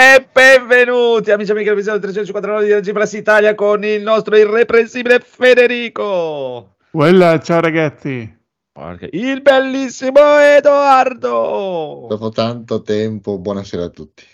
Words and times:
E 0.00 0.26
benvenuti 0.32 1.30
amici 1.30 1.50
e 1.50 1.52
amiche 1.52 1.68
del 1.68 1.76
episodio 1.76 2.00
359 2.00 2.64
di 2.64 2.72
Regi 2.72 2.92
Plus 2.92 3.12
Italia 3.12 3.54
con 3.54 3.84
il 3.84 4.00
nostro 4.00 4.34
irreprensibile 4.34 5.20
Federico. 5.20 6.76
Quella, 6.90 7.38
ciao 7.38 7.60
ragazzi. 7.60 8.38
Il 9.10 9.42
bellissimo 9.42 10.38
Edoardo. 10.38 12.06
Dopo 12.08 12.30
tanto 12.30 12.80
tempo, 12.80 13.38
buonasera 13.38 13.84
a 13.84 13.90
tutti. 13.90 14.24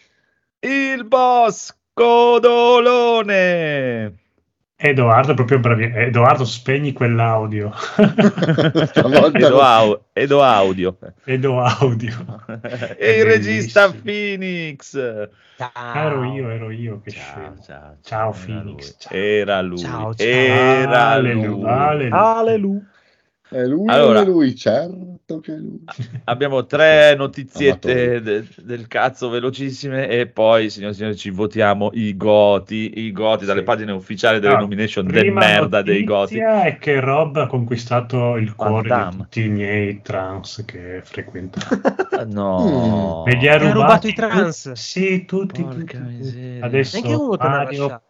Il 0.61 1.05
boss 1.05 1.77
Codolone. 1.93 3.35
Edoardo, 4.79 5.33
proprio 5.33 5.59
bravi. 5.59 5.91
Edoardo, 5.95 6.45
spegni 6.45 6.93
quell'audio. 6.93 7.73
Edo, 9.33 9.61
au- 9.63 10.01
Edo 10.13 10.43
Audio. 10.43 10.99
Edo 11.25 11.61
Audio. 11.63 12.13
e 12.99 13.19
il 13.19 13.25
regista 13.25 13.91
Phoenix. 13.91 14.93
Ciao. 15.57 15.95
Ero 15.95 16.25
io, 16.25 16.51
ero 16.51 16.71
io. 16.71 17.01
Che 17.03 17.11
ciao, 17.11 17.57
ciao, 17.65 17.97
ciao, 18.03 18.31
Phoenix. 18.33 18.97
Ciao. 18.99 19.17
Era 19.17 19.63
lui. 19.63 19.79
Ciao, 19.79 20.15
ciao. 20.15 20.27
Era 20.27 21.09
Alleluia. 21.09 21.49
lui. 21.49 21.65
Alleluia. 21.67 22.37
Alleluia. 22.37 22.83
È 23.49 23.65
lui, 23.65 23.89
Allora- 23.89 24.23
è 24.23 24.25
lui, 24.25 24.57
certo 24.57 25.39
che 25.41 25.55
è 25.55 25.57
lui. 25.57 25.85
Abbiamo 26.25 26.67
tre 26.67 27.15
notiziette 27.17 28.21
de- 28.21 28.45
del 28.65 28.89
cazzo 28.89 29.29
velocissime 29.29 30.09
e 30.09 30.27
poi, 30.27 30.69
signori 30.69 30.93
e 30.93 30.97
signori, 30.97 31.17
ci 31.17 31.31
votiamo 31.31 31.91
i 31.93 32.17
goti, 32.17 32.99
i 33.05 33.13
goti 33.13 33.45
dalle 33.45 33.61
Sì. 33.61 33.65
pagine 33.65 33.93
ufficiali 33.93 34.41
delle 34.41 34.55
Ah, 34.55 34.59
nomination 34.59 35.07
del 35.07 35.33
merda 35.33 35.81
dei 35.83 36.03
goti. 36.03 36.39
notizia 36.41 36.65
è 36.65 36.79
che 36.79 36.99
Rob 36.99 37.37
ha 37.37 37.47
conquistato 37.47 38.35
il 38.37 38.53
Van 38.57 38.69
cuore 38.69 38.89
Damme. 38.89 39.11
di 39.11 39.17
tutti 39.19 39.45
i 39.45 39.49
miei 39.49 40.03
trans 40.03 40.65
che 40.67 41.01
frequento. 41.05 41.61
No. 42.27 43.23
Me 43.27 43.37
li 43.37 43.47
ha 43.47 43.59
Ti 43.59 43.65
ha 43.67 43.73
rubati 43.73 43.73
rubato 43.73 44.07
i 44.09 44.13
trans? 44.15 44.73
Sì, 44.73 45.25
tutti, 45.25 45.63
tutti, 45.63 45.77
Porca 45.77 45.99
tutti. 45.99 46.13
miseria. 46.15 46.65
Adesso 46.65 47.37
Mario. 47.39 48.01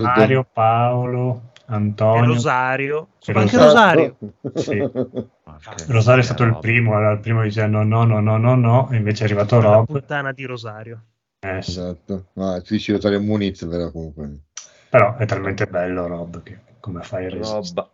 Mario, 0.00 0.46
Paolo, 0.52 1.42
E 1.68 1.74
Antonio. 1.74 2.26
Rosario. 2.26 3.08
E 3.24 3.32
Anche 3.32 3.56
Rosario. 3.56 4.16
Rosario. 4.40 4.52
Sì. 4.54 5.92
Rosario 5.92 6.20
è 6.20 6.24
stato 6.24 6.44
il 6.44 6.58
primo, 6.60 6.96
era 6.96 7.12
il 7.12 7.20
primo 7.20 7.42
dicendo 7.42 7.82
no, 7.82 8.04
no, 8.04 8.20
no, 8.20 8.36
no, 8.36 8.54
no, 8.54 8.88
e 8.90 8.96
invece 8.96 9.22
è 9.22 9.26
arrivato 9.26 9.60
La 9.60 9.72
Rob. 9.74 9.86
puttana 9.86 10.32
di 10.32 10.44
Rosario. 10.44 11.02
Eh, 11.40 11.62
sì. 11.62 11.70
esatto. 11.70 12.26
No, 12.34 12.60
tu 12.62 12.74
dici 12.74 12.92
Rosario 12.92 13.20
Muniz, 13.20 13.64
però 13.64 13.90
comunque. 13.90 14.40
Però 14.90 15.16
è 15.16 15.26
talmente 15.26 15.66
bello 15.66 16.06
Rob 16.06 16.42
che 16.42 16.60
come 16.80 17.02
fai 17.02 17.26
a 17.26 17.30
resistere? 17.30 17.60
Roba. 17.74 17.90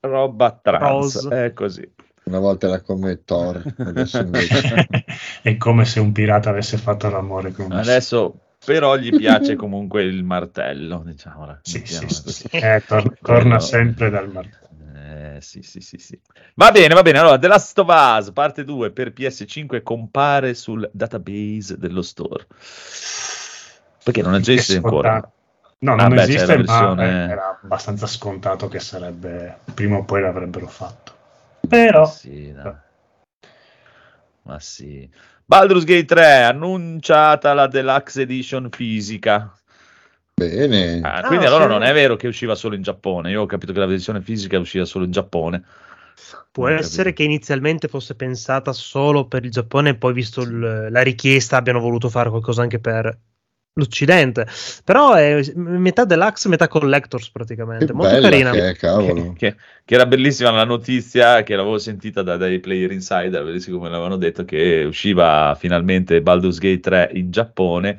Roba 0.00 0.60
trans. 0.62 1.22
Rose. 1.22 1.44
È 1.44 1.52
così. 1.52 1.88
Una 2.24 2.38
volta 2.38 2.66
era 2.66 2.80
come 2.80 3.24
Thor, 3.24 3.62
adesso 3.78 4.18
invece... 4.20 4.86
è 5.42 5.56
come 5.56 5.84
se 5.84 6.00
un 6.00 6.12
pirata 6.12 6.50
avesse 6.50 6.76
fatto 6.76 7.08
l'amore 7.08 7.52
con 7.52 7.66
una 7.66 7.80
Adesso 7.80 8.38
però 8.64 8.96
gli 8.96 9.10
piace 9.16 9.56
comunque 9.56 10.02
il 10.02 10.22
martello, 10.24 11.02
diciamo. 11.04 11.58
Sì, 11.62 11.84
sì, 11.84 12.08
sì. 12.08 12.46
Eh, 12.52 12.82
tor- 12.86 13.16
torna 13.22 13.58
sempre 13.60 14.10
dal 14.10 14.28
martello. 14.30 14.68
Eh, 15.36 15.40
sì, 15.40 15.62
sì, 15.62 15.80
sì, 15.80 15.98
sì. 15.98 16.18
Va 16.54 16.70
bene, 16.70 16.94
va 16.94 17.02
bene. 17.02 17.18
Allora, 17.18 17.38
The 17.38 17.48
Last 17.48 17.78
of 17.78 17.88
Us, 17.88 18.30
parte 18.32 18.64
2 18.64 18.90
per 18.90 19.12
PS5 19.12 19.82
compare 19.82 20.54
sul 20.54 20.88
database 20.92 21.78
dello 21.78 22.02
store. 22.02 22.46
Perché 24.04 24.22
non 24.22 24.34
esiste 24.34 24.76
ancora. 24.76 25.32
No, 25.82 25.92
Ah, 25.92 25.96
non 25.96 26.10
beh, 26.10 26.16
c'è 26.16 26.22
esiste, 26.24 26.46
ma 26.46 26.56
versione- 26.56 27.26
eh, 27.26 27.30
era 27.30 27.58
abbastanza 27.62 28.06
scontato 28.06 28.68
che 28.68 28.80
sarebbe 28.80 29.58
prima 29.72 29.96
o 29.96 30.04
poi 30.04 30.20
l'avrebbero 30.20 30.66
fatto. 30.66 31.12
Però 31.66 32.04
Sì, 32.06 32.52
dai. 32.52 32.74
Ma 34.42 34.58
sì. 34.58 35.08
Baldur's 35.50 35.82
Gate 35.82 36.04
3, 36.04 36.42
annunciata 36.44 37.52
la 37.54 37.66
Deluxe 37.66 38.22
Edition 38.22 38.68
fisica. 38.70 39.52
Bene. 40.32 41.00
Ah, 41.02 41.14
Ah, 41.16 41.22
quindi 41.26 41.44
allora 41.44 41.64
sì. 41.64 41.70
non 41.70 41.82
è 41.82 41.92
vero 41.92 42.14
che 42.14 42.28
usciva 42.28 42.54
solo 42.54 42.76
in 42.76 42.82
Giappone. 42.82 43.30
Io 43.32 43.42
ho 43.42 43.46
capito 43.46 43.72
che 43.72 43.80
la 43.80 43.86
versione 43.86 44.20
fisica 44.20 44.60
usciva 44.60 44.84
solo 44.84 45.06
in 45.06 45.10
Giappone. 45.10 45.64
Può 46.52 46.68
Non 46.68 46.76
essere 46.76 47.10
capito. 47.10 47.16
che 47.16 47.22
inizialmente 47.24 47.88
fosse 47.88 48.14
pensata 48.14 48.72
solo 48.72 49.26
per 49.26 49.44
il 49.44 49.50
Giappone 49.50 49.88
e 49.90 49.94
poi, 49.96 50.12
visto 50.12 50.42
il- 50.42 50.86
la 50.88 51.02
richiesta, 51.02 51.56
abbiano 51.56 51.80
voluto 51.80 52.08
fare 52.08 52.28
qualcosa 52.30 52.62
anche 52.62 52.78
per 52.78 53.18
l'Occidente. 53.74 54.46
Però 54.84 55.14
è 55.14 55.40
metà 55.54 56.04
deluxe, 56.04 56.48
metà 56.48 56.68
collectors 56.68 57.30
praticamente. 57.30 57.86
Che 57.86 57.92
Molto 57.92 58.14
bella 58.14 58.28
carina. 58.28 58.50
che 58.50 58.68
è, 58.70 58.76
cavolo. 58.76 59.32
che, 59.32 59.56
che 59.84 59.94
era 59.94 60.06
bellissima 60.06 60.50
la 60.50 60.64
notizia 60.64 61.42
che 61.42 61.54
l'avevo 61.56 61.78
sentita 61.78 62.22
da- 62.22 62.36
dai 62.36 62.58
player 62.60 62.90
insider, 62.92 63.44
bellissimo 63.44 63.78
come 63.78 63.90
l'avevano 63.90 64.16
detto, 64.16 64.44
che 64.44 64.84
usciva 64.86 65.56
finalmente 65.58 66.22
Baldur's 66.22 66.58
Gate 66.58 66.80
3 66.80 67.10
in 67.14 67.30
Giappone, 67.30 67.96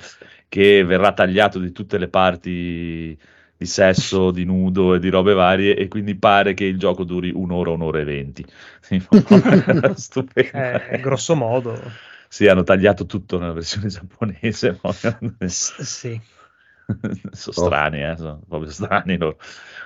che 0.47 0.83
verrà 0.83 1.13
tagliato 1.13 1.59
di 1.59 1.71
tutte 1.71 1.97
le 1.97 2.07
parti 2.09 3.17
di 3.57 3.67
sesso, 3.67 4.31
di 4.31 4.43
nudo 4.43 4.95
e 4.95 4.99
di 4.99 5.09
robe 5.09 5.33
varie, 5.33 5.75
e 5.75 5.87
quindi 5.87 6.15
pare 6.15 6.53
che 6.55 6.65
il 6.65 6.79
gioco 6.79 7.03
duri 7.03 7.31
un'ora, 7.33 7.69
un'ora 7.71 7.99
e 7.99 8.03
venti. 8.03 8.45
Stupendo. 9.95 10.49
Eh, 10.91 10.99
grosso 10.99 11.35
modo. 11.35 11.79
Sì, 12.33 12.47
hanno 12.47 12.63
tagliato 12.63 13.05
tutto 13.05 13.37
nella 13.37 13.51
versione 13.51 13.87
giapponese. 13.91 14.79
Sì. 15.47 16.17
sono 17.31 17.67
strani, 17.67 18.01
eh, 18.01 18.15
sono 18.17 18.41
proprio 18.47 18.71
strani 18.71 19.17
loro. 19.17 19.37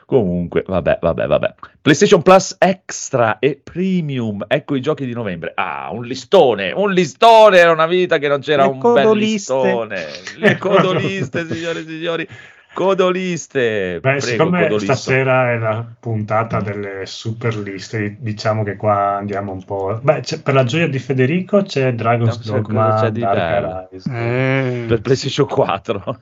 Comunque, 0.06 0.63
vabbè, 0.66 1.00
vabbè, 1.01 1.25
vabbè. 1.25 1.56
PlayStation 1.81 2.22
Plus 2.22 2.56
Extra 2.59 3.39
e 3.39 3.59
Premium, 3.63 4.45
ecco 4.47 4.75
i 4.75 4.81
giochi 4.81 5.07
di 5.07 5.13
novembre. 5.13 5.53
Ah, 5.56 5.89
un 5.91 6.06
listone, 6.06 6.72
un 6.72 6.91
listone, 6.91 7.57
era 7.57 7.72
una 7.72 7.88
vita 7.88 8.19
che 8.19 8.28
non 8.28 8.41
c'era 8.41 8.66
Le 8.66 8.69
un 8.69 8.77
bel 8.79 9.03
codoliste. 9.03 9.53
listone. 9.56 10.06
Le 10.38 10.57
codoliste, 10.59 11.47
signore 11.51 11.79
e 11.79 11.83
signori, 11.83 12.27
codoliste. 12.75 13.94
Beh, 13.96 14.00
Prego, 14.02 14.19
siccome 14.19 14.62
codolisto. 14.63 14.94
stasera 14.94 15.52
è 15.53 15.58
la 15.58 15.86
puntata 16.00 16.59
delle 16.62 17.06
super 17.06 17.56
liste, 17.58 18.18
diciamo 18.19 18.63
che 18.63 18.75
qua 18.75 19.16
andiamo 19.18 19.52
un 19.53 19.63
po'. 19.63 20.00
Beh, 20.02 20.19
c'è- 20.19 20.41
per 20.41 20.53
la 20.53 20.63
gioia 20.63 20.88
di 20.88 21.00
Federico 21.00 21.62
c'è 21.63 21.94
Dragon's 21.94 22.38
cosa 22.38 22.52
Dogma 22.59 23.00
c'è 23.00 23.12
di 23.12 23.19
Dark. 23.22 23.90
Eh, 24.08 24.86
Per 24.88 25.02
PlayStation 25.02 25.47
4. 25.47 26.19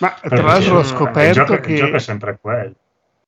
ma 0.00 0.14
Per 0.20 0.30
tra 0.30 0.42
l'altro 0.42 0.76
ho 0.76 0.80
il 0.80 0.86
scoperto 0.86 1.44
gioco, 1.44 1.60
che... 1.60 1.72
il 1.72 1.78
gioco 1.78 1.96
è 1.96 2.00
sempre 2.00 2.38
quello. 2.40 2.74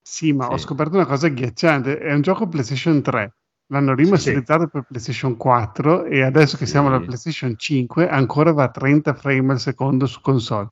Sì, 0.02 0.32
ma 0.32 0.48
ho 0.48 0.56
Sì. 0.56 0.62
scoperto 0.64 0.94
una 0.96 1.06
cosa 1.06 1.26
agghiacciante. 1.26 1.98
È 1.98 2.12
un 2.12 2.20
gioco 2.22 2.48
PlayStation 2.48 3.02
3. 3.02 3.32
L'hanno 3.68 3.94
rimasterizzato 3.94 4.68
per 4.68 4.84
PlayStation 4.88 5.36
4 5.36 6.04
e 6.04 6.22
adesso 6.22 6.56
che 6.56 6.64
Sì. 6.66 6.70
siamo 6.70 6.86
alla 6.88 7.00
PlayStation 7.00 7.54
5 7.56 8.08
ancora 8.08 8.52
va 8.52 8.62
a 8.64 8.68
30 8.70 9.12
frame 9.14 9.52
al 9.54 9.58
secondo 9.58 10.06
su 10.06 10.20
console. 10.20 10.68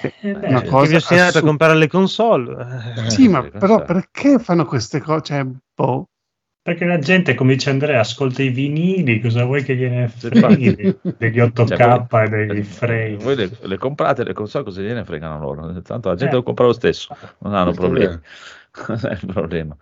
Eh, 0.00 0.12
beh, 0.34 0.46
Una 0.48 0.62
cosa 0.62 0.82
Che 0.84 0.88
vi 0.90 0.94
ostinate 0.96 1.24
a 1.24 1.28
assurda. 1.28 1.46
comprare 1.46 1.74
le 1.74 1.88
console. 1.88 2.66
Eh, 3.06 3.10
Sì, 3.10 3.28
ma 3.28 3.42
però 3.42 3.82
perché 3.84 4.38
fanno 4.38 4.64
queste 4.64 5.00
cose? 5.00 5.22
Cioè, 5.24 5.46
boh. 5.74 6.08
Perché 6.62 6.84
la 6.84 6.98
gente, 6.98 7.34
come 7.34 7.54
dice 7.54 7.70
Andrea, 7.70 8.00
ascolta 8.00 8.42
i 8.42 8.50
vinili, 8.50 9.20
cosa 9.22 9.44
vuoi 9.44 9.62
che 9.64 9.74
gliene 9.74 10.08
freghi 10.08 10.98
degli 11.16 11.40
8K 11.40 11.66
Cioè, 11.76 12.06
voi- 12.08 12.24
e 12.42 12.46
degli 12.46 12.62
frame? 12.62 13.16
Voi 13.16 13.36
le, 13.36 13.50
le 13.62 13.78
comprate 13.78 14.22
le 14.22 14.34
console, 14.34 14.64
cosa 14.64 14.82
gliene 14.82 15.02
fregano 15.04 15.38
loro? 15.38 15.80
Tanto 15.80 16.10
la 16.10 16.14
gente 16.14 16.34
Eh. 16.34 16.36
lo 16.36 16.42
compra 16.42 16.66
lo 16.66 16.74
stesso, 16.74 17.16
non 17.38 17.54
hanno 17.54 17.72
problemi. 17.72 18.18
Non 18.86 19.00
è 19.02 19.12
il 19.12 19.26
problema. 19.32 19.74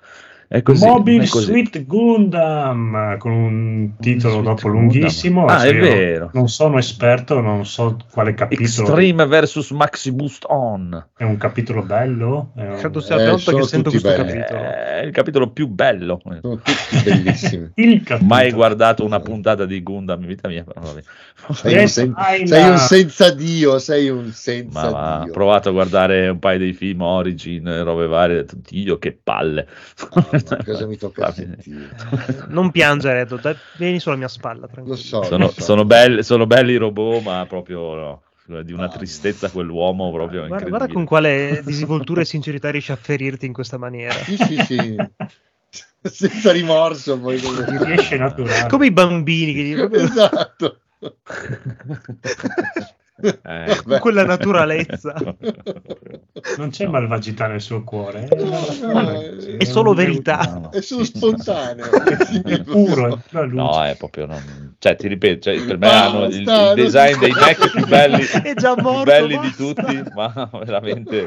È 0.49 0.63
così. 0.63 0.85
Mobile 0.87 1.25
è 1.25 1.29
così. 1.29 1.47
Suite 1.47 1.85
Gundam 1.85 3.17
con 3.19 3.33
un 3.33 3.91
titolo 3.99 4.35
Suite 4.35 4.49
dopo 4.49 4.63
Gundam. 4.69 4.81
lunghissimo. 4.81 5.45
Ah, 5.47 5.59
Cioè, 5.61 5.69
è 5.71 5.79
vero. 5.81 6.31
Non 6.35 6.49
sono 6.49 6.79
esperto, 6.79 7.41
non 7.41 7.67
so 7.67 7.97
quale 8.13 8.33
capitolo. 8.35 8.67
Extreme 8.67 9.27
vs 9.27 9.71
Maxi 9.71 10.13
Boost 10.13 10.45
On. 10.49 11.07
È 11.17 11.25
un 11.25 11.37
capitolo 11.37 11.83
bello? 11.83 12.53
È 12.55 12.61
un- 12.69 12.77
Credo 12.77 13.01
sia 13.01 13.17
la 13.17 13.23
prima 13.23 13.37
volta 13.37 13.55
che 13.55 13.63
sento 13.65 13.91
questo 13.91 14.09
belli. 14.09 14.25
capitolo. 14.39 14.61
È 14.61 15.03
il 15.05 15.11
capitolo 15.13 15.51
più 15.51 15.67
bello. 15.67 16.21
Sono 16.23 16.41
tutti 16.61 16.73
bellissimi. 17.05 17.71
Il 17.75 18.03
capitolo. 18.05 18.35
Mai 18.35 18.53
guardato 18.53 19.05
una 19.05 19.21
puntata 19.21 19.65
di 19.67 19.83
Gundam 19.83 20.21
in 20.23 20.27
vita 20.29 20.49
mia. 20.49 20.65
Sei 21.53 21.79
un, 21.81 21.89
sen- 21.89 22.15
sei 22.45 22.69
un 22.71 22.79
senza 22.79 23.31
Dio, 23.33 23.79
sei 23.79 24.09
un 24.09 24.31
senza 24.33 24.81
Ma 24.83 24.91
va, 24.91 25.21
ho 25.21 25.25
Dio. 25.25 25.33
provato 25.33 25.69
a 25.69 25.73
guardare 25.73 26.29
un 26.29 26.39
paio 26.39 26.59
dei 26.59 26.73
film 26.73 27.01
Origin, 27.03 27.83
robe 27.85 28.07
varie, 28.07 28.39
ho 28.39 28.41
detto, 28.43 28.57
Dio 28.69 28.99
che 28.99 29.17
palle. 29.23 29.67
Ah, 30.45 30.57
ma 30.57 30.65
cosa 30.65 30.87
mi 30.87 30.97
tocca 30.97 31.33
sentire? 31.33 31.89
Non 32.49 32.71
piangere, 32.71 33.21
Edo, 33.21 33.37
dai, 33.37 33.57
vieni 33.77 34.01
sulla 34.01 34.17
mia 34.17 34.29
spalla. 34.29 34.67
Tranquillo. 34.67 34.97
Lo 34.97 35.03
so, 35.03 35.23
sono, 35.23 35.45
lo 35.47 35.51
so. 35.51 35.63
sono 35.63 35.85
belli, 35.85 36.23
sono 36.23 36.47
belli 36.47 36.73
i 36.73 36.77
robot, 36.77 37.23
ma 37.23 37.47
proprio 37.47 38.23
no, 38.47 38.63
di 38.63 38.73
una 38.73 38.89
tristezza 38.89 39.51
quell'uomo 39.51 40.11
proprio 40.13 40.41
Guarda, 40.47 40.55
incredibile. 40.57 40.79
guarda 40.79 40.95
con 40.95 41.05
quale 41.05 41.63
disinvoltura 41.65 42.21
e 42.21 42.25
sincerità 42.25 42.71
riesci 42.71 42.93
a 42.93 42.97
ferirti 42.97 43.47
in 43.47 43.53
questa 43.53 43.79
maniera. 43.79 44.13
Sì, 44.13 44.37
sì, 44.37 44.57
sì. 44.65 44.97
senza 46.09 46.53
rimorso 46.53 47.19
poi. 47.19 47.39
Ti 47.41 47.85
riesce 47.85 48.17
naturale. 48.17 48.69
Come 48.69 48.87
i 48.87 48.93
bambini 48.93 49.53
che 49.55 49.63
gli- 49.63 49.95
Esatto. 49.95 50.81
Eh, 53.19 53.83
con 53.83 53.99
quella 53.99 54.25
naturalezza. 54.25 55.15
Non 56.59 56.71
c'è 56.71 56.87
malvagità 56.87 57.47
nel 57.47 57.61
suo 57.61 57.83
cuore. 57.83 58.29
È 59.59 59.65
solo 59.65 59.95
verità. 59.95 60.43
no, 60.53 60.59
no, 60.61 60.71
È 60.71 60.81
solo 60.81 61.05
sì, 61.05 61.13
spontaneo. 61.17 61.87
Sì, 62.27 62.41
È 62.45 62.63
puro, 62.63 63.17
è 63.17 63.19
pura 63.29 63.43
luce. 63.45 63.55
No, 63.55 63.85
è 63.85 63.97
proprio 63.97 64.27
non- 64.27 64.75
cioè, 64.79 64.97
ti 64.97 65.09
ripeto, 65.09 65.41
cioè, 65.51 65.65
per 65.65 65.79
me 65.79 65.87
Basta, 65.87 66.05
hanno 66.05 66.25
il, 66.27 66.35
il 66.41 66.73
design 66.75 67.13
si 67.15 67.19
dei. 67.21 67.31
Mac 67.33 67.71
più 67.71 67.87
belli, 67.87 68.23
È 68.45 68.55
già 68.55 68.75
più 68.75 68.83
morto, 68.83 69.05
belli 69.05 69.39
di 69.41 69.51
tutti, 69.55 70.03
ma 70.15 70.51
veramente... 70.53 71.25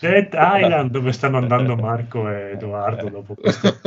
Dead 0.00 0.28
Island 0.32 0.90
dove 0.90 1.12
stanno 1.12 1.38
andando 1.38 1.76
Marco 1.76 2.28
e 2.28 2.52
Edoardo 2.52 3.08
dopo 3.08 3.34
questo 3.34 3.78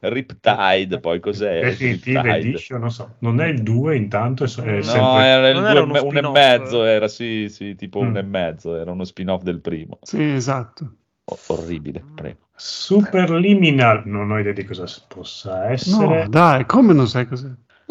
Riptide, 0.00 1.00
poi 1.00 1.20
cos'è? 1.20 1.60
Definitive 1.64 2.20
Riptide. 2.20 2.38
Edition, 2.38 2.80
non 2.80 2.90
so, 2.90 3.16
non 3.20 3.40
è 3.40 3.46
il 3.46 3.62
2 3.62 3.96
intanto, 3.96 4.44
è, 4.44 4.46
è 4.46 4.50
No, 4.52 4.82
sempre... 4.82 5.22
era 5.22 5.48
il 5.48 5.56
due 5.56 5.68
era 5.70 5.82
un 5.82 5.96
e 6.16 6.22
mezzo, 6.32 6.84
era 6.84 7.08
sì, 7.08 7.48
sì, 7.48 7.74
tipo 7.74 7.98
un 8.00 8.12
Mm. 8.12 8.16
e 8.16 8.22
mezzo, 8.22 8.76
era 8.76 8.92
uno 8.92 9.04
spin-off 9.04 9.42
del 9.42 9.60
primo. 9.60 9.98
Sì, 10.02 10.22
esatto. 10.22 10.94
O- 11.26 11.38
orribile, 11.48 12.02
prego. 12.14 12.46
Superliminal, 12.56 14.02
non 14.06 14.30
ho 14.30 14.38
idea 14.38 14.52
di 14.52 14.64
cosa 14.64 14.84
possa 15.06 15.70
essere, 15.70 16.22
No, 16.22 16.28
dai, 16.28 16.64
come 16.66 16.92
non 16.92 17.06
sai 17.06 17.26
cos'è? 17.26 17.50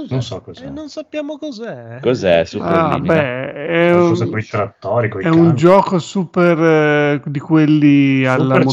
non 0.10 0.21
so 0.21 0.42
cos'è. 0.42 0.65
E 0.65 0.69
non 0.69 0.89
sappiamo 0.89 1.38
cos'è. 1.38 2.00
Cos'è 2.01 2.44
Ah, 2.44 2.45
Superliminal? 2.45 3.24
beh, 3.24 3.53
è 3.53 3.94
un, 3.94 4.30
con 4.30 4.39
i 4.39 4.44
trattori, 4.44 5.10
con 5.10 5.21
i 5.21 5.24
è 5.24 5.30
un 5.30 5.56
gioco 5.56 6.00
super 6.00 6.60
eh, 6.60 7.21
di 7.25 7.39
quelli 7.39 8.25
alla 8.25 8.44
Super 8.44 8.65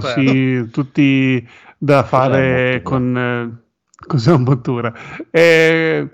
Super. 0.00 0.14
sì, 0.18 0.68
tutti 0.70 1.48
da 1.78 2.02
fare 2.04 2.80
con... 2.82 3.16
eh, 3.16 4.06
cos'è 4.06 4.30
una 4.32 4.44
mottura? 4.44 4.92
È, 5.30 6.06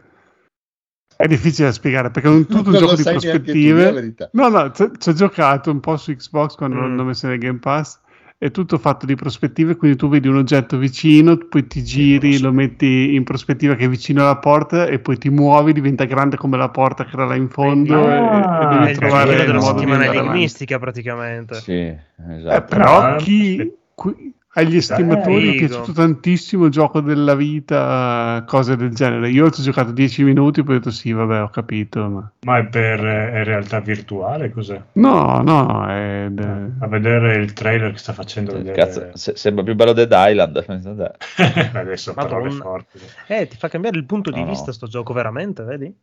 è 1.16 1.26
difficile 1.26 1.68
da 1.68 1.72
spiegare 1.72 2.10
perché 2.10 2.28
è 2.28 2.32
un, 2.32 2.46
tutto 2.46 2.70
un 2.70 2.76
Non 2.76 2.80
gioco 2.80 2.94
di 2.94 3.02
tu, 3.02 3.10
prospettive. 3.10 4.14
No, 4.32 4.48
no, 4.48 4.70
ci 4.72 5.08
ho 5.08 5.12
giocato 5.12 5.70
un 5.70 5.80
po' 5.80 5.96
su 5.96 6.14
Xbox 6.14 6.54
quando 6.54 6.76
Mm. 6.76 6.80
l'hanno 6.80 7.04
messo 7.04 7.26
nel 7.26 7.38
Game 7.38 7.58
Pass. 7.58 7.98
È 8.38 8.50
tutto 8.50 8.78
fatto 8.78 9.04
di 9.04 9.14
prospettive, 9.16 9.76
quindi 9.76 9.98
tu 9.98 10.08
vedi 10.08 10.26
un 10.26 10.36
oggetto 10.38 10.78
vicino, 10.78 11.36
poi 11.36 11.66
ti 11.66 11.84
giri, 11.84 12.38
lo 12.40 12.52
metti 12.52 13.14
in 13.14 13.22
prospettiva 13.22 13.74
che 13.74 13.84
è 13.84 13.88
vicino 13.90 14.22
alla 14.22 14.38
porta 14.38 14.86
e 14.86 14.98
poi 14.98 15.18
ti 15.18 15.28
muovi, 15.28 15.74
diventa 15.74 16.04
grande 16.04 16.38
come 16.38 16.56
la 16.56 16.70
porta 16.70 17.04
che 17.04 17.10
era 17.12 17.26
là 17.26 17.34
in 17.34 17.50
fondo 17.50 18.08
e- 18.08 18.14
Ah, 18.16 18.62
e, 18.62 18.64
È 18.64 18.68
devi 18.78 18.90
il 18.92 18.96
trovare 18.96 19.32
il 19.34 19.44
della 19.44 19.60
settimana 19.60 20.06
enigmistica 20.06 20.78
praticamente. 20.78 21.56
Sì, 21.56 21.72
Eh, 21.72 21.98
esatto. 22.30 22.74
però 22.74 23.02
Ah, 23.02 23.16
chi, 23.16 23.56
sì. 23.56 23.72
qui- 23.94 24.34
agli 24.54 24.76
estimatori 24.76 25.48
è 25.48 25.52
Figo. 25.52 25.66
piaciuto 25.66 25.92
tantissimo 25.92 26.64
il 26.64 26.70
gioco 26.72 27.00
della 27.00 27.34
vita, 27.36 28.42
cose 28.46 28.76
del 28.76 28.92
genere. 28.94 29.28
Io 29.30 29.48
ci 29.50 29.60
ho 29.60 29.64
giocato 29.64 29.92
10 29.92 30.24
minuti, 30.24 30.62
poi 30.64 30.74
ho 30.74 30.78
detto 30.78 30.90
sì, 30.90 31.12
vabbè, 31.12 31.42
ho 31.42 31.48
capito. 31.50 32.08
Ma... 32.08 32.32
Ma 32.46 32.58
è 32.58 32.66
per 32.66 32.98
è 33.00 33.44
realtà 33.44 33.78
virtuale, 33.80 34.50
cos'è? 34.50 34.80
No, 34.94 35.40
no, 35.42 35.86
è... 35.86 36.26
è- 36.32 36.66
A 36.80 36.86
vedere 36.88 37.36
il 37.36 37.52
trailer 37.52 37.92
che 37.92 37.98
sta 37.98 38.12
facendo 38.12 38.50
Eh, 38.52 38.56
vedere... 38.56 38.74
Cazzo, 38.76 39.10
se- 39.14 39.36
sembra 39.36 39.62
più 39.62 39.74
bello 39.76 39.92
Dead 39.92 40.10
Island. 40.12 40.64
Adesso 41.74 42.14
parole 42.14 42.44
Madonna. 42.50 42.62
forti. 42.62 42.98
Eh, 43.28 43.46
ti 43.46 43.56
fa 43.56 43.68
cambiare 43.68 43.98
il 43.98 44.04
punto 44.04 44.30
di 44.30 44.40
No, 44.40 44.46
no. 44.46 44.50
vista 44.50 44.72
sto 44.72 44.88
gioco, 44.88 45.12
veramente, 45.12 45.62
vedi? 45.62 45.94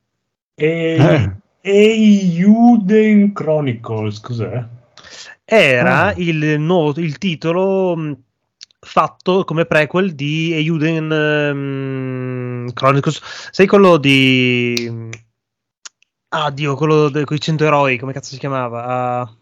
E... 0.56 0.96
Eh. 0.98 1.32
Eiyuden 1.70 3.34
Chronicles, 3.34 4.20
cos'è? 4.22 4.64
Era 5.44 6.06
Ah. 6.08 6.14
il 6.16 6.60
nuovo 6.60 7.00
il 7.00 7.18
titolo 7.18 8.18
fatto 8.80 9.44
come 9.44 9.66
prequel 9.66 10.14
di 10.14 10.54
Euden 10.54 11.12
ehm, 11.12 12.74
Chronicles. 12.74 13.22
Sei 13.52 13.68
quello 13.68 13.98
di 13.98 15.10
Ah, 16.30 16.52
Dio, 16.52 16.76
quello 16.76 17.10
con 17.24 17.36
i 17.36 17.40
100 17.40 17.64
eroi, 17.64 17.98
come 17.98 18.12
cazzo 18.14 18.34
si 18.34 18.40
chiamava? 18.40 18.84
Ah, 18.86 19.34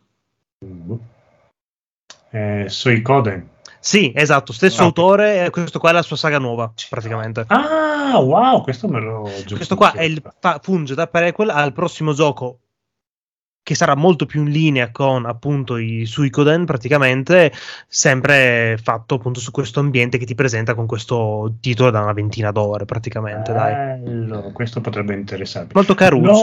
Eh, 2.29 2.65
Suicoden. 2.67 3.49
sì, 3.79 4.11
esatto, 4.15 4.53
stesso 4.53 4.81
Ah, 4.81 4.85
autore, 4.85 5.45
e 5.45 5.49
questo 5.49 5.79
qua 5.79 5.89
è 5.89 5.93
la 5.93 6.01
sua 6.03 6.15
saga 6.15 6.37
nuova, 6.37 6.71
praticamente. 6.89 7.45
Ah, 7.47 8.19
wow, 8.19 8.61
questo 8.61 8.87
me 8.87 8.99
lo 8.99 9.23
gioco. 9.39 9.55
Questo 9.55 9.75
qua 9.75 9.93
è 9.93 10.03
il, 10.03 10.21
fa- 10.39 10.59
funge 10.61 10.93
da 10.95 11.07
prequel 11.07 11.49
al 11.49 11.73
prossimo 11.73 12.13
gioco 12.13 12.59
che 13.65 13.73
sarà 13.73 13.95
molto 13.95 14.27
più 14.27 14.43
in 14.43 14.51
linea 14.51 14.91
con 14.91 15.25
appunto 15.25 15.77
i 15.77 16.05
Suikoden 16.05 16.65
praticamente 16.65 17.51
sempre 17.87 18.77
fatto 18.79 19.15
appunto 19.15 19.39
su 19.39 19.49
questo 19.49 19.79
ambiente 19.79 20.19
che 20.19 20.25
ti 20.25 20.35
presenta 20.35 20.75
con 20.75 20.85
questo 20.85 21.55
titolo 21.59 21.89
da 21.89 22.01
una 22.01 22.13
ventina 22.13 22.51
d'ore 22.51 22.85
praticamente 22.85 23.51
dai 23.51 23.99
Bello, 24.01 24.51
questo 24.53 24.81
potrebbe 24.81 25.15
interessarmi. 25.15 25.71
molto 25.73 25.95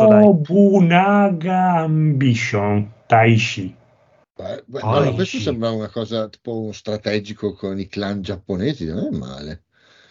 dai 0.08 0.24
Nobunaga 0.24 1.76
Ambition 1.76 2.90
Taishi. 3.06 3.76
Beh, 4.34 4.64
beh, 4.66 4.80
guarda, 4.80 5.12
questo 5.12 5.38
sembra 5.38 5.70
una 5.70 5.88
cosa 5.90 6.28
tipo 6.28 6.58
uno 6.58 6.72
strategico 6.72 7.54
con 7.54 7.78
i 7.78 7.86
clan 7.86 8.20
giapponesi, 8.20 8.84
non 8.86 9.06
è 9.12 9.16
male. 9.16 9.62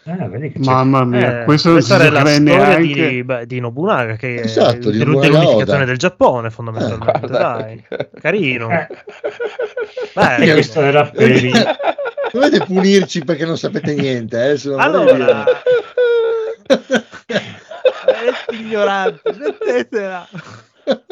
Ah. 0.03 0.27
Mamma 0.55 1.03
mia, 1.05 1.41
Eh, 1.41 1.43
questa 1.45 1.69
è 1.69 1.73
la 1.73 1.81
storia 1.81 2.39
neanche. 2.39 3.07
di, 3.09 3.23
beh, 3.23 3.45
di 3.45 3.59
Nobunaga 3.59 4.15
che 4.15 4.41
Esatto, 4.41 4.89
è 4.89 4.93
Nobunaga 4.95 5.27
dell'unificazione 5.27 5.85
del 5.85 5.97
Giappone 5.97 6.49
fondamentalmente 6.49 7.27
Guarda. 7.27 7.57
dai 7.57 7.83
carino 8.19 8.69
Eh, 8.71 8.87
Bello. 10.13 10.43
e 10.43 10.51
questo 10.53 10.81
era 10.81 11.05
per 11.05 11.29
i... 11.31 11.51
Dovete 12.33 12.63
punirci 12.65 13.23
perché 13.25 13.45
non 13.45 13.57
sapete 13.57 13.93
niente, 13.93 14.51
eh, 14.51 14.57
se 14.57 14.69
non 14.69 14.77
vorrei 14.91 15.21
allora 15.21 15.43
ignoranti, 18.51 19.19
smettetela. 19.33 20.27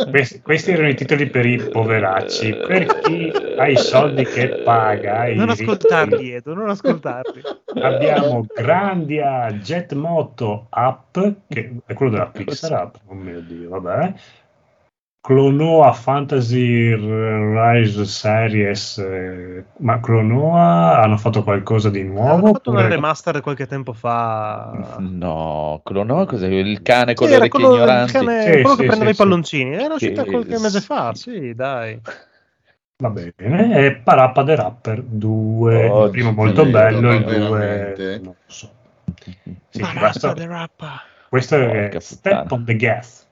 Questi, 0.09 0.41
questi 0.41 0.71
erano 0.71 0.89
i 0.89 0.95
titoli 0.95 1.27
per 1.29 1.45
i 1.45 1.57
poveracci. 1.57 2.53
Per 2.55 2.99
chi 2.99 3.31
ha 3.57 3.67
i 3.67 3.77
soldi 3.77 4.23
che 4.25 4.61
paga, 4.63 5.33
Non 5.33 5.49
ascoltarli, 5.49 6.31
Edo, 6.31 6.53
non 6.53 6.69
ascoltarli. 6.69 7.41
abbiamo 7.81 8.45
Grandia 8.53 9.51
Jet 9.51 9.93
Moto 9.93 10.67
Up, 10.71 11.33
che 11.47 11.75
è 11.85 11.93
quello 11.93 12.11
della 12.11 12.27
Pixar 12.27 12.71
Up, 12.83 12.99
oh 13.07 13.13
mio 13.13 13.41
dio, 13.41 13.69
vabbè. 13.69 14.13
Clonoa 15.21 15.91
Fantasy 15.93 16.93
Rise 16.95 18.05
Series, 18.05 18.97
eh, 18.99 19.65
ma 19.79 19.99
Clonoa 19.99 21.01
hanno 21.01 21.17
fatto 21.17 21.43
qualcosa 21.43 21.89
di 21.89 22.03
nuovo? 22.03 22.29
Hanno 22.31 22.45
fatto 22.53 22.69
una 22.69 22.79
oppure- 22.79 22.95
remaster 22.95 23.41
qualche 23.41 23.67
tempo 23.67 23.91
fa. 23.91 24.95
No, 24.99 25.81
no, 25.83 26.25
cos'è? 26.25 26.47
Il 26.47 26.81
cane 26.81 27.15
con 27.15 27.27
Sì, 27.27 27.33
le 27.33 27.39
orecchie 27.39 27.59
quello, 27.59 27.75
il 27.75 27.79
ignoranti. 27.81 28.11
cane- 28.13 28.41
Sì, 28.41 28.49
quello 28.61 28.75
sì, 28.75 28.75
che 28.81 28.85
prendeva 28.87 29.09
sì, 29.09 29.15
i 29.15 29.17
palloncini. 29.17 29.73
Era 29.75 29.93
uscita 29.93 30.23
qualche 30.23 30.57
mese 30.59 30.81
fa. 30.81 31.13
Sì, 31.13 31.53
dai. 31.53 31.99
Va 33.01 33.09
bene, 33.09 33.85
e 33.85 33.95
Parappa 33.95 34.43
the 34.43 34.55
Rapper 34.55 35.01
2, 35.03 35.85
il 35.85 35.91
Oggi 35.91 36.11
primo 36.11 36.31
molto 36.31 36.65
bello, 36.65 37.11
il 37.13 37.23
ma 37.23 37.31
2 37.31 37.39
veramente? 37.39 38.19
non 38.23 38.35
so. 38.47 38.71
Sì, 39.69 39.79
Parappa 39.81 39.99
basta- 40.01 40.33
the 40.33 40.45
rappa. 40.47 41.01
questo 41.29 41.55
è 41.55 41.95
Step 41.99 42.51
on 42.51 42.63
the 42.65 42.75
Gas. 42.75 43.27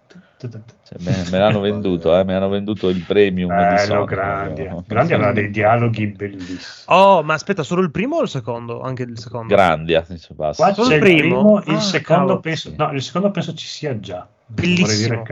Cioè, 0.88 0.98
me, 1.02 1.30
me 1.30 1.38
l'hanno 1.38 1.60
venduto, 1.62 2.18
eh, 2.18 2.24
me 2.24 2.34
l'hanno 2.34 2.48
venduto 2.48 2.88
il 2.88 3.04
premium 3.06 3.50
di 3.50 3.64
Bello, 3.64 3.78
Sony. 3.78 4.06
Grandia. 4.06 4.84
Grandia 4.88 5.16
aveva 5.16 5.32
dei 5.34 5.50
dialoghi 5.50 6.08
bellissimi. 6.08 6.86
Oh, 6.86 7.24
ma 7.24 7.34
aspetta, 7.34 7.64
solo 7.64 7.82
il 7.82 7.92
primo 7.92 8.18
o 8.18 8.22
il 8.22 8.30
secondo? 8.30 8.80
Anche 8.80 9.04
il 9.04 9.20
secondo. 9.20 9.54
Grandia, 9.54 10.06
dice, 10.08 10.34
basta. 10.34 10.64
Qua 10.64 10.74
Solo 10.74 10.96
il 10.96 11.00
primo? 11.02 11.62
il 11.66 11.74
Ah, 11.74 11.80
secondo 11.82 12.40
penso, 12.40 12.74
no, 12.78 12.92
il 12.94 13.02
secondo 13.02 13.32
penso 13.32 13.54
ci 13.54 13.68
sia 13.68 14.00
già. 14.00 14.26
Bellissimo. 14.46 15.24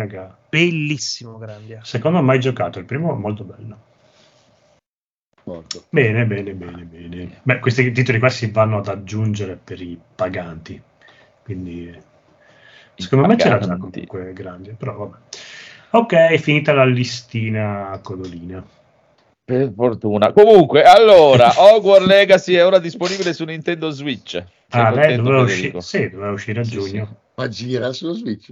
Bellissimo, 0.50 1.38
Grandia. 1.38 1.78
Il 1.78 1.86
secondo 1.86 2.18
ho 2.18 2.22
mai 2.22 2.42
giocato, 2.42 2.80
il 2.80 2.86
primo 2.86 3.16
è 3.16 3.18
molto 3.18 3.46
bello. 3.46 3.78
Porco. 5.42 5.84
Bene, 5.90 6.26
bene, 6.26 6.54
bene, 6.54 6.84
bene. 6.84 7.40
Beh, 7.44 7.60
questi 7.60 7.92
titoli 7.92 8.20
qua 8.20 8.30
si 8.30 8.50
vanno 8.52 8.80
ad 8.80 8.88
aggiungere 8.90 9.58
per 9.64 9.80
i 9.80 9.98
paganti. 10.16 10.82
Quindi 11.44 11.96
secondo 12.96 13.28
me 13.28 13.36
c'era 13.36 13.60
già 13.60 13.78
comunque 13.78 14.34
grandi, 14.34 14.76
però 14.78 14.96
vabbè. 14.96 15.18
Ok, 15.92 16.36
finita 16.38 16.74
la 16.74 16.86
listina 16.86 17.98
codolina. 18.04 18.64
Per 19.46 19.72
fortuna. 19.76 20.34
Comunque, 20.34 20.84
allora, 20.84 21.52
Hogwarts 21.62 22.06
Legacy 22.06 22.54
è 22.56 22.66
ora 22.66 22.80
disponibile 22.80 23.32
su 23.34 23.46
Nintendo 23.46 23.90
Switch. 23.92 24.32
Sei 24.32 24.46
Ah, 24.70 24.90
lei 24.90 24.94
contento, 24.96 25.24
doveva 25.24 25.44
uscire, 25.44 25.82
sì, 25.82 26.10
doveva 26.10 26.32
uscire 26.32 26.60
a 26.60 26.64
Sì, 26.64 26.72
giugno. 26.72 27.16
Ma 27.36 27.48
gira 27.48 27.94
sullo 27.94 28.14
Switch? 28.14 28.52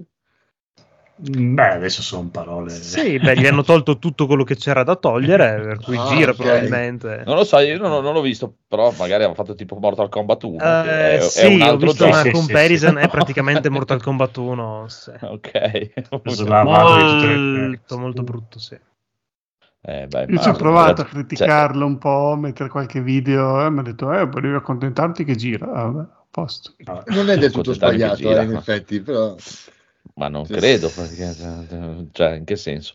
Mm, 1.29 1.55
Beh, 1.55 1.69
adesso 1.75 2.01
sono 2.01 2.27
parole. 2.29 2.69
Sì, 2.69 3.17
beh, 3.19 3.37
gli 3.37 3.45
hanno 3.45 3.63
tolto 3.63 3.97
tutto 3.97 4.25
quello 4.27 4.43
che 4.43 4.55
c'era 4.55 4.83
da 4.83 4.95
togliere, 4.95 5.61
per 5.63 5.81
cui 5.83 5.97
Ah, 5.97 6.07
gira 6.07 6.31
ok. 6.31 6.35
probabilmente. 6.35 7.23
Non 7.25 7.35
lo 7.35 7.43
so, 7.45 7.57
io 7.59 7.77
non, 7.77 8.03
non 8.03 8.13
l'ho 8.13 8.21
visto, 8.21 8.57
però 8.67 8.91
magari 8.91 9.23
hanno 9.23 9.33
fatto 9.33 9.55
tipo 9.55 9.77
Mortal 9.77 10.09
Kombat 10.09 10.43
1. 10.43 10.57
che 10.81 10.89
Eh, 11.15 11.15
è, 11.15 11.19
è 11.19 11.45
sì, 11.45 11.45
un 11.45 11.61
ho 11.61 11.65
altro 11.65 11.87
visto 11.87 12.03
gioco. 12.03 12.13
una 12.13 12.21
Sì, 12.23 12.29
sì, 12.33 12.33
comparison, 12.33 12.97
sì. 12.97 12.99
è 12.99 13.07
praticamente 13.09 13.69
Mortal 13.69 14.01
Kombat 14.01 14.37
1. 14.37 14.87
sì. 14.89 15.11
Ok. 15.21 15.93
Molto, 16.23 17.97
molto 17.97 18.23
brutto, 18.23 18.59
sì. 18.59 18.77
Eh, 19.85 20.07
beh, 20.07 20.27
Io 20.27 20.37
ci 20.39 20.47
ho 20.49 20.53
provato 20.53 21.01
a 21.01 21.05
cioè, 21.05 21.09
criticarlo 21.09 21.85
un 21.85 21.97
po', 21.97 22.35
mettere 22.37 22.69
qualche 22.69 23.01
video 23.01 23.65
e 23.65 23.69
mi 23.69 23.79
ha 23.79 23.81
detto, 23.81 24.11
eh, 24.13 24.25
volevi 24.25 24.55
accontentarti 24.55 25.23
che 25.25 25.35
gira. 25.35 25.65
Ah, 25.71 25.85
vabbè, 25.89 25.99
a 26.11 26.25
posto. 26.31 26.73
No, 26.85 27.03
Non 27.07 27.29
è 27.29 27.37
del 27.37 27.51
tutto 27.51 27.73
sbagliato, 27.73 28.17
gira, 28.17 28.41
eh, 28.41 28.45
in 28.45 28.51
ma- 28.51 28.59
effetti, 28.59 29.01
però... 29.01 29.35
Ma 30.15 30.27
non 30.27 30.45
credo, 30.45 30.89
perché, 30.89 31.33
cioè, 32.11 32.35
in 32.35 32.43
che 32.45 32.55
senso? 32.55 32.93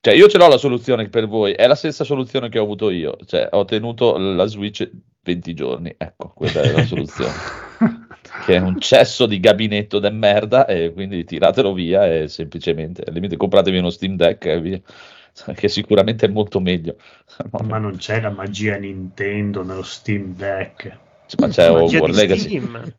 Cioè, 0.00 0.14
io 0.14 0.28
ce 0.28 0.38
l'ho 0.38 0.48
la 0.48 0.58
soluzione 0.58 1.08
per 1.08 1.26
voi, 1.26 1.52
è 1.52 1.66
la 1.66 1.74
stessa 1.74 2.04
soluzione 2.04 2.48
che 2.48 2.58
ho 2.58 2.62
avuto 2.62 2.90
io, 2.90 3.16
cioè, 3.26 3.48
ho 3.52 3.64
tenuto 3.64 4.16
la 4.18 4.46
Switch 4.46 4.88
20 5.22 5.54
giorni, 5.54 5.94
ecco, 5.96 6.32
quella 6.34 6.62
è 6.62 6.72
la 6.72 6.84
soluzione. 6.84 7.32
che 8.44 8.54
è 8.54 8.58
un 8.58 8.78
cesso 8.78 9.26
di 9.26 9.40
gabinetto 9.40 9.98
de 9.98 10.10
merda 10.10 10.66
e 10.66 10.92
quindi 10.92 11.24
tiratelo 11.24 11.72
via 11.72 12.06
e 12.06 12.28
semplicemente 12.28 13.02
al 13.06 13.12
limite 13.12 13.36
compratevi 13.36 13.78
uno 13.78 13.90
Steam 13.90 14.16
Deck 14.16 14.44
e 14.46 14.60
via 14.60 14.80
che 15.54 15.68
sicuramente 15.68 16.26
è 16.26 16.28
molto 16.28 16.60
meglio 16.60 16.96
ma 17.64 17.78
non 17.78 17.96
c'è 17.96 18.20
la 18.20 18.30
magia 18.30 18.76
Nintendo 18.76 19.62
nello 19.62 19.82
Steam 19.82 20.34
Deck 20.36 20.98
ma 21.38 21.48
c'è 21.48 21.70
Hogwarts 21.70 22.16
Legacy 22.16 22.40
Steam. 22.40 22.94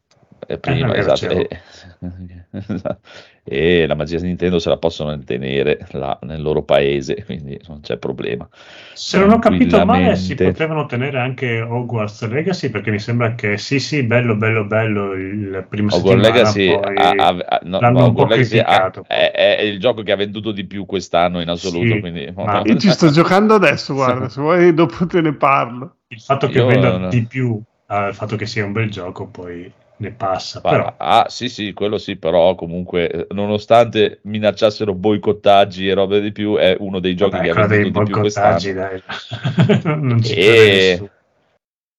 Eh, 0.47 0.57
prima, 0.57 0.93
Eh, 0.95 0.99
esatto. 0.99 1.27
E, 3.43 3.81
e 3.83 3.87
la 3.87 3.95
magia 3.95 4.17
di 4.19 4.27
Nintendo 4.27 4.59
se 4.59 4.69
la 4.69 4.77
possono 4.77 5.17
tenere 5.19 5.85
là 5.91 6.17
nel 6.23 6.41
loro 6.41 6.63
paese, 6.63 7.23
quindi 7.25 7.59
non 7.67 7.81
c'è 7.81 7.97
problema. 7.97 8.47
Se 8.93 9.17
non 9.19 9.31
ho 9.31 9.39
capito 9.39 9.83
male, 9.85 10.15
si 10.15 10.35
potevano 10.35 10.85
tenere 10.85 11.19
anche 11.19 11.61
Hogwarts 11.61 12.27
Legacy 12.27 12.69
perché 12.69 12.91
mi 12.91 12.99
sembra 12.99 13.33
che 13.35 13.57
sì, 13.57 13.79
sì, 13.79 14.03
bello, 14.03 14.35
bello, 14.35 14.65
bello 14.65 15.13
il 15.13 15.65
primo 15.69 15.95
Hogwarts 15.95 16.21
Legacy, 16.21 16.79
poi 16.79 16.97
ha- 16.97 17.27
ha- 17.27 17.59
no, 17.63 17.79
no, 17.79 17.87
un 17.87 17.93
po' 17.95 18.03
Hogwarts 18.23 18.51
Legacy 18.51 18.59
ha- 18.59 18.91
è, 19.07 19.31
è 19.57 19.61
il 19.61 19.79
gioco 19.79 20.03
che 20.03 20.11
ha 20.11 20.15
venduto 20.15 20.51
di 20.51 20.65
più 20.65 20.85
quest'anno 20.85 21.41
in 21.41 21.49
assoluto. 21.49 21.93
Sì, 21.93 21.99
quindi, 21.99 22.31
ma- 22.35 22.61
Io 22.65 22.77
ci 22.77 22.89
sto 22.91 23.09
giocando 23.11 23.55
adesso, 23.55 23.93
guarda, 23.93 24.27
se 24.29 24.41
vuoi 24.41 24.73
dopo 24.73 25.05
te 25.05 25.21
ne 25.21 25.33
parlo. 25.33 25.97
il 26.07 26.19
fatto 26.19 26.47
che 26.47 26.57
Io- 26.59 26.65
venda 26.67 26.97
no. 26.97 27.07
di 27.09 27.25
più 27.25 27.59
al 27.87 28.13
fatto 28.13 28.35
che 28.37 28.45
sia 28.45 28.63
un 28.65 28.71
bel 28.71 28.89
gioco 28.89 29.27
poi 29.27 29.69
ne 30.01 30.11
passa. 30.11 30.61
Però 30.61 30.95
ah, 30.97 31.25
sì, 31.29 31.47
sì, 31.47 31.73
quello 31.73 31.97
sì, 31.97 32.15
però 32.17 32.55
comunque, 32.55 33.09
eh, 33.09 33.27
nonostante 33.31 34.19
minacciassero 34.23 34.93
boicottaggi 34.93 35.87
e 35.87 35.93
robe 35.93 36.19
di 36.21 36.31
più, 36.31 36.55
è 36.55 36.75
uno 36.79 36.99
dei 36.99 37.15
giochi 37.15 37.31
vabbè, 37.31 37.43
che 37.43 37.49
ha 37.49 37.53
quello 37.53 37.67
dei 37.67 37.83
venduto 37.83 37.99
di 38.03 38.11
più 38.11 38.21
quest'anno. 38.21 38.73
dai. 38.73 39.01
non 40.01 40.21
ci 40.21 40.33
E-. 40.33 41.09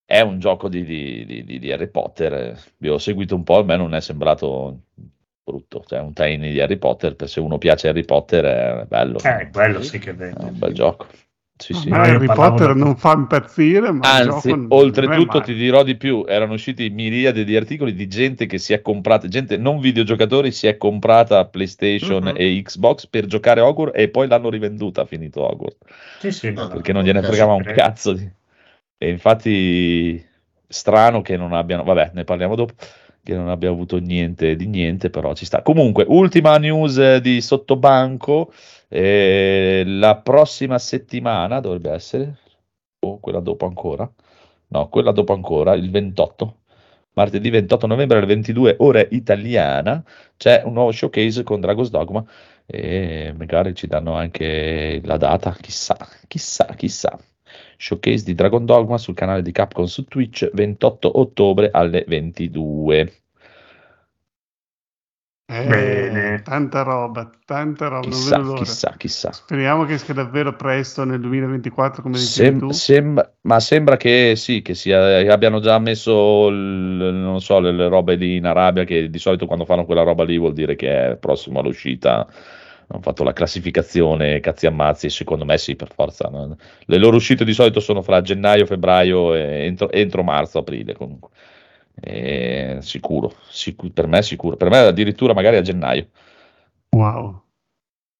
È 0.04 0.20
un 0.20 0.38
gioco 0.40 0.68
di, 0.68 0.84
di- 0.84 1.24
di- 1.44 1.58
di- 1.58 1.72
Harry 1.72 1.88
Potter. 1.88 2.58
Vi 2.76 2.88
ho 2.88 2.98
seguito 2.98 3.34
un 3.34 3.44
po', 3.44 3.58
a 3.58 3.64
me 3.64 3.76
non 3.76 3.94
è 3.94 4.00
sembrato 4.00 4.80
brutto. 5.42 5.82
Cioè, 5.86 6.00
un 6.00 6.12
tiny 6.12 6.50
di 6.52 6.60
Harry 6.60 6.76
Potter, 6.76 7.16
per 7.16 7.28
se 7.30 7.40
uno 7.40 7.56
piace 7.56 7.88
Harry 7.88 8.04
Potter 8.04 8.44
è 8.44 8.84
bello. 8.86 9.18
Eh, 9.22 9.48
quello 9.50 9.80
sì 9.80 9.98
che 9.98 10.10
È 10.10 10.14
vende. 10.14 10.44
un 10.44 10.58
bel 10.58 10.74
gioco. 10.74 11.06
Sì, 11.56 11.74
sì. 11.74 11.90
Ma 11.90 12.02
Harry 12.02 12.26
Potter 12.26 12.68
da- 12.68 12.74
non 12.74 12.96
fa 12.96 13.12
impazzire, 13.12 13.92
ma 13.92 14.04
Anzi, 14.08 14.48
gioco 14.48 14.74
oltretutto 14.74 15.40
ti 15.40 15.54
dirò 15.54 15.84
di 15.84 15.96
più, 15.96 16.24
erano 16.26 16.54
usciti 16.54 16.90
miriadi 16.90 17.44
di 17.44 17.54
articoli 17.54 17.94
di 17.94 18.08
gente 18.08 18.46
che 18.46 18.58
si 18.58 18.72
è 18.72 18.82
comprata, 18.82 19.28
gente 19.28 19.56
non 19.56 19.78
videogiocatori, 19.78 20.50
si 20.50 20.66
è 20.66 20.76
comprata 20.76 21.46
PlayStation 21.46 22.24
Mhm. 22.24 22.34
e 22.36 22.62
Xbox 22.62 23.06
per 23.06 23.26
giocare 23.26 23.60
a 23.60 23.66
Hogwarts 23.66 23.96
e 23.98 24.08
poi 24.08 24.26
l'hanno 24.26 24.50
rivenduta 24.50 25.04
finito 25.04 25.46
Hogwarts, 25.48 25.78
Sì, 26.18 26.30
sì, 26.32 26.52
no, 26.52 26.66
perché 26.68 26.92
no, 26.92 26.98
non 26.98 27.06
gliene 27.06 27.22
fregava 27.22 27.52
un 27.52 27.62
cazzo. 27.62 28.12
Di... 28.12 28.28
E 28.98 29.08
infatti 29.10 30.24
strano 30.66 31.22
che 31.22 31.36
non 31.36 31.52
abbiano, 31.52 31.84
vabbè, 31.84 32.10
ne 32.14 32.24
parliamo 32.24 32.54
dopo, 32.54 32.74
che 33.22 33.34
non 33.34 33.48
abbia 33.48 33.70
avuto 33.70 33.98
niente 33.98 34.56
di 34.56 34.66
niente, 34.66 35.10
però 35.10 35.34
ci 35.34 35.44
sta. 35.44 35.62
Comunque, 35.62 36.04
ultima 36.08 36.56
news 36.58 36.98
eh, 36.98 37.20
di 37.20 37.40
sottobanco, 37.40 38.52
eh, 38.88 39.82
la 39.86 40.16
prossima 40.16 40.78
settimana 40.78 41.60
dovrebbe 41.60 41.90
essere, 41.92 42.38
o 43.00 43.20
quella 43.20 43.40
dopo 43.40 43.66
ancora, 43.66 44.10
no, 44.68 44.88
quella 44.88 45.12
dopo 45.12 45.32
ancora, 45.32 45.74
il 45.74 45.90
28, 45.90 46.56
martedì 47.14 47.50
28 47.50 47.86
novembre 47.86 48.18
alle 48.18 48.26
22 48.26 48.76
ore 48.78 49.08
italiana, 49.12 50.02
c'è 50.36 50.62
un 50.64 50.72
nuovo 50.74 50.90
showcase 50.92 51.42
con 51.44 51.60
Dragon's 51.60 51.90
Dogma 51.90 52.24
e 52.66 53.32
magari 53.36 53.74
ci 53.74 53.86
danno 53.86 54.14
anche 54.14 55.00
la 55.04 55.16
data, 55.16 55.52
chissà, 55.60 55.96
chissà, 56.26 56.66
chissà. 56.76 57.18
Showcase 57.76 58.24
di 58.24 58.34
Dragon 58.34 58.64
Dogma 58.64 58.98
sul 58.98 59.14
canale 59.14 59.42
di 59.42 59.52
Capcom 59.52 59.84
su 59.84 60.04
Twitch 60.04 60.50
28 60.52 61.18
ottobre 61.18 61.70
alle 61.72 62.04
22. 62.06 63.12
Eh, 65.52 65.66
Bene. 65.66 66.42
Tanta 66.42 66.82
roba, 66.82 67.30
tanta 67.44 67.88
roba, 67.88 68.06
non 68.06 68.10
Chissà, 68.10 68.42
chissà, 68.54 68.94
chissà. 68.96 69.32
Speriamo 69.32 69.84
che 69.84 69.94
esca 69.94 70.14
davvero 70.14 70.56
presto 70.56 71.04
nel 71.04 71.20
2024, 71.20 72.00
come 72.00 72.18
dicevi 72.18 72.48
Sem- 72.48 72.58
tu. 72.58 72.72
sem- 72.72 73.30
ma 73.42 73.60
sembra 73.60 73.98
che 73.98 74.32
sì, 74.34 74.62
che, 74.62 74.74
sia, 74.74 75.20
che 75.22 75.30
abbiano 75.30 75.60
già 75.60 75.78
messo 75.78 76.48
il- 76.48 76.56
non 76.56 77.40
so, 77.42 77.60
le, 77.60 77.70
le 77.72 77.88
robe 77.88 78.14
lì 78.14 78.36
in 78.36 78.46
Arabia, 78.46 78.84
che 78.84 79.10
di 79.10 79.18
solito 79.18 79.44
quando 79.46 79.66
fanno 79.66 79.84
quella 79.84 80.02
roba 80.02 80.24
lì 80.24 80.38
vuol 80.38 80.54
dire 80.54 80.74
che 80.74 81.10
è 81.10 81.16
prossimo 81.16 81.60
all'uscita. 81.60 82.26
Hanno 82.88 83.02
fatto 83.02 83.24
la 83.24 83.32
classificazione, 83.32 84.40
cazzi 84.40 84.66
ammazzi, 84.66 85.08
secondo 85.10 85.44
me 85.44 85.58
sì, 85.58 85.76
per 85.76 85.92
forza. 85.92 86.28
no? 86.28 86.56
Le 86.84 86.98
loro 86.98 87.16
uscite 87.16 87.44
di 87.44 87.52
solito 87.52 87.80
sono 87.80 88.02
fra 88.02 88.20
gennaio, 88.20 88.66
febbraio 88.66 89.34
e 89.34 89.64
entro, 89.64 89.90
entro 89.90 90.22
marzo, 90.22 90.58
aprile 90.58 90.94
comunque. 90.94 91.30
E 92.00 92.78
sicuro, 92.80 93.34
sicu- 93.48 93.92
per 93.92 94.06
me 94.06 94.18
è 94.18 94.22
sicuro. 94.22 94.56
Per 94.56 94.68
me 94.70 94.78
addirittura 94.78 95.34
magari 95.34 95.56
a 95.56 95.62
gennaio. 95.62 96.08
Wow. 96.90 97.42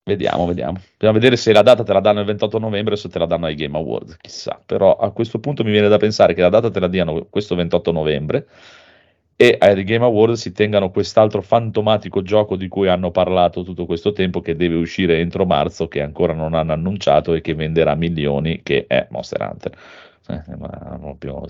Vediamo, 0.05 0.47
vediamo. 0.47 0.81
Bisogna 0.99 1.13
vedere 1.13 1.37
se 1.37 1.53
la 1.53 1.63
data 1.63 1.85
te 1.85 1.93
la 1.93 2.01
danno 2.01 2.21
il 2.21 2.27
28 2.27 2.59
novembre 2.59 2.95
o 2.95 2.97
se 2.97 3.09
te 3.09 3.19
la 3.21 3.27
danno 3.27 3.47
ai 3.47 3.55
Game 3.55 3.77
Awards, 3.77 4.17
chissà. 4.17 4.61
Però 4.65 4.97
a 4.97 5.13
questo 5.13 5.39
punto 5.39 5.63
mi 5.63 5.71
viene 5.71 5.89
da 5.89 5.97
pensare 5.97 6.35
che 6.35 6.41
la 6.41 6.49
data 6.49 6.71
te 6.71 6.81
la 6.81 6.89
diano 6.89 7.27
questo 7.31 7.55
28 7.55 7.93
novembre 7.93 8.49
e 9.37 9.57
ai 9.59 9.83
Game 9.85 10.05
Awards 10.05 10.41
si 10.41 10.53
tengano 10.53 10.91
quest'altro 10.91 11.43
fantomatico 11.43 12.23
gioco 12.23 12.57
di 12.57 12.69
cui 12.69 12.89
hanno 12.89 13.11
parlato 13.11 13.63
tutto 13.63 13.87
questo 13.87 14.13
tempo 14.13 14.41
che 14.41 14.57
deve 14.57 14.77
uscire 14.77 15.19
entro 15.19 15.45
marzo, 15.47 15.89
che 15.89 16.01
ancora 16.01 16.33
non 16.33 16.55
hanno 16.55 16.73
annunciato 16.73 17.35
e 17.35 17.41
che 17.41 17.55
venderà 17.55 17.95
milioni, 17.95 18.61
che 18.63 18.87
è 18.87 19.07
Monster 19.11 19.41
Hunter. 19.43 19.77
Eh, 20.29 20.57
ma 20.57 20.99
proprio 21.01 21.45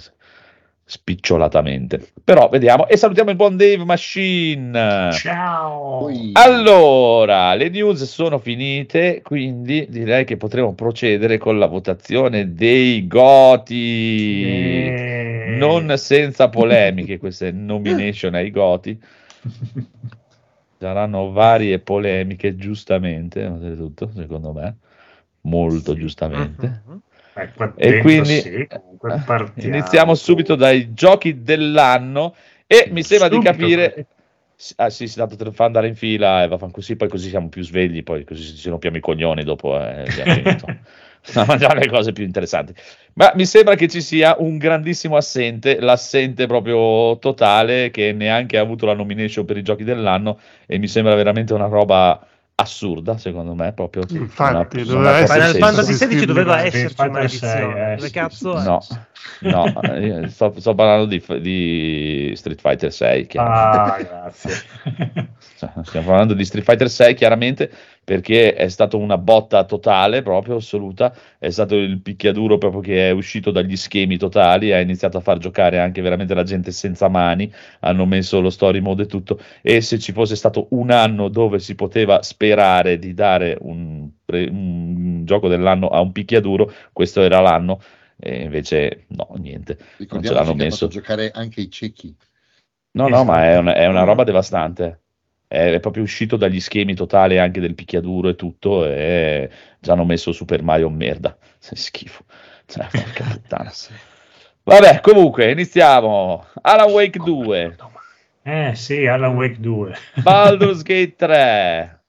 spicciolatamente. 0.84 2.12
Però 2.24 2.48
vediamo 2.48 2.86
e 2.86 2.96
salutiamo 2.96 3.30
il 3.30 3.36
buon 3.36 3.56
Dave 3.56 3.84
Machine. 3.84 5.10
Ciao! 5.12 6.08
Allora, 6.32 7.54
le 7.54 7.68
news 7.68 8.04
sono 8.04 8.38
finite, 8.38 9.22
quindi 9.22 9.86
direi 9.88 10.24
che 10.24 10.36
potremo 10.36 10.74
procedere 10.74 11.38
con 11.38 11.58
la 11.58 11.66
votazione 11.66 12.52
dei 12.52 13.06
Goti. 13.06 14.42
Eh. 14.44 15.56
Non 15.58 15.96
senza 15.96 16.48
polemiche 16.48 17.18
queste 17.18 17.52
nomination 17.52 18.34
ai 18.34 18.50
Goti. 18.50 19.00
Saranno 20.78 21.30
varie 21.30 21.78
polemiche, 21.78 22.56
giustamente, 22.56 23.50
secondo 24.16 24.52
me, 24.52 24.76
molto 25.42 25.94
giustamente. 25.94 26.82
Mhm. 26.86 27.00
Eh, 27.34 27.50
E 27.76 27.98
quindi 28.00 28.40
sì, 28.40 28.48
eh, 28.50 28.68
iniziamo 29.54 30.14
subito 30.14 30.54
dai 30.54 30.92
giochi 30.92 31.42
dell'anno 31.42 32.34
e 32.66 32.88
mi 32.90 33.02
sembra 33.02 33.28
di 33.28 33.36
Subito, 33.36 33.52
capire 33.52 34.06
Ah 34.76 34.90
sì, 34.90 35.08
sì, 35.08 35.16
tanto 35.16 35.34
te 35.34 35.42
lo 35.44 35.50
fa 35.50 35.64
andare 35.64 35.88
in 35.88 35.96
fila 35.96 36.44
e 36.44 36.48
va 36.48 36.56
così, 36.70 36.94
poi 36.94 37.08
così 37.08 37.28
siamo 37.30 37.48
più 37.48 37.62
svegli, 37.62 38.04
poi 38.04 38.22
così 38.24 38.54
ci 38.54 38.68
rompiamo 38.68 38.96
i 38.96 39.00
coglioni 39.00 39.42
dopo 39.42 39.76
eh. 39.80 40.04
No, 41.34 41.44
mangiare 41.44 41.78
le 41.78 41.88
cose 41.88 42.10
più 42.10 42.24
interessanti. 42.24 42.74
Ma 43.12 43.30
mi 43.36 43.46
sembra 43.46 43.76
che 43.76 43.86
ci 43.86 44.00
sia 44.00 44.34
un 44.40 44.58
grandissimo 44.58 45.16
assente, 45.16 45.78
l'assente 45.80 46.46
proprio 46.48 47.16
totale, 47.18 47.92
che 47.92 48.12
neanche 48.12 48.58
ha 48.58 48.60
avuto 48.60 48.86
la 48.86 48.94
nomination 48.94 49.44
per 49.44 49.56
i 49.56 49.62
giochi 49.62 49.84
dell'anno 49.84 50.40
e 50.66 50.78
mi 50.78 50.88
sembra 50.88 51.14
veramente 51.14 51.54
una 51.54 51.66
roba 51.66 52.26
assurda, 52.62 53.18
secondo 53.18 53.54
me, 53.54 53.72
proprio. 53.72 54.02
Infatti, 54.08 54.80
ha- 54.80 54.84
doveva 54.84 55.18
essere 55.18 55.44
proprio 55.44 55.54
Final. 55.54 55.74
Fantasy. 55.74 56.06
XVI 56.06 56.24
doveva 56.26 56.64
esserci 56.64 57.02
una 57.02 57.28
6, 57.28 57.50
edizione. 57.50 57.92
eh, 57.92 57.94
Dove 57.96 58.06
sì, 58.06 58.12
cazzo 58.12 58.58
sì, 58.58 58.66
è? 58.66 58.68
No, 58.68 58.80
no, 59.40 59.96
io 59.98 60.28
sto, 60.28 60.52
sto 60.58 60.74
parlando 60.74 61.06
di, 61.06 61.22
di 61.40 62.32
Street 62.34 62.60
Fighter 62.60 62.92
6, 62.92 63.26
chiaramente. 63.26 63.78
Ah, 63.78 64.02
grazie. 64.02 64.52
Cioè, 65.58 65.70
Stiamo 65.82 66.06
parlando 66.06 66.34
di 66.34 66.44
Street 66.44 66.64
Fighter 66.64 66.90
6 66.90 67.14
chiaramente 67.14 67.70
perché 68.04 68.54
è 68.54 68.68
stata 68.68 68.96
una 68.96 69.16
botta 69.16 69.64
totale, 69.64 70.22
proprio 70.22 70.56
assoluta. 70.56 71.14
È 71.38 71.50
stato 71.50 71.76
il 71.76 72.00
picchiaduro 72.00 72.58
proprio 72.58 72.80
che 72.80 73.08
è 73.08 73.10
uscito 73.12 73.50
dagli 73.52 73.76
schemi 73.76 74.18
totali. 74.18 74.72
Ha 74.72 74.80
iniziato 74.80 75.18
a 75.18 75.20
far 75.20 75.38
giocare 75.38 75.78
anche 75.78 76.02
veramente 76.02 76.34
la 76.34 76.42
gente 76.42 76.72
senza 76.72 77.08
mani. 77.08 77.52
Hanno 77.80 78.04
messo 78.04 78.40
lo 78.40 78.50
story 78.50 78.80
mode 78.80 79.04
e 79.04 79.06
tutto. 79.06 79.38
E 79.62 79.80
se 79.80 79.98
ci 80.00 80.12
fosse 80.12 80.34
stato 80.34 80.66
un 80.70 80.90
anno 80.90 81.28
dove 81.28 81.60
si 81.60 81.74
poteva 81.76 82.22
sperare 82.22 82.98
di 82.98 83.14
dare 83.14 83.56
un, 83.60 84.08
pre- 84.24 84.48
un 84.48 85.24
gioco 85.24 85.46
dell'anno 85.46 85.86
a 85.88 86.00
un 86.00 86.10
picchiaduro, 86.10 86.72
questo 86.92 87.22
era 87.22 87.40
l'anno. 87.40 87.80
E 88.18 88.42
invece, 88.42 89.04
no, 89.08 89.28
niente. 89.36 89.78
Non 90.08 90.22
ce 90.22 90.32
l'hanno 90.32 90.54
messo. 90.54 90.88
giocare 90.88 91.30
anche 91.30 91.60
i 91.60 91.70
ciechi. 91.70 92.14
No, 92.94 93.08
no, 93.08 93.24
ma 93.24 93.44
è 93.44 93.58
una, 93.58 93.74
è 93.74 93.86
una 93.86 93.98
Esatto. 93.98 94.04
roba 94.04 94.24
devastante. 94.24 95.01
È, 95.52 95.80
proprio 95.80 96.02
uscito 96.02 96.36
dagli 96.36 96.60
schemi 96.60 96.94
totali 96.94 97.38
anche 97.38 97.60
del 97.60 97.74
picchiaduro 97.74 98.30
e 98.30 98.36
tutto. 98.36 98.86
E 98.86 99.50
ci 99.80 99.90
hanno 99.90 100.04
messo 100.04 100.32
Super 100.32 100.62
Mario 100.62 100.88
merda. 100.88 101.36
Che 101.62 101.76
schifo. 101.76 102.24
Cioè, 102.66 102.86
porca 102.90 103.24
puttana. 103.30 103.70
Vabbè, 104.64 105.00
comunque, 105.00 105.50
iniziamo. 105.50 106.46
Alan 106.62 106.90
Wake 106.90 107.18
2, 107.18 107.76
Eh 108.44 108.72
sì, 108.74 109.06
Alan 109.06 109.36
Wake 109.36 109.60
2. 109.60 109.94
Baldur's 110.22 110.82
Gate 110.82 111.14
3, 111.16 112.00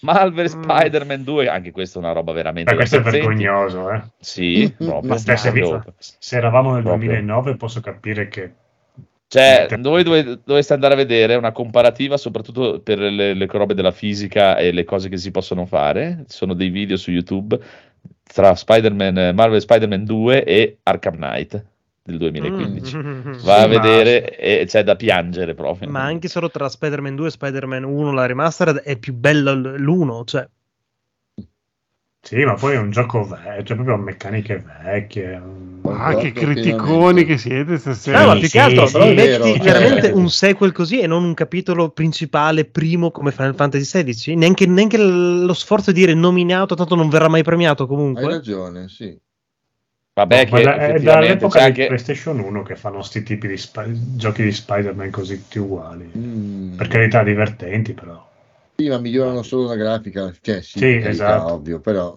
Marvel 0.00 0.44
Mm. 0.54 0.62
Spider-Man 0.62 1.22
2. 1.22 1.48
Anche 1.48 1.70
questa 1.70 1.98
è 1.98 2.02
una 2.02 2.12
roba 2.12 2.32
veramente 2.32 2.70
Ma 2.72 2.76
questo 2.76 2.96
è 2.96 3.00
vergognoso, 3.02 3.90
eh. 3.92 4.02
Sì, 4.18 4.74
Ma 4.78 5.16
se, 5.16 5.36
se 6.18 6.36
eravamo 6.36 6.72
nel 6.72 6.82
Proprio. 6.82 7.08
2009 7.10 7.56
posso 7.56 7.80
capire 7.80 8.28
che 8.28 8.52
Cioè, 9.32 9.68
voi 9.78 10.02
dove, 10.02 10.40
dovreste 10.44 10.72
andare 10.72 10.94
a 10.94 10.96
vedere 10.96 11.36
una 11.36 11.52
comparativa, 11.52 12.16
soprattutto 12.16 12.80
per 12.80 12.98
le, 12.98 13.32
le 13.32 13.46
robe 13.46 13.74
della 13.74 13.92
fisica 13.92 14.56
e 14.56 14.72
le 14.72 14.82
cose 14.82 15.08
che 15.08 15.18
si 15.18 15.30
possono 15.30 15.66
fare. 15.66 16.24
Ci 16.28 16.36
sono 16.36 16.52
dei 16.52 16.68
video 16.68 16.96
su 16.96 17.12
YouTube 17.12 17.56
tra 18.24 18.56
Spider-Man, 18.56 19.32
Marvel 19.32 19.60
Spider-Man 19.60 20.02
2 20.04 20.42
e 20.42 20.78
Arkham 20.82 21.14
Knight 21.14 21.64
del 22.02 22.16
2015. 22.18 22.96
Mm. 22.96 23.22
Va 23.22 23.38
Sì, 23.38 23.48
a 23.62 23.66
ma- 23.68 23.80
vedere 23.80 24.36
e 24.36 24.64
c'è 24.66 24.82
da 24.82 24.96
piangere 24.96 25.54
proprio. 25.54 25.88
Ma 25.88 26.02
anche 26.02 26.26
solo 26.26 26.50
tra 26.50 26.68
Spider-Man 26.68 27.14
2 27.14 27.28
e 27.28 27.30
Spider-Man 27.30 27.84
1, 27.84 28.12
la 28.12 28.26
remastered, 28.26 28.78
è 28.78 28.96
più 28.98 29.14
bello 29.14 29.52
l- 29.54 29.76
l'uno. 29.78 30.24
Cioè, 30.24 30.44
Sì, 32.22 32.44
ma 32.44 32.54
poi 32.54 32.74
è 32.74 32.78
un 32.78 32.90
gioco 32.90 33.24
vecchio, 33.24 33.64
cioè 33.64 33.76
proprio 33.76 33.96
meccaniche 33.96 34.62
vecchie. 34.84 35.42
Ah, 35.84 36.14
che 36.16 36.32
criticoni 36.32 37.24
che 37.24 37.38
siete 37.38 37.78
stasera. 37.78 38.20
no, 38.20 38.26
ma 38.28 38.38
più 38.38 38.48
che 38.48 38.58
altro 38.60 38.86
sì, 38.86 38.98
metti 38.98 39.52
cioè- 39.54 39.58
veramente 39.58 40.10
un 40.10 40.28
sequel 40.28 40.70
così 40.72 41.00
e 41.00 41.06
non 41.06 41.24
un 41.24 41.32
capitolo 41.34 41.88
principale 41.90 42.66
primo 42.66 43.10
come 43.10 43.32
Final 43.32 43.54
Fantasy 43.54 44.02
XVI. 44.04 44.36
Neanche, 44.36 44.66
neanche 44.66 44.98
lo 44.98 45.52
sforzo 45.54 45.92
di 45.92 46.00
dire 46.00 46.14
nominato, 46.14 46.74
tanto 46.74 46.94
non 46.94 47.08
verrà 47.08 47.28
mai 47.28 47.42
premiato 47.42 47.82
Hai 47.84 47.88
comunque. 47.88 48.26
ragione, 48.28 48.88
sì. 48.88 49.18
Vabbè, 50.12 50.48
Ma 50.50 50.56
che 50.58 50.62
da- 50.62 50.76
è 50.76 51.00
dall'epoca 51.00 51.58
c'è 51.58 51.64
di 51.64 51.68
anche... 51.70 51.86
PlayStation 51.86 52.38
1 52.38 52.62
che 52.62 52.76
fanno 52.76 53.00
sti 53.02 53.22
tipi 53.22 53.48
di 53.48 53.56
spi- 53.56 54.16
giochi 54.16 54.42
di 54.42 54.52
Spider-Man 54.52 55.10
così 55.10 55.36
tutti 55.36 55.58
uguali. 55.58 56.10
Mm. 56.16 56.76
Per 56.76 56.86
carità, 56.88 57.22
divertenti, 57.22 57.94
però. 57.94 58.28
Sì, 58.80 58.88
ma 58.88 58.98
migliorano 58.98 59.42
solo 59.42 59.66
la 59.66 59.76
grafica, 59.76 60.32
cioè 60.40 60.62
sì, 60.62 60.78
Sì, 60.78 60.98
carità, 61.00 61.08
esatto. 61.10 61.52
ovvio, 61.52 61.80
però 61.80 62.16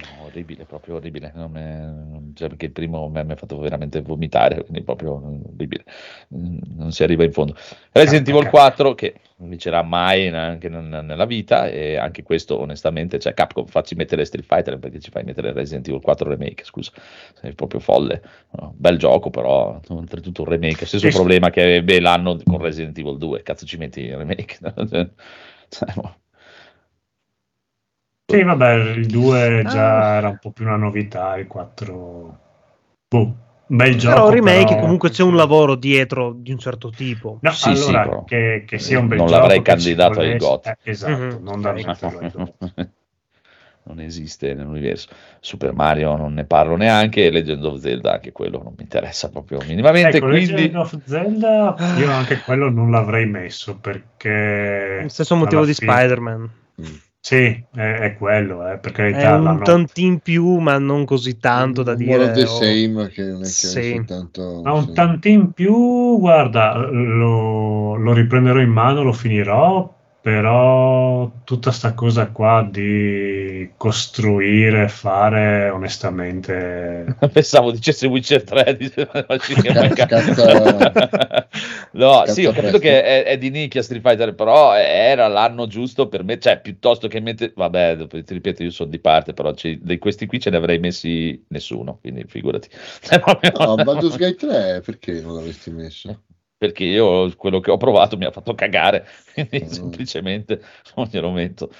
No, 0.00 0.22
orribile, 0.26 0.64
proprio 0.64 0.94
orribile. 0.94 1.32
Non 1.34 1.50
me- 1.50 2.30
cioè, 2.36 2.46
perché 2.46 2.66
il 2.66 2.70
primo 2.70 3.08
me- 3.08 3.24
mi 3.24 3.32
ha 3.32 3.34
fatto 3.36 3.58
veramente 3.58 4.00
vomitare, 4.00 4.60
quindi 4.60 4.82
proprio 4.84 5.14
orribile. 5.14 5.82
Mm, 6.36 6.58
Non 6.76 6.92
si 6.92 7.02
arriva 7.02 7.24
in 7.24 7.32
fondo. 7.32 7.56
Resident 7.90 8.28
Evil 8.28 8.48
4 8.48 8.94
che 8.94 9.14
non 9.38 9.48
vincerà 9.48 9.82
mai 9.82 10.28
anche 10.28 10.68
nella 10.68 11.24
vita 11.24 11.66
e 11.68 11.96
anche 11.96 12.22
questo 12.22 12.60
onestamente, 12.60 13.18
cioè 13.18 13.34
Capcom 13.34 13.66
facci 13.66 13.96
mettere 13.96 14.24
Street 14.24 14.46
Fighter 14.46 14.78
perché 14.78 15.00
ci 15.00 15.10
fai 15.10 15.24
mettere 15.24 15.52
Resident 15.52 15.88
Evil 15.88 16.00
4 16.00 16.28
remake, 16.28 16.62
scusa, 16.64 16.92
sei 17.40 17.54
proprio 17.54 17.80
folle. 17.80 18.22
No, 18.52 18.72
bel 18.76 18.98
gioco 18.98 19.30
però, 19.30 19.80
oltretutto 19.88 20.42
un 20.42 20.48
remake, 20.48 20.86
stesso 20.86 21.06
Sì, 21.06 21.10
sì. 21.10 21.16
problema 21.16 21.50
che 21.50 21.74
ebbe 21.76 21.98
l'anno 21.98 22.38
con 22.44 22.58
Resident 22.58 22.96
Evil 22.98 23.18
2, 23.18 23.42
cazzo 23.42 23.66
ci 23.66 23.76
metti 23.76 24.02
il 24.02 24.16
remake? 24.16 24.58
Cioè, 25.68 25.92
boh. 25.94 26.16
Sì, 28.30 28.42
vabbè, 28.42 28.74
il 28.74 29.06
2 29.06 29.62
già 29.66 30.10
Ah. 30.10 30.16
era 30.16 30.28
un 30.28 30.38
po' 30.38 30.50
più 30.50 30.64
una 30.66 30.76
novità, 30.76 31.36
il 31.38 31.46
4... 31.46 32.38
Boh, 33.08 33.18
un 33.68 33.76
bel 33.76 33.96
gioco, 33.96 34.14
Però 34.16 34.28
remake 34.30 34.66
però- 34.66 34.80
comunque 34.80 35.08
c'è 35.10 35.22
un 35.22 35.34
lavoro 35.34 35.76
dietro 35.76 36.32
di 36.36 36.52
un 36.52 36.58
certo 36.58 36.90
tipo. 36.90 37.38
No, 37.40 37.50
Sì, 37.52 37.74
sì, 37.74 37.88
allora, 37.88 38.02
però 38.02 38.24
che, 38.24 38.64
che 38.66 38.78
sia 38.78 38.98
un 38.98 39.08
bel 39.08 39.16
non 39.18 39.26
gioco 39.28 39.40
l'avrei 39.40 39.62
che 39.62 39.70
ci 39.78 39.94
candidato 39.94 40.20
ai 40.20 40.26
volesse- 40.26 40.46
GOT. 40.46 40.66
eh, 40.66 40.76
esatto, 40.82 41.12
Mhm, 41.38 41.42
non 41.42 41.60
da 41.62 41.70
ok. 41.72 41.84
metterlo 41.86 42.18
ai 42.18 42.30
GOT. 42.30 42.90
Non 43.88 44.00
esiste 44.00 44.54
nell'universo. 44.54 45.08
Super 45.40 45.72
Mario 45.72 46.14
non 46.16 46.34
ne 46.34 46.44
parlo 46.44 46.76
neanche, 46.76 47.24
e 47.26 47.30
Legend 47.30 47.64
of 47.64 47.78
Zelda 47.80 48.12
anche 48.12 48.30
quello 48.32 48.62
non 48.62 48.74
mi 48.76 48.82
interessa 48.84 49.30
proprio 49.30 49.58
minimamente, 49.66 50.18
Ecco, 50.18 50.26
quindi 50.28 50.52
Legend 50.52 50.76
of 50.76 50.98
Zelda, 51.04 51.74
io 51.98 52.10
anche 52.10 52.38
quello 52.44 52.70
non 52.70 52.90
l'avrei 52.90 53.26
messo 53.26 53.78
perché... 53.78 55.00
Lo 55.02 55.08
stesso 55.08 55.34
motivo 55.36 55.64
di 55.64 55.74
fine- 55.74 55.90
Spider-Man. 55.92 56.50
mm. 56.80 56.84
Sì, 57.20 57.62
è, 57.74 57.80
è 57.80 58.16
quello, 58.16 58.66
eh, 58.70 58.78
per 58.78 58.92
È 58.92 58.94
carità. 58.94 59.34
un 59.36 59.42
l'hanno- 59.44 59.62
tantin 59.62 60.20
più, 60.20 60.58
ma 60.58 60.78
non 60.78 61.04
così 61.04 61.36
tanto 61.38 61.82
da 61.82 61.94
dire. 61.94 62.16
more 62.16 62.32
the 62.32 62.42
oh. 62.42 62.46
same 62.46 63.08
che 63.08 63.22
non 63.24 63.38
è 63.40 63.42
che 63.42 63.48
Sì. 63.48 63.78
è 63.90 63.94
soltanto 63.96 64.60
Ha 64.64 64.72
un 64.72 64.84
sì. 64.86 64.92
tantin 64.92 65.52
più, 65.52 66.18
guarda, 66.18 66.76
lo, 66.90 67.96
lo 67.96 68.12
riprenderò 68.14 68.60
in 68.60 68.70
mano, 68.70 69.02
lo 69.02 69.12
finirò, 69.12 69.94
però 70.30 71.30
tutta 71.42 71.72
sta 71.72 71.94
cosa 71.94 72.26
qua 72.28 72.68
di 72.70 73.70
costruire, 73.78 74.86
fare 74.88 75.70
onestamente... 75.70 77.16
pensavo 77.32 77.70
dicesse 77.70 78.06
Witcher 78.06 78.44
3. 78.44 78.76
dice- 78.76 79.06
Cazzo, 79.08 80.06
cazzo- 80.06 81.48
no, 81.92 82.10
cazzo 82.20 82.32
sì, 82.34 82.44
ho 82.44 82.50
capito 82.52 82.78
presto. 82.78 82.78
che 82.78 83.02
è, 83.02 83.24
è 83.24 83.38
di 83.38 83.48
nicchia 83.48 83.82
Street 83.82 84.02
Fighter, 84.02 84.34
però 84.34 84.74
era 84.74 85.28
l'anno 85.28 85.66
giusto 85.66 86.08
per 86.08 86.24
me, 86.24 86.38
cioè 86.38 86.60
piuttosto 86.60 87.08
che 87.08 87.20
mettere, 87.20 87.52
vabbè, 87.56 87.96
dopo 87.96 88.22
ti 88.22 88.34
ripeto, 88.34 88.62
io 88.62 88.70
sono 88.70 88.90
di 88.90 88.98
parte, 88.98 89.32
però 89.32 89.54
ci- 89.54 89.78
di 89.82 89.96
questi 89.98 90.26
qui 90.26 90.38
ce 90.40 90.50
ne 90.50 90.58
avrei 90.58 90.78
messi 90.78 91.42
nessuno, 91.48 91.98
quindi 92.02 92.24
figurati. 92.28 92.68
No, 93.58 93.76
Baldur's 93.76 94.16
Gate 94.16 94.34
3 94.34 94.82
perché 94.84 95.22
non 95.22 95.34
l'avresti 95.36 95.70
messo? 95.70 96.22
Perché 96.58 96.84
io 96.84 97.34
quello 97.36 97.60
che 97.60 97.70
ho 97.70 97.76
provato 97.76 98.16
mi 98.16 98.24
ha 98.24 98.30
fatto 98.32 98.54
cagare, 98.54 99.06
quindi 99.32 99.60
Mm. 99.62 99.68
semplicemente 99.68 100.60
non 100.96 101.06
glielo 101.10 101.30
metto. 101.30 101.70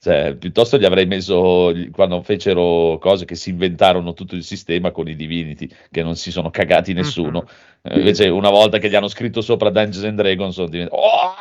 Cioè, 0.00 0.36
piuttosto 0.36 0.78
gli 0.78 0.84
avrei 0.84 1.06
messo 1.06 1.72
quando 1.90 2.22
fecero 2.22 2.98
cose 3.00 3.24
che 3.24 3.34
si 3.34 3.50
inventarono 3.50 4.14
tutto 4.14 4.36
il 4.36 4.44
sistema 4.44 4.92
con 4.92 5.08
i 5.08 5.16
Divinity, 5.16 5.68
che 5.90 6.04
non 6.04 6.14
si 6.14 6.30
sono 6.30 6.50
cagati 6.50 6.92
nessuno. 6.92 7.48
Eh, 7.82 7.98
invece, 7.98 8.28
una 8.28 8.48
volta 8.50 8.78
che 8.78 8.88
gli 8.88 8.94
hanno 8.94 9.08
scritto 9.08 9.40
sopra 9.40 9.70
Dungeons 9.70 10.04
and 10.06 10.16
Dragons, 10.16 10.54
sono 10.54 10.68
diventati. 10.68 11.00
Oh! 11.02 11.34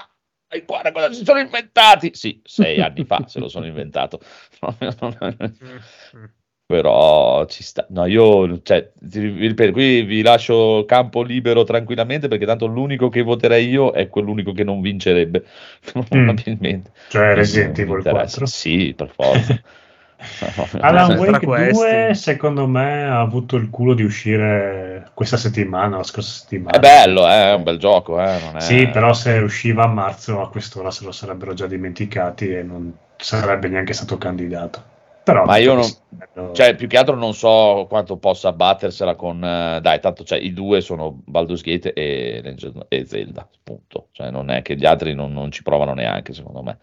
e 0.49 0.63
Guarda 0.65 0.91
cosa 0.91 1.13
si 1.13 1.23
sono 1.23 1.39
inventati! 1.39 2.11
Sì, 2.15 2.41
sei 2.43 2.81
anni 2.81 3.05
fa 3.05 3.27
se 3.27 3.39
lo 3.39 3.47
sono 3.47 3.67
inventato. 3.67 4.19
Mm, 6.71 6.75
mm. 6.75 6.79
Però 6.79 7.45
ci 7.45 7.63
sta. 7.63 7.85
No, 7.89 8.05
io, 8.05 8.61
cioè, 8.61 8.89
ti 8.99 9.19
ripeto, 9.19 9.71
qui 9.71 10.03
vi 10.03 10.21
lascio 10.21 10.85
campo 10.85 11.21
libero 11.21 11.63
tranquillamente 11.63 12.27
perché 12.27 12.45
tanto 12.45 12.65
l'unico 12.65 13.09
che 13.09 13.21
voterei 13.21 13.67
io 13.69 13.91
è 13.91 14.09
quell'unico 14.09 14.51
che 14.51 14.63
non 14.63 14.81
vincerebbe, 14.81 15.43
probabilmente. 15.91 16.91
Cioè 17.09 17.33
Resident 17.33 17.79
Evil 17.79 17.97
interessa. 17.97 18.37
4. 18.39 18.45
Sì, 18.45 18.93
per 18.95 19.09
forza. 19.09 19.61
Alan 20.81 21.17
Wake 21.17 21.45
2 21.45 21.69
questi. 21.71 22.15
secondo 22.15 22.67
me 22.67 23.03
ha 23.03 23.19
avuto 23.19 23.55
il 23.55 23.69
culo 23.69 23.93
di 23.93 24.03
uscire 24.03 25.11
questa 25.13 25.37
settimana, 25.37 25.97
la 25.97 26.03
scorsa 26.03 26.39
settimana. 26.39 26.75
È 26.75 26.79
bello, 26.79 27.27
eh, 27.27 27.51
è 27.51 27.53
un 27.53 27.63
bel 27.63 27.77
gioco, 27.77 28.19
eh, 28.19 28.53
è... 28.53 28.59
Sì, 28.59 28.87
però 28.87 29.13
se 29.13 29.37
usciva 29.37 29.83
a 29.83 29.87
marzo 29.87 30.41
a 30.41 30.49
quest'ora 30.49 30.89
se 30.89 31.05
lo 31.05 31.11
sarebbero 31.11 31.53
già 31.53 31.67
dimenticati 31.67 32.49
e 32.49 32.63
non 32.63 32.91
sarebbe 33.15 33.67
neanche 33.67 33.93
stato 33.93 34.17
candidato. 34.17 34.95
Però 35.31 35.45
Ma 35.45 35.57
io 35.57 35.73
non- 35.73 35.89
bello- 36.09 36.53
Cioè, 36.53 36.75
più 36.75 36.87
che 36.87 36.97
altro 36.97 37.15
non 37.15 37.33
so 37.33 37.85
quanto 37.89 38.17
possa 38.17 38.51
battersela 38.53 39.15
con... 39.15 39.43
eh, 39.43 39.79
dai, 39.81 39.99
tanto 39.99 40.23
cioè, 40.23 40.39
i 40.39 40.53
due 40.53 40.81
sono 40.81 41.19
Baldur's 41.25 41.61
Gate 41.61 41.93
e, 41.93 42.55
e 42.87 43.05
Zelda, 43.05 43.47
punto. 43.63 44.07
Cioè, 44.11 44.29
non 44.31 44.49
è 44.49 44.61
che 44.61 44.75
gli 44.75 44.85
altri 44.85 45.13
non, 45.13 45.33
non 45.33 45.51
ci 45.51 45.63
provano 45.63 45.93
neanche, 45.93 46.33
secondo 46.33 46.61
me. 46.63 46.77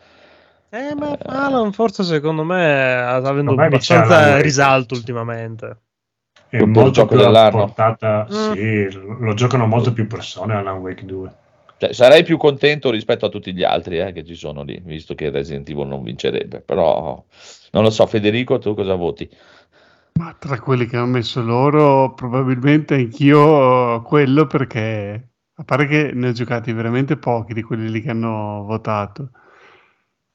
Eh, 0.71 0.95
ma 0.95 1.17
Alan 1.27 1.73
forse 1.73 2.03
secondo 2.03 2.43
me 2.43 2.97
sta 3.21 3.29
avendo 3.29 3.53
abbastanza 3.53 4.17
Wake. 4.19 4.43
risalto 4.43 4.95
ultimamente. 4.95 5.67
è 6.49 6.57
Proprio 6.59 6.65
il 6.67 6.69
molto 6.73 6.91
gioco 6.91 7.15
più 7.15 7.19
dell'anno. 7.19 7.51
portata. 7.59 8.27
Mm. 8.31 8.53
Sì, 8.53 8.93
lo 8.93 9.35
giocano 9.35 9.67
molto 9.67 9.93
più 9.93 10.07
persone 10.09 10.55
Alan 10.55 10.79
Wake 10.79 11.05
2. 11.05 11.33
Cioè, 11.77 11.93
sarei 11.93 12.23
più 12.23 12.37
contento 12.37 12.91
rispetto 12.91 13.27
a 13.27 13.29
tutti 13.29 13.53
gli 13.53 13.65
altri 13.65 13.99
eh, 13.99 14.13
che 14.13 14.25
ci 14.25 14.35
sono 14.35 14.63
lì, 14.63 14.81
visto 14.85 15.15
che 15.15 15.31
Resident 15.31 15.69
Evil 15.69 15.87
non 15.89 16.03
vincerebbe. 16.03 16.61
Però, 16.61 17.25
non 17.73 17.83
lo 17.83 17.91
so, 17.91 18.07
Federico, 18.07 18.59
tu 18.59 18.75
cosa 18.75 18.95
voti? 18.95 19.29
Ma 20.15 20.35
tra 20.39 20.61
quelli 20.61 20.87
che 20.87 20.97
hanno 20.97 21.07
messo 21.11 21.43
loro, 21.43 22.15
probabilmente 22.15 22.95
anch'io 22.95 24.01
quello 24.03 24.47
perché, 24.47 25.29
a 25.55 25.65
parte 25.65 25.87
che 25.87 26.11
ne 26.15 26.29
ho 26.29 26.33
giocati 26.33 26.73
veramente 26.73 27.17
pochi 27.17 27.53
di 27.53 27.63
quelli 27.63 27.91
lì 27.91 28.01
che 28.01 28.11
hanno 28.11 28.63
votato. 28.65 29.31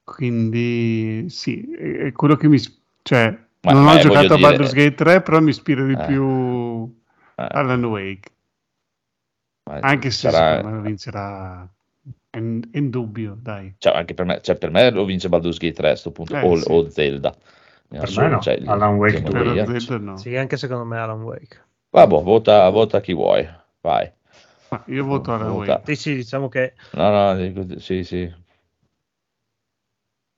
Quindi 0.03 1.25
sì, 1.29 1.61
è 1.71 2.11
quello 2.11 2.35
che 2.35 2.47
mi... 2.47 2.59
cioè, 3.01 3.37
Ma- 3.61 3.71
non 3.71 3.83
ma, 3.83 3.93
ho 3.93 3.97
eh, 3.97 4.01
giocato 4.01 4.33
a 4.33 4.35
dire- 4.35 4.41
Baldur's 4.41 4.73
Gate 4.73 4.95
3, 4.95 5.21
però 5.21 5.39
mi 5.39 5.49
ispira 5.51 5.83
di 5.85 5.93
Eh. 5.93 6.05
più 6.05 6.97
Eh, 7.35 7.47
Alan 7.51 7.85
Wake. 7.85 8.29
Anche 9.81 10.11
se 10.11 10.29
sarà- 10.29 10.55
secondo 10.57 10.77
me 10.77 10.81
vincerà... 10.83 11.69
È 12.31 12.37
in, 12.37 12.89
dubbio, 12.89 13.35
dai. 13.39 13.73
cioè, 13.79 13.93
anche 13.95 14.13
per 14.13 14.25
me, 14.25 14.39
cioè, 14.41 14.55
per 14.55 14.69
me 14.69 14.89
lo 14.91 15.03
vince 15.03 15.29
Baldur's 15.29 15.57
Gate 15.57 15.73
3 15.73 15.89
a 15.91 15.95
sto 15.95 16.11
punto, 16.11 16.35
Eh, 16.35 16.45
o, 16.45 16.55
sì. 16.55 16.71
o 16.71 16.89
Zelda. 16.89 17.35
Per 17.87 17.99
assoluto, 17.99 18.21
me 18.21 18.29
no, 18.35 18.41
cioè, 18.41 18.59
Alan 18.65 18.95
Wake 18.97 19.17
siamo 19.17 19.31
due. 19.31 19.51
lì, 19.53 19.57
Per 19.63 19.75
eh. 19.75 19.79
Zelda 19.79 19.97
no. 20.11 20.17
Sì, 20.17 20.35
anche 20.35 20.57
secondo 20.57 20.85
me 20.85 20.97
Alan 20.99 21.21
Wake. 21.23 21.65
Vabbè, 21.89 22.21
vota, 22.21 22.69
vota 22.69 23.01
chi 23.01 23.13
vuoi, 23.13 23.49
vai. 23.81 24.11
Ma 24.69 24.83
io 24.87 25.03
voto 25.05 25.33
Alan 25.33 25.49
Vota. 25.49 25.73
Wake. 25.77 25.95
Sì, 25.95 26.01
sì, 26.01 26.15
diciamo 26.15 26.47
che 26.49 26.73
No, 26.93 27.09
no, 27.09 27.35
dico- 27.35 27.79
sì, 27.79 28.03
sì. 28.03 28.31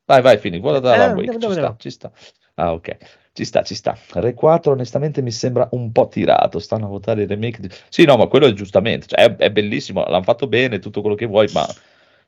Vai, 0.05 0.21
vai, 0.21 0.37
Fini, 0.37 0.59
guarda 0.59 0.79
da 0.79 0.91
Eh, 0.93 0.95
Alan 0.95 1.15
Wake, 1.17 1.39
ci 1.39 1.51
sta, 1.51 1.75
ci 1.77 1.89
sta. 1.89 2.11
Ah, 2.55 2.73
ok, 2.73 2.97
ci 3.33 3.45
sta, 3.45 3.61
ci 3.63 3.75
sta. 3.75 3.97
Re 4.13 4.33
4 4.33 4.71
onestamente 4.73 5.21
mi 5.21 5.31
sembra 5.31 5.67
un 5.71 5.91
po' 5.91 6.07
tirato, 6.07 6.59
stanno 6.59 6.85
a 6.85 6.89
votare 6.89 7.21
il 7.23 7.27
remake. 7.27 7.61
di- 7.61 7.69
Sì, 7.89 8.03
no, 8.05 8.17
ma 8.17 8.27
quello 8.27 8.45
è 8.47 8.53
giustamente, 8.53 9.07
cioè, 9.07 9.19
è, 9.25 9.35
è 9.35 9.51
bellissimo, 9.51 10.03
l'hanno 10.05 10.23
fatto 10.23 10.47
bene, 10.47 10.79
tutto 10.79 11.01
quello 11.01 11.15
che 11.15 11.25
vuoi, 11.25 11.49
ma 11.53 11.65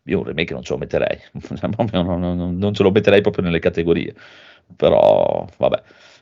io 0.06 0.20
un 0.20 0.26
remake 0.26 0.54
non 0.54 0.64
ce 0.64 0.74
lo 0.74 0.80
metterei, 0.80 1.18
Cioè, 1.58 1.70
non, 1.92 2.20
non- 2.20 2.58
non 2.58 2.74
ce 2.74 2.84
lo 2.84 2.92
metterei 2.92 3.22
proprio 3.22 3.44
nelle 3.44 3.60
categorie. 3.60 4.14
Però, 4.76 5.46
vabbè. 5.58 5.82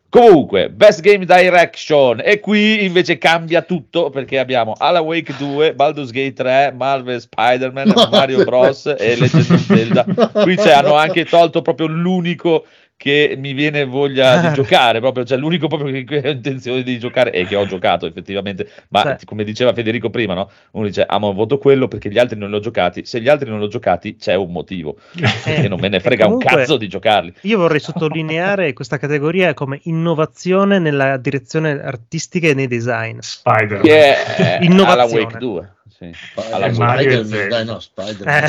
Comunque, 0.10 0.70
Best 0.70 1.00
Game 1.00 1.24
Direction 1.26 2.20
e 2.22 2.42
qui 2.42 2.84
invece 2.84 3.18
cambia 3.18 3.62
tutto 3.62 4.10
perché 4.10 4.40
abbiamo 4.40 4.74
Alan 4.78 5.04
Wake 5.06 5.34
2, 5.38 5.74
Baldur's 5.74 6.12
Gate 6.12 6.34
3, 6.34 6.74
Marvel 6.76 7.22
Spider-Man, 7.22 7.94
Mario 8.12 8.44
Bros 8.44 8.88
e 8.88 9.16
Legend 9.18 9.50
of 9.52 9.66
Zelda. 9.68 10.04
Qui 10.44 10.58
ci 10.58 10.68
hanno 10.70 10.96
anche 10.96 11.24
tolto 11.24 11.62
proprio 11.62 11.88
l'unico 11.88 12.66
che 13.02 13.34
mi 13.36 13.54
viene 13.54 13.84
voglia 13.84 14.38
di 14.38 14.46
Ah. 14.48 14.52
giocare, 14.52 15.00
proprio, 15.00 15.24
cioè 15.26 15.40
l'unico 15.40 15.66
proprio 15.66 16.04
che 16.04 16.22
ho 16.24 16.30
intenzione 16.30 16.84
di 16.84 17.00
giocare 17.00 17.32
e 17.32 17.46
che 17.48 17.56
ho 17.56 17.66
giocato 17.66 18.06
effettivamente, 18.06 18.70
ma 18.90 19.02
Cioè. 19.02 19.18
come 19.26 19.44
diceva 19.44 19.74
Federico 19.74 20.12
prima, 20.12 20.36
no? 20.36 20.52
uno 20.74 20.86
dice, 20.86 21.08
ma 21.10 21.18
voto 21.32 21.58
quello 21.58 21.88
perché 21.88 22.12
gli 22.12 22.20
altri 22.20 22.38
non 22.38 22.52
li 22.52 22.58
ho 22.58 22.60
giocati, 22.60 23.04
se 23.04 23.20
gli 23.20 23.28
altri 23.28 23.50
non 23.50 23.58
li 23.58 23.66
ho 23.66 23.70
giocati 23.70 24.18
c'è 24.18 24.36
un 24.36 24.52
motivo, 24.52 24.98
perché 25.44 25.68
non 25.68 25.80
me 25.80 25.88
ne 25.88 26.00
frega 26.00 26.26
un 26.28 26.34
comunque- 26.34 26.58
cazzo 26.58 26.78
di 26.78 26.88
giocarli. 26.88 27.34
Io 27.42 27.58
vorrei 27.58 27.80
sottolineare 27.82 28.74
questa 28.74 28.98
categoria 29.00 29.56
come 29.56 29.80
innovazione 29.86 30.78
nella 30.78 31.18
direzione 31.18 31.82
artistica 31.82 32.50
e 32.50 32.54
nei 32.54 32.68
design. 32.68 33.18
Spider. 33.20 33.80
Che 33.82 34.14
è 34.36 34.60
Innovazione. 34.62 35.24
Wake 35.24 35.38
2. 35.40 35.74
Sì. 35.90 36.04
Eh, 36.06 36.10
e 36.10 36.74
Spider-Man, 36.74 37.26
Zelda. 37.26 37.48
dai, 37.48 37.66
no, 37.66 37.80
Spider-Man. 37.80 38.44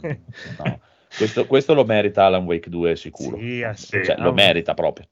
Eh. 0.00 0.18
No, 0.58 0.78
questo, 1.16 1.46
questo 1.46 1.74
lo 1.74 1.84
merita 1.84 2.24
Alan 2.24 2.44
Wake 2.44 2.68
2 2.70 2.96
sicuro. 2.96 3.38
Sì, 3.38 3.62
ah, 3.62 3.74
sì. 3.74 4.04
Cioè, 4.04 4.16
lo 4.18 4.30
Ah, 4.30 4.32
merita 4.32 4.74
proprio. 4.74 5.06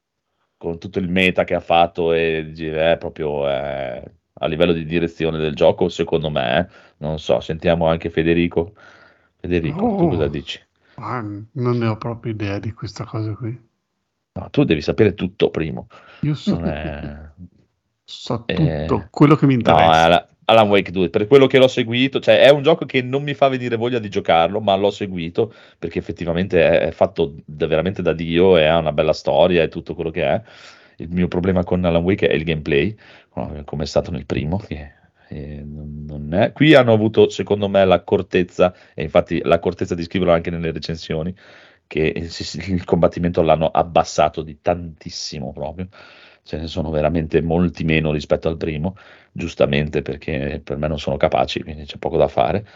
Con 0.56 0.78
tutto 0.78 0.98
il 0.98 1.08
meta 1.08 1.44
che 1.44 1.54
ha 1.54 1.60
fatto 1.60 2.12
e 2.12 2.44
dici, 2.48 2.68
eh, 2.68 2.96
proprio 2.98 3.48
eh, 3.48 4.02
a 4.32 4.46
livello 4.46 4.72
di 4.72 4.84
direzione 4.84 5.38
del 5.38 5.54
gioco, 5.54 5.88
secondo 5.88 6.30
me, 6.30 6.58
eh, 6.58 6.66
non 6.98 7.18
so, 7.18 7.40
sentiamo 7.40 7.86
anche 7.88 8.10
Federico. 8.10 8.74
Federico, 9.38 9.78
tu 9.78 10.04
Oh. 10.04 10.08
cosa 10.08 10.28
dici? 10.28 10.60
Non 10.96 11.48
ne 11.78 11.86
ho 11.86 11.96
proprio 11.98 12.32
idea 12.32 12.58
di 12.58 12.72
questa 12.72 13.04
cosa 13.04 13.32
qui. 13.34 13.64
No, 14.32 14.48
tu 14.50 14.64
devi 14.64 14.80
sapere 14.80 15.14
tutto 15.14 15.50
primo. 15.50 15.88
Io 16.20 16.34
so, 16.34 16.58
è... 16.60 17.18
so 18.04 18.44
Eh, 18.46 18.84
tutto 18.86 19.08
quello 19.10 19.34
che 19.36 19.46
mi 19.46 19.54
No, 19.54 19.58
interessa. 19.60 20.28
Ala- 20.46 20.60
Alan 20.60 20.68
Wake 20.68 20.90
2, 20.90 21.10
per 21.10 21.26
quello 21.26 21.46
che 21.46 21.58
l'ho 21.58 21.68
seguito, 21.68 22.20
cioè 22.20 22.40
è 22.40 22.50
un 22.50 22.62
gioco 22.62 22.86
che 22.86 23.02
non 23.02 23.22
mi 23.22 23.34
fa 23.34 23.48
venire 23.48 23.76
voglia 23.76 23.98
di 23.98 24.08
giocarlo, 24.08 24.60
ma 24.60 24.74
l'ho 24.76 24.90
seguito 24.90 25.52
perché 25.78 25.98
effettivamente 25.98 26.80
è, 26.80 26.90
fatto 26.92 27.34
da- 27.44 27.66
veramente 27.66 28.02
da 28.02 28.12
Dio 28.12 28.56
e 28.56 28.64
ha 28.64 28.78
una 28.78 28.92
bella 28.92 29.12
storia 29.12 29.62
e 29.62 29.68
tutto 29.68 29.94
quello 29.94 30.10
che 30.10 30.24
è. 30.24 30.42
Il 30.98 31.08
mio 31.10 31.28
problema 31.28 31.62
con 31.64 31.84
Alan 31.84 32.02
Wake 32.02 32.28
è 32.28 32.34
il 32.34 32.44
gameplay, 32.44 32.94
come 33.64 33.82
è 33.82 33.86
stato 33.86 34.10
nel 34.10 34.24
primo. 34.24 34.56
Che, 34.56 34.92
Qui 36.52 36.74
hanno 36.74 36.92
avuto, 36.92 37.28
secondo 37.28 37.68
me, 37.68 37.84
l'accortezza, 37.84 38.74
e 38.94 39.02
infatti 39.02 39.40
l'accortezza 39.42 39.94
di 39.94 40.02
scriverlo 40.04 40.32
anche 40.32 40.50
nelle 40.50 40.70
recensioni, 40.72 41.34
che 41.86 42.00
il 42.68 42.84
combattimento 42.84 43.42
l'hanno 43.42 43.68
abbassato 43.68 44.42
di 44.42 44.60
tantissimo 44.60 45.52
proprio. 45.52 45.88
Ce 46.42 46.56
ne 46.58 46.68
sono 46.68 46.90
veramente 46.90 47.42
molti 47.42 47.82
meno 47.82 48.12
rispetto 48.12 48.48
al 48.48 48.56
primo 48.56 48.96
giustamente 49.36 50.02
perché 50.02 50.60
per 50.64 50.76
me 50.76 50.88
non 50.88 50.98
sono 50.98 51.16
capaci, 51.16 51.62
quindi 51.62 51.84
c'è 51.84 51.98
poco 51.98 52.16
da 52.16 52.28
fare. 52.28 52.66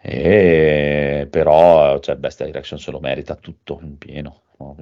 E, 0.00 1.26
però 1.30 1.98
cioè, 1.98 2.16
Best 2.16 2.44
Direction 2.44 2.78
se 2.78 2.90
lo 2.90 3.00
merita 3.00 3.34
tutto 3.36 3.78
in 3.82 3.98
pieno. 3.98 4.42
no? 4.58 4.76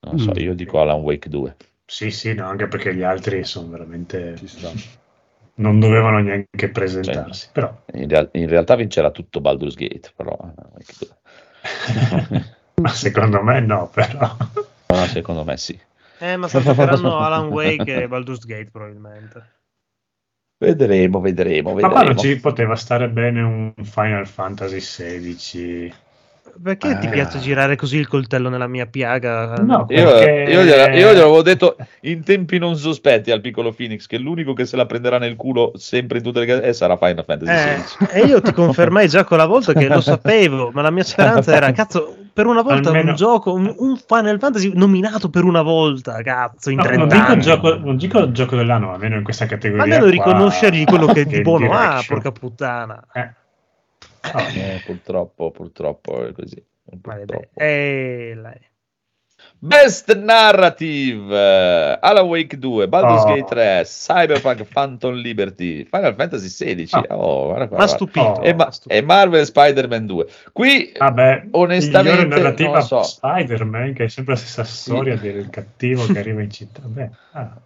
Non 0.00 0.18
so, 0.18 0.32
Mm. 0.32 0.36
io 0.36 0.54
dico 0.54 0.80
Alan 0.80 1.00
Wake 1.00 1.28
2. 1.28 1.56
Sì, 1.86 2.10
sì, 2.10 2.34
no, 2.34 2.46
anche 2.46 2.68
perché 2.68 2.94
gli 2.94 3.02
altri 3.02 3.44
sono 3.44 3.68
veramente... 3.68 4.36
Non 5.56 5.78
dovevano 5.78 6.20
neanche 6.20 6.68
presentarsi, 6.68 7.48
però... 7.52 7.72
In, 7.94 8.08
real- 8.08 8.28
in 8.32 8.48
realtà 8.48 8.74
vincerà 8.74 9.10
tutto 9.10 9.40
Baldur's 9.40 9.74
Gate, 9.74 10.12
però 10.14 10.36
2. 10.36 11.08
Ma 12.82 12.88
secondo 12.88 13.42
me 13.42 13.60
no, 13.60 13.88
però... 13.88 14.36
No, 14.88 15.04
secondo 15.06 15.44
me 15.44 15.56
sì. 15.56 15.78
Eh, 16.18 16.36
ma 16.36 16.48
giocheranno 16.48 17.18
Alan 17.24 17.48
Wake 17.48 18.02
e 18.02 18.08
Baldur's 18.08 18.44
Gate 18.44 18.70
probabilmente. 18.70 19.52
Vedremo, 20.64 21.20
vedremo, 21.20 21.74
Ma 21.78 21.88
qua 21.90 22.02
non 22.02 22.14
vedremo. 22.14 22.16
ci 22.16 22.40
poteva 22.40 22.74
stare 22.76 23.08
bene 23.10 23.42
un 23.42 23.72
Final 23.84 24.26
Fantasy 24.26 24.78
XVI. 24.78 25.94
Perché 26.62 26.98
ti 26.98 27.06
Ah. 27.06 27.10
piace 27.10 27.38
girare 27.40 27.76
così 27.76 27.96
il 27.98 28.06
coltello 28.08 28.48
nella 28.48 28.66
mia 28.66 28.86
piaga? 28.86 29.54
No, 29.56 29.86
Io, 29.88 30.04
Perché- 30.12 30.50
io 30.52 30.62
gliela- 30.62 30.92
io 30.92 31.08
glielo 31.08 31.20
avevo 31.22 31.42
detto 31.42 31.76
in 32.02 32.22
tempi 32.22 32.58
non 32.58 32.76
sospetti 32.76 33.30
al 33.30 33.40
piccolo 33.40 33.72
Phoenix 33.72 34.06
che 34.06 34.18
l'unico 34.18 34.52
che 34.52 34.64
se 34.64 34.76
la 34.76 34.86
prenderà 34.86 35.18
nel 35.18 35.36
culo 35.36 35.72
sempre 35.74 36.18
in 36.18 36.24
tutte 36.24 36.40
le 36.40 36.46
case 36.46 36.62
eh, 36.62 36.72
sarà 36.72 36.96
Final 36.96 37.24
Fantasy 37.24 37.50
Eh, 37.52 37.82
XVI. 37.82 38.06
e 38.20 38.26
io 38.26 38.40
ti 38.40 38.52
confermai 38.54 39.08
già 39.08 39.24
quella 39.24 39.46
volta 39.46 39.72
che 39.72 39.88
lo 39.88 40.00
sapevo, 40.00 40.70
ma 40.72 40.82
la 40.82 40.90
mia 40.90 41.02
speranza 41.04 41.54
era, 41.54 41.72
cazzo, 41.72 42.16
per 42.32 42.46
una 42.46 42.62
volta 42.62 42.88
Almeno- 42.88 43.10
un 43.10 43.16
gioco, 43.16 43.52
un, 43.52 43.72
un 43.78 43.96
Final 43.96 44.38
Fantasy 44.38 44.72
nominato 44.74 45.28
per 45.30 45.44
una 45.44 45.62
volta, 45.62 46.20
cazzo, 46.22 46.70
in 46.70 46.76
No, 46.76 46.82
30 46.84 47.04
non, 47.04 47.08
dico 47.18 47.30
anni. 47.32 47.42
gioco, 47.42 47.74
non 47.76 47.96
dico 47.96 48.32
gioco 48.32 48.56
dell'anno, 48.56 48.92
almeno 48.92 49.16
in 49.16 49.22
questa 49.24 49.46
categoria. 49.46 49.82
Almeno 49.84 50.02
qua, 50.02 50.10
riconoscergli 50.10 50.84
quello 50.84 51.06
che 51.06 51.24
di 51.26 51.40
buono 51.42 51.72
ha, 51.72 52.02
porca 52.06 52.30
puttana. 52.32 53.02
Eh. 53.12 53.30
Eh, 54.56 54.82
purtroppo, 54.86 55.50
purtroppo 55.50 56.26
è 56.26 56.32
così. 56.32 56.62
Purtroppo. 57.00 57.48
Eh. 57.54 58.36
Best 59.58 60.14
Narrative 60.14 61.34
eh, 61.34 61.98
Alan 62.00 62.26
Wake 62.26 62.58
2, 62.58 62.86
Baldur's 62.88 63.22
Oh. 63.24 63.34
Gate 63.34 63.44
3, 63.44 63.82
Cyberpunk 63.84 64.64
Phantom 64.64 65.14
Liberty, 65.14 65.84
Final 65.84 66.14
Fantasy 66.14 66.48
16. 66.48 66.94
Ah. 66.96 67.16
Oh, 67.16 67.46
guarda 67.46 67.68
qua, 67.68 67.78
Ma 67.78 67.84
guarda. 67.84 67.86
stupito. 67.86 68.26
Oh. 68.26 68.42
e, 68.42 68.54
ma- 68.54 68.70
e 68.86 69.02
Marvel 69.02 69.44
Spider-Man 69.44 70.06
2. 70.06 70.26
Qui 70.52 70.92
Vabbè, 70.98 71.46
Onestamente, 71.52 72.26
narrativa 72.26 72.72
non 72.72 72.82
so. 72.82 73.02
Spider-Man, 73.02 73.92
che 73.94 74.04
è 74.04 74.08
sempre 74.08 74.34
la 74.34 74.40
stessa 74.40 74.64
storia 74.64 75.16
del 75.16 75.48
cattivo 75.50 76.04
che 76.06 76.18
arriva 76.18 76.42
in 76.42 76.50
città. 76.50 76.80
Beh, 76.82 77.10
ah. 77.32 77.56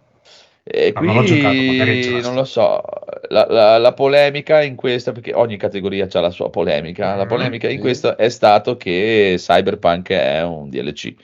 E 0.63 0.93
non 0.99 1.25
giocato, 1.25 1.63
qui 1.63 1.75
ce 2.01 2.11
la 2.11 2.19
non 2.21 2.35
lo 2.35 2.43
so, 2.43 2.81
la, 3.29 3.45
la- 3.49 3.77
la 3.77 3.93
polemica 3.93 4.61
in 4.61 4.75
questa, 4.75 5.11
perché 5.11 5.33
ogni 5.33 5.57
categoria 5.57 6.07
ha 6.11 6.19
la 6.19 6.29
sua 6.31 6.49
polemica, 6.49 7.15
la 7.15 7.25
Mm, 7.25 7.27
polemica 7.27 7.67
in 7.69 7.75
sì. 7.75 7.79
questo 7.79 8.17
è 8.17 8.29
stato 8.29 8.77
che 8.77 9.35
Cyberpunk 9.37 10.09
è 10.11 10.43
un 10.43 10.69
DLC, 10.69 11.15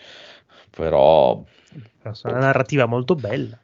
però 0.72 1.44
È 2.02 2.28
una 2.28 2.40
narrativa 2.40 2.86
molto 2.86 3.16
bella. 3.16 3.60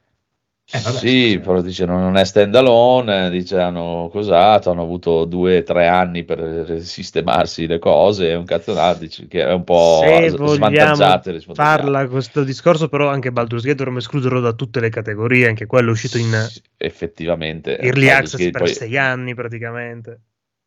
Eh, 0.73 0.79
vabbè, 0.79 0.97
sì, 0.99 1.39
però 1.39 1.61
dice 1.61 1.85
non 1.85 2.15
è 2.15 2.23
stand 2.23 2.55
alone, 2.55 3.29
dice 3.29 3.59
hanno 3.59 4.07
cosato, 4.09 4.71
hanno 4.71 4.83
avuto 4.83 5.25
due 5.25 5.57
o 5.57 5.63
tre 5.63 5.87
anni 5.87 6.23
per 6.23 6.79
sistemarsi 6.81 7.67
le 7.67 7.77
cose, 7.77 8.29
è 8.29 8.35
un 8.35 8.45
cazzonato, 8.45 8.99
dice 8.99 9.27
che 9.27 9.43
è 9.45 9.51
un 9.51 9.65
po' 9.65 9.99
Se 9.99 10.29
s- 10.29 10.35
vogliamo 10.37 10.93
svantaggiate. 10.95 11.39
Parla 11.53 12.07
questo 12.07 12.43
discorso, 12.45 12.87
però 12.87 13.09
anche 13.09 13.31
Baldur's 13.33 13.63
Gate 13.63 13.75
dovremmo 13.75 13.99
escluderlo 13.99 14.39
da 14.39 14.53
tutte 14.53 14.79
le 14.79 14.89
categorie, 14.89 15.47
anche 15.49 15.65
quello 15.65 15.89
è 15.89 15.91
uscito 15.91 16.17
in 16.17 16.29
Sì, 16.49 16.61
effettivamente 16.77 17.77
Early 17.77 18.07
Access 18.09 18.37
Gate 18.37 18.51
per 18.51 18.61
poi- 18.61 18.73
sei 18.73 18.97
anni 18.97 19.35
praticamente. 19.35 20.19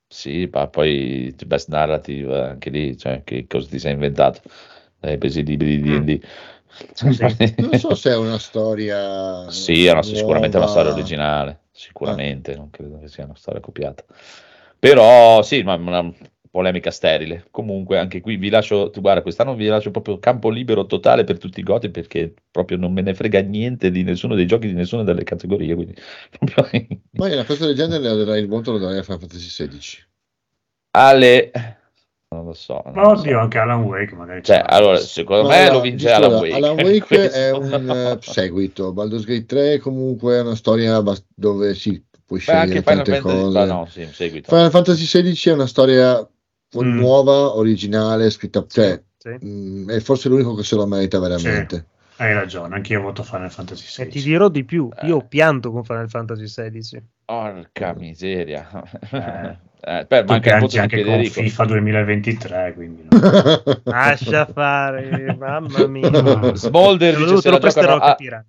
Sì, 0.06 0.48
ma 0.52 0.68
poi 0.68 1.34
Best 1.46 1.68
Narrative 1.70 2.40
anche 2.40 2.70
lì, 2.70 2.96
cioè, 2.96 3.22
che 3.24 3.46
cosa 3.48 3.66
ti 3.68 3.78
sei 3.78 3.94
inventato? 3.94 4.42
Hai 5.00 5.18
preso 5.18 5.40
i 5.40 5.44
libri 5.44 5.80
di 5.80 5.90
Mm. 5.90 6.18
Non 7.58 7.78
so 7.78 7.94
se 7.94 8.10
è 8.10 8.16
una 8.16 8.38
storia. 8.38 9.50
Sì, 9.50 9.87
è 9.87 9.92
una- 9.92 10.02
sicuramente 10.02 10.56
è 10.56 10.60
una 10.60 10.68
storia 10.68 10.92
originale, 10.92 11.60
sicuramente, 11.72 12.54
non 12.56 12.70
credo 12.70 12.98
che 12.98 13.08
sia 13.08 13.24
una 13.24 13.37
storia 13.37 13.60
copiata. 13.60 14.04
Però 14.78 15.42
sì, 15.42 15.62
ma 15.62 15.74
una 15.74 16.12
polemica 16.50 16.92
sterile. 16.92 17.46
Comunque 17.50 17.98
anche 17.98 18.20
qui 18.20 18.37
vi 18.37 18.48
lascio, 18.48 18.90
tu 18.90 19.00
guarda, 19.00 19.22
quest'anno 19.22 19.56
vi 19.56 19.66
lascio 19.66 19.90
proprio 19.90 20.20
campo 20.20 20.50
libero 20.50 20.87
totale 20.87 21.24
per 21.24 21.38
tutti 21.38 21.58
i 21.58 21.64
goti 21.64 21.90
perché 21.90 22.32
proprio 22.50 22.76
non 22.76 22.92
me 22.92 23.02
ne 23.02 23.12
frega 23.14 23.40
niente 23.40 23.90
di 23.90 24.04
nessuno 24.04 24.37
dei 24.37 24.46
giochi, 24.46 24.68
di 24.68 24.74
nessuna 24.74 25.02
delle 25.02 25.24
categorie, 25.24 25.74
quindi 25.74 25.94
Ma 27.12 27.26
una 27.26 27.44
cosa 27.44 27.66
del 27.66 27.74
genere 27.74 28.04
la 28.04 28.14
darai 28.14 28.40
il 28.40 28.46
voto 28.46 28.70
lo 28.70 28.78
darai 28.78 28.98
a 28.98 29.02
Final 29.02 29.18
Fantasy 29.20 29.46
XVI. 29.48 30.04
Ale 30.92 31.50
non 32.28 32.44
lo 32.46 32.52
so. 32.52 32.82
non 32.84 32.94
Ma 32.94 33.02
lo 33.02 33.14
so. 33.16 33.20
oddio, 33.22 33.38
anche 33.38 33.58
Alan 33.58 33.82
Wake 33.82 34.14
magari. 34.14 34.42
Cioè, 34.42 34.62
allora, 34.64 34.96
secondo 34.98 35.48
me 35.48 35.56
Allora, 35.58 35.72
lo 35.74 35.80
vince 35.80 36.10
Alan 36.10 36.32
Wake. 36.32 36.52
Alan 36.54 36.80
Wake 36.80 37.30
è 37.30 37.50
un 37.56 37.90
eh, 37.90 38.18
seguito. 38.20 38.92
Baldur's 38.92 39.24
Gate 39.24 39.46
3 39.46 39.78
comunque 39.78 40.37
è 40.37 40.40
una 40.40 40.56
storia 40.56 41.00
dove 41.34 41.74
si 41.74 42.02
puoi 42.26 42.42
Beh, 42.44 42.52
anche 42.52 42.80
scegliere 42.80 42.82
Final 42.82 43.04
tante 43.04 43.20
Fantasy, 43.20 43.42
cose. 43.42 43.58
ma 43.58 43.64
no, 43.64 43.87
sì, 43.90 44.00
un 44.02 44.12
seguito. 44.12 44.48
Final 44.48 44.70
Fantasy 44.70 45.04
XVI 45.04 45.50
è 45.50 45.54
una 45.54 45.66
storia 45.66 46.28
Mm. 46.76 46.98
nuova, 46.98 47.54
originale, 47.54 48.30
scritta, 48.30 48.64
cioè 48.68 49.00
Sì. 49.16 49.28
mh, 49.46 49.92
è 49.92 50.00
forse 50.00 50.28
l'unico 50.28 50.54
che 50.56 50.64
se 50.64 50.74
lo 50.74 50.87
merita 50.87 51.20
veramente. 51.20 51.87
Hai 52.16 52.32
ragione, 52.34 52.74
anch'io 52.74 53.00
voto 53.00 53.22
Final 53.22 53.48
Fantasy 53.52 53.84
E 53.84 54.06
XVI. 54.06 54.08
ti 54.08 54.22
dirò 54.28 54.48
di 54.48 54.64
più, 54.64 54.88
io 55.02 55.20
Eh. 55.20 55.24
pianto 55.26 55.70
con 55.70 55.84
Final 55.84 56.08
Fantasy 56.10 56.42
XVI. 56.46 57.00
Porca 57.24 57.94
miseria. 57.94 58.68
Eh. 59.12 59.58
Eh, 59.86 60.06
per, 60.06 60.24
Tu 60.24 60.32
manca 60.32 60.58
di 60.66 60.78
anche 60.78 61.04
con. 61.04 61.24
FIFA 61.24 61.64
2023, 61.66 62.72
quindi 62.74 63.06
no. 63.10 63.18
Lascia 63.84 64.46
fare, 64.46 65.36
mamma 65.38 65.86
mia. 65.86 66.54
Smolder 66.54 67.18
lo, 67.18 67.24
dice 67.26 67.34
te 67.34 67.40
se 67.40 67.48
lo 67.48 67.54
la 67.54 67.60
presterò, 67.60 67.86
giocano 67.92 68.04
a, 68.04 68.08
capirai. 68.08 68.44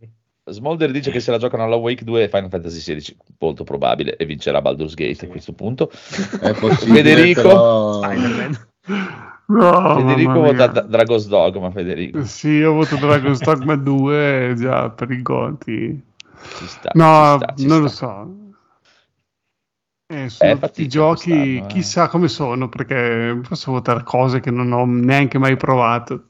Smolder 0.47 0.91
dice 0.91 1.11
che 1.11 1.19
se 1.19 1.31
la 1.31 1.37
giocano 1.37 1.63
alla 1.63 1.75
Wake 1.75 2.03
2 2.05 2.29
Final 2.29 2.49
Fantasy 2.49 2.79
16 2.79 3.17
molto 3.39 3.63
probabile 3.63 4.15
e 4.15 4.25
vincerà 4.25 4.61
Baldur's 4.61 4.93
Gate 4.93 5.15
Sì. 5.15 5.25
a 5.25 5.27
questo 5.27 5.53
punto 5.53 5.89
È 6.39 6.53
possibile, 6.53 7.01
Federico? 7.03 7.41
però- 7.41 8.01
Spider-Man. 8.03 8.67
No, 9.47 9.95
Federico 9.99 10.39
vota. 10.39 10.67
Da- 10.67 10.81
Dragon's 10.81 11.27
Dogma, 11.27 11.71
Federico. 11.71 12.23
Sì, 12.23 12.49
io 12.49 12.73
voto 12.73 12.95
Dragon's 12.95 13.41
Dogma 13.41 13.75
2 13.75 14.53
già 14.57 14.89
per 14.89 15.11
i 15.11 15.21
goti. 15.21 16.01
Ci 16.57 16.65
sta, 16.67 16.91
No, 16.93 17.37
ci 17.39 17.43
sta, 17.43 17.53
ci 17.57 17.65
non 17.67 17.81
lo 17.81 17.87
sta. 17.87 18.05
so. 18.07 18.35
Eh, 20.07 20.29
sono 20.29 20.51
Eh, 20.51 20.53
tutti 20.53 20.59
fatica 20.67 20.87
giochi, 20.87 21.57
eh. 21.57 21.63
chissà 21.65 22.07
come 22.09 22.27
sono, 22.27 22.69
perché 22.69 23.39
posso 23.47 23.71
votare 23.71 24.03
cose 24.03 24.39
che 24.39 24.51
non 24.51 24.71
ho 24.71 24.85
neanche 24.85 25.39
mai 25.39 25.55
provato. 25.57 26.25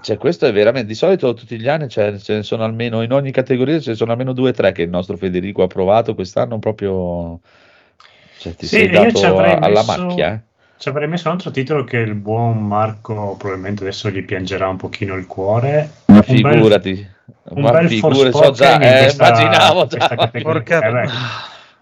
Cioè, 0.00 0.16
questo 0.16 0.46
è 0.46 0.52
veramente 0.52 0.88
di 0.88 0.94
solito 0.94 1.34
tutti 1.34 1.58
gli 1.60 1.68
anni 1.68 1.90
cioè, 1.90 2.16
ce 2.16 2.36
ne 2.36 2.42
sono 2.42 2.64
almeno 2.64 3.02
in 3.02 3.12
ogni 3.12 3.30
categoria 3.30 3.80
ce 3.80 3.90
ne 3.90 3.96
sono 3.96 4.12
almeno 4.12 4.32
due 4.32 4.48
o 4.48 4.52
tre 4.54 4.72
che 4.72 4.80
il 4.80 4.88
nostro 4.88 5.18
Federico 5.18 5.62
ha 5.62 5.66
provato 5.66 6.14
quest'anno 6.14 6.58
proprio 6.58 7.40
cioè, 8.38 8.54
ti 8.54 8.66
Sì, 8.66 8.76
sei 8.76 8.88
dato 8.88 9.26
avrei 9.26 9.52
alla 9.60 9.68
messo- 9.84 10.04
macchia 10.06 10.32
eh. 10.32 10.40
Ci 10.78 10.88
avrei 10.88 11.08
messo 11.08 11.26
un 11.28 11.34
altro 11.34 11.50
titolo 11.50 11.84
che 11.84 11.98
il 11.98 12.14
buon 12.14 12.64
Marco 12.66 13.34
probabilmente 13.36 13.82
adesso 13.82 14.08
gli 14.10 14.24
piangerà 14.24 14.68
un 14.68 14.76
pochino 14.76 15.16
il 15.16 15.26
cuore. 15.26 15.90
ma 16.06 16.22
Un 16.26 16.40
bel- 16.40 16.52
figurati 16.54 17.08
un 17.50 17.62
ma 17.62 17.70
bel 17.72 17.88
figure, 17.88 18.32
so 18.32 18.52
già, 18.52 18.76
eh, 18.80 18.98
questa- 19.02 19.26
immaginavo 19.26 19.82
in 19.82 19.88
già 19.88 19.96
questa 19.98 20.14
categoria. 20.16 20.62
Porca... 20.62 21.02
Eh. 21.02 21.08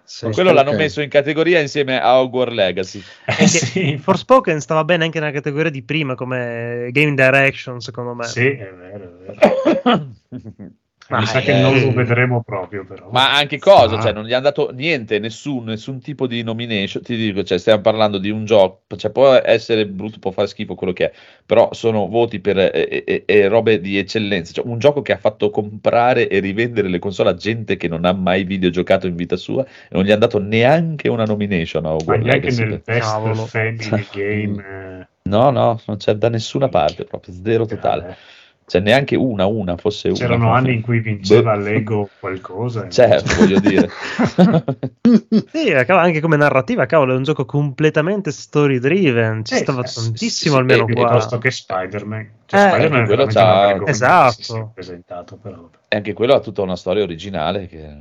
Sì. 0.06 0.30
quello 0.30 0.52
l'hanno 0.52 0.70
Ok. 0.70 0.76
messo 0.76 1.00
in 1.00 1.08
categoria 1.08 1.58
insieme 1.60 2.00
a 2.00 2.20
Hogwarts 2.20 2.54
Legacy 2.54 3.02
Eh, 3.26 3.46
sì, 3.48 3.98
Forspoken 3.98 4.60
stava 4.60 4.84
bene 4.84 5.04
anche 5.04 5.18
nella 5.18 5.32
categoria 5.32 5.70
di 5.70 5.82
prima 5.82 6.14
come 6.14 6.88
game 6.92 7.14
direction, 7.14 7.80
secondo 7.80 8.14
me. 8.14 8.24
sì, 8.24 8.46
è 8.46 8.72
vero, 8.72 9.04
è 9.04 9.34
vero. 9.34 10.14
Ma 11.08 11.20
Mi 11.20 11.26
sa 11.26 11.38
eh, 11.38 11.42
che 11.42 11.52
non 11.52 11.78
lo 11.78 11.92
vedremo 11.92 12.42
proprio, 12.42 12.84
però. 12.84 13.10
Ma 13.10 13.32
anche 13.36 13.58
cosa? 13.58 13.96
Ah. 13.96 14.00
Cioè, 14.00 14.12
non 14.12 14.24
gli 14.24 14.32
hanno 14.32 14.42
dato 14.42 14.72
niente, 14.72 15.20
nessun, 15.20 15.64
nessun 15.64 16.00
tipo 16.00 16.26
di 16.26 16.42
nomination. 16.42 17.02
Ti 17.02 17.14
dico, 17.14 17.44
cioè, 17.44 17.58
stiamo 17.58 17.80
parlando 17.80 18.18
di 18.18 18.30
un 18.30 18.44
gioco, 18.44 18.96
cioè, 18.96 19.12
può 19.12 19.32
essere 19.34 19.86
brutto, 19.86 20.18
può 20.18 20.32
fare 20.32 20.48
schifo 20.48 20.74
quello 20.74 20.92
che 20.92 21.10
è, 21.10 21.12
però 21.44 21.72
sono 21.72 22.08
voti 22.08 22.40
per 22.40 22.58
eh, 22.58 23.04
eh, 23.06 23.22
eh, 23.24 23.48
robe 23.48 23.80
di 23.80 23.98
eccellenza. 23.98 24.52
Cioè, 24.52 24.66
un 24.66 24.78
gioco 24.78 25.02
che 25.02 25.12
ha 25.12 25.18
fatto 25.18 25.50
comprare 25.50 26.28
e 26.28 26.40
rivendere 26.40 26.88
le 26.88 26.98
console 26.98 27.30
a 27.30 27.34
gente 27.34 27.76
che 27.76 27.86
non 27.86 28.04
ha 28.04 28.12
mai 28.12 28.42
videogiocato 28.42 29.06
in 29.06 29.14
vita 29.14 29.36
sua 29.36 29.64
e 29.64 29.68
non 29.90 30.02
gli 30.02 30.10
hanno 30.10 30.20
dato 30.20 30.40
neanche 30.40 31.08
una 31.08 31.24
nomination 31.24 31.86
a 31.86 31.96
Ma 32.04 32.16
neanche 32.16 32.50
nel 32.50 32.82
best 32.84 33.00
Cavolo. 33.12 33.46
family 33.46 34.06
game. 34.10 34.64
eh, 34.64 35.06
No, 35.26 35.50
no, 35.50 35.80
non 35.86 35.96
c'è 35.96 36.14
da 36.14 36.28
nessuna 36.28 36.68
parte, 36.68 37.04
proprio 37.04 37.34
zero 37.42 37.66
totale. 37.66 38.16
Eh, 38.66 38.70
Cioè, 38.70 38.80
neanche 38.80 39.14
una, 39.16 39.46
una, 39.46 39.76
fosse 39.76 40.08
una. 40.08 40.16
C'erano 40.18 40.52
anni 40.52 40.74
in 40.74 40.80
cui 40.82 40.98
vinceva 41.00 41.54
Boh. 41.54 41.62
Lego 41.62 42.10
qualcosa. 42.18 42.88
Certo, 42.88 43.34
voglio 43.36 43.60
dire. 43.60 43.88
Sì, 45.52 45.68
eh, 45.68 45.84
anche 45.88 46.20
come 46.20 46.36
narrativa, 46.36 46.84
cavolo, 46.86 47.12
è 47.14 47.16
un 47.16 47.22
gioco 47.22 47.44
completamente 47.44 48.32
story 48.32 48.78
driven. 48.78 49.44
Ci 49.44 49.54
Eh, 49.54 49.58
stava 49.58 49.84
sì, 49.86 50.02
tantissimo 50.02 50.54
sì, 50.54 50.60
almeno 50.60 50.84
sì, 50.86 50.92
qua. 50.94 51.06
piuttosto 51.06 51.38
che 51.38 51.50
Spider-Man. 51.50 52.30
Cioè, 52.46 52.60
Eh, 52.60 52.68
Spider-Man 52.68 53.02
è 53.02 53.06
quello 53.06 53.26
c'ha- 53.26 53.82
Esatto. 53.86 54.70
presentato, 54.74 55.36
però. 55.36 55.70
E 55.88 55.96
anche 55.96 56.12
quello 56.12 56.34
ha 56.34 56.40
tutta 56.40 56.62
una 56.62 56.76
storia 56.76 57.04
originale 57.04 57.66
che 57.68 57.96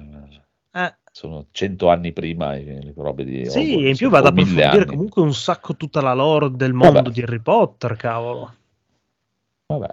Eh, 0.71 0.93
sono 1.11 1.45
cento 1.51 1.89
anni 1.89 2.11
prima 2.11 2.53
le 2.53 2.91
robe 2.97 3.23
di 3.23 3.45
sì, 3.45 3.59
Hogwarts, 3.59 3.85
e 3.85 3.89
in 3.89 3.95
più 3.95 4.07
o 4.07 4.09
va 4.09 4.17
ad 4.17 4.33
mille 4.33 4.41
approfondire 4.63 4.77
anni. 4.81 4.85
comunque 4.85 5.21
un 5.21 5.33
sacco 5.33 5.75
tutta 5.75 6.01
la 6.01 6.13
lore 6.13 6.51
del 6.51 6.73
mondo 6.73 6.93
Vabbè. 7.03 7.09
di 7.11 7.21
Harry 7.21 7.39
Potter, 7.39 7.95
cavolo. 7.95 8.53
Vabbè. 9.67 9.87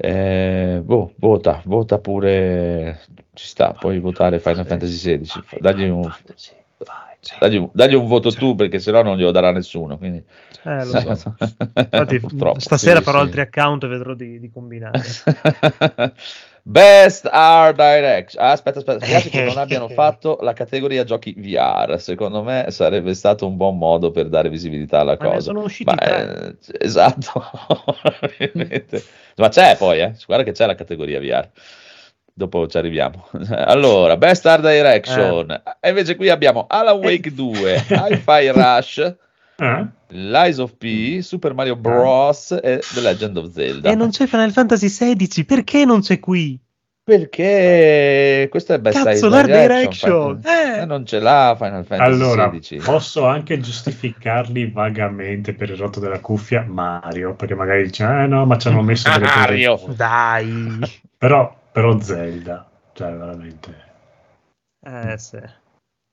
Eh, 0.00 0.80
boh, 0.80 1.12
vota, 1.16 1.60
vota 1.64 1.98
pure, 1.98 3.00
ci 3.34 3.48
sta, 3.48 3.72
puoi 3.72 3.98
votare 3.98 4.38
Final 4.38 4.64
Fantasy 4.64 5.18
XVI, 5.18 5.58
dagli 5.58 5.88
un, 5.88 6.08
dagli 7.40 7.56
un, 7.56 7.68
dagli 7.72 7.94
un 7.94 8.06
voto 8.06 8.30
tu 8.30 8.54
perché 8.54 8.78
sennò 8.78 9.02
non 9.02 9.16
glielo 9.16 9.32
darà 9.32 9.50
nessuno. 9.50 9.98
Quindi... 9.98 10.22
Eh, 10.62 10.84
so. 11.16 11.34
Infatti, 11.74 12.20
stasera 12.58 12.98
sì, 12.98 13.04
farò 13.04 13.18
sì. 13.18 13.24
altri 13.24 13.40
account 13.40 13.82
e 13.82 13.88
vedrò 13.88 14.14
di, 14.14 14.38
di 14.38 14.50
combinare. 14.50 15.00
Best 16.70 17.26
Art 17.30 17.76
Direction. 17.76 18.44
Ah, 18.44 18.50
aspetta, 18.50 18.80
aspetta, 18.80 18.98
mi 19.00 19.10
piace 19.10 19.30
che 19.30 19.42
non 19.42 19.56
abbiano 19.58 19.88
fatto 19.88 20.38
la 20.42 20.52
categoria 20.52 21.02
giochi 21.04 21.34
VR. 21.34 21.98
Secondo 21.98 22.42
me 22.42 22.66
sarebbe 22.68 23.14
stato 23.14 23.46
un 23.46 23.56
buon 23.56 23.78
modo 23.78 24.10
per 24.10 24.28
dare 24.28 24.50
visibilità 24.50 25.00
alla 25.00 25.16
Ma 25.18 25.26
cosa. 25.28 25.40
sono 25.40 25.62
usciti 25.62 25.90
Ma, 25.94 25.98
eh, 26.50 26.56
esatto. 26.78 27.42
Ma 29.36 29.48
c'è 29.48 29.76
poi, 29.78 30.00
eh. 30.00 30.12
guarda 30.26 30.44
che 30.44 30.52
c'è 30.52 30.66
la 30.66 30.74
categoria 30.74 31.20
VR. 31.20 31.48
Dopo 32.34 32.66
ci 32.66 32.76
arriviamo. 32.76 33.28
Allora, 33.50 34.16
Best 34.18 34.44
Art 34.44 34.60
Direction. 34.60 35.62
E 35.80 35.88
invece 35.88 36.16
qui 36.16 36.28
abbiamo 36.28 36.66
Alan 36.68 36.98
Wake 36.98 37.32
2, 37.32 37.84
Hi-Fi 37.88 38.48
Rush, 38.50 39.14
Eh? 39.56 39.86
Lies 40.10 40.58
of 40.58 40.74
P, 40.78 41.20
Super 41.20 41.54
Mario 41.54 41.76
Bros. 41.76 42.52
e 42.52 42.80
The 42.94 43.00
Legend 43.00 43.36
of 43.36 43.50
Zelda. 43.52 43.90
E 43.90 43.94
non 43.94 44.10
c'è 44.10 44.26
Final 44.26 44.52
Fantasy 44.52 44.88
XVI, 44.88 45.44
perché 45.44 45.84
non 45.84 46.00
c'è 46.00 46.18
qui? 46.18 46.58
Perché 47.08 48.48
questo 48.50 48.74
è 48.74 48.78
Best 48.80 49.02
Cazzo, 49.02 49.28
l'Art 49.30 49.46
Direction, 49.50 50.42
Eh! 50.44 50.80
eh, 50.80 50.84
non 50.84 51.06
ce 51.06 51.18
l'ha 51.20 51.54
Final 51.56 51.84
Fantasy 51.86 52.10
Allora, 52.12 52.50
XVI. 52.50 52.78
posso 52.80 53.24
anche 53.26 53.58
giustificarli 53.60 54.70
vagamente 54.70 55.54
per 55.54 55.70
il 55.70 55.76
rotto 55.76 56.00
della 56.00 56.20
cuffia 56.20 56.64
Mario, 56.68 57.34
perché 57.34 57.54
magari 57.54 57.84
dice, 57.84 58.04
eh 58.04 58.26
no, 58.26 58.44
ma 58.44 58.58
ci 58.58 58.68
hanno 58.68 58.82
messo 58.82 59.08
delle 59.10 59.24
cose 59.26 59.38
Mario! 59.38 59.76
buone." 59.76 59.94
Dai! 59.96 60.78
Però, 61.16 61.56
però 61.72 61.98
Zelda, 62.00 62.68
cioè 62.92 63.10
veramente 63.12 63.68
un 64.86 65.10
Eh, 65.10 65.18
sì. 65.18 65.38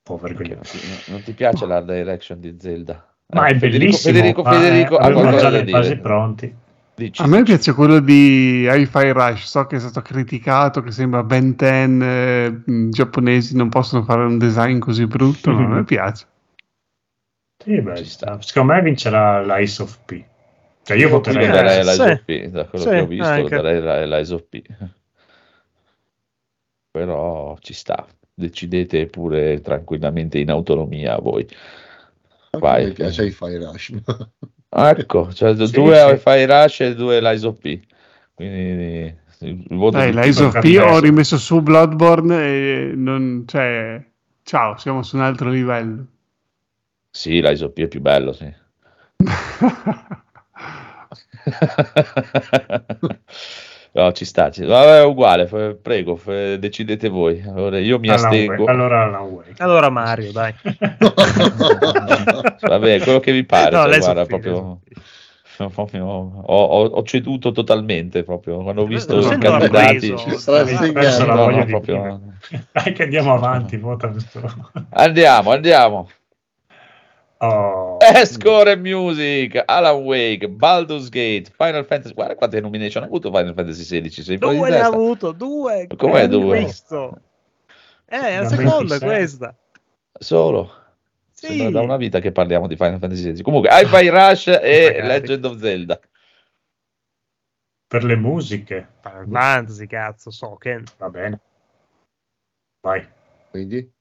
po' 0.02 0.18
Perché 0.18 0.38
vergognoso. 0.44 0.78
non 0.78 0.98
ti, 1.04 1.12
non 1.12 1.24
ti 1.24 1.34
piace 1.34 1.66
l'art 1.66 1.86
direction 1.92 2.40
di 2.40 2.56
Zelda? 2.58 3.15
Ma 3.34 3.46
è 3.48 3.54
Federico, 3.58 3.78
bellissimo, 3.78 4.14
Federico, 4.14 4.44
Federico 4.44 4.94
eh, 4.94 5.02
ha 5.02 5.06
avevano 5.06 5.22
qualcosa 5.30 5.50
già 5.50 5.58
da 5.58 5.64
le 5.64 5.70
fasi 5.72 5.90
dire. 5.90 6.02
pronti. 6.02 6.56
Dici. 6.98 7.22
A 7.22 7.28
me 7.28 7.44
piace 7.44 7.74
quello 7.74 8.00
di 8.00 8.66
Hi-Fi 8.70 9.10
Rush, 9.12 9.44
so 9.46 9.66
che 9.66 9.76
è 9.76 9.80
stato 9.80 10.02
criticato, 10.02 10.82
che 10.82 10.92
sembra 10.92 11.24
Ben 11.24 11.54
10, 11.56 12.04
eh, 12.04 12.62
mh, 12.66 12.90
giapponesi 12.92 13.56
non 13.56 13.68
possono 13.70 14.04
fare 14.04 14.24
un 14.24 14.38
design 14.38 14.80
così 14.80 15.06
brutto, 15.06 15.52
ma 15.52 15.66
a 15.66 15.68
me 15.68 15.84
piace. 15.86 16.26
Sì, 17.62 17.82
beh, 17.82 17.96
Ci 17.98 18.06
sta. 18.06 18.38
secondo 18.42 18.74
me 18.74 18.82
vincerà 18.82 19.42
l'Ice 19.42 19.82
of 19.82 20.00
P. 20.06 20.24
Cioè 20.84 20.96
io 20.98 21.10
voterei 21.10 21.48
darei 21.48 21.84
Sì. 21.84 21.98
l'Eyes 21.98 22.00
of 22.00 22.24
P, 22.26 22.46
da 22.48 22.66
quello 22.66 22.86
Sì, 22.86 22.92
che 22.92 23.00
ho 23.00 23.08
visto 23.08 23.24
anche. 23.26 23.56
darei 23.56 24.08
l'Eyes 24.08 24.30
of 24.30 24.44
P. 24.48 24.62
Però 26.92 27.58
ci 27.60 27.74
sta, 27.74 28.06
decidete 28.34 29.08
pure 29.08 29.60
tranquillamente 29.62 30.38
in 30.38 30.50
autonomia 30.50 31.18
voi. 31.18 31.46
Vai. 32.60 32.86
me 32.86 32.92
piace 32.92 33.26
i 33.26 33.32
Fire 33.32 33.58
Rush. 33.58 33.94
Ah, 34.70 34.90
Ecco, 34.90 35.34
cioè 35.34 35.56
Sì, 35.66 35.72
due 35.72 35.96
sì. 35.98 36.04
Wi-Fi 36.04 36.46
Rush 36.46 36.80
e 36.82 36.96
due 36.96 37.22
Lies 37.22 37.44
of 37.44 37.58
P. 37.60 37.80
Quindi 38.34 39.16
il 39.40 39.66
voto 39.70 39.98
Dai, 39.98 40.12
tutti- 40.12 40.44
of 40.44 40.60
P 40.60 40.78
ho 40.82 41.00
rimesso 41.00 41.38
su 41.38 41.62
Bloodborne 41.62 42.44
e 42.44 42.92
non, 42.96 43.44
cioè, 43.48 44.04
ciao, 44.44 44.78
siamo 44.78 45.02
su 45.04 45.16
un 45.16 45.22
altro 45.24 45.50
livello. 45.50 46.06
Sì, 47.10 47.42
Lies 47.42 47.62
of 47.62 47.72
P 47.74 47.80
è 47.82 47.88
più 47.88 48.02
bello, 48.02 48.34
sì. 48.34 48.54
no, 53.96 54.12
ci 54.12 54.26
sta. 54.26 54.52
Ci... 54.52 54.64
Vabbè, 54.66 55.00
è 55.00 55.04
uguale, 55.06 55.48
f- 55.48 55.78
prego, 55.82 56.16
f- 56.16 56.56
decidete 56.56 57.08
voi. 57.10 57.42
Allora, 57.48 57.80
io 57.80 57.98
mi 58.00 58.10
Alan 58.10 58.26
astengo. 58.26 58.66
Allora 58.66 59.04
Alan 59.04 59.22
Wake. 59.24 59.54
Allora 59.64 59.90
Mario, 59.90 60.32
dai. 60.32 60.54
Vabbè, 62.62 63.00
quello 63.02 63.20
che 63.20 63.32
vi 63.32 63.44
pare. 63.46 63.76
No, 63.76 63.84
cioè, 63.90 64.00
guarda, 64.00 64.26
proprio... 64.26 64.80
proprio- 65.74 66.06
ho, 66.06 66.42
ho- 66.44 66.86
ho 66.88 67.04
ceduto 67.04 67.52
totalmente 67.54 68.24
proprio 68.24 68.62
quando 68.62 68.82
ho 68.82 68.86
visto 68.86 69.18
i 69.20 69.38
candidati. 69.38 70.10
la 71.26 71.34
No, 71.36 71.50
no, 71.50 71.66
proprio- 71.66 72.20
dire. 72.50 72.66
Dai 72.74 72.94
che 72.94 73.04
andiamo 73.04 73.34
avanti, 73.34 73.78
vota 73.78 74.10
questo. 74.10 74.42
Andiamo, 74.90 75.52
andiamo. 75.52 76.10
Oh. 77.40 77.98
Best 77.98 78.40
Score 78.40 78.72
and 78.72 78.82
Music, 78.82 79.62
Alan 79.68 80.04
Wake, 80.04 80.48
Baldur's 80.48 81.10
Gate, 81.10 81.52
Final 81.58 81.84
Fantasy. 81.84 82.14
Guarda 82.14 82.36
quante 82.36 82.62
nomination 82.62 83.04
ha 83.04 83.08
avuto 83.08 83.32
Final 83.32 83.54
Fantasy 83.54 84.02
XVI. 84.02 84.38
Due 84.38 84.70
ne 84.70 84.80
ha 84.80 84.86
avuto, 84.86 85.32
due. 85.32 85.88
Com'è 85.96 86.28
due? 86.28 86.60
visto? 86.60 87.20
Eh, 88.06 88.18
la 88.18 88.42
Da 88.42 88.48
seconda 88.48 88.98
26. 88.98 88.98
è 88.98 89.04
questa. 89.04 89.56
Solo. 90.18 90.72
Sì. 91.32 91.48
Sembra 91.48 91.70
da 91.72 91.82
una 91.82 91.98
vita 91.98 92.20
che 92.20 92.32
parliamo 92.32 92.68
di 92.68 92.76
Final 92.78 93.00
Fantasy 93.00 93.32
XVI. 93.32 93.42
Comunque, 93.42 93.70
Hi-Fi 93.72 94.08
Rush 94.10 94.48
e 94.48 94.92
Magari. 94.94 95.08
Legend 95.08 95.46
of 95.46 95.58
Zelda. 95.58 96.00
Per 97.88 98.04
le 98.04 98.16
musiche, 98.16 98.88
Final 99.02 99.28
Fantasy, 99.30 99.86
cazzo, 99.88 100.32
so 100.32 100.56
che... 100.56 100.82
va 100.98 101.10
bene. 101.10 101.40
Vai. 102.82 103.06
Quindi? 103.52 103.92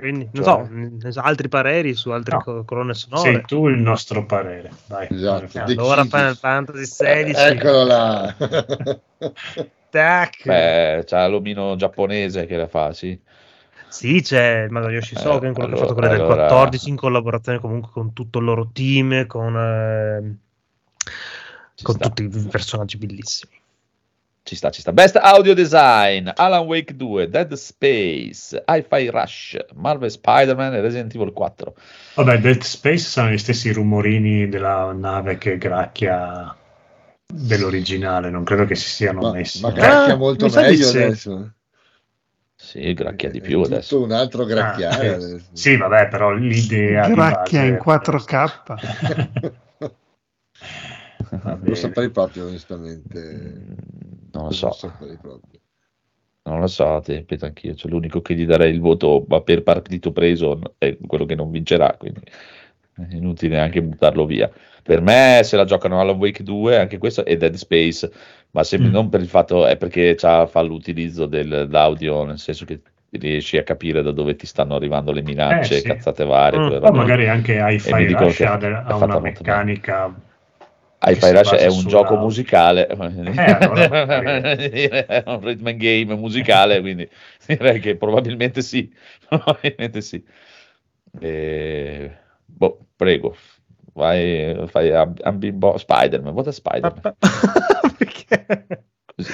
Quindi, 0.00 0.28
non 0.32 0.44
Cioè? 0.44 1.00
so, 1.00 1.10
so, 1.10 1.20
altri 1.22 1.48
pareri 1.48 1.92
su 1.94 2.10
altre 2.10 2.36
No. 2.36 2.42
co- 2.42 2.64
colonne 2.64 2.94
Sei 2.94 3.08
sonore. 3.10 3.40
tu 3.42 3.66
il 3.66 3.78
nostro 3.80 4.24
parere. 4.26 4.70
Vai. 4.86 5.08
Esatto. 5.10 5.58
Allora 5.58 6.02
decidi. 6.02 6.08
Final 6.08 6.36
Fantasy 6.36 6.84
16. 6.86 7.40
Eccolo 7.46 7.82
là. 7.84 8.36
Tac. 9.90 10.44
Beh, 10.44 11.02
c'ha 11.04 11.26
l'omino 11.26 11.74
giapponese 11.74 12.46
che 12.46 12.56
la 12.56 12.68
fa, 12.68 12.92
sì. 12.92 13.18
Sì, 13.88 14.20
c'è 14.22 14.64
il 14.66 14.70
Masayoshi 14.70 15.14
Eh, 15.14 15.18
Soken, 15.18 15.52
quello 15.52 15.74
che 15.76 15.82
ha 15.82 15.86
fatto 15.86 15.92
allora- 15.98 16.08
quella 16.08 16.08
del 16.10 16.20
allora- 16.20 16.46
14 16.46 16.88
in 16.90 16.96
collaborazione 16.96 17.58
comunque 17.58 17.90
con 17.90 18.12
tutto 18.12 18.38
il 18.38 18.44
loro 18.44 18.70
team, 18.72 19.26
con, 19.26 20.38
Ci 21.74 21.84
con 21.84 21.98
tutti 21.98 22.22
i 22.22 22.28
personaggi 22.48 22.98
bellissimi. 22.98 23.52
Ci 24.48 24.56
sta, 24.56 24.70
ci 24.70 24.80
sta. 24.80 24.94
Best 24.94 25.16
audio 25.16 25.52
design, 25.52 26.26
Alan 26.34 26.64
Wake 26.64 26.96
2, 26.96 27.28
Dead 27.28 27.52
Space, 27.52 28.64
Hi-Fi 28.66 29.10
Rush, 29.10 29.58
Marvel 29.74 30.10
Spider-Man 30.10 30.72
e 30.72 30.80
Resident 30.80 31.14
Evil 31.14 31.34
4. 31.34 31.74
Vabbè, 32.14 32.38
Dead 32.38 32.62
Space 32.62 33.04
sono 33.04 33.28
gli 33.28 33.36
stessi 33.36 33.70
rumorini 33.70 34.48
della 34.48 34.90
nave 34.92 35.36
che 35.36 35.58
gracchia 35.58 36.56
dell'originale, 37.26 38.30
non 38.30 38.44
credo 38.44 38.64
che 38.64 38.74
si 38.74 38.88
siano 38.88 39.20
Ma, 39.20 39.32
messi. 39.32 39.60
ma 39.60 39.68
eh. 39.68 39.72
gracchia 39.74 40.14
Ah, 40.14 40.16
molto 40.16 40.46
di 40.48 40.54
meglio 40.56 40.86
sì. 40.86 40.96
adesso. 40.96 41.52
Sì, 42.56 42.94
gracchia 42.94 43.28
di 43.28 43.38
È 43.40 43.42
più 43.42 43.60
tutto 43.60 43.74
adesso. 43.74 44.02
un 44.02 44.12
altro 44.12 44.46
gracchiare 44.46 45.08
Ah, 45.08 45.14
adesso. 45.14 45.44
sì, 45.52 45.76
vabbè, 45.76 46.08
però 46.08 46.32
l'idea 46.32 47.06
di 47.06 47.14
Gracchia 47.14 47.60
base- 47.60 47.66
in 47.66 47.76
4K. 47.76 49.56
Lo 51.62 51.74
saprei 51.74 52.10
proprio, 52.10 52.46
onestamente. 52.46 53.20
Mm, 53.20 53.72
Non 54.32 54.44
lo 54.44 54.50
so, 54.50 54.70
saprei 54.70 55.16
proprio. 55.20 55.60
non 56.44 56.60
lo 56.60 56.66
so, 56.66 57.00
ti 57.04 57.14
ripeto 57.14 57.44
anch'io. 57.44 57.74
Cioè, 57.74 57.90
l'unico 57.90 58.20
che 58.22 58.34
gli 58.34 58.46
darei 58.46 58.72
il 58.72 58.80
voto 58.80 59.24
ma 59.28 59.40
per 59.42 59.62
partito 59.62 60.12
preso 60.12 60.58
è 60.78 60.96
quello 61.06 61.26
che 61.26 61.34
non 61.34 61.50
vincerà, 61.50 61.94
quindi 61.98 62.20
è 62.94 63.14
inutile 63.14 63.56
neanche 63.56 63.82
buttarlo 63.82 64.24
via. 64.24 64.50
Per 64.82 65.02
me 65.02 65.40
se 65.44 65.56
la 65.56 65.64
giocano 65.64 66.00
Alan 66.00 66.16
Wake 66.16 66.42
2, 66.42 66.78
anche 66.78 66.96
questo 66.96 67.24
è 67.24 67.36
Dead 67.36 67.54
Space, 67.54 68.10
ma 68.52 68.62
sempre 68.64 68.88
Mm. 68.88 68.92
non 68.92 69.08
per 69.10 69.20
il 69.20 69.28
fatto, 69.28 69.66
è 69.66 69.76
perché 69.76 70.14
c'ha- 70.16 70.46
fa 70.46 70.62
l'utilizzo 70.62 71.26
del- 71.26 71.48
dell'audio, 71.48 72.24
nel 72.24 72.38
senso 72.38 72.64
che 72.64 72.80
riesci 73.10 73.56
a 73.58 73.62
capire 73.62 74.02
da 74.02 74.12
dove 74.12 74.34
ti 74.34 74.46
stanno 74.46 74.74
arrivando 74.74 75.12
le 75.12 75.22
minacce, 75.22 75.76
Eh, 75.76 75.80
sì. 75.80 75.86
cazzate 75.88 76.24
varie. 76.24 76.58
Mm. 76.58 76.68
robe. 76.68 76.90
magari 76.92 77.28
anche 77.28 77.54
Hi-Fi 77.60 78.06
dicono 78.06 78.26
Rush 78.26 78.40
ha, 78.40 78.96
una 78.96 79.18
meccanica 79.20 80.14
Hi-Fi 81.00 81.30
Rush 81.30 81.52
è 81.54 81.66
un 81.66 81.70
sulla- 81.72 81.88
gioco 81.90 82.16
musicale, 82.16 82.86
allora, 82.86 83.08
è 84.56 85.22
un 85.26 85.40
rhythm 85.40 85.66
and 85.68 85.76
game 85.76 86.14
musicale, 86.16 86.80
quindi 86.80 87.08
direi 87.46 87.78
che 87.80 87.96
probabilmente 87.96 88.62
sì. 88.62 88.92
Probabilmente 89.28 90.00
sì. 90.00 90.22
E- 91.20 92.16
boh, 92.44 92.78
prego, 92.96 93.36
vai, 93.94 94.56
fai 94.66 94.92
Amb- 94.92 95.20
Ambimbo- 95.22 95.76
Spider-Man, 95.78 96.32
vota 96.34 96.50
Spider-Man. 96.52 97.14
Perché? 97.98 98.46
Così. 99.14 99.30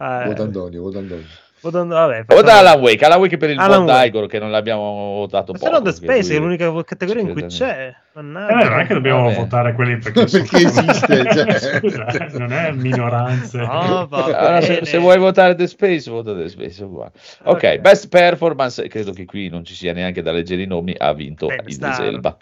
Eh, 0.00 0.24
Vota 0.26 0.42
Antonio, 0.42 0.82
vota 0.82 0.98
Antonio. 0.98 1.24
vota- 1.60 1.84
vabbè, 1.84 2.24
Vota 2.26 2.58
Alan 2.58 2.80
Wake, 2.80 3.04
Alan 3.04 3.18
Wake 3.18 3.36
per 3.36 3.50
il 3.50 3.58
Alan. 3.58 3.84
Daigoro 3.86 4.26
che 4.26 4.38
non 4.38 4.50
l'abbiamo 4.50 5.14
votato 5.16 5.52
Ma 5.52 5.58
se 5.58 5.70
no 5.70 5.82
The 5.82 5.92
Space 5.92 6.34
è 6.36 6.38
l'unica 6.38 6.72
categoria 6.84 7.22
in 7.22 7.32
cui 7.32 7.40
crede 7.40 7.54
c'è. 7.54 7.94
Eh, 8.18 8.22
non 8.22 8.80
è 8.80 8.86
che 8.86 8.94
dobbiamo 8.94 9.24
Vabbè. 9.24 9.36
votare 9.36 9.72
quelli 9.74 9.96
perché, 10.02 10.24
Perché 10.24 10.56
esiste, 10.56 11.24
cioè. 11.30 11.58
Scusa, 11.58 12.06
non 12.38 12.52
è 12.52 12.72
minoranze. 12.72 13.58
No, 13.58 14.06
va 14.08 14.24
Allora, 14.34 14.60
se, 14.60 14.84
se 14.84 14.98
vuoi 14.98 15.18
votare 15.18 15.54
The 15.54 15.68
Space, 15.68 16.10
vota 16.10 16.34
The 16.34 16.48
Space. 16.48 16.84
Ok, 17.44 17.78
best 17.78 18.08
performance, 18.08 18.86
credo 18.88 19.12
che 19.12 19.24
qui 19.24 19.48
non 19.48 19.64
ci 19.64 19.74
sia 19.74 19.92
neanche 19.92 20.22
da 20.22 20.32
leggere 20.32 20.62
i 20.62 20.66
nomi, 20.66 20.94
ha 20.98 21.12
vinto 21.12 21.46
Beh, 21.46 21.62
Idris. 21.66 21.98
Elba, 22.00 22.36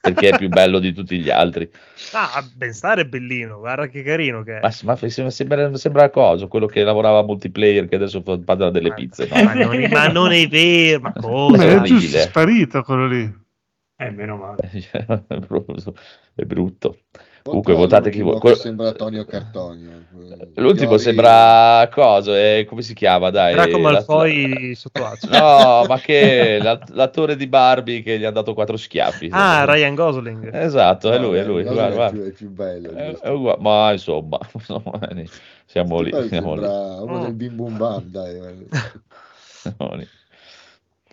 perché 0.00 0.28
è 0.28 0.36
più 0.36 0.48
bello 0.48 0.78
di 0.78 0.92
tutti 0.92 1.18
gli 1.18 1.30
altri. 1.30 1.68
Ah, 2.12 2.44
Ben 2.54 2.72
Star 2.72 2.98
è 2.98 3.04
bellino, 3.04 3.58
guarda 3.58 3.86
che 3.88 4.02
carino 4.02 4.42
che 4.42 4.58
è. 4.58 4.60
Ma, 4.60 4.70
ma 4.82 4.96
sembra, 4.96 5.30
sembra, 5.30 5.76
sembra 5.76 6.10
cosa? 6.10 6.46
Quello 6.46 6.66
che 6.66 6.82
lavorava 6.82 7.18
a 7.20 7.22
multiplayer, 7.22 7.88
che 7.88 7.96
adesso 7.96 8.22
fa- 8.22 8.36
delle 8.70 8.92
pizze. 8.94 9.28
no? 9.30 9.42
Ma 9.42 9.54
non, 9.54 9.74
è, 9.74 9.88
ma 9.88 10.06
non 10.08 10.32
è 10.32 10.46
vero, 10.48 11.00
ma 11.00 11.12
Ma 11.14 11.20
cosa? 11.20 11.80
giusto, 11.82 12.16
è 12.18 12.30
sparito 12.58 12.82
quello 12.82 13.06
lì. 13.06 13.46
Eh, 14.00 14.10
meno 14.10 14.36
male. 14.36 14.58
è 15.28 15.36
brutto. 15.38 15.94
È 16.34 16.42
brutto. 16.42 16.98
Vota 17.42 17.42
Comunque, 17.42 17.74
votate 17.74 18.10
chi 18.10 18.20
vuole. 18.22 18.38
che 18.40 18.54
Sembra 18.56 18.92
Tonio 18.92 19.24
Cartonio. 19.24 20.04
L'ultimo 20.54 20.88
Chiori- 20.96 21.02
sembra 21.02 21.88
cosa? 21.90 22.38
Eh, 22.38 22.64
come 22.68 22.82
si 22.82 22.94
chiama? 22.94 23.30
Dai, 23.30 23.54
Draco 23.54 23.78
la- 23.78 23.90
Malfoy 23.92 24.74
sotto 24.74 25.04
acqua. 25.04 25.28
No, 25.80 25.86
ma 25.88 25.98
che 25.98 26.58
la- 26.60 26.78
l'attore 26.92 27.34
di 27.36 27.46
Barbie 27.48 28.02
che 28.02 28.18
gli 28.18 28.24
ha 28.24 28.30
dato 28.30 28.54
quattro 28.54 28.76
schiaffi. 28.76 29.30
Ah, 29.32 29.64
Ryan 29.64 29.94
Gosling. 29.94 30.54
Esatto, 30.54 31.10
è 31.10 31.18
No, 31.18 31.28
lui, 31.28 31.38
è 31.38 31.44
lui. 31.44 31.62
Guarda, 31.62 31.94
guarda. 31.94 32.06
È, 32.06 32.10
più, 32.12 32.22
è 32.22 32.32
più 32.32 32.50
bello. 32.50 32.90
È- 32.90 33.18
è 33.18 33.30
uguale, 33.30 33.60
ma 33.60 33.92
insomma, 33.92 34.38
siamo 35.66 36.00
lì, 36.00 36.28
siamo 36.28 36.54
lì, 36.54 36.64
uno 36.66 37.20
del 37.22 37.34
bim 37.34 37.56
bum 37.56 37.76
bam, 37.76 38.02
dai. 38.04 38.36
guarda. 38.36 38.64
siamo 39.74 39.94
lì. 39.94 40.06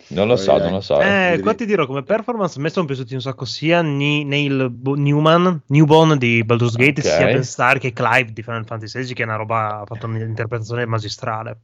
Non 0.08 0.28
lo 0.28 0.36
so, 0.36 0.56
non 0.58 0.70
lo 0.72 0.80
so. 0.80 1.00
Eh, 1.00 1.30
vedi. 1.30 1.42
qua 1.42 1.54
ti 1.54 1.66
dirò 1.66 1.84
come 1.86 2.02
performance 2.02 2.58
a 2.58 2.62
me 2.62 2.68
sono 2.70 2.86
piaciuti 2.86 3.14
un 3.14 3.20
sacco 3.20 3.44
sia 3.44 3.82
Ni- 3.82 4.24
Neil 4.24 4.70
Bo- 4.70 4.94
Newman, 4.94 5.62
Newborn 5.66 6.16
di 6.18 6.44
Baldur's 6.44 6.76
Gate, 6.76 7.00
Ok. 7.00 7.06
sia 7.06 7.24
Ben 7.26 7.42
Star 7.44 7.78
che 7.78 7.92
Clive 7.92 8.32
di 8.32 8.42
Final 8.42 8.64
Fantasy 8.66 9.00
XVI, 9.00 9.14
che 9.14 9.22
è 9.22 9.26
una 9.26 9.36
roba, 9.36 9.80
ha 9.80 9.84
fatto 9.84 10.06
un'interpretazione 10.06 10.86
magistrale. 10.86 11.58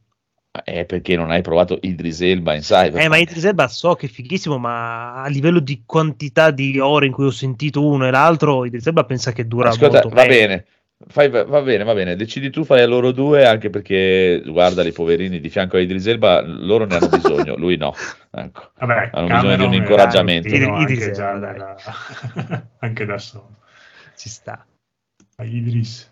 È 0.64 0.84
perché 0.84 1.16
non 1.16 1.30
hai 1.30 1.40
provato 1.40 1.78
Idris 1.80 2.20
Elba 2.20 2.52
in 2.54 2.60
Cyber. 2.60 3.00
Eh, 3.00 3.08
ma 3.08 3.16
Idris 3.16 3.44
Elba 3.44 3.68
so 3.68 3.94
che 3.94 4.04
è 4.06 4.08
fighissimo, 4.10 4.58
ma 4.58 5.22
a 5.22 5.28
livello 5.28 5.60
di 5.60 5.82
quantità 5.86 6.50
di 6.50 6.78
ore 6.78 7.06
in 7.06 7.12
cui 7.12 7.24
ho 7.26 7.30
sentito 7.30 7.82
uno 7.86 8.06
e 8.06 8.10
l'altro, 8.10 8.66
Idris 8.66 8.86
Elba 8.86 9.04
pensa 9.04 9.32
che 9.32 9.46
dura 9.46 9.70
Ascolta, 9.70 10.00
molto 10.02 10.08
va 10.10 10.22
meglio. 10.26 10.34
bene. 10.36 10.66
Fai- 11.08 11.28
va 11.30 11.62
bene, 11.62 11.84
va 11.84 11.94
bene, 11.94 12.16
decidi 12.16 12.50
tu, 12.50 12.64
fai 12.64 12.82
a 12.82 12.86
loro 12.86 13.12
due, 13.12 13.44
anche 13.46 13.70
perché 13.70 14.42
guarda 14.46 14.82
i 14.84 14.92
poverini 14.92 15.40
di 15.40 15.48
fianco 15.48 15.76
a 15.76 15.80
Idris 15.80 16.06
Elba, 16.06 16.40
loro 16.42 16.84
ne 16.86 16.96
hanno 16.96 17.08
bisogno, 17.12 17.56
lui 17.56 17.76
no. 17.76 17.94
Ecco. 18.30 18.70
Vabbè, 18.78 19.10
Hanno 19.12 19.26
bisogno 19.26 19.40
di 19.42 19.48
Cameron 19.56 19.66
un 19.68 19.74
incoraggiamento. 19.74 20.48
Idrino 20.48 20.80
Idris 20.80 21.02
anche, 21.02 21.04
Elba, 21.04 21.14
già 21.14 21.38
dai. 21.38 21.56
da- 21.58 22.66
anche 22.80 23.04
da 23.04 23.18
solo. 23.18 23.56
Ci 24.16 24.28
sta. 24.28 24.66
A 25.36 25.44
Idris. 25.44 26.10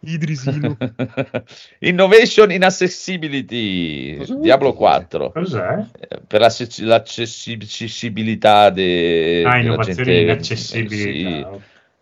Idrisino. 0.00 0.76
Innovation 1.80 2.52
in 2.52 2.62
Accessibility, 2.64 4.16
Diablo 4.40 4.68
dire? 4.70 4.78
4. 4.78 5.32
Cos'è? 5.32 5.84
Eh, 5.98 6.20
per 6.26 6.40
l'accessi- 6.40 6.84
l'accessibilità 6.84 8.70
de- 8.70 9.42
Ah, 9.44 9.60
della 9.60 9.76
gente, 9.78 10.12
in 10.12 10.30
accessibilità. 10.30 11.58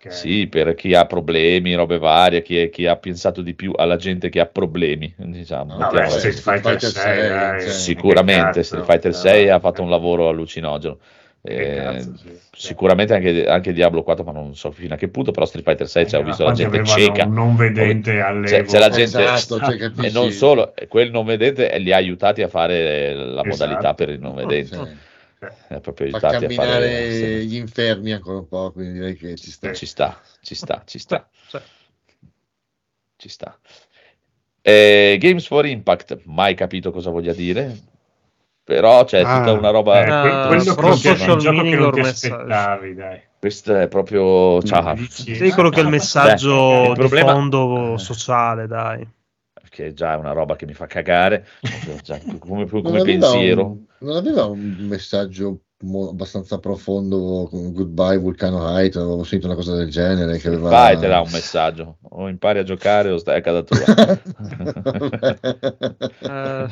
Ok. 0.09 0.13
Sì, 0.13 0.47
per 0.47 0.75
chi 0.75 0.95
ha 0.95 1.05
problemi, 1.07 1.75
robe 1.75 1.99
varie, 1.99 2.43
chi, 2.43 2.69
chi 2.71 2.87
ha 2.87 2.97
pensato 2.97 3.43
di 3.43 3.55
più 3.55 3.73
alla 3.77 3.97
gente 3.97 4.29
che 4.29 4.41
ha 4.41 4.47
problemi, 4.47 5.13
diciamo. 5.17 5.77
Vabbè, 5.77 6.05
così. 6.05 6.19
Street 6.33 6.39
Fighter 6.41 6.77
Street 6.79 6.95
6, 6.95 7.03
Fighter 7.05 7.29
dai, 7.31 7.61
sei, 7.61 7.69
cioè, 7.69 7.79
Sicuramente 7.79 8.63
Street 8.63 8.85
Fighter 8.85 9.15
6 9.15 9.49
ha 9.51 9.57
eh, 9.57 9.61
fatto 9.61 9.83
un 9.83 9.91
lavoro 9.91 10.29
allucinogeno. 10.29 10.99
Eh, 11.47 11.75
cazzo, 11.77 12.17
sì. 12.17 12.39
sicuramente 12.53 13.13
anche, 13.13 13.47
anche 13.47 13.75
Diablo 13.75 14.03
4, 14.03 14.25
ma 14.25 14.33
non 14.33 14.55
so 14.57 14.71
fino 14.71 14.95
a 14.95 14.97
che 14.97 15.09
punto, 15.09 15.31
però 15.31 15.45
Street 15.45 15.63
Fighter 15.67 15.87
6 15.87 16.09
cioè, 16.09 16.21
ho 16.21 16.23
Eh, 16.23 16.27
visto 16.27 16.45
la 16.45 16.53
gente 16.53 16.85
cieca. 16.87 17.27
un 17.27 17.35
non 17.35 17.55
vedente 17.55 18.19
all'epoca. 18.21 18.63
C'è- 18.63 18.65
c'è 18.65 18.79
la 18.79 18.89
gente- 18.89 19.23
Esatto, 19.23 19.59
cioè, 19.61 19.91
E 20.09 20.11
non 20.11 20.31
solo, 20.31 20.75
eh, 20.75 20.87
quel 20.89 21.11
non 21.11 21.27
vedente 21.27 21.71
eh, 21.71 21.79
li 21.81 21.93
ha 21.93 21.97
aiutati 21.97 22.41
a 22.41 22.49
fare 22.49 23.13
la 23.15 23.43
Esatto. 23.43 23.49
modalità 23.49 23.93
per 23.93 24.09
il 24.09 24.21
non 24.21 24.35
vedente. 24.35 24.75
Sì. 24.75 25.13
È 25.69 25.81
proprio 25.81 26.11
Fa 26.11 26.31
camminare 26.31 26.89
fare. 26.89 27.45
gli 27.45 27.57
infermi 27.57 28.13
ancora 28.13 28.39
un 28.39 28.49
po', 28.49 28.73
quindi 28.73 28.93
direi 28.95 29.17
che 29.17 29.35
ci 29.37 29.51
sta. 29.51 29.73
Ci 29.73 29.87
sta, 29.87 30.21
ci 30.43 30.55
sta, 30.55 30.83
ci 30.87 30.99
sta, 30.99 31.29
ci 33.17 33.29
sta. 33.29 33.59
Eh, 34.63 35.17
Games 35.21 35.47
for 35.47 35.67
Impact, 35.67 36.21
mai 36.25 36.55
capito 36.55 36.91
cosa 36.91 37.11
voglia 37.11 37.33
dire, 37.35 37.77
però 38.63 39.05
c'è 39.05 39.21
Ah. 39.23 39.39
tutta 39.41 39.53
una 39.53 39.71
roba. 39.71 40.01
Eh, 40.01 40.05
que- 40.05 40.47
quello 40.47 40.63
che 40.65 40.75
però 40.75 40.89
non 40.89 40.97
ti- 40.97 41.03
social 41.03 41.39
gioco 41.39 41.63
che 41.63 41.77
non 41.77 41.93
ti 41.93 42.01
aspettavi, 42.01 42.95
dai. 42.95 43.21
Questo 43.39 43.77
è 43.77 43.89
proprio. 43.89 44.63
Ciao. 44.63 44.95
Dici, 44.95 45.35
Sì, 45.35 45.51
quello 45.51 45.69
che 45.69 45.77
è 45.77 45.81
il 45.83 45.87
ah, 45.89 45.91
messaggio 45.91 46.57
Beh, 46.57 46.87
il 46.87 46.93
di 46.95 46.99
problema- 46.99 47.33
fondo 47.33 47.95
Eh. 47.95 47.99
sociale, 47.99 48.67
dai. 48.67 49.07
Che 49.75 49.93
già 49.93 50.13
è 50.13 50.17
una 50.17 50.31
roba 50.31 50.55
che 50.55 50.67
mi 50.67 50.73
fa 50.73 50.87
cagare, 50.87 51.45
già 52.05 52.17
come, 52.39 52.65
come 52.69 52.81
Non 52.81 52.95
aveva 52.95 53.05
pensiero. 53.05 53.67
un- 53.67 53.85
non 53.99 54.15
aveva 54.17 54.45
un 54.45 54.77
messaggio 54.87 55.63
mo- 55.81 56.11
abbastanza 56.11 56.61
profondo 56.61 57.49
con 57.51 57.73
Goodbye 57.73 58.19
Vulcano 58.19 58.69
Height, 58.69 58.95
avevo 58.95 59.25
sentito 59.25 59.49
una 59.49 59.57
cosa 59.57 59.75
del 59.75 59.91
genere 59.91 60.39
che 60.39 60.47
aveva... 60.47 60.69
Vai, 60.69 60.97
te 60.97 61.09
dà 61.09 61.21
un 61.21 61.31
messaggio. 61.33 61.97
O 62.03 62.29
impari 62.29 62.61
a 62.61 62.63
giocare 62.63 63.11
o 63.11 63.19
stai 63.19 63.39
a 63.39 63.41
casa 63.41 63.63
tua. 63.65 63.79
Eh, 66.21 66.67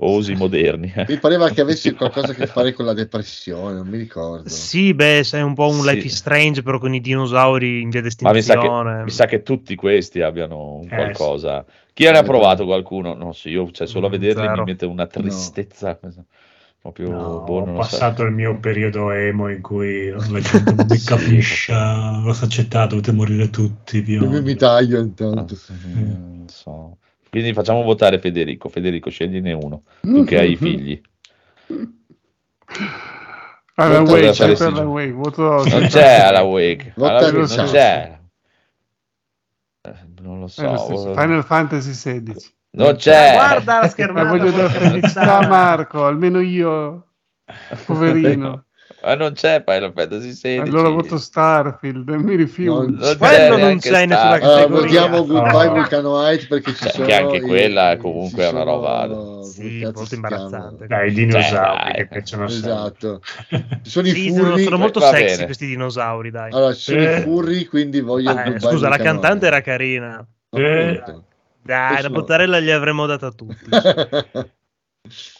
o 0.00 0.14
usi 0.16 0.32
i 0.32 0.36
moderni. 0.36 0.92
eh. 0.96 1.08
Mi 1.08 1.18
pareva 1.18 1.50
che 1.50 1.60
avessi 1.60 1.92
qualcosa 1.94 2.32
a 2.32 2.34
che 2.34 2.46
fare 2.46 2.72
con 2.72 2.86
la 2.86 2.94
depressione, 2.94 3.74
non 3.74 3.86
mi 3.88 3.98
ricordo. 3.98 4.56
sì, 4.56 4.94
beh, 4.94 5.22
sei 5.24 5.42
un 5.42 5.54
po' 5.54 5.68
un 5.68 5.76
Sì. 5.78 5.84
Life 5.84 6.06
is 6.06 6.16
Strange, 6.16 6.62
però 6.62 6.78
con 6.78 6.94
i 6.94 7.00
dinosauri 7.00 7.80
in 7.82 7.90
via 7.90 8.00
Ma 8.22 8.32
mi 8.32 8.42
sa, 8.42 8.56
d'estinzione. 8.56 8.58
che, 8.58 8.90
mi 9.00 9.10
sa 9.10 9.26
che 9.26 9.42
tutti 9.42 9.74
questi 9.74 10.20
abbiano 10.20 10.74
un 10.76 10.90
Eh, 10.90 10.90
qualcosa. 10.90 11.64
Chi 11.92 12.04
ne 12.04 12.18
ha 12.18 12.22
provato 12.22 12.64
qualcuno? 12.64 13.14
No, 13.14 13.32
sì, 13.32 13.50
io 13.50 13.70
cioè, 13.70 13.86
solo 13.86 14.06
a 14.06 14.08
Mm, 14.08 14.12
vederli 14.12 14.48
zero. 14.48 14.48
mi 14.48 14.62
mette 14.62 14.86
una 14.86 15.06
tristezza. 15.06 15.98
Proprio 16.80 17.40
No, 17.40 17.40
boh, 17.40 17.60
non 17.60 17.74
ho 17.74 17.74
lo 17.74 17.82
so. 17.82 17.96
passato 17.98 18.22
il 18.22 18.32
mio 18.32 18.58
periodo 18.58 19.10
emo 19.10 19.48
in 19.50 19.60
cui 19.60 20.08
la 20.10 20.40
gente 20.40 20.72
non 20.74 20.86
mi 20.86 21.02
capisce, 21.02 21.72
cosa 22.24 22.44
accettate, 22.46 22.88
dovete 22.88 23.12
morire 23.12 23.50
tutti. 23.50 24.02
Io 24.18 24.40
mi 24.42 24.54
taglio 24.54 25.00
Ah, 25.00 25.00
intanto. 25.00 25.56
sì, 25.56 25.98
non 25.98 26.48
so. 26.48 26.98
Quindi 27.30 27.52
facciamo 27.52 27.82
votare 27.82 28.18
Federico. 28.18 28.68
Federico, 28.68 29.08
scegliene 29.08 29.52
uno. 29.52 29.84
Tu 30.00 30.24
che 30.24 30.38
hai 30.38 30.52
i 30.52 30.56
figli. 30.56 31.00
Alan 33.76 34.04
Volta 34.04 34.26
Wake, 34.26 34.34
fare 34.34 34.54
Alan 34.54 34.74
sì. 34.76 34.82
Wake, 34.82 35.12
voto 35.12 35.64
Non 35.64 35.86
c'è 35.86 36.20
alla 36.20 36.42
Wake, 36.42 36.92
alla 36.96 37.30
non 37.30 37.46
c'è. 37.46 38.18
Eh, 39.82 39.94
Non 40.20 40.40
lo 40.40 40.48
so. 40.48 41.14
Final 41.14 41.44
Fantasy 41.44 41.90
XVI. 41.90 42.34
Non 42.72 42.96
c'è. 42.96 43.32
Guarda 43.32 43.74
la 43.74 43.80
Ma 43.80 43.88
schermata. 43.88 44.28
voglio 44.28 44.50
dare 44.50 44.68
felicità 44.68 45.38
a. 45.38 45.46
Marco, 45.48 46.04
almeno 46.04 46.40
io, 46.40 47.06
poverino. 47.86 48.64
Ma 49.02 49.14
non 49.14 49.32
c'è 49.32 49.62
Final 49.66 49.92
Fantasy 49.94 50.32
16. 50.32 50.68
Allora 50.68 50.88
voto 50.90 51.16
Starfield, 51.18 52.08
mi 52.10 52.34
rifiuto. 52.36 52.82
No, 52.82 52.96
Non 52.98 53.16
Quello 53.16 53.56
non 53.56 53.78
c'è 53.78 54.02
in 54.02 54.08
nessuna. 54.10 54.30
Allora, 54.32 54.38
categoria. 54.38 55.06
votiamo 55.06 55.26
Goodbye 55.26 55.66
No. 55.66 55.72
Vulcano 55.72 56.22
Heights 56.26 56.46
perché 56.46 56.70
ci 56.74 56.82
Cioè, 56.82 56.90
sono 56.92 57.06
che 57.06 57.14
anche 57.14 57.36
i- 57.36 57.40
quella 57.40 57.96
comunque 57.96 58.42
è 58.44 58.48
una 58.50 58.62
roba- 58.62 59.42
Sì, 59.44 59.80
molto 59.94 60.14
imbarazzante. 60.14 60.86
Dai, 60.86 61.08
i 61.10 61.12
dinosauri 61.14 61.80
Cioè, 61.82 61.92
che 61.94 62.06
piacciono. 62.08 62.44
Esatto. 62.44 63.20
Ci 63.82 63.90
sono 63.90 64.06
i 64.06 64.10
Sì, 64.10 64.30
sono, 64.32 64.48
furri. 64.50 64.62
sono 64.64 64.76
molto 64.78 65.00
va 65.00 65.10
sexy 65.10 65.32
bene. 65.34 65.44
questi 65.46 65.66
dinosauri, 65.66 66.30
dai. 66.30 66.52
Allora, 66.52 66.74
ci 66.74 66.80
sono 66.92 67.00
Eh. 67.00 67.18
i 67.18 67.20
furri, 67.22 67.66
quindi 67.66 68.00
voglio 68.00 68.30
Eh, 68.30 68.34
Goodbye 68.34 68.60
scusa, 68.60 68.88
la 68.88 68.98
cantante 68.98 69.46
era 69.46 69.60
carina. 69.62 70.26
Eh. 70.50 71.02
Dai, 71.62 72.02
la 72.02 72.10
bottarella 72.10 72.60
gli 72.60 72.70
avremmo 72.70 73.06
data 73.06 73.26
a 73.28 73.30
tutti. 73.32 73.64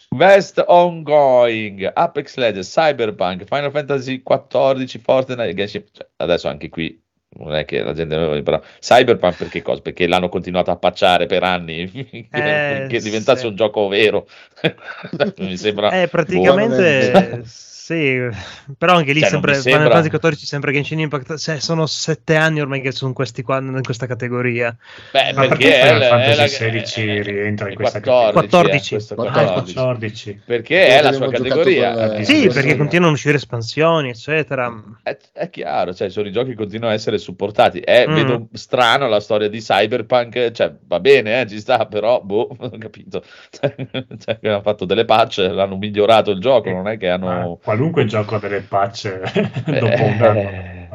Best 0.09 0.63
Ongoing, 0.67 1.91
Apex 1.93 2.35
Legends, 2.35 2.71
Cyberpunk, 2.71 3.45
Final 3.45 3.71
Fantasy 3.71 4.21
XIV, 4.23 5.01
Fortnite, 5.01 5.67
cioè, 5.67 5.83
adesso 6.17 6.47
anche 6.47 6.69
qui 6.69 6.99
non 7.33 7.55
è 7.55 7.63
che 7.63 7.81
la 7.81 7.93
gente 7.93 8.41
però 8.41 8.61
Cyberpunk 8.79 9.37
perché 9.37 9.61
cosa? 9.61 9.81
Perché 9.81 10.05
l'hanno 10.05 10.27
continuato 10.27 10.69
a 10.69 10.75
pacciare 10.75 11.27
per 11.27 11.43
anni 11.43 11.89
Eh, 12.31 12.87
che 12.89 12.99
diventasse 12.99 13.41
sì. 13.41 13.47
un 13.47 13.55
gioco 13.55 13.87
vero. 13.87 14.27
Mi 15.37 15.55
sembra 15.55 16.01
Eh, 16.01 16.07
praticamente 16.07 17.11
Buonamente. 17.11 17.43
Sì, 17.91 18.73
però 18.77 18.95
anche 18.95 19.13
lì 19.13 19.19
Cioè, 19.19 19.29
sempre 19.29 19.53
Final 19.55 19.71
sembra- 19.79 20.01
Fantasy 20.01 20.17
XIV 20.35 20.45
sempre 20.45 20.71
Genshin 20.71 20.99
Impact, 20.99 21.37
cioè, 21.37 21.59
sono 21.59 21.85
sette 21.85 22.35
anni 22.35 22.61
ormai 22.61 22.81
che 22.81 22.91
sono 22.91 23.11
questi 23.13 23.41
qua 23.43 23.57
in 23.59 23.81
questa 23.83 24.05
categoria. 24.07 24.75
Beh, 25.11 25.33
Ma 25.33 25.41
perché 25.41 25.57
perché 25.57 25.79
è 25.79 25.83
Final 25.85 25.99
la- 25.99 26.05
è 26.05 26.09
Fantasy 26.09 26.37
la- 26.37 26.47
16 26.47 27.07
è- 27.07 27.23
rientra 27.23 27.65
in 27.67 27.73
è 27.73 27.75
questa 27.75 27.99
14, 27.99 28.47
categoria? 28.49 28.75
eh, 28.75 28.87
questo 28.89 29.15
14. 29.15 29.39
Ah, 29.39 29.53
14. 29.53 29.73
14. 29.73 30.41
Perché 30.45 30.87
è 30.87 31.01
la 31.01 31.11
sua 31.11 31.29
categoria. 31.29 31.93
con 31.93 32.07
le- 32.07 32.23
Sì, 32.23 32.43
Eh, 32.45 32.47
perché 32.53 32.77
continuano 32.77 33.11
a 33.11 33.13
uscire 33.15 33.35
espansioni, 33.35 34.09
eccetera. 34.09 34.73
È, 35.03 35.17
è 35.33 35.49
chiaro, 35.49 35.93
cioè, 35.93 36.09
sono 36.09 36.27
i 36.27 36.31
giochi 36.31 36.49
che 36.51 36.55
continuano 36.55 36.91
a 36.93 36.95
essere 36.95 37.17
supportati. 37.17 37.79
Eh, 37.79 38.05
Mm. 38.07 38.13
Vedo 38.15 38.47
strano 38.53 39.07
la 39.07 39.19
storia 39.19 39.47
di 39.49 39.59
Cyberpunk, 39.59 40.51
cioè 40.51 40.73
va 40.87 40.99
bene, 40.99 41.41
eh, 41.41 41.47
ci 41.47 41.59
sta, 41.59 41.85
però, 41.85 42.21
boh, 42.21 42.49
non 42.59 42.69
ho 42.73 42.77
capito. 42.77 43.23
Cioè, 44.21 44.39
hanno 44.43 44.61
fatto 44.61 44.85
delle 44.85 45.05
patch, 45.05 45.37
l'hanno 45.51 45.77
migliorato 45.77 46.31
il 46.31 46.39
gioco, 46.39 46.69
non 46.69 46.87
è 46.87 46.97
che 46.97 47.09
hanno... 47.09 47.59
qualunque 47.81 48.05
gioco 48.05 48.35
ha 48.35 48.39
delle 48.39 48.61
patch 48.61 49.09
dopo 49.65 50.03
un 50.03 50.21
anno. 50.21 50.39
Eh, 50.39 50.89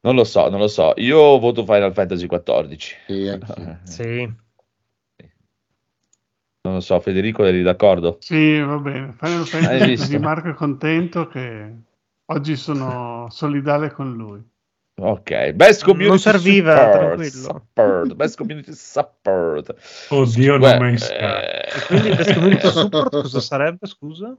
non 0.00 0.14
lo 0.14 0.24
so, 0.24 0.48
non 0.50 0.58
lo 0.60 0.68
so. 0.68 0.92
Io 0.96 1.38
voto 1.38 1.64
Final 1.64 1.92
Fantasy 1.92 2.26
XIV. 2.26 2.76
Sì. 3.84 4.30
Sì. 5.16 5.30
Non 6.64 6.74
lo 6.74 6.80
so, 6.80 7.00
Federico, 7.00 7.44
eri 7.44 7.62
d'accordo? 7.62 8.18
Sì, 8.20 8.60
va 8.60 8.76
bene. 8.76 9.14
Final 9.18 9.46
Fantasy 9.46 10.18
Marco 10.18 10.50
è 10.50 10.54
contento 10.54 11.26
che 11.26 11.72
oggi 12.26 12.56
sono 12.56 13.26
solidale 13.30 13.90
con 13.90 14.12
lui. 14.12 14.50
Ok, 14.94 15.52
best 15.52 15.82
community 15.84 16.08
Non 16.10 16.18
serviva, 16.18 16.74
support, 16.76 16.98
tranquillo. 16.98 17.30
support, 17.30 18.14
best 18.14 18.36
community 18.36 18.72
support. 18.74 19.74
Oddio, 20.10 20.58
Beh, 20.58 20.78
non 20.78 20.90
mi 20.90 20.96
eh, 20.96 21.68
E 21.74 21.86
quindi 21.86 22.08
Best 22.10 22.34
Community 22.34 22.68
Support 22.68 23.10
cosa 23.10 23.40
sarebbe, 23.40 23.86
scusa? 23.86 24.36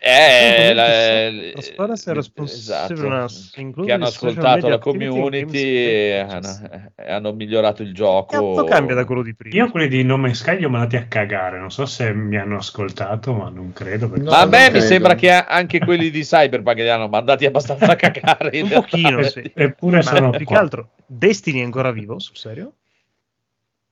Eh, 0.00 0.72
la, 0.74 1.30
La 1.54 1.60
squadra 1.60 1.96
si 1.96 2.08
è 2.08 2.12
responsabile 2.12 3.24
esatto, 3.24 3.82
che 3.84 3.92
hanno 3.92 4.06
ascoltato 4.06 4.68
la 4.68 4.78
community 4.78 5.58
e 5.58 6.24
games 6.26 6.62
hanno, 6.62 6.92
e 6.94 7.10
hanno 7.10 7.32
migliorato 7.32 7.82
il 7.82 7.92
gioco. 7.92 8.54
Cazzo 8.54 8.64
cambia 8.64 8.94
da 8.94 9.04
quello 9.04 9.22
di 9.22 9.34
prima. 9.34 9.56
Io 9.56 9.70
quelli 9.70 9.88
di 9.88 10.04
No 10.04 10.16
Man's 10.16 10.38
Sky 10.38 10.58
li 10.58 10.64
ho 10.64 10.68
mandati 10.68 10.96
a 10.96 11.06
cagare, 11.06 11.58
non 11.58 11.70
so 11.70 11.84
se 11.84 12.12
mi 12.14 12.36
hanno 12.36 12.58
ascoltato, 12.58 13.32
ma 13.32 13.48
non 13.48 13.72
credo. 13.72 14.10
No, 14.14 14.30
Ma 14.30 14.40
a 14.40 14.46
me 14.46 14.64
mi 14.64 14.70
credo. 14.70 14.84
sembra 14.86 15.14
che 15.16 15.30
anche 15.30 15.80
quelli 15.80 16.10
di 16.10 16.22
Cyberpunk 16.22 16.76
li 16.78 16.88
hanno 16.88 17.08
mandati 17.08 17.44
abbastanza 17.46 17.86
a 17.92 17.96
cagare. 17.96 18.60
Un 18.60 18.68
pochino, 18.68 19.22
sì. 19.24 19.50
Eppure 19.54 19.96
Ma 19.96 20.02
sono 20.02 20.30
più 20.30 20.38
che 20.40 20.44
qua. 20.44 20.58
altro, 20.60 20.90
Destiny 21.06 21.60
è 21.60 21.64
ancora 21.64 21.90
vivo, 21.90 22.18
sul 22.20 22.36
serio? 22.36 22.72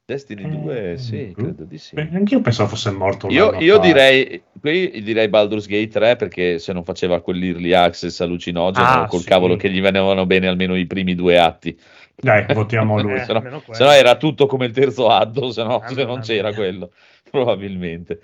Destiny 0.06 0.48
2, 0.48 0.96
sì, 0.98 1.34
credo 1.36 1.64
di 1.64 1.78
sì. 1.78 1.96
Eh, 1.96 2.08
Anch'io 2.12 2.40
pensavo 2.40 2.68
fosse 2.68 2.90
morto. 2.92 3.28
Io, 3.28 3.56
io 3.58 3.78
direi, 3.78 4.40
qui 4.60 5.02
direi 5.02 5.28
Baldur's 5.28 5.66
Gate 5.66 5.88
3 5.88 6.14
perché 6.14 6.60
se 6.60 6.72
non 6.72 6.84
faceva 6.84 7.20
quell'early 7.20 7.72
access 7.72 8.20
allucinogeno 8.20 8.84
Ah, 8.86 9.08
col 9.08 9.20
sì. 9.20 9.28
cavolo 9.30 9.56
che 9.56 9.68
gli 9.68 9.80
venivano 9.80 10.24
bene 10.24 10.46
almeno 10.46 10.76
i 10.76 10.86
primi 10.86 11.16
due 11.16 11.38
atti. 11.38 11.76
Dai, 12.16 12.46
votiamo 12.54 12.98
lui. 12.98 13.16
Eh, 13.16 13.24
se, 13.24 13.32
no, 13.32 13.62
se 13.72 13.84
era 13.98 14.16
tutto 14.16 14.46
come 14.46 14.66
il 14.66 14.72
terzo 14.72 15.08
atto, 15.08 15.50
se, 15.50 15.64
no, 15.64 15.82
Ah, 15.84 15.92
se 15.92 16.04
non 16.04 16.20
c'era 16.20 16.48
mia. 16.50 16.54
quello, 16.54 16.92
probabilmente. 17.28 18.20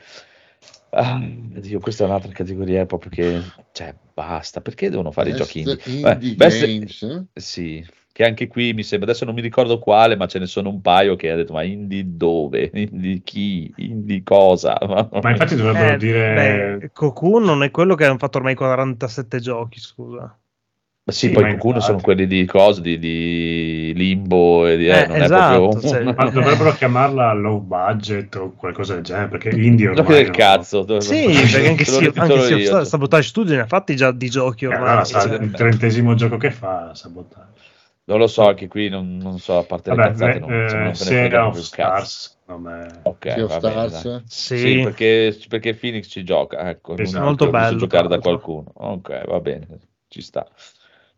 Ah, 0.90 1.18
Dio, 1.20 1.80
questa 1.80 2.04
è 2.04 2.06
un'altra 2.06 2.30
categoria 2.32 2.84
proprio 2.86 3.10
che, 3.10 3.42
cioè, 3.72 3.94
basta, 4.12 4.60
perché 4.60 4.90
devono 4.90 5.10
fare 5.10 5.30
i 5.30 5.32
Best 5.32 5.38
giochi 5.38 5.60
indie? 5.60 5.78
indie 5.86 6.34
Beh, 6.36 6.36
best- 6.36 6.62
games, 6.78 7.02
eh? 7.02 7.24
Sì, 7.34 7.84
che 8.12 8.24
anche 8.24 8.46
qui 8.46 8.72
mi 8.74 8.82
sembra, 8.82 9.10
adesso 9.10 9.24
non 9.24 9.34
mi 9.34 9.40
ricordo 9.40 9.78
quale, 9.78 10.16
ma 10.16 10.26
ce 10.26 10.38
ne 10.38 10.46
sono 10.46 10.68
un 10.68 10.80
paio 10.80 11.16
che 11.16 11.30
ha 11.30 11.36
detto, 11.36 11.52
ma 11.54 11.62
indie 11.62 12.04
dove? 12.16 12.70
Indie 12.74 13.22
chi? 13.22 13.72
Indie 13.76 14.22
cosa? 14.22 14.78
Ma 15.22 15.30
infatti 15.30 15.54
dovrebbero 15.54 15.90
Eh, 15.92 15.96
dire... 15.98 16.78
beh, 16.78 16.90
Cocoon 16.92 17.44
non 17.44 17.62
è 17.62 17.70
quello 17.70 17.94
che 17.94 18.04
hanno 18.04 18.18
fatto 18.18 18.38
ormai 18.38 18.54
47 18.54 19.40
giochi, 19.40 19.78
scusa. 19.80 20.38
Ma 21.04 21.12
sì, 21.12 21.26
Sì, 21.26 21.32
poi 21.32 21.50
infatti. 21.50 21.80
sono 21.80 22.00
quelli 22.00 22.26
di 22.28 22.44
cose, 22.46 22.80
di, 22.80 22.98
di 22.98 23.92
Limbo, 23.94 24.66
e 24.68 24.76
di, 24.76 24.86
eh, 24.88 24.92
Eh, 24.92 25.06
non 25.06 25.16
esatto, 25.18 25.54
è 25.54 25.80
proprio... 25.80 25.88
cioè, 25.88 26.02
Ma 26.04 26.30
dovrebbero 26.30 26.72
chiamarla 26.74 27.32
low 27.32 27.58
budget 27.60 28.34
o 28.36 28.52
qualcosa 28.52 28.94
del 28.94 29.02
genere, 29.02 29.28
perché 29.28 29.48
indie 29.50 29.88
ormai... 29.88 30.04
Giochi 30.04 30.12
del 30.14 30.26
non- 30.26 30.36
cazzo. 30.36 30.82
dove- 30.84 31.02
Sì, 31.04 31.24
perché 31.24 31.68
anche 31.68 31.84
rititolo 31.98 32.40
anche 32.44 32.54
io. 32.54 32.68
Sa- 32.68 32.84
Sabotage 32.84 33.28
Studio 33.28 33.54
ne 33.56 33.62
ha 33.62 33.66
fatti 33.66 33.96
già 33.96 34.12
di 34.12 34.28
giochi 34.30 34.64
Eh, 34.64 34.68
ormai. 34.68 34.88
allora 34.90 35.04
sarà 35.04 35.34
cioè, 35.34 35.42
il 35.44 35.50
trentesimo 35.50 36.14
gioco 36.14 36.36
che 36.36 36.50
fa, 36.52 36.94
sabotaggio. 36.94 37.60
Non 38.04 38.18
lo 38.18 38.26
so, 38.26 38.48
anche 38.48 38.66
qui 38.66 38.88
non, 38.88 39.16
non 39.16 39.38
so, 39.38 39.58
a 39.58 39.62
parte 39.62 39.90
le 39.90 39.96
Vabbè, 39.96 40.08
cazzate, 40.08 40.40
beh, 40.40 40.46
non, 40.46 40.50
non 40.50 40.86
eh, 40.88 40.94
se 40.94 41.28
ne 41.28 41.36
of. 41.36 41.58
Stars, 41.58 42.38
me... 42.46 43.00
Ok, 43.04 43.30
Sea 43.30 43.44
of 43.44 43.50
va 43.50 43.60
bene, 43.60 43.88
Stars. 43.88 44.24
sì, 44.26 44.58
Sì, 44.58 44.80
perché, 44.82 45.38
perché 45.48 45.74
Phoenix 45.74 46.08
ci 46.08 46.24
gioca, 46.24 46.68
ecco, 46.68 46.96
Esatto. 46.96 47.24
Molto 47.24 47.50
bello, 47.50 47.78
giocare 47.78 48.08
da 48.08 48.18
qualcuno. 48.18 48.72
Ok, 48.74 49.24
va 49.26 49.40
bene, 49.40 49.68
ci 50.08 50.20
sta, 50.20 50.48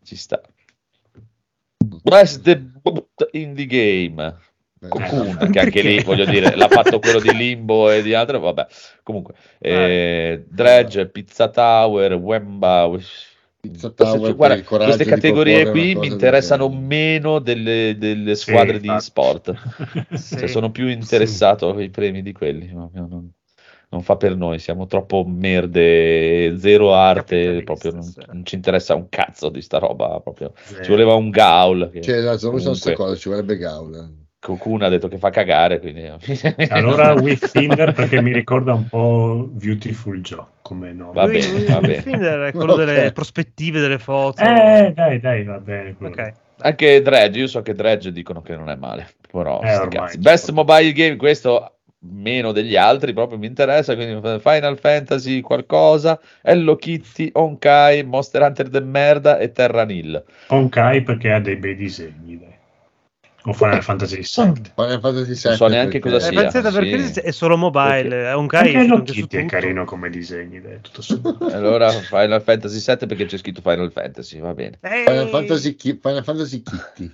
ci 0.03 0.15
sta. 0.15 0.39
Best 2.03 2.41
debut 2.41 3.29
indie 3.31 3.65
game. 3.65 4.37
Beh, 4.73 4.87
Cocoon, 4.89 5.37
eh, 5.41 5.49
che 5.49 5.59
anche 5.59 5.81
lì 5.81 6.03
voglio 6.03 6.25
dire, 6.25 6.55
l'ha 6.55 6.67
fatto 6.67 6.99
quello 6.99 7.19
di 7.19 7.33
Limbo 7.35 7.89
e 7.89 8.03
di 8.03 8.13
altre, 8.13 8.37
vabbè. 8.37 8.67
Comunque, 9.01 9.33
eh, 9.57 10.45
Dredge, 10.47 11.07
Pizza 11.07 11.49
Tower, 11.49 12.13
Wemba. 12.13 12.91
Guarda, 14.33 14.63
queste 14.63 15.03
di 15.03 15.09
categorie 15.09 15.69
qui 15.71 15.95
mi 15.95 16.07
interessano 16.07 16.69
meno 16.69 17.39
delle, 17.39 17.95
delle 17.97 18.35
Sì, 18.35 18.49
squadre 18.49 18.79
di 18.79 18.87
infatti. 18.87 19.03
sport. 19.03 19.53
sì. 20.13 20.37
Cioè, 20.37 20.47
sono 20.47 20.71
più 20.71 20.87
interessato 20.87 21.69
ai 21.69 21.89
premi 21.89 22.21
di 22.21 22.31
quelli. 22.31 22.71
ma 22.73 22.89
non, 22.93 23.31
non 23.89 24.01
fa 24.01 24.15
per 24.17 24.35
noi, 24.35 24.59
siamo 24.59 24.87
troppo 24.87 25.23
merde, 25.25 26.57
zero 26.57 26.93
arte, 26.93 27.63
proprio 27.63 27.93
non, 27.93 28.03
sì. 28.03 28.19
non 28.27 28.45
ci 28.45 28.55
interessa 28.55 28.95
un 28.95 29.07
cazzo 29.09 29.49
di 29.49 29.61
sta 29.61 29.77
roba. 29.77 30.19
Proprio. 30.19 30.53
Ci 30.81 30.89
voleva 30.89 31.13
un 31.13 31.29
Gaul. 31.29 31.89
Che 31.91 32.01
Cioè, 32.01 32.17
esatto, 32.17 32.51
non 32.51 32.59
so 32.59 32.69
questa 32.69 32.93
comunque 32.93 32.95
cosa, 32.95 33.15
ci 33.17 33.29
vorrebbe 33.29 33.57
Gaul. 33.57 34.23
Cocoon 34.39 34.83
ha 34.83 34.89
detto 34.89 35.07
che 35.07 35.17
fa 35.17 35.29
cagare. 35.29 35.79
Quindi... 35.79 36.07
Allora 36.69 37.13
With 37.13 37.51
Tinder 37.51 37.93
perché 37.93 38.21
mi 38.21 38.33
ricorda 38.33 38.73
un 38.73 38.87
po' 38.87 39.47
Beautiful 39.51 40.21
Joe 40.21 40.53
come 40.65 40.93
nome. 40.93 41.13
Va 41.13 41.25
Lui- 41.25 41.39
bene, 41.39 41.51
lui- 41.51 41.65
va 41.65 41.77
lui 41.79 41.87
bene. 41.89 42.01
Finder 42.01 42.39
è 42.47 42.51
quello 42.57 42.73
Ok. 42.73 42.83
delle 42.85 43.11
prospettive 43.11 43.79
delle 43.79 43.99
foto. 43.99 44.41
Eh, 44.41 44.91
dai, 44.95 45.19
dai, 45.19 45.43
va 45.43 45.59
bene. 45.59 45.93
quello. 45.95 46.13
ok. 46.13 46.33
Anche 46.61 47.01
Dredge, 47.03 47.37
io 47.39 47.47
so 47.47 47.61
che 47.61 47.75
Dredge 47.75 48.11
dicono 48.11 48.41
che 48.41 48.55
non 48.55 48.69
è 48.71 48.75
male. 48.75 49.09
Però, 49.31 49.61
Eh, 49.61 49.75
ormai, 49.77 50.17
Best 50.17 50.49
mobile 50.51 50.91
game, 50.93 51.17
questo 51.17 51.73
meno 51.99 52.51
degli 52.51 52.75
altri, 52.75 53.13
proprio 53.13 53.37
mi 53.37 53.45
interessa. 53.45 53.93
Quindi 53.93 54.39
Final 54.39 54.79
Fantasy, 54.79 55.41
qualcosa, 55.41 56.19
Hello 56.41 56.75
Kitty, 56.77 57.29
Honkai, 57.33 58.03
Monster 58.03 58.41
Hunter 58.41 58.69
de 58.69 58.79
merda 58.81 59.37
e 59.37 59.51
Terranil. 59.51 60.23
Honkai 60.47 61.03
perché 61.03 61.31
ha 61.31 61.39
dei 61.39 61.57
bei 61.57 61.75
disegni. 61.75 62.39
Dai. 62.39 62.53
O 63.47 63.53
Final 63.53 63.83
Fantasy 63.83 64.15
VII. 64.17 64.61
Final 64.75 64.99
Fantasy 64.99 65.33
VII 65.49 65.55
so 65.55 65.67
neanche 65.67 65.99
perché- 65.99 66.15
cosa 66.17 66.27
Eh, 66.27 66.31
sia, 66.31 66.41
pensate 66.41 66.71
perché 66.71 67.03
sì. 67.13 67.19
è 67.19 67.31
solo 67.31 67.57
mobile, 67.57 68.23
è 68.29 68.33
un 68.33 68.47
Kai 68.47 68.75
Anche 68.75 68.95
è 68.95 69.01
Kitty 69.03 69.37
è 69.37 69.45
carino 69.45 69.85
come 69.85 70.09
disegni. 70.09 70.59
Dai, 70.61 70.79
tutto 70.81 71.01
sommato. 71.01 71.45
Allora 71.53 71.89
Final 71.91 72.41
Fantasy 72.41 72.79
7 72.79 73.05
perché 73.05 73.25
c'è 73.25 73.37
scritto 73.37 73.61
Final 73.61 73.91
Fantasy, 73.91 74.39
va 74.39 74.53
bene. 74.53 74.79
Ehi! 74.81 75.03
Final 75.05 75.29
Fantasy, 75.29 75.75
Ki- 75.75 75.99
Final 76.01 76.23
Fantasy 76.23 76.63
Kitty. 76.63 77.11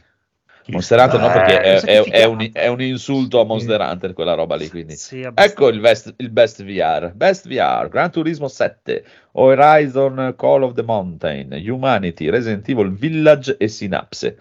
Monster 0.67 0.99
Hunter 0.99 1.19
no, 1.19 1.27
Eh, 1.27 1.31
perché 1.33 1.59
è, 1.59 1.63
è- 1.63 1.73
è 1.73 1.79
sacrificato. 1.79 2.29
un, 2.29 2.49
è 2.53 2.67
un 2.67 2.81
insulto 2.81 3.41
a 3.41 3.43
Monster 3.45 3.81
Hunter 3.81 4.13
quella 4.13 4.35
roba 4.35 4.55
lì. 4.55 4.69
Quindi. 4.69 4.95
Sì. 4.95 5.27
Ecco 5.33 5.67
il 5.69 5.79
best, 5.81 6.13
il 6.17 6.29
best 6.29 6.63
VR. 6.63 7.11
Best 7.13 7.47
VR, 7.47 7.89
Gran 7.89 8.11
Turismo 8.11 8.47
7, 8.47 9.03
Horizon 9.33 10.33
Call 10.37 10.63
of 10.63 10.73
the 10.73 10.83
Mountain, 10.83 11.51
Humanity, 11.67 12.29
Resident 12.29 12.69
Evil 12.69 12.93
Village 12.93 13.57
e 13.57 13.67
Synapse. 13.67 14.37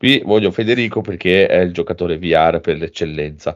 Qui 0.00 0.22
voglio 0.24 0.50
Federico 0.50 1.02
perché 1.02 1.46
è 1.46 1.58
il 1.58 1.74
giocatore 1.74 2.16
VR 2.16 2.60
per 2.60 2.78
l'eccellenza. 2.78 3.54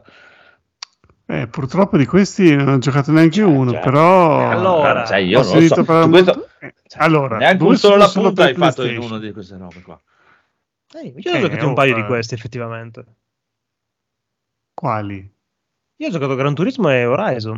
Eh, 1.25 1.47
purtroppo 1.47 1.97
di 1.97 2.05
questi 2.05 2.55
non 2.55 2.67
ho 2.67 2.77
giocato 2.77 3.11
neanche 3.11 3.37
Cioè, 3.37 3.45
uno, 3.45 3.71
cioè. 3.71 3.79
però 3.79 4.47
Allora, 4.51 5.05
Cioè, 5.05 5.17
io 5.17 5.39
ho 5.39 5.41
non 5.41 5.67
so. 5.67 5.75
molto- 5.83 6.07
questo- 6.09 6.49
eh, 6.59 6.73
allora, 6.97 7.37
Neanche 7.37 7.63
un 7.63 7.75
solo 7.77 7.95
la 7.95 8.07
punta 8.13 8.43
hai 8.43 8.53
fatto 8.53 8.85
in 8.85 8.99
uno 8.99 9.17
di 9.17 9.31
queste 9.31 9.57
robe 9.57 9.81
qua. 9.81 9.99
Eh, 10.93 11.13
io 11.17 11.31
ho 11.31 11.35
Eh, 11.35 11.39
giocato 11.41 11.65
un 11.65 11.71
oh, 11.71 11.73
paio 11.73 11.95
di 11.95 12.01
eh. 12.01 12.05
questi 12.05 12.35
effettivamente. 12.35 13.05
Quali? 14.73 15.33
Io 15.97 16.07
ho 16.07 16.11
giocato 16.11 16.35
Gran 16.35 16.53
Turismo 16.53 16.91
e 16.91 17.05
Horizon. 17.05 17.57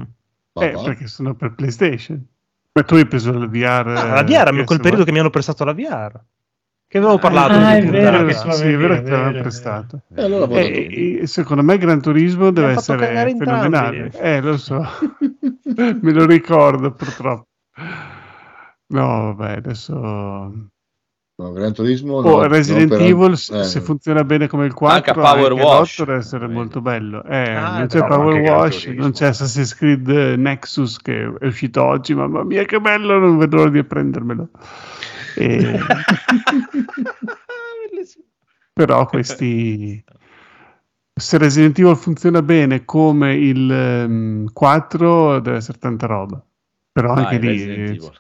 Eh, 0.54 0.72
va. 0.72 0.82
perché 0.84 1.08
sono 1.08 1.36
per 1.36 1.54
PlayStation. 1.56 2.26
Ma 2.72 2.84
tu 2.84 2.96
hai 2.96 3.06
preso 3.06 3.32
la 3.38 3.48
VR? 3.48 3.88
Ah, 3.98 4.14
la 4.14 4.24
VR, 4.24 4.64
quel 4.64 4.78
PS1? 4.80 4.82
periodo 4.82 5.04
che 5.04 5.12
mi 5.12 5.20
hanno 5.20 5.30
prestato 5.30 5.66
la 5.66 5.74
VR. 5.74 6.20
Che 6.90 6.98
avevo 7.00 7.18
parlato 7.18 7.54
Ah, 7.54 7.78
di 7.80 7.88
è 7.88 7.90
vero 7.92 8.24
che 8.26 8.34
Sì, 8.34 8.68
è 8.68 8.78
vero 8.78 9.02
che 9.02 9.40
prestato. 9.42 10.02
E 10.16 10.24
allora 10.24 10.48
Eh, 10.56 11.20
eh, 11.22 11.28
secondo 11.28 11.62
me 11.62 11.78
Gran 11.78 12.02
Turismo 12.02 12.50
deve 12.52 12.74
essere 12.74 13.36
fenomenale. 13.38 14.12
Eh, 14.14 14.40
lo 14.42 14.58
so. 14.58 14.82
Me 16.02 16.12
lo 16.14 16.26
ricordo 16.26 16.92
purtroppo. 16.94 17.48
No, 18.88 19.34
vabbè, 19.36 19.58
adesso... 19.58 19.94
No, 21.40 21.52
Gran 21.52 21.72
Turismo 21.74 22.16
Oh, 22.16 22.22
no, 22.42 22.48
Resident 22.48 22.90
no, 22.94 22.98
Evil, 22.98 23.34
eh, 23.34 23.64
se 23.64 23.80
funziona 23.82 24.24
bene 24.24 24.48
come 24.48 24.66
il 24.66 24.74
4, 24.74 25.14
Manca 25.14 25.14
Power 25.14 25.52
anche 25.52 25.64
Wash. 25.64 26.00
l'8 26.00 26.06
deve 26.06 26.18
essere 26.18 26.48
molto 26.48 26.82
bello. 26.82 27.24
Eh, 27.26 27.50
Ah, 27.52 27.78
non 27.80 27.88
c'è 27.88 28.00
Power 28.00 28.36
anche 28.38 28.50
Wash, 28.50 28.86
non 28.88 29.12
c'è 29.12 29.28
Assassin's 29.28 29.76
Creed 29.76 30.08
Nexus 30.10 30.98
che 30.98 31.32
è 31.40 31.46
uscito 31.46 31.84
oggi, 31.84 32.16
mamma 32.16 32.44
mia 32.44 32.64
che 32.64 32.80
bello, 32.80 33.20
non 33.20 33.38
vedo 33.38 33.58
l'ora 33.58 33.70
di 33.70 33.84
prendermelo. 33.84 34.50
E- 35.38 35.80
però 38.74 39.06
questi... 39.06 40.04
Se 41.20 41.38
Resident 41.40 41.78
Evil 41.80 41.96
funziona 41.96 42.44
bene 42.44 42.86
come 42.86 43.34
il 43.36 43.72
ehm, 43.72 44.54
4 44.54 45.40
deve 45.40 45.58
essere 45.58 45.80
tanta 45.80 46.06
roba. 46.06 46.44
Però 46.92 47.14
anche 47.14 47.40
Vai, 47.40 47.42
lì... 47.42 47.48
Resident 47.48 47.90
eh, 47.90 47.94
Evil. 47.94 48.12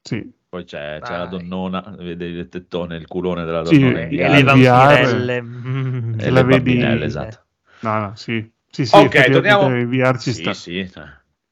sì. 0.00 0.32
Poi 0.48 0.64
c'è, 0.64 1.00
c'è 1.02 1.16
la 1.16 1.26
donnona, 1.26 1.96
vedi 1.98 2.26
il 2.26 2.48
tettone, 2.48 2.94
il 2.96 3.08
culone 3.08 3.44
della 3.44 3.64
Sì, 3.64 3.80
donnona. 3.80 4.02
in 4.02 4.20
E 4.20 4.28
le 4.28 4.42
vampirelle. 4.44 5.42
Mm. 5.42 6.20
E 6.20 6.24
le 6.24 6.30
la 6.30 6.42
vedi- 6.44 6.74
bambinelle, 6.76 7.04
esatto. 7.06 7.42
No, 7.80 7.98
no, 7.98 8.12
sì. 8.14 8.48
Sì, 8.70 8.86
sì, 8.86 8.96
Ok, 8.96 9.30
torniamo- 9.30 9.76
in 9.76 9.88
VR 9.88 10.16
ci 10.18 10.32
Sì, 10.32 10.40
sta. 10.42 10.54
sì. 10.54 10.88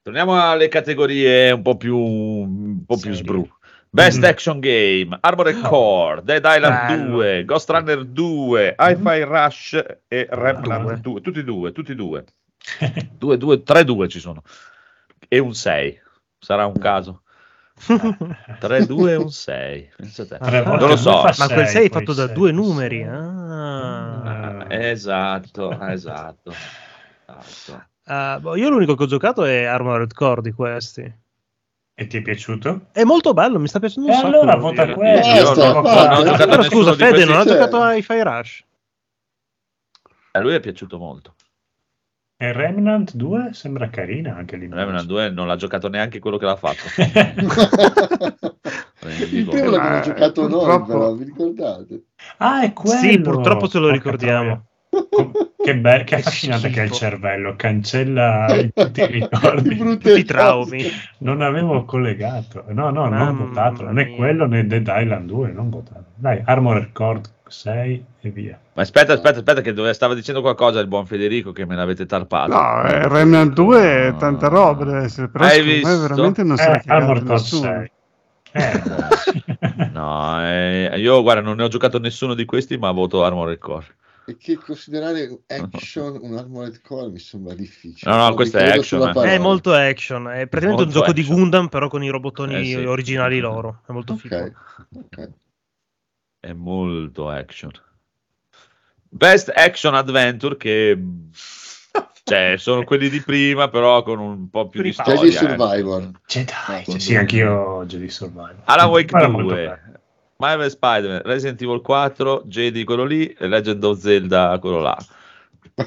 Torniamo 0.02 0.40
alle 0.40 0.68
categorie 0.68 1.50
un 1.50 1.62
po' 1.62 1.76
più, 1.76 1.96
un 1.96 2.84
po' 2.86 2.96
più 2.96 3.12
sbru. 3.12 3.48
Best 3.94 4.18
Mhm. 4.20 4.24
Action 4.24 4.58
Game, 4.60 5.18
Armored 5.20 5.54
Oh. 5.62 5.68
Core, 5.68 6.22
Dead 6.22 6.42
Island 6.42 6.86
Bello. 6.86 7.10
2, 7.10 7.44
Ghost 7.44 7.68
Runner 7.68 8.04
2, 8.04 8.74
Hi-Fi 8.78 9.22
Rush 9.24 9.84
e 10.08 10.26
Remnant 10.30 10.82
Due. 10.84 11.00
2. 11.00 11.20
Tutti 11.20 11.38
e 11.40 11.44
due, 11.44 11.72
tutti 11.72 11.92
e 11.92 11.94
due. 11.94 12.24
Due, 13.18 13.36
due, 13.36 13.62
tre 13.62 13.84
due 13.84 14.08
ci 14.08 14.18
sono. 14.18 14.42
E 15.28 15.38
un 15.38 15.52
6. 15.52 16.00
Sarà 16.38 16.64
un 16.64 16.78
caso. 16.78 17.22
3, 18.60 18.86
2 18.86 19.12
e 19.12 19.16
un 19.16 19.30
6. 19.30 19.90
Pensate. 19.96 20.38
Tre 20.38 20.62
volte 20.62 20.80
Non 20.80 20.88
lo 20.88 20.96
so. 20.96 21.22
Ma 21.22 21.46
quel 21.48 21.66
sei, 21.66 21.68
6 21.68 21.86
è 21.86 21.90
fatto 21.90 22.14
da 22.14 22.26
due 22.28 22.50
numeri. 22.52 23.02
Ah. 23.02 24.22
Ah, 24.22 24.66
esatto, 24.70 25.78
esatto. 25.88 26.52
esatto. 27.38 28.40
Boh, 28.40 28.56
io 28.56 28.68
l'unico 28.70 28.94
che 28.94 29.02
ho 29.02 29.06
giocato 29.06 29.44
è 29.44 29.64
Armored 29.64 30.12
Core 30.14 30.40
di 30.42 30.52
questi. 30.52 31.20
E 32.02 32.06
ti 32.08 32.16
è 32.16 32.22
piaciuto? 32.22 32.86
È 32.90 33.04
molto 33.04 33.32
bello, 33.32 33.60
mi 33.60 33.68
sta 33.68 33.78
piacendo 33.78 34.08
E 34.08 34.12
un 34.12 34.16
sacco. 34.18 34.26
allora 34.26 34.56
vota 34.56 34.84
dire. 34.84 34.96
quello. 34.96 35.24
Io 35.24 35.54
non, 35.54 35.54
non 35.54 35.82
Però 35.84 36.24
nessuno 36.56 36.62
scusa, 36.64 36.94
Fede, 36.94 37.24
non 37.24 37.36
ha 37.36 37.44
giocato 37.44 37.80
a 37.80 37.94
Hi-Fi 37.94 38.22
Rush. 38.22 38.64
A 40.32 40.40
lui 40.40 40.54
è 40.54 40.60
piaciuto 40.60 40.98
molto. 40.98 41.34
E 42.36 42.52
Remnant 42.52 43.14
2 43.14 43.50
sembra 43.52 43.88
carina 43.88 44.34
anche 44.34 44.56
lì. 44.56 44.66
Remnant 44.68 45.06
2 45.06 45.30
non 45.30 45.46
l'ha 45.46 45.54
giocato 45.54 45.88
neanche 45.88 46.18
quello 46.18 46.38
che 46.38 46.44
l'ha 46.46 46.56
fatto. 46.56 46.80
il 46.98 47.06
primo 49.48 49.70
l'abbiamo 49.70 50.00
giocato 50.00 50.48
noi, 50.48 50.58
purtroppo- 50.58 50.86
però, 50.86 51.12
vi 51.14 51.22
ricordate? 51.24 52.02
ah, 52.38 52.62
è 52.64 52.72
quello. 52.72 52.96
Sì, 52.98 53.20
purtroppo 53.20 53.68
ce 53.68 53.78
lo 53.78 53.90
ricordiamo. 53.90 54.66
Che, 55.56 55.76
be- 55.76 55.98
che 55.98 56.04
Che 56.04 56.14
affascinante 56.16 56.68
che 56.68 56.82
è 56.82 56.84
il 56.84 56.90
cervello, 56.90 57.54
cancella 57.56 58.46
tutti 58.74 59.00
i 59.00 59.06
ricordi. 59.06 59.74
brutte 59.74 60.08
Tutti 60.10 60.20
i 60.20 60.24
traumi. 60.24 60.84
Non 61.18 61.40
avevo 61.40 61.84
collegato, 61.84 62.64
no, 62.68 62.90
no, 62.90 63.08
non 63.08 63.10
Mamma 63.18 63.44
votato, 63.46 63.88
né 63.90 64.04
mia. 64.04 64.16
quello 64.16 64.46
né 64.46 64.66
Dead 64.66 64.86
Island 64.94 65.26
2, 65.28 65.52
non 65.52 65.70
votato. 65.70 66.04
Dai, 66.16 66.42
Armored 66.44 66.92
Core 66.92 67.20
6 67.46 68.04
e 68.20 68.30
via. 68.30 68.58
Ma 68.74 68.82
aspetta, 68.82 69.14
aspetta, 69.14 69.38
aspetta, 69.38 69.60
che 69.62 69.72
dove 69.72 69.92
stava 69.94 70.14
dicendo 70.14 70.40
qualcosa 70.42 70.80
il 70.80 70.88
buon 70.88 71.06
Federico 71.06 71.52
che 71.52 71.64
me 71.64 71.74
l'avete 71.76 72.04
tarpato. 72.04 72.52
No, 72.52 72.82
eh, 72.84 73.08
Remnant 73.08 73.52
2 73.54 74.06
è 74.08 74.16
tanta 74.16 74.48
roba, 74.48 74.84
deve 74.84 75.04
essere, 75.04 75.28
però 75.28 75.44
Hai 75.46 75.62
visto? 75.62 76.00
veramente 76.00 76.42
non 76.42 76.58
Eh, 76.58 76.82
Armored 76.86 77.22
Core 77.24 77.34
nessuno. 77.38 77.62
6. 77.70 77.90
Eh, 78.54 79.90
No, 79.92 80.44
eh, 80.44 80.92
io 80.96 81.22
guarda, 81.22 81.40
non 81.40 81.56
ne 81.56 81.62
ho 81.62 81.68
giocato 81.68 81.98
nessuno 81.98 82.34
di 82.34 82.44
questi, 82.44 82.76
ma 82.76 82.90
voto 82.90 83.24
Armored 83.24 83.58
Core. 83.58 83.86
E 84.24 84.36
che 84.36 84.56
considerare 84.56 85.40
action 85.48 86.18
un 86.22 86.36
Armored 86.36 86.80
Core 86.80 87.10
mi 87.10 87.18
sembra 87.18 87.54
difficile. 87.54 88.10
No, 88.10 88.16
no, 88.16 88.24
Non 88.26 88.34
questo 88.34 88.58
è 88.58 88.68
action, 88.68 89.08
eh. 89.08 89.34
È 89.34 89.38
molto 89.38 89.72
action, 89.72 90.28
è 90.28 90.46
praticamente 90.46 90.82
un 90.82 90.88
Molto 90.88 90.92
gioco 90.92 91.12
di 91.12 91.20
action. 91.22 91.36
Gundam 91.36 91.68
però 91.68 91.88
con 91.88 92.02
i 92.04 92.08
robottoni 92.08 92.54
Eh, 92.60 92.64
sì. 92.64 92.74
originali 92.76 93.40
loro. 93.40 93.82
È 93.86 93.92
molto 93.92 94.16
figo. 94.16 94.36
Ok, 94.36 94.52
ok. 94.96 95.30
È 96.40 96.52
molto 96.52 97.28
action. 97.28 97.70
Best 99.08 99.50
Action 99.54 99.94
Adventure 99.94 100.56
che... 100.56 100.98
Cioè, 102.24 102.54
sono 102.56 102.84
quelli 102.84 103.08
di 103.08 103.20
prima, 103.20 103.68
però 103.68 104.02
con 104.04 104.20
un 104.20 104.48
po' 104.48 104.68
più 104.68 104.80
di 104.80 104.90
Jedi 104.90 105.02
storia. 105.02 105.30
Jedi 105.30 105.44
ecco. 105.44 105.62
Survivor. 105.66 106.10
Jedi, 106.26 106.52
Ah, 106.66 106.82
cioè, 106.84 106.98
sì, 107.00 107.16
anch'io 107.16 107.84
Jedi 107.86 108.08
Survivor. 108.08 108.62
Alan 108.64 108.88
Wake 108.90 109.06
Guarda, 109.10 109.28
molto 109.28 109.48
2, 109.54 109.64
bello. 109.66 110.00
Marvel 110.42 110.70
Spider-Man, 110.70 111.22
Resident 111.24 111.62
Evil 111.62 111.80
4, 111.80 112.42
Jedi 112.46 112.82
quello 112.82 113.04
lì, 113.04 113.28
e 113.28 113.46
Legend 113.46 113.84
of 113.84 114.00
Zelda 114.00 114.58
quello 114.60 114.80
là. 114.80 114.98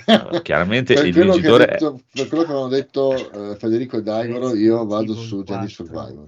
Allora, 0.06 0.42
chiaramente 0.42 0.94
il 0.94 1.14
vincitore 1.14 1.66
detto, 1.66 2.00
per 2.14 2.30
quello 2.30 2.44
che 2.44 2.50
avevano 2.50 2.70
detto 2.70 3.52
eh, 3.52 3.56
Federico 3.58 3.98
e 3.98 4.02
Daigoro, 4.02 4.56
io 4.56 4.86
vado 4.86 5.14
su 5.14 5.44
Jedi 5.44 5.68
Survivor. 5.68 6.26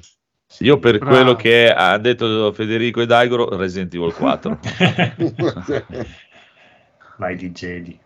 Io 0.60 0.78
per 0.78 0.98
Bravo. 0.98 1.16
quello 1.16 1.36
che 1.36 1.72
ha 1.72 1.98
detto 1.98 2.52
Federico 2.52 3.02
e 3.02 3.06
Daigoro, 3.06 3.56
Resident 3.56 3.94
Evil 3.94 4.14
4. 4.14 4.60
Vai 7.18 7.36
di 7.38 7.52
Jedi. 7.52 7.98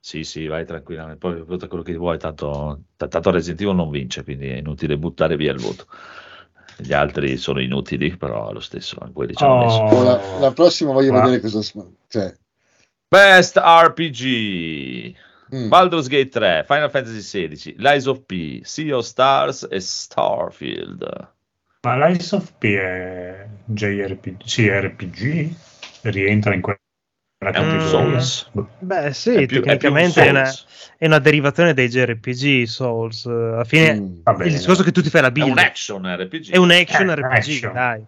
sì, 0.00 0.24
sì, 0.24 0.48
vai 0.48 0.66
tranquillamente, 0.66 1.18
poi 1.18 1.42
vota 1.42 1.68
quello 1.68 1.82
che 1.82 1.94
vuoi, 1.94 2.18
tanto, 2.18 2.80
tanto 2.96 3.30
Resident 3.30 3.62
Evil 3.62 3.76
non 3.76 3.88
vince, 3.88 4.24
quindi 4.24 4.48
è 4.48 4.56
inutile 4.56 4.98
buttare 4.98 5.36
via 5.36 5.52
il 5.52 5.60
voto. 5.60 5.86
Gli 6.76 6.92
altri 6.92 7.36
sono 7.36 7.60
inutili, 7.60 8.16
però 8.16 8.52
lo 8.52 8.60
stesso, 8.60 8.96
quelli 9.12 9.34
ci 9.34 9.44
hanno 9.44 9.64
messo. 9.64 9.78
Oh, 9.96 10.02
la, 10.02 10.20
la 10.40 10.52
prossima 10.52 10.92
voglio 10.92 11.12
Wow. 11.12 11.22
vedere 11.22 11.40
cosa... 11.40 11.62
s- 11.62 11.74
Cioè, 12.08 12.34
Best 13.08 13.56
RPG. 13.58 15.14
mm. 15.54 15.68
Baldur's 15.68 16.08
Gate 16.08 16.28
3, 16.30 16.64
Final 16.66 16.90
Fantasy 16.90 17.18
XVI, 17.20 17.74
Lies 17.78 18.06
of 18.06 18.22
P, 18.26 18.60
Sea 18.64 18.96
of 18.96 19.04
Stars 19.04 19.66
e 19.70 19.78
Starfield. 19.80 21.28
Ma 21.82 22.06
l'Ice 22.08 22.34
of 22.34 22.52
P 22.58 22.64
è 22.74 23.46
JRPG? 23.66 24.42
Sì, 24.44 24.68
RPG? 24.68 25.54
Rientra 26.02 26.54
in 26.54 26.60
quella 26.60 26.78
È 27.50 27.58
un? 27.58 27.80
Souls. 27.80 28.50
Beh, 28.78 29.12
sì, 29.12 29.34
È 29.34 29.46
più- 29.46 29.62
è 29.62 29.76
più 29.76 29.88
un 29.90 29.94
tecnicamente 29.96 30.24
è, 30.26 30.30
una, 30.30 30.50
è 30.98 31.06
una 31.06 31.18
derivazione 31.18 31.74
dei 31.74 31.88
JRPG 31.88 32.64
Souls. 32.64 33.26
Alla 33.26 33.64
fine 33.64 33.94
Mm, 33.94 34.22
il 34.44 34.52
discorso 34.52 34.82
è 34.82 34.84
che 34.84 34.92
tu 34.92 35.02
ti 35.02 35.10
fai 35.10 35.20
la 35.22 35.28
È 35.28 35.32
build. 35.32 35.50
un 35.50 35.58
action 35.58 36.06
RPG. 36.16 36.50
È 36.50 36.56
un 36.56 36.70
action 36.70 37.08
Eh, 37.08 37.14
RPG, 37.14 37.32
action. 37.32 37.72
dai. 37.72 38.04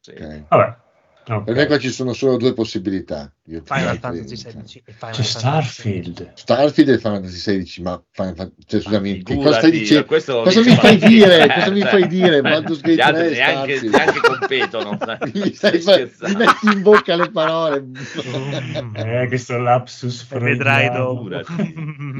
Sì. 0.00 0.10
ok. 0.10 0.42
Vabbè. 0.48 0.76
Ok. 1.24 1.44
Per 1.44 1.54
me 1.54 1.66
qua 1.66 1.78
ci 1.78 1.90
sono 1.90 2.12
solo 2.12 2.36
due 2.36 2.52
possibilità. 2.54 3.32
Io 3.46 3.62
Final 3.64 3.98
Fantasy 3.98 4.36
cioè, 4.36 4.52
16 4.52 4.82
e 4.84 4.92
Final 4.92 5.14
Fantasy 5.14 5.38
Starfield. 5.38 6.32
Starfield 6.34 6.88
e 6.90 6.98
Final 6.98 7.12
Fantasy 7.18 7.36
16, 7.38 7.82
ma 7.82 8.02
Final 8.10 8.52
cioè, 8.66 8.80
scusami, 8.80 9.22
che 9.22 9.34
cosa 9.36 9.58
stai 9.58 9.70
dicendo? 9.70 10.04
Cosa 10.06 10.60
mi 10.60 10.74
fai 10.76 10.98
dire? 10.98 11.46
Cosa 11.48 11.70
mi 11.70 11.80
cioè, 11.80 11.88
fai 11.90 12.06
dire? 12.06 12.40
Baldur's 12.40 12.80
Gate 12.80 12.94
gli 12.94 13.00
altri 13.00 13.24
3 13.28 13.34
neanche, 13.34 13.80
neanche 13.88 14.20
competono. 14.20 14.98
mi, 15.34 15.52
Stai 15.54 15.80
stai 15.80 15.80
fa- 15.80 15.96
mi 15.96 16.08
scherzando. 16.10 16.38
metti 16.38 16.66
in 16.66 16.82
bocca 16.82 17.16
le 17.16 17.30
parole. 17.30 17.80
Mm. 17.82 18.96
Eh, 18.96 19.26
questo 19.28 19.58
lapsus 19.58 20.26
E 20.30 20.38
vedrai 20.38 20.90
dopo. 20.90 21.28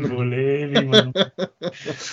Volevi, 0.08 0.84
ma... 0.84 1.10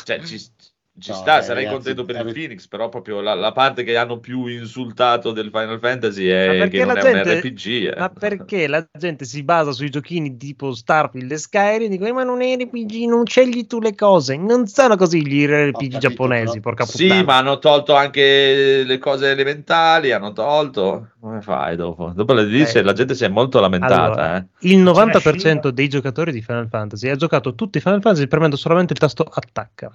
Cioè, 0.03 0.21
ci- 0.23 0.51
ci 1.00 1.12
No, 1.12 1.16
sta, 1.18 1.38
beh, 1.38 1.43
sarei 1.43 1.64
ragazzi, 1.66 1.74
contento 1.76 2.04
per 2.06 2.16
il 2.16 2.22
avete- 2.22 2.39
Phoenix, 2.39 2.68
però 2.68 2.89
proprio 2.89 3.22
la, 3.22 3.34
la 3.34 3.52
parte 3.52 3.84
che 3.84 3.95
hanno 3.97 4.20
più 4.20 4.45
insultato 4.47 5.32
del 5.32 5.50
Final 5.52 5.80
Fantasy 5.80 6.26
è 6.28 6.68
che 6.70 6.84
non 6.86 6.97
è 6.97 7.12
un 7.12 7.24
RPG. 7.24 7.66
eh. 7.68 7.95
Ma 7.97 8.10
perché 8.10 8.68
la 8.68 8.86
gente 8.97 9.26
si 9.26 9.43
basa 9.43 9.72
sui 9.72 9.89
giochini 9.89 10.38
tipo 10.38 10.74
Starfield 10.74 11.32
e 11.32 11.38
Skyrim 11.38 11.84
e 11.84 11.88
dico 11.89 12.06
"Eh, 12.06 12.12
ma 12.12 12.24
non 12.24 12.41
è 12.41 12.56
RPG, 12.56 13.08
non 13.08 13.26
scegli 13.26 13.66
tu 13.68 13.80
le 13.80 13.95
cose. 13.95 14.38
Non 14.38 14.68
sono 14.68 14.95
così 14.95 15.26
gli 15.26 15.45
RPG 15.45 15.72
capito, 15.74 15.97
giapponesi, 16.00 16.60
però- 16.60 16.62
porca 16.76 16.86
Sì, 16.86 17.04
puttana. 17.08 17.24
ma 17.24 17.38
hanno 17.38 17.60
tolto 17.60 17.95
anche 17.95 18.84
le 18.86 18.97
cose 18.97 19.30
elementali, 19.32 20.12
hanno 20.12 20.34
tolto. 20.34 21.10
Come 21.20 21.41
fai 21.41 21.76
dopo? 21.76 22.12
Dopo 22.16 22.34
la, 22.34 22.41
lì 22.43 22.62
Eh. 22.62 22.82
la 22.82 22.93
gente 22.93 23.16
si 23.16 23.24
è 23.24 23.28
molto 23.28 23.60
lamentata. 23.60 24.04
Allora, 24.04 24.38
eh. 24.38 24.45
il 24.68 24.84
C'era 24.84 24.91
90% 24.91 25.38
Shiva. 25.38 25.72
dei 25.72 25.88
giocatori 25.89 26.32
di 26.32 26.41
Final 26.41 26.68
Fantasy 26.70 27.10
ha 27.10 27.16
giocato 27.16 27.56
tutti 27.56 27.78
i 27.78 27.82
Final 27.82 28.02
Fantasy 28.02 28.28
premendo 28.28 28.56
solamente 28.56 28.93
il 28.93 29.00
tasto 29.00 29.24
attacca. 29.24 29.91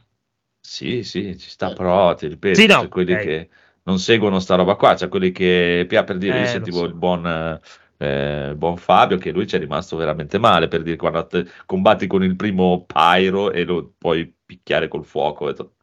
Sì, 0.67 1.03
sì, 1.05 1.37
ci 1.39 1.51
sta, 1.51 1.71
Eh, 1.71 1.75
però 1.75 2.15
ti 2.15 2.27
ripeto, 2.27 2.61
Sì, 2.61 2.67
no, 2.67 2.79
c'è 2.79 2.89
quelli 2.89 3.17
ok. 3.17 3.23
che 3.23 3.51
non 3.85 3.99
seguono 3.99 4.39
sta 4.41 4.55
roba 4.55 4.77
qua, 4.77 4.95
c'è 4.95 5.09
quelli 5.09 5.31
che, 5.31 5.85
Pia, 5.87 6.05
per 6.05 6.17
dire, 6.17 6.39
Eh, 6.39 6.41
io 6.41 6.47
sentivo 6.47 6.79
so. 6.79 6.87
il 6.87 6.95
buon, 6.95 7.61
eh, 7.99 8.55
buon 8.57 8.77
Fabio 8.79 9.19
che 9.19 9.31
lui 9.31 9.47
ci 9.47 9.57
è 9.57 9.59
rimasto 9.59 9.97
veramente 9.97 10.39
male, 10.39 10.67
per 10.69 10.83
dire 10.83 10.97
quando 10.97 11.27
te- 11.27 11.47
combatti 11.67 12.07
con 12.07 12.25
il 12.25 12.35
primo 12.35 12.85
Pyro 12.87 13.53
e 13.53 13.65
lo 13.65 13.93
puoi 13.99 14.35
picchiare 14.45 14.89
col 14.89 15.05
fuoco, 15.05 15.45
ho 15.45 15.47
detto, 15.49 15.75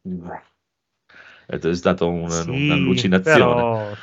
è 1.48 1.74
stata 1.76 2.06
un- 2.06 2.30
Sì, 2.30 2.50
un'allucinazione. 2.50 3.20
però- 3.22 3.98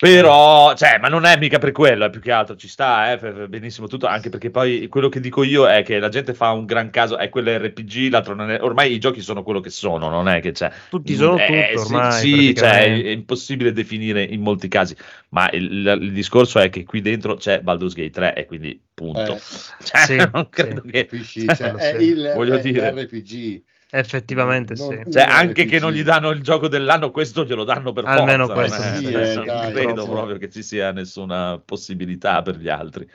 Però, 0.00 0.74
cioè, 0.74 0.98
ma 0.98 1.08
non 1.08 1.26
è 1.26 1.36
mica 1.36 1.58
per 1.58 1.72
quello, 1.72 2.06
è 2.06 2.10
più 2.10 2.22
che 2.22 2.32
altro 2.32 2.56
ci 2.56 2.68
sta, 2.68 3.12
eh, 3.12 3.48
benissimo 3.48 3.86
tutto, 3.86 4.06
anche 4.06 4.30
perché 4.30 4.50
poi 4.50 4.88
quello 4.88 5.10
che 5.10 5.20
dico 5.20 5.42
io 5.42 5.68
è 5.68 5.82
che 5.82 5.98
la 5.98 6.08
gente 6.08 6.32
fa 6.32 6.52
un 6.52 6.64
gran 6.64 6.88
caso, 6.88 7.18
è 7.18 7.28
quello 7.28 7.54
RPG, 7.54 8.10
l'altro 8.10 8.34
non 8.34 8.50
è, 8.50 8.62
ormai 8.62 8.94
i 8.94 8.98
giochi 8.98 9.20
sono 9.20 9.42
quello 9.42 9.60
che 9.60 9.68
sono, 9.68 10.08
non 10.08 10.26
è 10.26 10.40
che 10.40 10.52
c'è... 10.52 10.72
Tutti 10.88 11.14
sono 11.14 11.36
eh, 11.36 11.72
tutto 11.74 11.94
ormai, 11.94 12.12
Sì, 12.12 12.54
cioè, 12.54 12.78
è, 12.78 13.02
è 13.02 13.10
impossibile 13.10 13.72
definire 13.72 14.22
in 14.22 14.40
molti 14.40 14.68
casi, 14.68 14.96
ma 15.30 15.50
il, 15.50 15.98
il 16.00 16.12
discorso 16.12 16.58
è 16.60 16.70
che 16.70 16.84
qui 16.84 17.02
dentro 17.02 17.36
c'è 17.36 17.60
Baldur's 17.60 17.92
Gate 17.92 18.08
3 18.08 18.34
e 18.36 18.46
quindi 18.46 18.80
punto. 18.94 19.34
Eh, 19.34 19.40
Cioè, 19.84 20.00
Sì, 20.06 20.16
non 20.32 20.48
credo 20.48 20.80
sì. 20.82 20.90
che... 20.92 21.04
capisci? 21.04 21.44
cioè, 21.44 21.56
Cioè, 21.56 21.72
è 21.74 21.96
il 21.98 22.32
Voglio 22.34 22.54
è 22.54 22.60
dire. 22.60 22.90
l'RPG. 22.90 23.62
Effettivamente 23.92 24.74
Non- 24.74 25.02
sì. 25.04 25.10
Cioè, 25.12 25.22
anche 25.22 25.64
che 25.64 25.78
non 25.80 25.92
gli 25.92 26.02
danno 26.02 26.30
il 26.30 26.42
gioco 26.42 26.68
dell'anno, 26.68 27.10
questo 27.10 27.44
glielo 27.44 27.64
danno 27.64 27.92
per 27.92 28.04
Almeno 28.06 28.46
forza. 28.46 28.54
questo 28.54 28.82
non, 28.82 28.92
è- 28.92 28.96
sì, 28.98 29.34
non 29.34 29.42
eh, 29.42 29.44
dai, 29.46 29.72
credo 29.72 29.92
proprio. 29.94 30.14
proprio 30.14 30.36
che 30.38 30.48
ci 30.50 30.62
sia 30.62 30.92
nessuna 30.92 31.60
possibilità 31.64 32.40
per 32.42 32.56
gli 32.56 32.68
altri. 32.68 33.08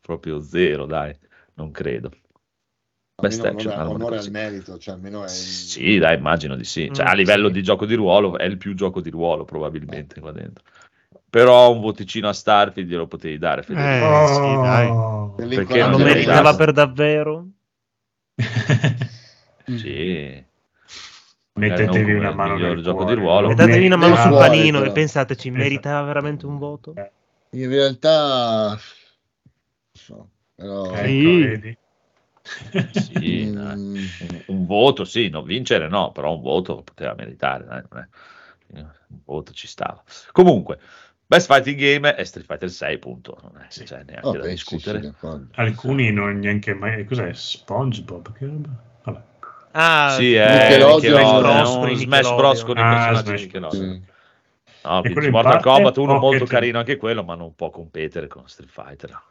Proprio 0.00 0.40
zero, 0.40 0.86
dai, 0.86 1.16
non 1.54 1.70
credo. 1.72 2.10
Best 3.20 3.44
action, 3.44 3.72
onore, 3.72 3.92
onore 3.94 4.18
al 4.18 4.30
merito, 4.30 4.78
cioè 4.78 4.94
almeno 4.94 5.24
è 5.24 5.28
Sì, 5.28 5.98
dai, 5.98 6.16
immagino 6.16 6.54
di 6.56 6.64
sì. 6.64 6.88
Cioè, 6.92 7.04
Mm, 7.04 7.08
a 7.08 7.12
livello 7.12 7.46
sì. 7.48 7.52
di 7.52 7.62
gioco 7.62 7.84
di 7.84 7.94
ruolo 7.94 8.38
è 8.38 8.44
il 8.44 8.56
più 8.56 8.72
gioco 8.74 9.00
di 9.02 9.10
ruolo, 9.10 9.44
probabilmente 9.44 10.20
qua 10.20 10.32
dentro. 10.32 10.64
Però 11.28 11.70
un 11.70 11.80
voticino 11.80 12.28
a 12.28 12.32
Starfield 12.32 12.88
glielo 12.88 13.06
potevi 13.06 13.36
dare, 13.36 13.62
Federico. 13.62 14.22
Eh, 14.22 14.26
sì, 14.26 14.40
dai. 14.62 14.88
Oh. 14.88 15.34
Per 15.36 15.48
Perché 15.48 15.86
non 15.86 16.00
meritava 16.02 16.54
per 16.56 16.72
davvero? 16.72 17.46
Sì. 19.78 20.44
Magari 21.54 21.84
non 21.84 21.96
Mettetevi 21.96 22.12
una 22.12 22.30
il 22.30 22.36
mano 22.36 22.54
miglior 22.54 22.74
nel 22.74 22.82
gioco 22.84 22.98
cuore, 22.98 23.14
di 23.14 23.20
ruolo. 23.20 23.54
Datevi 23.54 23.86
una 23.86 23.96
mano 23.96 24.16
sul 24.16 24.30
panino 24.36 24.78
e 24.78 24.80
però. 24.80 24.92
pensateci, 24.92 25.48
Esatto. 25.48 25.62
meritava 25.62 26.06
veramente 26.06 26.46
un 26.46 26.58
voto? 26.58 26.94
In 27.52 27.68
realtà, 27.68 28.68
non 28.70 28.78
so, 29.92 30.30
però, 30.54 30.94
ecco, 30.94 31.06
Sì. 31.06 31.38
vedi? 31.40 31.78
Sì, 32.92 33.44
mm, 33.52 34.06
un, 34.18 34.42
un 34.46 34.66
voto, 34.66 35.04
sì, 35.04 35.28
non 35.28 35.44
vincere 35.44 35.88
no, 35.88 36.10
però 36.12 36.34
un 36.36 36.42
voto 36.42 36.82
poteva 36.82 37.14
meritare, 37.14 37.64
dai, 37.64 37.82
non 37.90 38.00
è- 38.02 38.08
un 38.72 39.20
voto 39.24 39.52
ci 39.52 39.66
stava. 39.66 40.02
Comunque, 40.32 40.78
Best 41.26 41.46
Fighting 41.52 41.76
Game 41.78 42.14
è 42.14 42.24
Street 42.24 42.46
Fighter 42.46 42.70
6, 42.70 42.98
punto, 42.98 43.38
non 43.42 43.60
è, 43.60 43.66
Sì. 43.68 43.84
c'è 43.84 44.02
neanche 44.04 44.20
vabbè, 44.22 44.38
da 44.38 44.42
sì, 44.44 44.48
sì, 44.48 44.54
discutere. 44.54 45.00
d'accordo. 45.00 45.48
Alcuni 45.54 46.10
non 46.12 46.38
neanche 46.38 46.74
mai. 46.74 47.04
Cos'è? 47.04 47.32
SpongeBob? 47.32 48.32
Che 48.32 48.46
roba? 48.46 48.88
Ah, 49.72 50.14
sì, 50.18 50.34
è 50.34 50.78
Bros 50.78 51.74
un 51.74 51.80
con 51.80 51.90
i 51.90 51.96
Smash 51.96 52.34
Bros 52.34 52.62
con 52.64 52.76
i 52.76 52.80
Ah, 52.80 53.10
personaggi 53.10 53.42
Nickelodeon. 53.44 54.02
Sì. 54.02 54.08
No, 54.82 55.02
Mortal 55.30 55.30
parte 55.52 55.62
Kombat 55.62 55.96
uno 55.98 56.12
molto 56.14 56.28
Pocket- 56.38 56.48
carino 56.48 56.78
anche 56.78 56.96
quello, 56.96 57.22
ma 57.22 57.34
non 57.34 57.54
può 57.54 57.70
competere 57.70 58.26
con 58.26 58.48
Street 58.48 58.70
Fighter. 58.70 59.22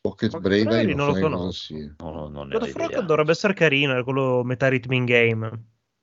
Pocket 0.00 0.32
magari 0.32 0.94
non 0.94 1.06
lo 1.08 1.12
che 1.12 1.20
conosco. 1.20 1.50
sia. 1.50 1.94
No, 1.98 2.10
no, 2.12 2.28
non 2.28 2.46
idea. 2.94 3.00
dovrebbe 3.02 3.32
essere 3.32 3.52
carino, 3.54 3.98
è 3.98 4.04
quello 4.04 4.42
metà 4.44 4.68
rhythm 4.68 5.04
game. 5.04 5.50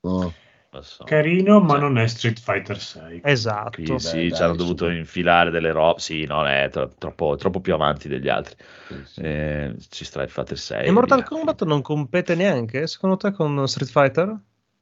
No. 0.02 0.34
So. 0.82 1.04
Carino, 1.04 1.60
ma 1.60 1.74
Cioè, 1.74 1.80
non 1.80 1.98
è 1.98 2.08
Street 2.08 2.40
Fighter 2.40 2.80
6. 2.80 3.22
Esatto. 3.24 3.70
Qui 3.72 3.86
Beh, 3.86 4.00
sì, 4.00 4.34
ci 4.34 4.42
hanno 4.42 4.56
dovuto 4.56 4.90
infilare 4.90 5.50
delle 5.52 5.72
robe. 5.72 6.00
Sì, 6.00 6.26
no, 6.26 6.46
è 6.46 6.70
tro- 6.72 6.92
troppo, 6.98 7.36
troppo 7.36 7.60
più 7.62 7.74
avanti 7.74 8.08
degli 8.08 8.30
altri. 8.30 8.56
Sì, 8.88 8.96
sì. 9.06 9.22
Eh, 9.22 9.76
ci 9.90 10.06
Street 10.06 10.30
Fighter 10.30 10.58
6. 10.58 10.86
E 10.86 10.92
Mortal 10.92 11.20
via. 11.20 11.28
Kombat 11.28 11.64
non 11.66 11.82
compete 11.82 12.36
neanche, 12.36 12.88
secondo 12.88 13.18
te, 13.18 13.32
con 13.32 13.68
Street 13.68 13.90
Fighter? 13.92 14.38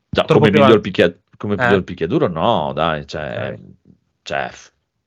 Già, 0.09 0.25
come 0.25 0.51
miglior, 0.51 0.79
picchia- 0.79 1.13
come 1.37 1.55
Eh. 1.55 1.57
miglior 1.65 1.83
picchiaduro, 1.83 2.27
no, 2.27 2.71
dai, 2.73 3.05
cioè, 3.07 3.53
Ok. 3.53 3.59
cioè, 4.21 4.51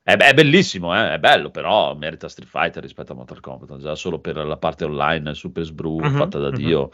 è, 0.02 0.16
è 0.16 0.34
bellissimo, 0.34 0.94
eh, 0.96 1.14
è 1.14 1.18
bello, 1.18 1.50
però 1.50 1.94
merita 1.94 2.28
Street 2.28 2.48
Fighter 2.50 2.82
rispetto 2.82 3.12
a 3.12 3.14
Mortal 3.14 3.40
Kombat, 3.40 3.76
già 3.78 3.94
solo 3.94 4.18
per 4.18 4.36
la 4.36 4.56
parte 4.56 4.84
online, 4.84 5.34
Super 5.34 5.64
Sbru, 5.64 5.98
Mhm, 6.00 6.16
fatta 6.16 6.38
da 6.38 6.48
mhm. 6.48 6.54
Dio. 6.54 6.90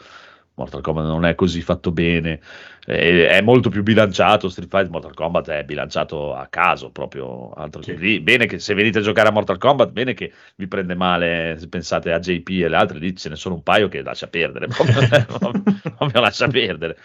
Mortal 0.55 0.81
Kombat 0.81 1.05
non 1.05 1.25
è 1.25 1.35
così 1.35 1.61
fatto 1.61 1.91
bene, 1.91 2.39
è, 2.85 3.27
è 3.27 3.41
molto 3.41 3.69
più 3.69 3.81
bilanciato. 3.83 4.49
Street 4.49 4.69
Fighter 4.69 4.91
Mortal 4.91 5.13
Kombat 5.13 5.49
è 5.49 5.63
bilanciato 5.63 6.33
a 6.35 6.47
caso, 6.47 6.91
proprio 6.91 7.51
altro 7.51 7.81
Sì. 7.81 7.93
che 7.93 7.95
lì. 7.95 8.19
Bene 8.19 8.45
che 8.45 8.59
se 8.59 8.73
venite 8.73 8.99
a 8.99 9.01
giocare 9.01 9.29
a 9.29 9.31
Mortal 9.31 9.57
Kombat, 9.57 9.91
bene 9.91 10.13
che 10.13 10.31
vi 10.55 10.67
prende 10.67 10.95
male 10.95 11.55
se 11.57 11.67
pensate 11.69 12.11
a 12.11 12.19
JP 12.19 12.49
e 12.49 12.67
le 12.69 12.75
altre, 12.75 12.99
lì 12.99 13.15
ce 13.15 13.29
ne 13.29 13.35
sono 13.35 13.55
un 13.55 13.63
paio 13.63 13.87
che 13.87 14.01
lascia 14.03 14.27
perdere, 14.27 14.67
proprio, 14.67 16.21
lascia 16.21 16.47
perdere. 16.47 16.97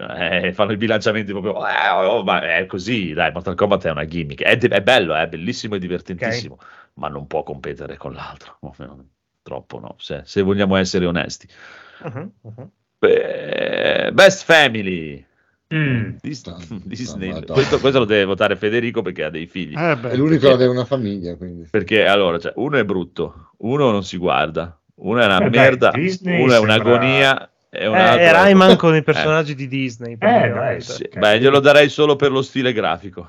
Eh, 0.00 0.52
fanno 0.52 0.72
i 0.72 0.76
bilanciamenti 0.76 1.32
proprio, 1.32 1.66
eh, 1.66 1.88
oh, 1.90 2.22
ma 2.22 2.40
è 2.40 2.66
così, 2.66 3.12
dai, 3.12 3.32
Mortal 3.32 3.56
Kombat 3.56 3.86
è 3.86 3.90
una 3.90 4.04
gimmick, 4.04 4.42
è, 4.42 4.56
è 4.56 4.80
bello, 4.82 5.12
è 5.14 5.26
bellissimo 5.26 5.74
e 5.74 5.78
divertentissimo, 5.80 6.56
ma 6.94 7.08
non 7.08 7.26
può 7.26 7.42
competere 7.42 7.96
con 7.96 8.12
l'altro, 8.12 8.58
troppo 9.42 9.80
no, 9.80 9.96
se, 9.98 10.22
se 10.24 10.42
vogliamo 10.42 10.76
essere 10.76 11.04
onesti. 11.04 11.48
Mhm, 12.00 12.32
mhm. 12.42 12.70
Beh, 12.98 14.10
Best 14.12 14.44
Family. 14.44 15.24
Mm. 15.72 16.16
Disney. 16.22 17.28
Madonna. 17.32 17.52
Questo, 17.52 17.78
questo 17.78 17.98
lo 18.00 18.04
deve 18.06 18.24
votare 18.24 18.56
Federico 18.56 19.02
perché 19.02 19.24
ha 19.24 19.30
dei 19.30 19.46
figli. 19.46 19.74
Eh, 19.76 19.96
beh, 19.96 20.10
È 20.10 20.16
l'unico 20.16 20.28
perché- 20.40 20.46
ad 20.48 20.52
avere 20.54 20.70
una 20.70 20.84
famiglia, 20.84 21.36
quindi. 21.36 21.68
Perché 21.70 22.06
allora, 22.06 22.38
cioè, 22.38 22.52
uno 22.56 22.78
è 22.78 22.84
brutto, 22.84 23.50
uno 23.58 23.90
non 23.90 24.02
si 24.02 24.16
guarda, 24.16 24.76
uno 24.96 25.20
è 25.20 25.26
una 25.26 25.36
Eh, 25.36 25.50
dai, 25.50 25.50
merda, 25.50 25.90
Disney 25.90 26.40
uno 26.42 26.52
è 26.52 26.56
sembra- 26.56 26.74
un'agonia 26.74 27.50
e 27.70 27.86
un 27.86 27.94
Eh, 27.96 28.00
altro 28.00 28.20
è 28.24 28.32
Rayman 28.32 28.70
Eh, 28.70 28.76
con 28.76 28.96
i 28.96 29.02
personaggi 29.02 29.54
di 29.54 29.68
Disney. 29.68 30.16
dai, 30.16 30.40
praticamente. 30.48 30.80
sì. 30.84 31.08
Beh, 31.14 31.38
glielo 31.38 31.60
darei 31.60 31.90
solo 31.90 32.16
per 32.16 32.30
lo 32.32 32.40
stile 32.42 32.72
grafico. 32.72 33.28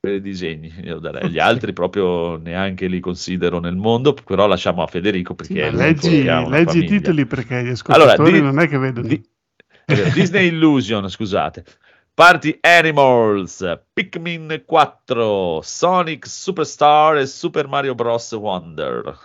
Per 0.00 0.12
i 0.12 0.20
disegni, 0.20 0.70
glielo 0.70 1.00
darei. 1.00 1.28
Gli 1.28 1.40
altri 1.40 1.72
proprio 1.72 2.36
neanche 2.36 2.86
li 2.86 3.00
considero 3.00 3.58
nel 3.58 3.74
mondo, 3.74 4.14
però 4.14 4.46
lasciamo 4.46 4.82
a 4.84 4.86
Federico 4.86 5.34
sì, 5.40 5.54
perché 5.54 5.70
l'unico 5.70 5.82
leggi, 6.08 6.22
leggi 6.22 6.78
i 6.78 6.86
titoli 6.86 7.26
perché 7.26 7.64
gli 7.64 7.70
ascoltatori 7.70 8.32
di- 8.34 8.40
non 8.40 8.60
è 8.60 8.68
che 8.68 8.78
vedono. 8.78 9.08
di- 9.08 9.20
Disney 10.14 10.48
Illusion, 10.48 11.08
scusate. 11.08 11.64
Party 12.14 12.58
Animals, 12.60 13.80
Pikmin 13.92 14.62
4, 14.64 15.60
Sonic 15.62 16.26
Superstar 16.26 17.16
e 17.16 17.26
Super 17.26 17.66
Mario 17.66 17.94
Bros. 17.96 18.30
Wonder. 18.32 19.18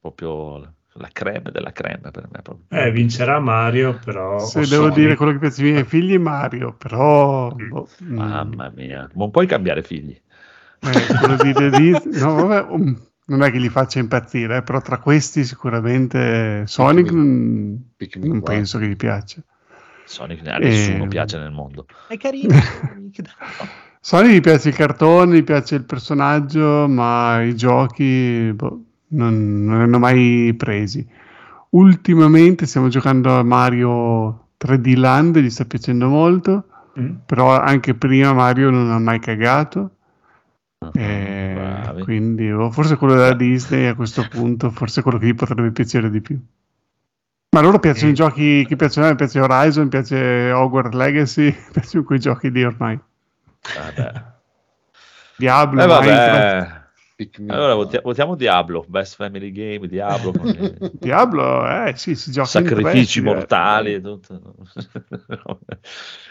Proprio 0.00 0.74
la 1.00 1.08
creme 1.12 1.50
della 1.50 1.72
creme 1.72 2.10
per 2.10 2.28
me. 2.30 2.40
Proprio. 2.42 2.66
Eh, 2.68 2.90
vincerà 2.90 3.40
Mario, 3.40 3.98
però. 4.04 4.38
Se 4.38 4.60
devo 4.66 4.84
Sonic. 4.84 4.94
dire 4.98 5.16
quello 5.16 5.32
che 5.32 5.38
piace 5.38 5.62
ai 5.64 5.70
miei 5.72 5.84
figli 5.84 6.18
Mario, 6.18 6.74
però 6.74 7.50
boh, 7.50 7.88
mm, 8.04 8.16
Mamma 8.16 8.72
mia, 8.74 9.08
non 9.14 9.30
puoi 9.30 9.46
cambiare 9.46 9.82
figli. 9.82 10.18
eh, 10.82 11.06
quello 11.18 11.36
di 11.36 11.52
The 11.52 11.70
Disney- 11.70 12.18
no, 12.20 12.34
vabbè, 12.46 12.70
um, 12.72 12.98
non 13.26 13.42
è 13.42 13.50
che 13.50 13.58
li 13.58 13.68
faccia 13.68 13.98
impazzire, 13.98 14.58
eh, 14.58 14.62
però 14.62 14.80
tra 14.80 14.98
questi 14.98 15.44
sicuramente 15.44 16.64
Sonic 16.66 17.06
Pikmin. 17.06 17.22
mm, 17.22 17.76
Pikmin 17.96 18.28
non 18.28 18.40
4. 18.40 18.56
penso 18.56 18.78
che 18.78 18.88
gli 18.88 18.96
piaccia. 18.96 19.42
Sonic 20.04 20.46
a 20.48 20.58
nessuno 20.58 21.04
Eh, 21.04 21.08
piace 21.08 21.38
nel 21.38 21.52
mondo. 21.52 21.86
È 22.08 22.16
carino. 22.16 22.54
Sonic 24.02 24.32
gli 24.32 24.40
piace 24.40 24.70
il 24.70 24.74
cartone, 24.74 25.36
gli 25.36 25.44
piace 25.44 25.74
il 25.76 25.84
personaggio, 25.84 26.88
ma 26.88 27.42
i 27.42 27.54
giochi 27.54 28.50
boh, 28.54 28.84
non, 29.10 29.64
non 29.64 29.80
hanno 29.80 29.98
mai 29.98 30.54
presi. 30.56 31.06
Ultimamente 31.70 32.66
stiamo 32.66 32.88
giocando 32.88 33.36
a 33.36 33.42
Mario 33.44 34.48
3D 34.58 34.96
Land, 34.98 35.38
gli 35.38 35.50
sta 35.50 35.64
piacendo 35.64 36.08
molto, 36.08 36.64
Mm. 36.98 37.18
però 37.24 37.56
anche 37.56 37.94
prima 37.94 38.32
Mario 38.32 38.68
non 38.70 38.90
ha 38.90 38.98
mai 38.98 39.20
cagato. 39.20 39.92
Eh, 40.94 41.52
Bravi. 41.54 42.02
quindi 42.02 42.50
oh, 42.50 42.70
forse 42.72 42.96
quello 42.96 43.14
della 43.14 43.34
Disney 43.34 43.86
a 43.86 43.94
questo 43.94 44.26
punto, 44.28 44.70
forse 44.70 45.00
quello 45.02 45.18
che 45.18 45.26
gli 45.26 45.34
potrebbe 45.34 45.70
piacere 45.70 46.10
di 46.10 46.20
più. 46.20 46.36
Ma 47.54 47.60
loro 47.60 47.78
piacciono 47.78 48.06
Sì. 48.06 48.12
i 48.12 48.14
giochi 48.14 48.64
che 48.66 48.74
piacciono 48.76 49.06
a 49.06 49.10
me, 49.10 49.16
piace 49.16 49.40
Horizon, 49.40 49.88
piace 49.88 50.50
Hogwarts 50.50 50.96
Legacy, 50.96 51.54
piacciono 51.72 52.04
quei 52.04 52.18
giochi 52.18 52.50
lì 52.50 52.64
ormai. 52.64 52.98
Vabbè. 53.76 54.12
Diablo, 55.36 55.82
Eh, 55.82 55.86
Minecraft. 55.86 56.79
Pikmin 57.20 57.50
Allora 57.50 57.74
4. 57.74 57.84
voti- 57.84 58.00
votiamo 58.02 58.34
Diablo, 58.34 58.82
Best 58.88 59.16
Family 59.16 59.52
Game, 59.52 59.86
Diablo, 59.86 60.32
con 60.32 60.46
i 60.80 60.90
Diablo, 60.92 61.68
eh 61.68 61.92
sì, 61.94 62.14
si 62.14 62.30
gioca 62.32 62.48
sacrifici 62.48 63.06
si 63.06 63.20
mortali 63.20 63.92
e 63.92 64.00
tutto. 64.00 64.54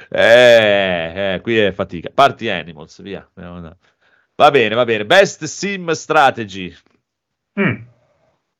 eh, 0.10 1.34
eh, 1.36 1.40
qui 1.42 1.60
è 1.60 1.72
fatica. 1.72 2.10
Party 2.12 2.48
Animals, 2.48 3.04
via. 3.04 3.30
Va 3.36 4.50
bene, 4.50 4.74
va 4.74 4.84
bene. 4.84 5.06
Best 5.06 5.44
Sim 5.44 5.92
Strategy, 5.92 6.76
Mm. 7.60 7.76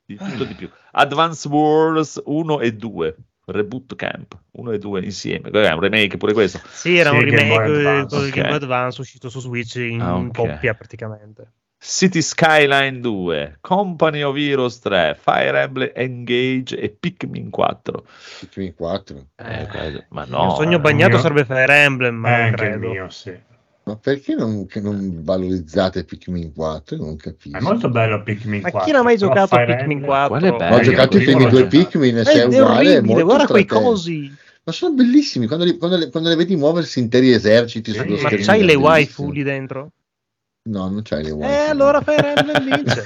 di 0.06 0.16
tutto 0.16 0.44
di 0.44 0.54
più. 0.54 0.70
Advance 0.92 1.48
Wars 1.48 2.22
1 2.26 2.60
e 2.60 2.74
2. 2.74 3.16
Reboot 3.46 3.96
Camp 3.96 4.38
1 4.52 4.72
e 4.72 4.78
2 4.78 5.02
insieme. 5.02 5.50
È 5.50 5.72
un 5.72 5.80
remake 5.80 6.18
pure 6.18 6.34
questo. 6.34 6.60
Sì, 6.68 6.98
era 6.98 7.10
Sì, 7.10 7.16
un 7.16 7.24
remake 7.24 7.72
del 7.72 8.04
ok. 8.04 8.30
Game 8.30 8.48
Boy 8.48 8.56
Advance 8.58 9.02
uscito 9.02 9.30
su 9.30 9.40
Switch 9.40 9.76
in 9.78 10.00
Ah, 10.00 10.18
ok. 10.18 10.32
coppia 10.32 10.76
praticamente. 10.76 11.54
City 11.82 12.22
Skyline 12.22 13.00
2, 13.00 13.58
Company 13.62 14.22
of 14.22 14.36
Heroes 14.36 14.80
3, 14.80 15.18
Fire 15.18 15.58
Emblem 15.62 15.92
Engage 15.96 16.76
e 16.78 16.90
Pikmin 16.90 17.50
4. 17.50 18.04
Pikmin 18.42 18.74
4. 18.76 19.28
Eh, 19.38 19.66
quello- 19.68 20.04
ma 20.10 20.24
il 20.26 20.30
no, 20.30 20.56
sogno 20.56 20.76
eh, 20.78 20.82
bagnato 20.82 21.12
mio- 21.14 21.20
sarebbe 21.20 21.46
Fire 21.46 21.74
Emblem, 21.74 22.16
ma 22.16 22.46
Eh, 22.46 22.50
il 22.50 22.56
credo. 22.56 22.90
mio, 22.90 23.10
sì. 23.10 23.34
Ma 23.84 23.96
perché 23.96 24.36
non, 24.36 24.66
che 24.68 24.82
non 24.82 25.24
valorizzate 25.24 26.04
Pikmin 26.04 26.54
4? 26.54 26.98
Non 26.98 27.16
capisco. 27.16 27.58
È 27.58 27.62
molto 27.62 27.90
bello 27.90 28.22
Pikmin 28.24 28.62
Ma 28.62 28.70
4. 28.72 28.86
chi 28.86 28.92
non 28.92 29.02
ha 29.02 29.04
mai 29.06 29.18
giocato 29.18 29.56
a 29.56 29.60
Pikmin 29.66 29.80
Emblem- 29.80 30.06
4? 30.06 30.38
Quello 30.38 30.54
è 30.54 30.58
bello. 30.58 30.76
Ho 30.76 30.80
Eh, 30.80 30.84
giocato 30.84 31.16
io 31.18 31.22
i 31.22 31.26
primi 31.26 31.50
due. 31.50 31.66
Pikmin 31.68 32.18
e 32.18 32.20
Eh, 32.20 32.26
sei 32.26 32.40
è 32.40 32.46
uguale. 32.46 32.66
è 32.66 32.68
orribile, 32.98 33.02
molto 33.14 33.24
guarda 33.26 33.46
quei 33.48 33.66
cosi. 33.66 34.36
Ma 34.66 34.72
sono 34.74 34.94
bellissimi 34.94 35.48
quando 35.48 35.64
li, 35.64 35.78
quando 35.78 35.96
le- 35.98 36.10
quando 36.10 36.28
le 36.30 36.36
vedi 36.36 36.56
muoversi 36.58 37.00
interi 37.00 37.32
eserciti 37.32 37.92
Sì, 37.92 37.98
sullo 37.98 38.16
ma 38.18 38.22
Ma 38.22 38.28
schermo. 38.28 38.46
c'hai 38.46 38.64
le 38.66 38.76
waifu 38.76 39.32
lì 39.32 39.42
dentro? 39.44 39.92
No, 40.64 40.90
non 40.90 41.02
c'hai 41.04 41.24
le 41.24 41.32
waifu. 41.32 41.54
Eh, 41.54 41.70
allora 41.70 42.02
Fire 42.02 42.36
Emblem 42.36 42.64
vince. 42.64 43.06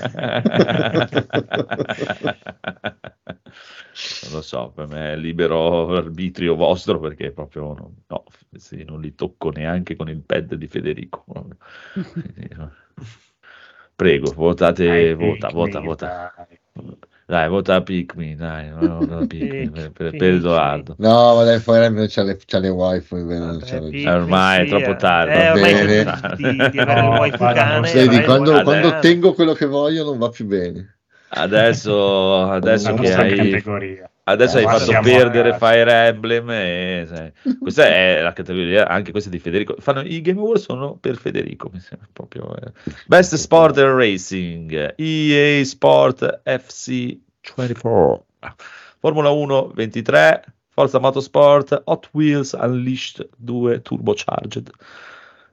non 4.24 4.32
lo 4.32 4.42
so, 4.42 4.72
per 4.72 4.88
me 4.88 5.14
è 5.14 5.16
libero 5.16 5.96
arbitrio 5.96 6.56
vostro 6.56 7.00
perché 7.00 7.32
proprio 7.32 7.74
no, 7.74 7.94
no, 8.08 8.24
sì, 8.56 8.84
non 8.84 9.00
li 9.00 9.14
tocco 9.16 9.50
neanche 9.52 9.96
con 9.96 10.10
il 10.10 10.22
pad 10.22 10.56
di 10.56 10.68
Federico. 10.68 11.24
Prego, 13.96 14.34
votate, 14.34 14.86
Dai, 14.86 15.14
vota, 15.14 15.50
vota, 15.50 15.80
vota. 15.80 16.48
Dai. 17.34 17.50
Vota 17.50 17.82
Pikmin, 17.82 18.38
dai, 18.38 18.72
vota 18.72 19.26
Pikmin 19.26 19.72
per, 19.74 19.92
per, 19.92 20.16
per 20.16 20.34
Edoardo. 20.34 20.96
No, 21.00 21.36
ma 21.36 21.44
dai, 21.44 21.60
Fire 21.60 22.08
c'ha 22.08 22.24
le, 22.24 22.38
c'ha 22.46 22.60
le 22.60 22.70
vero, 23.24 23.46
Vabbè, 23.46 23.66
c'ha 23.66 23.80
le- 23.80 23.90
Pikmin, 23.90 24.08
Eh, 24.08 24.12
ormai 24.12 24.66
è 24.66 24.70
troppo 24.70 24.92
eh. 24.92 24.96
tardi, 24.96 25.32
Eh, 25.34 25.50
va 25.50 25.52
ormai 25.52 25.74
di, 26.36 26.70
di, 26.70 26.84
No, 26.84 27.18
guarda, 27.38 27.54
cane. 27.54 27.92
Il 27.92 28.24
quando, 28.24 28.52
ottengo 28.88 29.34
quello 29.34 29.54
che 29.54 29.66
voglio 29.66 30.04
non 30.04 30.18
va 30.18 30.30
più 30.30 30.46
bene. 30.46 30.98
Adesso, 31.30 32.44
adesso 32.52 32.92
La 32.92 33.00
che 33.02 33.14
hai, 33.14 33.36
categoria. 33.36 34.10
Adesso 34.26 34.58
hai 34.58 34.64
Eh, 34.64 34.68
fatto 34.68 34.84
siamo 34.86 35.02
perdere 35.08 35.52
ragazzi. 35.52 35.66
Fire 35.66 35.92
Emblem 36.08 36.50
e, 36.52 37.06
sai, 37.08 37.32
questa 37.60 37.86
è 37.88 38.22
la 38.22 38.34
categoria 38.34 38.88
anche 38.88 39.12
questa 39.12 39.30
di 39.30 39.40
Federico 39.40 39.76
fanno, 39.80 40.02
i 40.02 40.22
Game 40.22 40.40
Award 40.40 40.60
sono 40.62 40.96
per 40.96 41.18
Federico 41.18 41.70
mi 41.74 41.80
sembra 41.80 42.08
proprio 42.12 42.56
eh. 42.56 42.72
Best 43.06 43.36
Sport 43.36 43.78
Racing 43.78 44.94
EA 44.98 45.64
Sport 45.66 46.42
FC 46.46 47.18
24 47.56 48.26
Formula 49.00 49.30
1 49.30 49.72
23 49.76 50.44
Forza 50.70 51.00
Motorsport 51.00 51.82
Hot 51.86 52.10
Wheels 52.14 52.54
Unleashed 52.60 53.28
2 53.38 53.82
Turbocharged 53.82 54.72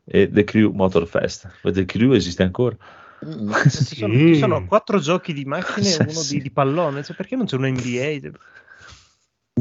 e 0.05 0.31
The 0.31 0.45
Crew 0.45 0.73
Motorfest 0.73 1.49
The 1.63 1.85
Crew 1.85 2.13
esiste 2.13 2.43
ancora? 2.43 2.77
Mm. 3.23 3.53
Ci 3.69 3.97
sono, 3.97 4.15
ci 4.15 4.39
sono 4.39 4.59
Sì. 4.61 4.65
quattro 4.65 4.99
giochi 4.99 5.35
di 5.35 5.45
macchine 5.45 5.87
e 5.89 5.91
Sì, 5.91 6.01
uno 6.01 6.11
sì. 6.11 6.37
di, 6.37 6.43
di 6.45 6.51
pallone. 6.51 7.03
Cioè, 7.05 7.15
perché 7.15 7.37
non 7.37 7.45
c'è 7.45 7.57
un 7.57 7.67
NBA? 7.67 8.31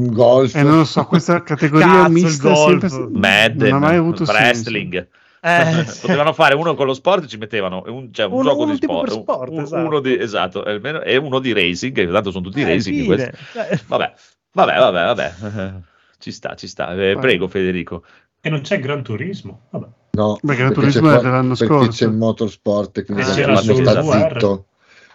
Golf. 0.08 0.56
E 0.56 0.64
non 0.64 0.78
lo 0.78 0.86
so, 0.86 1.06
questa 1.06 1.42
categoria 1.44 1.86
Cazzo, 1.88 2.10
mista 2.12 2.50
golf. 2.52 2.86
sempre... 2.86 3.20
Madden, 3.20 3.70
non 3.70 3.84
ha 3.84 3.88
mai 3.88 3.96
avuto 3.98 4.24
wrestling. 4.24 5.08
Eh, 5.42 5.86
Potevano 6.02 6.34
fare 6.34 6.56
uno 6.56 6.76
con 6.76 6.86
lo 6.86 6.94
sport, 6.94 7.26
ci 7.28 7.38
mettevano 7.38 7.84
un, 7.88 8.12
cioè, 8.14 8.26
un 8.26 8.34
Uno- 8.34 8.44
gioco 8.50 8.64
uno 8.64 8.72
di 8.72 8.80
sport, 8.82 9.12
sport, 9.12 9.52
un- 9.52 9.62
esatto. 9.62 9.86
uno 9.86 10.00
di, 10.02 10.18
esatto, 10.20 10.66
e 10.66 10.72
almeno- 10.72 11.02
e 11.02 11.16
uno 11.18 11.40
di 11.40 11.54
racing, 11.54 11.94
che 11.94 12.08
tanto 12.10 12.32
sono 12.32 12.44
tutti 12.44 12.62
eh, 12.62 12.66
racing. 12.66 13.32
Cioè, 13.54 13.80
Vabbè, 13.88 14.14
vabbè, 14.52 14.78
vabbè, 14.80 15.06
vabbè. 15.06 15.74
Ci 16.20 16.32
sta, 16.34 16.54
ci 16.56 16.68
sta. 16.68 16.94
Eh, 16.94 17.16
prego 17.18 17.48
Federico. 17.48 18.04
E 18.42 18.50
non 18.50 18.60
c'è 18.60 18.80
Gran 18.82 19.02
Turismo. 19.04 19.68
Vabbè. 19.70 19.86
No, 20.12 20.38
Perché 20.46 20.64
il 20.64 20.68
c'è 20.68 20.74
turismo 20.74 21.12
è 21.14 21.22
dell'anno 21.22 21.56
perché 21.56 21.66
scorso. 21.66 21.90
c'è 21.92 22.06
il 22.06 22.12
motorsport, 22.18 23.06
quindi 23.06 23.24
Eh, 23.24 23.26
c'era 23.34 23.56
sul 23.56 23.76
sta 23.86 24.02
zitto. 24.02 24.66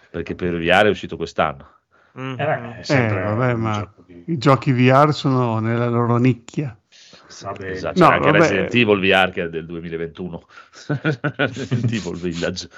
Perché 0.09 0.33
per 0.33 0.57
VR 0.57 0.85
è 0.85 0.89
uscito 0.89 1.15
quest'anno. 1.15 1.67
mm, 2.19 2.39
Eh, 2.39 2.77
sempre 2.81 3.19
Eh, 3.19 3.23
vabbè, 3.23 3.53
ma 3.53 3.93
i 4.25 4.37
giochi 4.37 4.71
VR 4.71 5.13
sono 5.13 5.59
nella 5.59 5.87
loro 5.87 6.17
nicchia. 6.17 6.77
Va 7.41 7.51
bene. 7.53 7.71
Esatto, 7.71 7.99
No, 7.99 8.07
c'è 8.07 8.13
anche 8.13 8.25
vabbè. 8.31 8.39
Resident 8.39 8.73
Evil 8.75 8.99
VR 8.99 9.31
che 9.31 9.43
è 9.43 9.49
del 9.49 9.65
2021. 9.65 10.43
Resident 11.37 11.91
Evil 11.91 12.15
Village. 12.17 12.69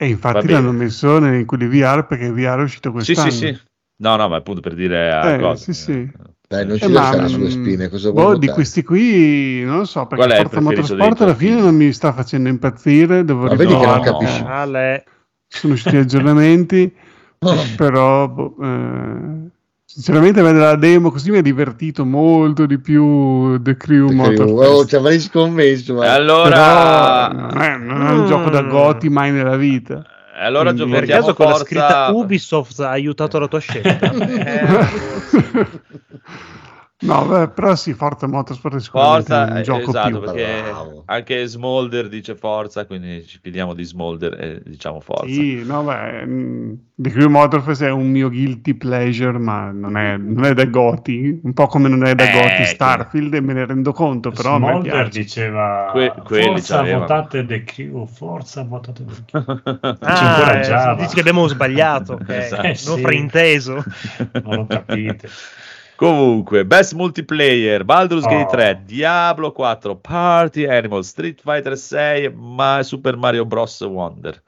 E 0.00 0.06
infatti 0.08 0.48
l'hanno 0.48 0.72
messo 0.72 1.16
in 1.16 1.44
quelli 1.44 1.66
VR 1.66 2.06
perché 2.06 2.30
VR 2.30 2.58
è 2.58 2.62
uscito 2.62 2.90
Sì, 2.90 3.14
quest'anno. 3.14 3.30
sì, 3.30 3.36
sì. 3.36 3.58
No, 4.00 4.14
no, 4.16 4.28
ma 4.28 4.36
appunto 4.36 4.60
per 4.60 4.74
dire 4.74 5.10
a 5.10 5.34
Eh, 5.34 5.38
cosa. 5.40 5.56
sì, 5.56 5.72
sì. 5.74 6.10
Dai, 6.46 6.64
non 6.64 6.76
Eh, 6.76 6.78
ci 6.78 6.88
ma, 6.88 7.00
lasciare 7.00 7.28
sulle 7.28 7.44
mm, 7.48 7.62
spine, 7.62 7.88
cosa 7.88 8.12
boh, 8.12 8.36
di 8.36 8.48
questi 8.48 8.82
qui 8.82 9.62
non 9.64 9.78
lo 9.78 9.84
so 9.84 10.06
perché 10.06 10.24
Qual 10.26 10.38
Forza 10.38 10.60
Motorsport 10.60 11.20
alla 11.20 11.34
fine 11.34 11.60
non 11.60 11.74
mi 11.74 11.92
sta 11.92 12.12
facendo 12.12 12.48
impazzire 12.48 13.24
devo 13.24 13.42
Ma 13.42 13.54
vedi 13.54 13.76
che 13.76 13.86
non 13.86 14.00
capisci. 14.00 14.42
Ale, 14.46 15.04
sono 15.46 15.72
usciti 15.74 15.96
gli 15.96 16.00
aggiornamenti 16.00 16.94
però 17.76 18.28
boh, 18.28 18.54
eh, 18.62 19.48
sinceramente 19.84 20.42
vedere 20.42 20.64
la 20.64 20.76
demo 20.76 21.10
così 21.10 21.30
mi 21.30 21.38
ha 21.38 21.42
divertito 21.42 22.04
molto 22.04 22.66
di 22.66 22.78
più 22.78 23.60
The 23.62 23.76
Crew 23.76 24.08
io- 24.08 24.14
Motorfest 24.14 24.70
oh, 24.72 24.84
ci 24.86 24.96
avrei 24.96 25.20
scommesso, 25.20 25.94
ma... 25.94 26.12
Allora, 26.12 27.28
Però 27.30 27.40
non 27.48 27.60
è, 27.62 27.76
non 27.76 28.06
è 28.06 28.10
un 28.10 28.22
Mm. 28.22 28.26
gioco 28.26 28.50
da 28.50 28.62
goti 28.62 29.08
mai 29.08 29.30
nella 29.32 29.56
vita 29.56 30.04
allora 30.40 30.72
Quindi- 30.72 30.92
per 30.92 31.00
giochiamo 31.00 31.26
caso 31.32 31.34
Forza... 31.34 31.64
scritta 31.64 32.10
Ubisoft 32.12 32.78
ha 32.80 32.90
aiutato 32.90 33.38
la 33.40 33.48
tua 33.48 33.58
scelta? 33.58 34.12
Eh, 34.18 35.66
no 37.00 37.26
beh, 37.26 37.48
però 37.50 37.76
sì 37.76 37.94
Forza 37.94 38.26
Motorsport 38.26 38.74
è 38.76 38.80
sicuramente 38.80 39.32
Forza, 39.32 39.50
un 39.52 39.56
eh, 39.58 39.62
gioco 39.62 39.90
esatto, 39.90 40.08
più 40.08 40.20
perché 40.20 40.60
Bravo. 40.64 41.02
anche 41.06 41.46
Smolder 41.46 42.08
dice 42.08 42.34
Forza, 42.34 42.86
quindi 42.86 43.24
ci 43.24 43.38
fidiamo 43.40 43.72
di 43.72 43.84
Smolder 43.84 44.34
e 44.40 44.62
diciamo 44.64 44.98
Forza. 45.00 45.26
Sì, 45.26 45.62
no, 45.64 45.84
beh, 45.84 46.76
The 46.96 47.10
Crew 47.10 47.28
Motorfest 47.30 47.84
è 47.84 47.90
un 47.90 48.10
mio 48.10 48.28
guilty 48.28 48.74
pleasure, 48.74 49.38
ma 49.38 49.70
non 49.70 49.96
è, 49.96 50.16
non 50.16 50.44
è 50.44 50.54
da 50.54 50.64
Goti, 50.64 51.38
un 51.44 51.52
po' 51.52 51.68
come 51.68 51.88
non 51.88 52.04
è 52.04 52.16
da 52.16 52.28
Eh, 52.28 52.32
Goti 52.32 52.56
che- 52.56 52.64
Starfield, 52.64 53.32
e 53.34 53.40
me 53.42 53.52
ne 53.52 53.66
rendo 53.66 53.92
conto, 53.92 54.30
però 54.32 54.54
a 54.54 54.58
me 54.58 54.66
Smolder 54.66 54.90
piace. 54.90 55.10
diceva 55.20 55.88
Que- 55.92 56.12
quelli 56.24 56.46
forza 56.46 56.82
votate 56.82 57.46
The 57.46 57.62
Crew, 57.62 58.06
forza 58.06 58.64
votate 58.64 59.04
The 59.04 59.14
Crew. 59.24 59.44
Ci 59.62 59.96
ah, 60.00 60.36
incoraggiava. 60.36 60.92
eh, 60.94 61.02
dici 61.02 61.14
che 61.14 61.20
abbiamo 61.20 61.46
sbagliato, 61.46 62.14
ok? 62.20 62.28
Esatto. 62.28 62.62
non 62.62 62.70
Eh, 62.72 62.74
sì. 62.74 63.00
frainteso. 63.00 63.84
Non 64.42 64.54
lo 64.56 64.66
capite. 64.66 65.28
Comunque, 65.98 66.64
Best 66.64 66.92
Multiplayer, 66.94 67.84
Baldur's 67.84 68.24
Oh. 68.24 68.28
Gate 68.28 68.46
3, 68.50 68.82
Diablo 68.84 69.50
4, 69.50 69.96
Party 69.96 70.64
Animal, 70.64 71.02
Street 71.02 71.40
Fighter 71.42 71.76
6, 71.76 72.32
ma 72.36 72.84
Super 72.84 73.16
Mario 73.16 73.44
Bros. 73.44 73.80
Wonder. 73.80 74.40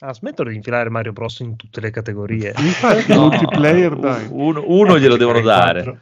Ah, 0.00 0.12
smetto 0.12 0.44
di 0.44 0.54
infilare 0.54 0.90
Mario 0.90 1.12
Bros 1.12 1.38
in 1.38 1.56
tutte 1.56 1.80
le 1.80 1.88
categorie. 1.88 2.52
Infatti, 2.58 3.14
No, 3.14 3.28
multiplayer, 3.28 3.96
dai. 3.96 4.26
Uno, 4.28 4.62
uno 4.66 4.96
Eh, 4.96 5.00
glielo 5.00 5.16
devono 5.16 5.40
dare. 5.40 5.98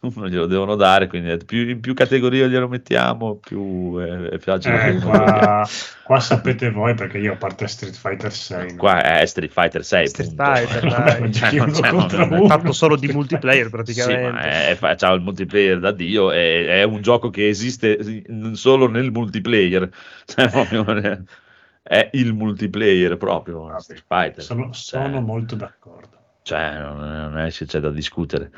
Uno 0.00 0.28
glielo 0.28 0.46
devono 0.46 0.76
dare, 0.76 1.06
quindi 1.08 1.36
più, 1.44 1.68
in 1.68 1.80
più 1.80 1.94
categorie 1.94 2.48
glielo 2.48 2.68
mettiamo, 2.68 3.36
più 3.36 3.96
è, 3.98 4.28
è 4.30 4.38
facile. 4.38 4.88
Eh, 4.88 4.98
qua, 5.00 5.66
qua 6.04 6.20
sapete 6.20 6.70
voi 6.70 6.94
perché 6.94 7.18
io 7.18 7.32
a 7.32 7.36
parte 7.36 7.66
Street 7.66 7.96
Fighter 7.96 8.32
6 8.32 8.70
no? 8.72 8.76
Qua 8.76 9.02
è 9.02 9.26
Street 9.26 9.50
Fighter 9.50 9.84
6. 9.84 10.06
Street 10.08 10.34
punto. 10.34 10.54
Fighter, 10.54 10.80
Cioè, 10.90 11.18
dai. 11.18 11.32
cioè, 11.32 11.52
non 11.54 11.70
c'è- 11.72 11.90
non- 11.90 12.32
uno. 12.32 12.46
Fatto 12.46 12.72
solo 12.72 12.96
di 12.96 13.08
multiplayer 13.12 13.64
Sì, 13.64 13.70
praticamente. 13.70 14.30
ma 14.30 14.40
è, 14.42 14.78
c'ha 14.96 15.12
il 15.12 15.20
multiplayer 15.22 15.78
da 15.80 15.90
Dio, 15.92 16.30
è, 16.30 16.66
è 16.80 16.82
un 16.84 17.00
gioco 17.00 17.30
che 17.30 17.48
esiste 17.48 18.22
non 18.28 18.54
solo 18.54 18.88
nel 18.88 19.10
multiplayer, 19.10 19.88
cioè, 20.26 20.48
proprio, 20.50 20.84
è 21.82 22.10
il 22.12 22.32
multiplayer 22.34 23.16
proprio, 23.16 23.74
Street 23.78 24.04
Fighter. 24.06 24.42
sono, 24.42 24.72
sono 24.72 25.10
Cioè, 25.12 25.20
molto 25.20 25.54
d'accordo. 25.56 26.16
cioè, 26.42 26.78
non, 26.80 26.98
non 26.98 27.38
è 27.38 27.50
che 27.50 27.64
c'è 27.64 27.80
da 27.80 27.90
discutere. 27.90 28.50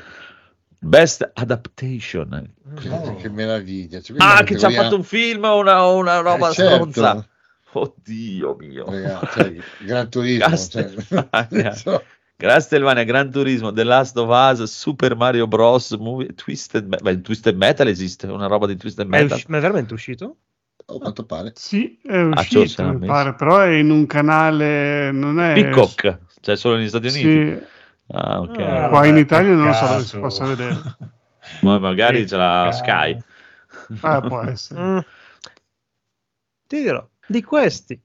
Best 0.79 1.29
Adaptation. 1.33 2.51
Oh. 2.89 3.15
Che 3.15 3.29
meraviglia. 3.29 4.01
Cioè, 4.01 4.15
Ah, 4.19 4.43
che 4.43 4.57
ci 4.57 4.65
ha 4.65 4.69
fatto 4.69 4.95
un 4.95 5.03
film 5.03 5.43
o 5.43 5.57
una, 5.59 5.85
una 5.87 6.19
roba 6.19 6.49
Eh, 6.49 6.53
certo. 6.53 6.89
stronza? 6.91 7.27
Oddio 7.71 8.55
mio. 8.59 8.85
Cioè, 9.33 9.55
Gran 9.79 10.09
Turismo. 10.09 10.47
Cioè, 10.47 10.89
Castagna. 10.93 11.71
so- 11.75 12.03
Castlevania, 12.37 13.03
Gran 13.03 13.29
Turismo, 13.29 13.73
The 13.73 13.83
Last 13.83 14.15
of 14.17 14.29
Us, 14.29 14.63
Super 14.63 15.13
Mario 15.17 15.45
Bros. 15.45 15.91
Movie, 15.91 16.33
Twisted, 16.35 16.85
beh, 17.01 17.19
Twisted 17.21 17.57
Metal 17.57 17.85
esiste, 17.87 18.27
una 18.27 18.47
roba 18.47 18.65
di 18.65 18.77
Twisted 18.77 19.05
È, 19.05 19.09
Metal. 19.09 19.35
usci- 19.37 19.45
ma 19.49 19.57
è 19.57 19.61
veramente 19.61 19.93
uscito? 19.93 20.37
Oh, 20.85 20.99
quanto 20.99 21.25
pare. 21.25 21.51
Sì, 21.55 21.99
è 22.01 22.15
Ah, 22.17 22.29
uscito, 22.39 22.83
messi. 22.93 23.05
pare, 23.05 23.35
però 23.35 23.59
è 23.59 23.71
in 23.73 23.91
un 23.91 24.05
canale, 24.07 25.11
non 25.11 25.39
è... 25.41 25.53
Peacock, 25.53 26.17
cioè 26.39 26.55
solo 26.55 26.77
negli 26.77 26.87
Stati 26.87 27.07
Uniti. 27.07 27.21
Sì, 27.21 27.59
Ah, 28.11 28.39
ok. 28.41 28.57
Ah, 28.59 28.89
qua 28.89 29.05
in 29.05 29.17
Italia 29.17 29.53
non 29.53 29.67
lo 29.67 29.73
so 29.73 29.87
dove 29.87 30.03
si 30.03 30.17
possa 30.19 30.45
vedere. 30.45 30.81
Ma 31.61 31.79
magari 31.79 32.25
c'è 32.25 32.37
la. 32.37 32.71
Sky. 32.71 33.17
Ah, 34.01 34.19
può 34.21 34.41
essere. 34.41 34.81
Mm. 34.81 34.99
Ti 36.67 36.81
dirò, 36.81 37.07
di 37.27 37.41
questi, 37.43 37.99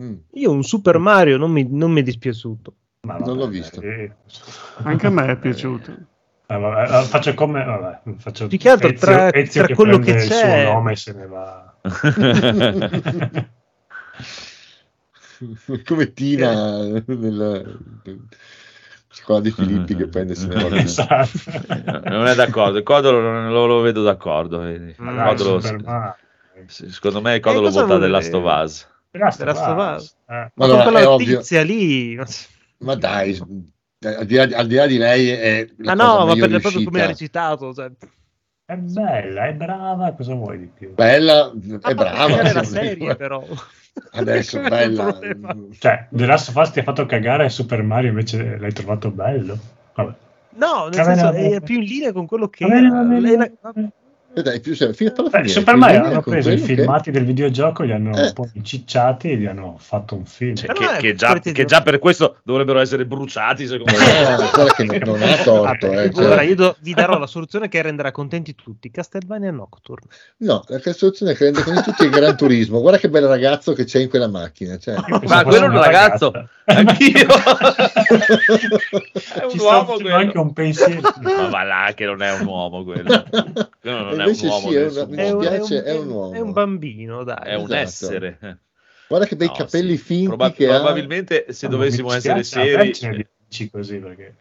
Mm. 0.00 0.14
io 0.32 0.50
un 0.50 0.62
Super 0.62 0.98
Mario 0.98 1.38
non 1.38 1.50
mi, 1.50 1.66
non 1.70 1.90
mi 1.90 2.00
è 2.00 2.02
dispiaciuto. 2.02 2.74
Ma 3.02 3.16
Non 3.18 3.36
l'ho 3.38 3.48
visto. 3.48 3.80
eh, 3.80 4.12
Anche 4.82 5.06
a 5.06 5.10
me 5.10 5.26
è 5.26 5.38
piaciuto. 5.38 5.90
eh, 6.48 6.58
vabbè, 6.58 6.98
eh, 7.00 7.04
faccio 7.04 7.32
come 7.34 7.64
vabbè, 7.64 8.00
faccio 8.18 8.46
Più 8.46 8.58
che 8.58 8.68
altro 8.68 8.88
Ezio- 8.88 9.00
tra- 9.06 9.32
Ezio 9.32 9.64
tra 9.64 9.74
quello 9.74 9.98
prende 9.98 10.16
che 10.18 10.24
il 10.24 10.30
c'è- 10.30 10.62
suo 10.62 10.72
nome 10.72 10.96
se 10.96 11.12
ne 11.12 11.26
va 11.26 11.74
Come 15.86 16.12
Tina 16.12 16.82
nel, 17.06 17.78
scuola 19.16 19.40
di 19.40 19.50
Filippi 19.50 19.96
che 19.96 20.08
prende 20.08 20.34
se 20.34 20.46
ne 20.46 20.68
va 20.68 20.76
esatto 20.80 21.28
non 22.04 22.26
è 22.26 22.34
d'accordo, 22.34 22.78
il 22.78 22.84
Codolo 22.84 23.20
non 23.20 23.50
lo, 23.50 23.66
lo 23.66 23.80
vedo 23.80 24.02
d'accordo. 24.02 24.58
Dai, 24.58 24.94
Codolo- 24.96 25.60
secondo 26.66 27.20
me 27.20 27.34
il 27.36 27.40
Codolo 27.40 27.68
Eh, 27.68 27.70
vota 27.70 27.98
of 28.34 28.44
Us. 28.44 28.86
Us. 29.78 30.16
Eh, 30.28 30.50
Ma 30.54 30.64
Allora, 30.64 30.82
quella 30.82 31.16
tizia 31.16 31.62
lì... 31.62 32.18
Ma 32.78 32.94
dai, 32.94 33.38
al 34.00 34.26
di, 34.26 34.34
là, 34.34 34.42
al 34.42 34.66
di 34.66 34.74
là 34.74 34.86
di 34.86 34.98
lei 34.98 35.28
è 35.30 35.66
la 35.78 35.92
Ah 35.92 35.96
cosa 35.96 36.18
no, 36.18 36.26
ma 36.26 36.34
per, 36.34 36.60
proprio 36.60 36.84
come 36.84 37.02
ha 37.02 37.06
recitato. 37.06 37.72
Cioè, 37.72 37.90
è 38.66 38.74
bella, 38.76 39.46
è 39.46 39.54
brava, 39.54 40.12
cosa 40.12 40.34
vuoi 40.34 40.58
di 40.58 40.66
più? 40.66 40.92
Bella, 40.94 41.52
Ah, 41.80 41.90
è 41.90 41.94
brava. 41.94 42.52
la 42.52 42.62
sì. 42.64 42.70
serie 42.72 43.16
però. 43.16 43.44
Adesso 44.12 44.60
è 44.62 44.68
bella. 44.68 45.18
Cioè, 45.78 46.08
The 46.10 46.26
Last 46.26 46.48
of 46.48 46.56
Us 46.56 46.70
ti 46.72 46.80
ha 46.80 46.82
fatto 46.82 47.06
cagare 47.06 47.44
e 47.44 47.48
Super 47.48 47.82
Mario 47.82 48.10
invece 48.10 48.58
l'hai 48.58 48.72
trovato 48.72 49.10
bello? 49.10 49.56
Vabbè. 49.94 50.14
No, 50.56 50.88
nel 50.88 50.94
senso 51.04 51.32
è 51.32 51.60
più 51.60 51.76
in 51.76 51.84
linea 51.84 52.12
con 52.12 52.26
quello 52.26 52.48
che 52.48 52.64
Va 52.66 52.70
bene, 52.74 52.86
era. 52.86 53.50
va 53.60 53.72
bene, 53.72 53.92
Eh, 54.36 54.42
dai, 54.42 54.60
più 54.60 54.74
se- 54.76 54.92
fino 54.92 55.14
alla 55.16 55.30
Beh, 55.30 55.38
fine, 55.38 55.48
Super 55.48 55.76
Mario 55.76 56.04
hanno 56.04 56.20
preso 56.20 56.50
i 56.50 56.52
quello 56.58 56.66
che- 56.66 56.74
filmati 56.74 57.10
del 57.10 57.24
videogioco, 57.24 57.84
li 57.84 57.92
hanno 57.92 58.14
Eh. 58.14 58.20
un 58.26 58.32
po' 58.34 58.46
incicciati 58.52 59.30
e 59.30 59.36
gli 59.38 59.46
hanno 59.46 59.76
fatto 59.78 60.14
un 60.14 60.26
film. 60.26 60.54
Cioè, 60.56 60.74
che, 60.74 60.84
è- 60.90 60.96
che 60.98 61.14
già, 61.14 61.38
che 61.38 61.64
già 61.64 61.80
per 61.80 61.98
questo 61.98 62.36
dovrebbero 62.42 62.78
essere 62.80 63.06
bruciati, 63.06 63.66
secondo 63.66 63.92
me. 63.96 64.76
che 64.76 64.98
non, 65.04 65.18
non 65.18 65.22
ha 65.26 65.36
torto. 65.42 65.90
Eh, 65.90 66.10
cioè- 66.12 66.24
allora 66.26 66.42
io 66.42 66.54
do- 66.54 66.76
vi 66.80 66.92
darò 66.92 67.16
la 67.18 67.26
soluzione 67.26 67.68
che 67.68 67.80
renderà 67.80 68.10
contenti 68.12 68.54
tutti. 68.54 68.90
Castlevania 68.90 69.50
Nocturne. 69.52 70.08
No, 70.40 70.62
la 70.66 70.80
soluzione 70.92 71.32
che 71.34 71.44
rende 71.44 71.62
con 71.62 71.82
tutti 71.82 72.04
il 72.04 72.10
Gran 72.10 72.36
Turismo. 72.36 72.82
Guarda 72.82 72.98
che 72.98 73.08
bel 73.08 73.24
ragazzo 73.24 73.72
che 73.72 73.84
c'è 73.84 74.00
in 74.00 74.10
quella 74.10 74.28
macchina. 74.28 74.76
Cioè. 74.76 74.96
Io 74.96 75.20
Ma 75.28 75.44
quello 75.44 75.64
è 75.64 75.68
un 75.68 75.80
ragazzo. 75.82 76.30
Anch'io. 76.66 77.26
è 79.34 79.44
un 79.44 79.50
Ci 79.50 79.58
uomo 79.58 79.94
quello. 79.94 80.14
anche 80.14 80.38
un 80.38 80.52
pensiero. 80.52 81.00
Ma 81.22 81.48
va 81.48 81.62
là 81.62 81.92
che 81.94 82.04
non 82.04 82.20
è 82.22 82.32
un 82.38 82.46
uomo 82.46 82.82
quello. 82.84 83.24
Quello 83.80 84.02
non 84.02 84.20
è 84.20 84.25
Invece 84.28 84.50
sì, 84.50 84.74
è 84.74 84.86
una- 84.86 85.06
Mi 85.06 85.16
È 85.16 85.30
un, 85.30 85.34
uomo. 85.36 85.42
è 85.48 85.54
un- 85.54 85.58
dispiace, 85.60 85.82
è 85.84 85.96
un 85.98 86.08
uomo. 86.10 86.32
è 86.34 86.40
un 86.40 86.52
bambino, 86.52 87.24
dai. 87.24 87.38
È 87.44 87.54
un 87.54 87.62
Esatto. 87.72 87.74
essere. 87.74 88.58
Guarda 89.08 89.26
che 89.26 89.36
bei 89.36 89.46
No, 89.48 89.52
capelli 89.54 89.96
sì. 89.96 90.02
finti 90.02 90.26
Proba- 90.26 90.52
che 90.52 90.68
ha. 90.68 90.74
probabilmente 90.76 91.46
se 91.50 91.66
No, 91.66 91.72
dovessimo 91.76 92.12
essere 92.12 92.38
dispiace, 92.40 92.92
seri 92.94 93.26
dici 93.48 93.70
così 93.70 93.98
perché 93.98 94.34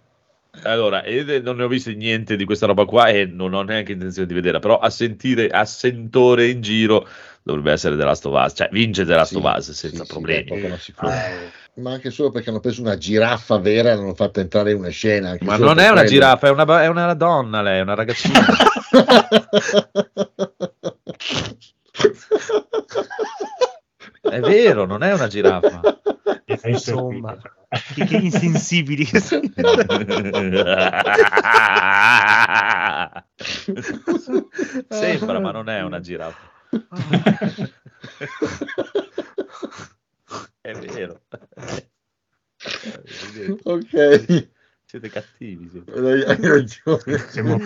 allora 0.63 1.05
io 1.05 1.41
non 1.41 1.57
ne 1.57 1.63
ho 1.63 1.67
visto 1.67 1.91
niente 1.91 2.35
di 2.37 2.45
questa 2.45 2.65
roba 2.65 2.85
qua 2.85 3.07
e 3.09 3.25
non 3.25 3.53
ho 3.53 3.61
neanche 3.61 3.91
intenzione 3.91 4.25
di 4.25 4.33
vederla 4.33 4.59
però 4.59 4.79
a 4.79 4.89
sentire 4.89 5.49
a 5.49 5.65
sentore 5.65 6.47
in 6.47 6.61
giro 6.61 7.05
dovrebbe 7.43 7.73
essere 7.73 7.95
The 7.97 8.03
Last 8.05 8.25
of 8.25 8.41
Us 8.43 8.53
cioè 8.55 8.69
vince 8.71 9.03
The 9.05 9.13
Last 9.15 9.33
Sì, 9.33 9.37
of 9.37 9.43
Us 9.43 9.71
senza 9.71 9.97
sì, 9.97 10.01
sì, 10.05 10.07
problemi 10.07 10.67
ma 10.67 10.77
sicuro. 10.77 11.11
eh, 11.11 11.51
Ma 11.81 11.91
anche 11.91 12.09
solo 12.09 12.31
perché 12.31 12.49
hanno 12.49 12.61
preso 12.61 12.81
una 12.81 12.97
giraffa 12.97 13.57
vera 13.59 13.91
e 13.91 13.95
l'hanno 13.95 14.15
fatta 14.15 14.39
entrare 14.39 14.71
in 14.71 14.77
una 14.77 14.87
scena. 14.89 15.31
anche 15.31 15.43
ma 15.43 15.57
non 15.57 15.77
è 15.77 15.83
una 15.89 15.91
quello. 16.01 16.07
giraffa 16.09 16.47
è 16.47 16.49
una, 16.49 16.81
è 16.83 16.87
una 16.87 17.13
donna 17.13 17.61
lei 17.61 17.79
è 17.79 17.81
una 17.81 17.93
ragazzina 17.93 18.39
è 24.21 24.39
vero 24.39 24.85
non 24.85 25.03
è 25.03 25.13
una 25.13 25.27
giraffa 25.27 25.81
Insomma. 26.63 27.37
Che, 27.93 28.05
che 28.05 28.15
insensibili 28.17 29.03
che 29.05 29.19
sono. 29.19 29.41
Sembra, 34.89 35.39
ma 35.39 35.51
non 35.51 35.69
è 35.69 35.81
una 35.81 35.99
giraffa. 35.99 36.51
È 40.61 40.71
vero. 40.73 41.21
Ok, 43.63 44.49
Siete 44.95 45.09
cattivi. 45.09 45.69
siete. 45.69 45.91
hai 45.91 46.23
hai 46.23 46.47
ragione. 46.47 47.17
Siamo, 47.27 47.59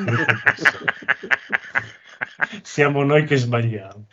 siamo 2.63 3.03
noi 3.03 3.25
che 3.25 3.37
sbagliamo. 3.37 4.07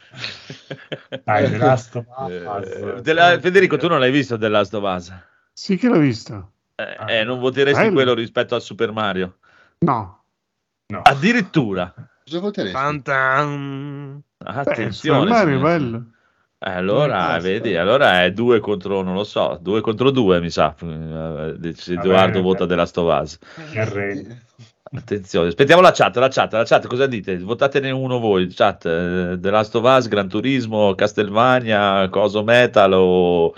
Dai, 1.24 1.48
The 1.50 1.56
Last 1.56 1.96
of 1.96 2.04
Us. 2.14 2.66
Eh, 2.66 3.00
della- 3.00 3.40
Federico, 3.40 3.78
tu 3.78 3.88
non 3.88 4.00
l'hai 4.00 4.10
visto 4.10 4.36
The 4.36 4.48
Last 4.48 4.74
of 4.74 4.82
Us? 4.84 5.12
Sì 5.52 5.78
che 5.78 5.88
l'ho 5.88 5.98
visto. 5.98 6.52
Eh, 6.74 7.20
eh, 7.20 7.24
non 7.24 7.38
voteresti 7.38 7.80
Bello. 7.80 7.94
quello 7.94 8.12
rispetto 8.14 8.54
a 8.54 8.60
Super 8.60 8.92
Mario? 8.92 9.38
No. 9.78 10.24
No. 10.88 11.00
Addirittura. 11.02 11.94
Cosa 12.22 12.40
voteresti? 12.40 12.74
Tantan. 12.76 14.22
Beh, 14.36 14.50
Attenzione. 14.50 15.20
Super 15.20 15.28
Mario 15.32 15.60
bello. 15.60 16.04
Eh, 16.58 16.70
allora, 16.70 17.16
Basta. 17.16 17.38
vedi, 17.40 17.76
allora 17.76 18.24
è 18.24 18.32
due 18.32 18.60
contro, 18.60 19.02
non 19.02 19.14
lo 19.14 19.24
so, 19.24 19.58
due 19.60 19.80
contro 19.82 20.10
due, 20.10 20.40
mi 20.40 20.50
sa. 20.50 20.74
Eh, 20.80 21.74
Se 21.74 21.92
Edoardo 21.94 22.40
vota 22.40 22.66
The 22.66 22.74
Last 22.74 22.96
of 22.98 23.20
Us. 23.22 23.38
Mi 23.70 23.78
arrendo. 23.78 24.34
Attenzione, 24.92 25.48
aspettiamo 25.48 25.82
la 25.82 25.90
chat, 25.90 26.16
la 26.16 26.28
chat, 26.28 26.52
la 26.52 26.64
chat, 26.64 26.86
cosa 26.86 27.06
dite? 27.06 27.36
Votatene 27.38 27.90
uno 27.90 28.18
voi, 28.18 28.46
chat, 28.48 28.86
eh, 28.86 29.36
The 29.38 29.50
Last 29.50 29.74
of 29.74 29.84
Us, 29.84 30.08
Gran 30.08 30.28
Turismo, 30.28 30.94
Castlevania, 30.94 32.08
Coso 32.08 32.42
Metal 32.42 32.92
o... 32.94 33.52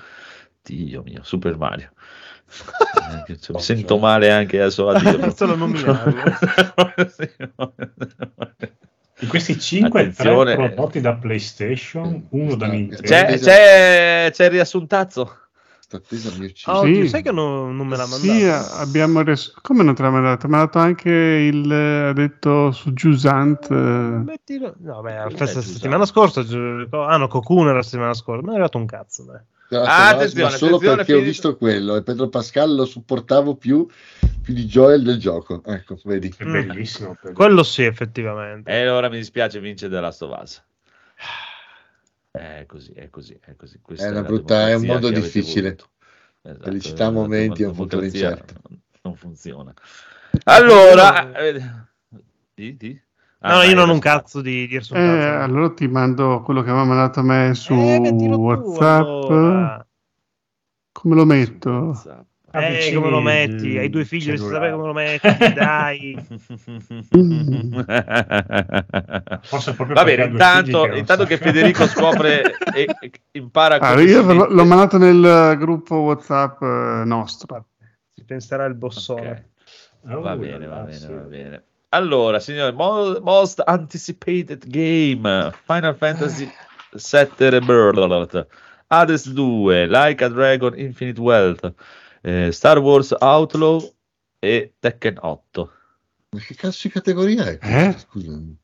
Dio 0.63 1.03
mio, 1.03 1.21
Super 1.23 1.57
Mario. 1.57 1.91
Cioè, 3.41 3.55
mi 3.55 3.61
sento 3.61 3.99
male 3.99 4.31
anche 4.31 4.61
adesso 4.61 4.89
a 4.89 4.99
dirlo. 4.99 5.31
Solo 5.37 5.55
nominarlo. 5.55 6.15
Di 9.19 9.27
questi 9.27 9.59
5, 9.59 10.01
Attenzione. 10.01 10.55
3 10.55 10.67
prodotti 10.69 11.01
da 11.01 11.15
PlayStation, 11.15 12.27
uno 12.31 12.55
da 12.55 12.67
Nintendo. 12.69 13.03
C'è, 13.03 13.39
c'è, 13.39 14.31
c'è 14.33 14.45
il 14.45 14.51
riassuntazzo? 14.51 15.37
Sta 15.81 15.97
attesa 15.97 16.31
mi 16.39 16.45
uccide. 16.47 16.71
Oh, 16.77 16.85
Sì. 16.85 17.09
sai 17.09 17.23
che 17.23 17.33
non, 17.33 17.75
non 17.75 17.87
me 17.87 17.97
l'ha 17.97 18.07
mandato? 18.07 18.33
Sì, 18.33 18.45
a- 18.45 18.79
abbiamo 18.79 19.23
res- 19.23 19.53
come 19.63 19.83
non 19.83 19.95
te 19.95 20.03
l'ha 20.03 20.11
mandato? 20.11 20.47
Mi 20.47 20.55
ha 20.55 20.59
dato 20.59 20.79
anche 20.79 21.11
il 21.11 21.73
ha 21.73 22.13
detto 22.13 22.71
su 22.73 22.93
Jusant. 22.93 23.71
eh, 23.71 23.75
Mettilo... 23.75 24.75
No, 24.81 25.01
beh, 25.01 25.31
la 25.37 25.47
settimana 25.47 26.05
scorsa. 26.05 26.43
gi- 26.45 26.87
Ah, 26.91 27.17
no, 27.17 27.27
Cocoon 27.27 27.69
era 27.69 27.77
la 27.77 27.83
settimana 27.83 28.15
scorsa. 28.15 28.43
Mi 28.43 28.49
è 28.49 28.53
arrivato 28.53 28.79
un 28.79 28.87
cazzo. 28.87 29.25
Dai. 29.25 29.41
Last 29.69 29.89
Ah, 29.89 30.09
attenzione, 30.09 30.43
ma 30.45 30.51
solo 30.51 30.77
attenzione, 30.77 30.97
perché 30.97 31.15
ho 31.15 31.21
visto 31.21 31.57
quello 31.57 31.97
e 31.97 32.03
Pedro 32.03 32.29
Pascal 32.29 32.75
lo 32.75 32.85
supportavo 32.87 33.57
più, 33.57 33.87
più 34.43 34.55
di 34.55 34.65
Joel 34.65 35.03
del 35.03 35.19
gioco. 35.19 35.63
Ecco, 35.65 35.99
vedi. 36.05 36.33
È 36.37 36.45
bellissimo. 36.45 37.17
quello. 37.21 37.35
Quello 37.35 37.63
sì, 37.63 37.83
effettivamente. 37.85 38.71
E 38.71 38.83
allora 38.83 39.09
mi 39.09 39.19
dispiace, 39.19 39.61
vince 39.61 39.89
The 39.89 40.01
Last 40.01 40.23
of 40.23 40.41
Us. 40.41 40.63
È 42.31 42.65
così, 42.67 42.93
è 42.93 43.11
così, 43.11 43.39
è 43.45 43.57
così. 43.57 43.79
Questa 43.83 44.07
È 44.07 44.11
una 44.11 44.21
la 44.21 44.27
brutta- 44.27 44.69
è 44.69 44.75
un 44.75 44.89
avete 44.91 45.13
difficile. 45.13 45.77
Esatto, 46.41 46.65
Felicità 46.65 47.07
a 47.07 47.11
momenti, 47.11 47.63
è 47.63 47.67
un 47.67 47.75
futuro 47.75 48.01
democrazia 48.01 48.31
incerto. 48.31 48.55
Non, 48.69 48.81
non 49.03 49.17
funziona. 49.17 49.75
Allora, 50.45 51.37
eh, 51.37 51.63
di, 52.55 52.77
di? 52.77 53.03
Ah, 53.41 53.55
no, 53.57 53.63
io 53.63 53.75
non 53.75 53.89
ho 53.89 53.93
un 53.93 53.99
cazzo 54.01 54.41
di, 54.41 54.51
di 54.51 54.63
eh, 54.65 54.67
riassuntazzo. 54.67 55.43
allora 55.45 55.71
ti 55.73 55.87
mando 55.87 56.43
quello 56.43 56.63
che 56.63 56.71
aveva 56.71 56.85
mandato 56.85 57.21
a 57.21 57.23
me 57.23 57.55
su 57.55 57.73
Eh, 57.73 58.01
mettilo 58.01 58.37
tu, 58.37 58.41
WhatsApp. 58.43 59.07
allora. 59.31 59.87
Come 60.93 61.15
lo 61.15 61.25
metto? 61.25 61.71
WhatsApp. 61.71 62.27
Eh, 62.51 62.59
Avvicini 62.59 62.95
come 62.97 63.11
lo 63.11 63.21
metti? 63.21 63.79
Hai 63.79 63.91
due 63.91 64.05
figli, 64.05 64.25
dovresti 64.25 64.49
sapere 64.49 64.73
come 64.73 64.87
lo 64.87 64.93
metti, 64.95 65.53
dai. 65.53 66.27
Forse 69.43 69.75
proprio 69.75 69.95
Va 69.95 70.05
bene, 70.05 70.25
intanto, 70.25 70.87
intanto 70.97 71.25
che 71.27 71.37
Federico 71.37 71.87
scopre 71.87 72.57
e, 72.75 72.87
e 73.01 73.13
impara 73.33 73.79
Ah, 73.79 74.01
io 74.01 74.23
l'ho, 74.33 74.49
l'ho 74.49 74.65
mandato 74.65 74.99
nel 74.99 75.57
gruppo 75.59 75.97
WhatsApp 75.97 76.63
eh, 76.63 77.03
nostro. 77.05 77.67
Si 78.15 78.25
penserà 78.25 78.65
il 78.65 78.75
bossone. 78.75 79.51
Ok. 80.01 80.13
Oh, 80.15 80.23
Va 80.23 80.37
bene, 80.37 80.67
va 80.67 80.81
bene, 80.81 81.07
va 81.07 81.21
bene. 81.23 81.63
Allora, 81.91 82.39
signori, 82.39 82.75
mo- 82.75 83.19
most 83.21 83.63
anticipated 83.67 84.67
game 84.67 85.53
Final 85.65 85.95
Fantasy 85.95 86.53
VII 86.93 87.49
Rebirth 87.51 88.47
Hades 88.91 89.25
2 89.25 89.87
Like 89.87 90.23
a 90.23 90.29
Dragon 90.29 90.75
Infinite 90.79 91.21
Wealth 91.21 91.73
eh, 92.23 92.51
Star 92.53 92.79
Wars 92.79 93.13
Outlaw 93.21 93.81
e 94.43 94.71
Tekken 94.81 95.19
8. 95.23 95.78
Ma 96.31 96.41
che 96.41 96.55
cazzo 96.57 96.81
di 96.83 96.91
categoria 96.93 97.47
è? 97.47 97.59
Eh? 97.63 97.97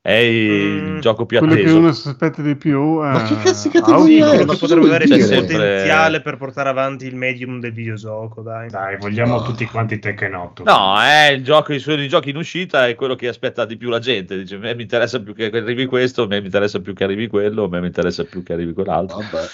È 0.02 0.12
il 0.12 0.82
Mm, 0.82 0.98
gioco 1.00 1.24
più 1.24 1.38
Quello 1.38 1.54
che 1.54 1.60
atteso. 1.60 1.78
uno 1.78 1.92
si 1.92 2.08
aspetta 2.08 2.42
di 2.42 2.56
più. 2.56 2.98
Ma 3.00 3.24
eh, 3.24 3.26
che 3.28 3.36
cazzo 3.42 3.68
di 3.68 3.74
categoria 3.78 4.26
ma 4.26 4.36
che 4.36 4.44
cosa 4.44 4.58
potrebbe 4.58 4.86
avere 4.86 5.06
sempre- 5.06 5.56
potenziale 5.56 6.20
per 6.20 6.36
portare 6.36 6.68
avanti 6.68 7.06
il 7.06 7.16
medium 7.16 7.60
del 7.60 7.72
videogioco, 7.72 8.42
dai. 8.42 8.68
Dai, 8.68 8.98
vogliamo 8.98 9.36
No. 9.38 9.42
tutti 9.44 9.64
quanti 9.64 9.98
Tekken 9.98 10.34
8. 10.34 10.62
No, 10.64 11.00
è 11.00 11.30
il 11.30 11.42
gioco, 11.42 11.72
i 11.72 11.78
suoi 11.78 12.06
giochi 12.06 12.28
in 12.30 12.36
uscita 12.36 12.86
è 12.86 12.94
quello 12.94 13.14
che 13.14 13.28
aspetta 13.28 13.64
di 13.64 13.78
più 13.78 13.88
la 13.88 13.98
gente. 13.98 14.36
Dice, 14.36 14.56
a 14.56 14.58
me 14.58 14.74
mi 14.74 14.82
interessa 14.82 15.22
più 15.22 15.34
che 15.34 15.46
arrivi 15.46 15.86
questo, 15.86 16.24
a 16.24 16.26
me 16.26 16.40
mi 16.40 16.44
interessa 16.46 16.80
più 16.80 16.92
che 16.92 17.04
arrivi 17.04 17.28
quello, 17.28 17.64
a 17.64 17.68
me 17.68 17.80
mi 17.80 17.86
interessa 17.86 18.24
più 18.24 18.42
che 18.42 18.52
arrivi 18.52 18.74
quell'altro. 18.74 19.20
Vabbè. 19.20 19.46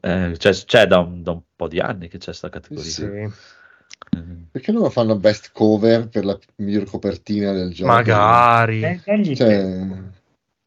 Eh, 0.00 0.34
c'è 0.36 0.52
c'è 0.52 0.86
da, 0.86 0.98
un, 0.98 1.22
da 1.22 1.30
un 1.32 1.40
po' 1.56 1.66
di 1.68 1.78
anni 1.78 2.08
che 2.08 2.18
c'è 2.18 2.26
questa 2.26 2.50
categoria. 2.50 2.90
Sì. 2.90 3.30
Eh, 4.10 4.20
Perché 4.50 4.72
non 4.72 4.90
fanno 4.90 5.16
best 5.16 5.50
cover 5.52 6.08
per 6.08 6.24
la 6.24 6.38
miglior 6.56 6.84
copertina 6.84 7.52
del 7.52 7.72
gioco? 7.72 7.90
Magari. 7.92 8.82
Eh, 8.82 9.00
dagli 9.04 9.34
Cioè. 9.34 9.86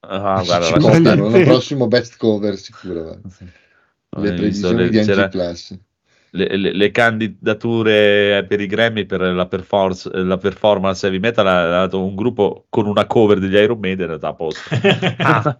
Ah, 0.07 0.39
ci 0.39 0.45
guarda, 0.45 0.69
guarda. 0.69 0.89
copiano, 0.97 1.29
l'anno 1.29 1.43
prossimo 1.43 1.87
best 1.87 2.17
cover 2.17 2.57
sicuro. 2.57 3.03
va. 3.03 4.21
Le 4.21 4.33
previsioni 4.33 4.83
le- 4.83 4.89
di 4.89 4.99
NG 4.99 5.29
Plus. 5.29 5.77
Le, 6.35 6.57
le- 6.57 6.71
le 6.73 6.91
candidature 6.91 8.45
per 8.47 8.59
i 8.59 8.67
Grammy 8.67 9.05
per 9.05 9.21
la, 9.21 9.45
performance, 9.47 10.09
la 10.13 10.37
performance 10.37 11.05
heavy 11.05 11.19
metal 11.19 11.47
ha 11.47 11.67
dato 11.67 12.03
un 12.03 12.13
gruppo 12.15 12.65
con 12.69 12.85
una 12.87 13.05
cover 13.05 13.39
degli 13.39 13.55
Iron 13.55 13.79
Maiden 13.79 14.11
è 14.11 14.17
a 14.21 14.33
posto. 14.33 14.61
Ah. 15.17 15.57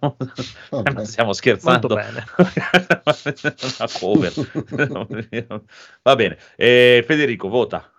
Ma 0.94 1.04
stiamo 1.04 1.32
scherzando. 1.32 1.88
molto 1.88 1.94
bene. 1.94 2.24
una 3.78 3.88
cover. 3.98 4.32
Va 6.02 6.14
bene. 6.16 6.38
Eh, 6.56 7.02
Federico, 7.06 7.48
vota. 7.48 7.90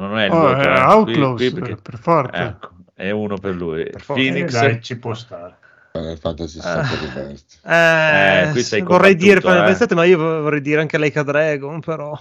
Non 0.00 0.18
è 0.18 0.26
il 0.26 0.32
Oh, 0.32 0.38
voto, 0.40 0.58
eh, 0.58 0.62
eh. 0.62 0.64
Qui- 0.64 0.80
Outlaws, 0.82 1.36
qui 1.36 1.52
perché- 1.52 1.76
per 1.76 1.98
forza. 1.98 2.46
Ecco, 2.48 2.70
è 2.94 3.10
uno 3.10 3.36
per 3.38 3.54
lui. 3.54 3.84
Per. 3.84 4.02
Phoenix, 4.06 4.54
Eh, 4.54 4.58
dai, 4.60 4.82
ci 4.82 4.98
può 4.98 5.14
stare. 5.14 5.56
Final 5.92 6.18
Fantasy 6.18 6.58
Ah. 6.62 6.82
VII 6.82 6.96
Rebirth. 7.14 7.58
Eh, 7.64 8.42
Eh, 8.48 8.52
qui 8.52 8.62
sei 8.62 8.82
vorrei 8.82 9.14
dire 9.16 9.40
Final 9.40 9.56
eh. 9.56 9.60
Fantasy 9.74 9.86
VII, 9.86 9.96
ma 9.96 10.04
io 10.04 10.18
vorrei 10.18 10.60
dire 10.60 10.80
anche 10.80 10.98
Leica 10.98 11.22
Dragon, 11.22 11.80
però. 11.80 12.16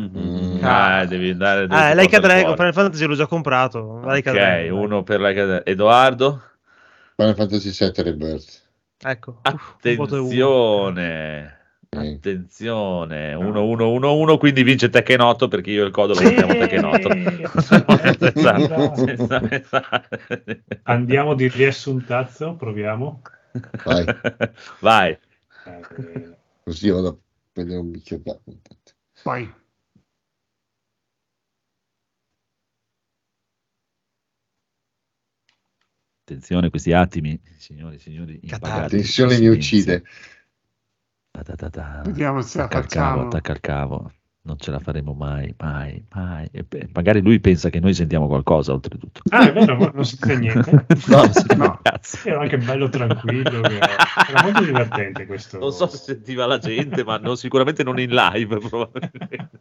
Mm, 0.00 0.60
Ah. 0.62 1.04
devi 1.06 1.30
andare. 1.30 1.66
devi 1.66 1.74
Ah, 1.74 1.92
Leica 1.94 2.20
Dragon. 2.20 2.54
Final 2.54 2.72
Fantasy 2.72 3.04
l'ho 3.04 3.14
già 3.16 3.26
comprato. 3.26 4.00
Leica 4.04 4.30
Ok, 4.30 4.36
Dragon. 4.36 4.78
uno 4.78 5.02
per 5.02 5.20
Leica 5.20 5.44
Dragon. 5.44 5.62
Edoardo, 5.66 6.40
Final 7.16 7.34
Fantasy 7.34 7.70
VII 7.70 7.92
Rebirth. 8.02 8.60
Ecco. 9.04 9.38
Attenzione. 9.42 11.58
Attenzione, 11.94 13.34
1-1-1-1, 13.34 14.38
quindi 14.38 14.62
vince 14.62 14.88
Tekken 14.88 15.20
8 15.20 15.48
perché 15.48 15.72
io 15.72 15.82
e 15.82 15.86
il 15.86 15.92
codo 15.92 16.14
lo 16.14 16.22
mettiamo 16.22 16.54
Tekken 16.54 16.84
8. 16.84 17.08
Esatto, 18.34 19.06
esatto. 19.06 20.18
Andiamo 20.84 21.34
di 21.34 21.48
riassuntazzo, 21.48 22.56
proviamo. 22.56 23.20
Vai. 23.84 24.06
Vai. 24.80 25.10
Eh, 25.10 26.36
Così 26.64 26.88
vado 26.88 27.08
a 27.08 27.16
prendere 27.52 27.78
un 27.78 27.90
bicchiere 27.90 28.22
d'acqua. 28.22 28.52
Poi. 29.22 29.54
Attenzione 36.24 36.70
questi 36.70 36.92
attimi, 36.92 37.38
signori, 37.58 37.98
signori. 37.98 38.40
Impagati. 38.42 38.80
La 38.80 38.88
tensione 38.88 39.38
mi 39.38 39.48
uccide. 39.48 40.04
Vediamo 42.04 42.42
se 42.42 42.58
la 42.58 42.64
Attacca 42.64 42.78
il 42.84 42.86
cavo, 42.88 43.06
facciamo. 43.10 43.26
attacca 43.28 43.52
il 43.52 43.60
cavo. 43.60 44.12
Non 44.44 44.58
ce 44.58 44.72
la 44.72 44.80
faremo 44.80 45.12
mai, 45.14 45.54
mai, 45.58 46.04
mai. 46.12 46.48
E 46.50 46.64
beh, 46.64 46.88
magari 46.92 47.20
lui 47.22 47.38
pensa 47.38 47.70
che 47.70 47.78
noi 47.78 47.94
sentiamo 47.94 48.26
qualcosa, 48.26 48.72
oltretutto. 48.72 49.20
Ah, 49.30 49.48
è 49.48 49.52
vero, 49.52 49.92
non 49.94 50.04
sente 50.04 50.36
niente. 50.36 50.86
No, 51.06 51.22
no. 51.56 51.78
Cazzo. 51.80 52.28
Era 52.28 52.40
anche 52.40 52.58
bello 52.58 52.88
tranquillo. 52.88 53.60
che- 53.60 53.78
Era 53.78 54.42
molto 54.42 54.64
divertente 54.64 55.26
questo. 55.26 55.58
Non 55.60 55.70
so 55.72 55.86
se 55.86 55.96
sentiva 55.98 56.44
la 56.46 56.58
gente, 56.58 57.04
ma 57.04 57.18
non- 57.18 57.36
sicuramente 57.36 57.84
non 57.84 58.00
in 58.00 58.10
live. 58.10 58.58
Probabilmente. 58.58 59.60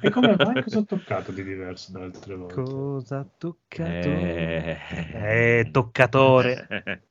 E 0.00 0.10
come 0.10 0.34
mai 0.34 0.62
cosa 0.62 0.78
ho 0.78 0.84
toccato 0.84 1.30
di 1.30 1.44
diverso 1.44 1.92
da 1.92 2.00
altre 2.00 2.34
volte? 2.36 2.54
Cosa 2.54 3.18
ha 3.18 3.26
toccato? 3.36 4.08
Eh. 4.08 4.78
Eh, 5.12 5.68
toccatore. 5.70 7.02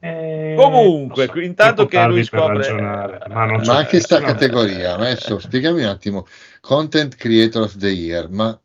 Eh. 0.00 0.52
Eh, 0.52 0.54
Comunque, 0.56 1.26
so, 1.26 1.40
intanto 1.40 1.86
che 1.86 2.04
lui 2.06 2.24
scopre- 2.24 2.72
ma, 2.72 3.44
non 3.46 3.62
Ma 3.64 3.76
anche 3.78 4.00
sta 4.00 4.20
categoria, 4.20 4.94
adesso 4.94 5.38
spiegami 5.38 5.82
un 5.82 5.88
attimo. 5.88 6.26
Content 6.60 7.16
Creator 7.16 7.62
of 7.62 7.76
the 7.76 7.88
Year, 7.88 8.28
ma 8.30 8.58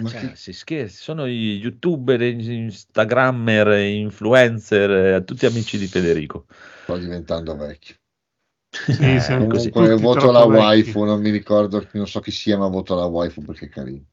Ma 0.00 0.08
cioè, 0.08 0.20
che- 0.30 0.36
si 0.36 0.52
scherzi, 0.54 1.02
sono 1.02 1.26
i 1.26 1.58
youtuber, 1.58 2.20
instagrammer, 2.22 3.78
influencer, 3.78 4.90
eh, 5.16 5.24
tutti 5.24 5.44
amici 5.46 5.76
di 5.78 5.86
Federico. 5.86 6.46
sto 6.84 6.96
diventando 6.96 7.54
vecchio. 7.56 7.96
Sì, 8.70 8.92
Eh. 9.02 9.22
Comunque 9.36 9.94
voto 9.96 10.30
la 10.30 10.46
vecchi. 10.46 10.60
waifu, 10.62 11.04
non 11.04 11.20
mi 11.20 11.28
ricordo, 11.30 11.86
non 11.92 12.08
so 12.08 12.20
chi 12.20 12.30
sia, 12.30 12.56
ma 12.56 12.68
voto 12.68 12.94
la 12.94 13.04
waifu 13.04 13.42
perché 13.42 13.66
è 13.66 13.68
carino. 13.68 14.04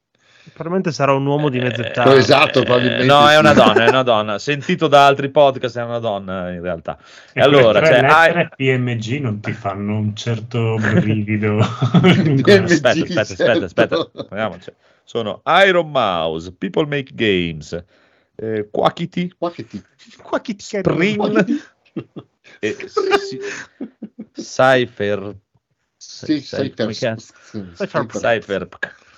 Probabilmente 0.52 0.92
sarà 0.92 1.12
un 1.12 1.24
uomo 1.26 1.48
di 1.48 1.58
Eh, 1.58 1.62
mezz'età. 1.62 2.14
esatto, 2.16 2.62
probabilmente 2.62 3.04
No, 3.04 3.28
è 3.28 3.38
una 3.38 3.52
donna, 3.54 3.84
è 3.84 3.88
una 3.88 4.02
donna. 4.04 4.38
Sentito 4.38 4.88
da 4.88 5.06
altri 5.06 5.30
podcast, 5.30 5.78
è 5.78 5.82
una 5.82 5.98
donna 5.98 6.50
in 6.52 6.60
realtà. 6.62 6.98
E 7.32 7.40
allora, 7.40 7.80
quelle 7.80 7.96
tre 7.98 8.08
cioè, 8.08 8.26
lettere 8.32 8.50
PMG 8.56 9.20
non 9.20 9.40
ti 9.40 9.52
fanno 9.52 9.96
un 9.98 10.14
certo 10.14 10.76
brivido. 10.76 11.58
PMG. 12.00 12.48
Aspetta, 12.48 12.88
aspetta, 12.90 13.20
aspetta, 13.20 13.44
certo. 13.44 13.64
aspetta. 13.64 14.10
Vediamoci. 14.30 14.72
Sono 15.04 15.42
Iron 15.66 15.90
Mouse, 15.90 16.52
People 16.52 16.86
Make 16.86 17.10
Games, 17.14 17.84
eh, 18.36 18.68
Quackity, 18.70 19.32
Qua 19.36 19.50
che 19.50 19.66
ti... 19.66 19.82
Qua 20.22 20.40
chi 20.40 20.54
ti 20.54 20.64
Spring 20.64 21.16
qua 21.16 21.30
che 21.30 21.44
ti- 21.44 21.62
e 22.60 22.76
si- 22.86 23.38
Cypher. 24.34 25.34
Sì, 25.96 26.46
per... 26.50 26.96
cazzo? 26.98 27.32
Cypher- 28.06 28.68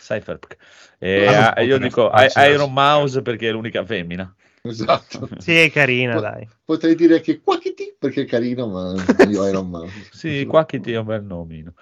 Cypherpunk. 0.03 0.57
Eh, 0.99 1.27
Ah, 1.27 1.61
io 1.63 1.79
dico 1.79 2.11
è 2.11 2.29
Iron 2.49 2.73
Mouse 2.73 3.23
perché 3.23 3.49
è 3.49 3.53
l'unica 3.53 3.85
femmina. 3.85 4.33
Esatto. 4.65 5.29
Sì, 5.43 5.57
è 5.57 5.71
carina, 5.73 6.21
dai. 6.21 6.49
Potrei 6.65 6.95
dire 6.95 7.21
che 7.21 7.41
qua 7.41 7.59
che 7.59 7.75
ti... 7.75 7.93
perché 7.99 8.23
è 8.23 8.27
carino, 8.27 8.69
ma 8.69 8.95
io 9.29 9.47
Iron 9.49 9.69
Man. 9.69 9.89
Sì, 10.13 10.47
Quackity 10.47 10.93
è 10.93 10.99
un 10.99 11.05
bel 11.07 11.25
nomino. 11.25 11.73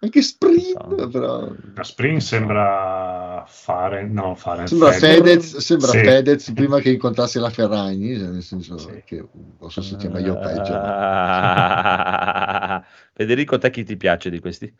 Anche 0.00 0.20
Spring, 0.22 0.60
So. 0.60 1.08
però... 1.08 1.50
La 1.74 1.82
Spring 1.82 2.18
sembra 2.18 3.44
fare, 3.46 4.06
no, 4.06 4.34
fare 4.34 4.66
Sembra 4.66 4.92
Fedez, 4.92 5.56
Sì. 5.56 5.60
sembra 5.62 5.88
Fedez 5.88 6.52
prima 6.52 6.80
che 6.80 6.90
incontrasse 6.90 7.38
la 7.40 7.48
Ferragni, 7.50 8.18
cioè, 8.18 8.26
nel 8.28 8.42
senso 8.42 8.76
Sì. 8.76 9.02
che 9.06 9.24
non 9.58 9.70
so 9.70 9.80
se 9.80 9.96
sia 9.98 10.10
meglio 10.10 10.34
o 10.34 10.38
peggio. 10.40 10.72
Ah. 10.74 12.84
Federico, 13.14 13.56
te 13.58 13.70
chi 13.70 13.84
ti 13.84 13.96
piace 13.96 14.28
di 14.28 14.38
questi? 14.40 14.70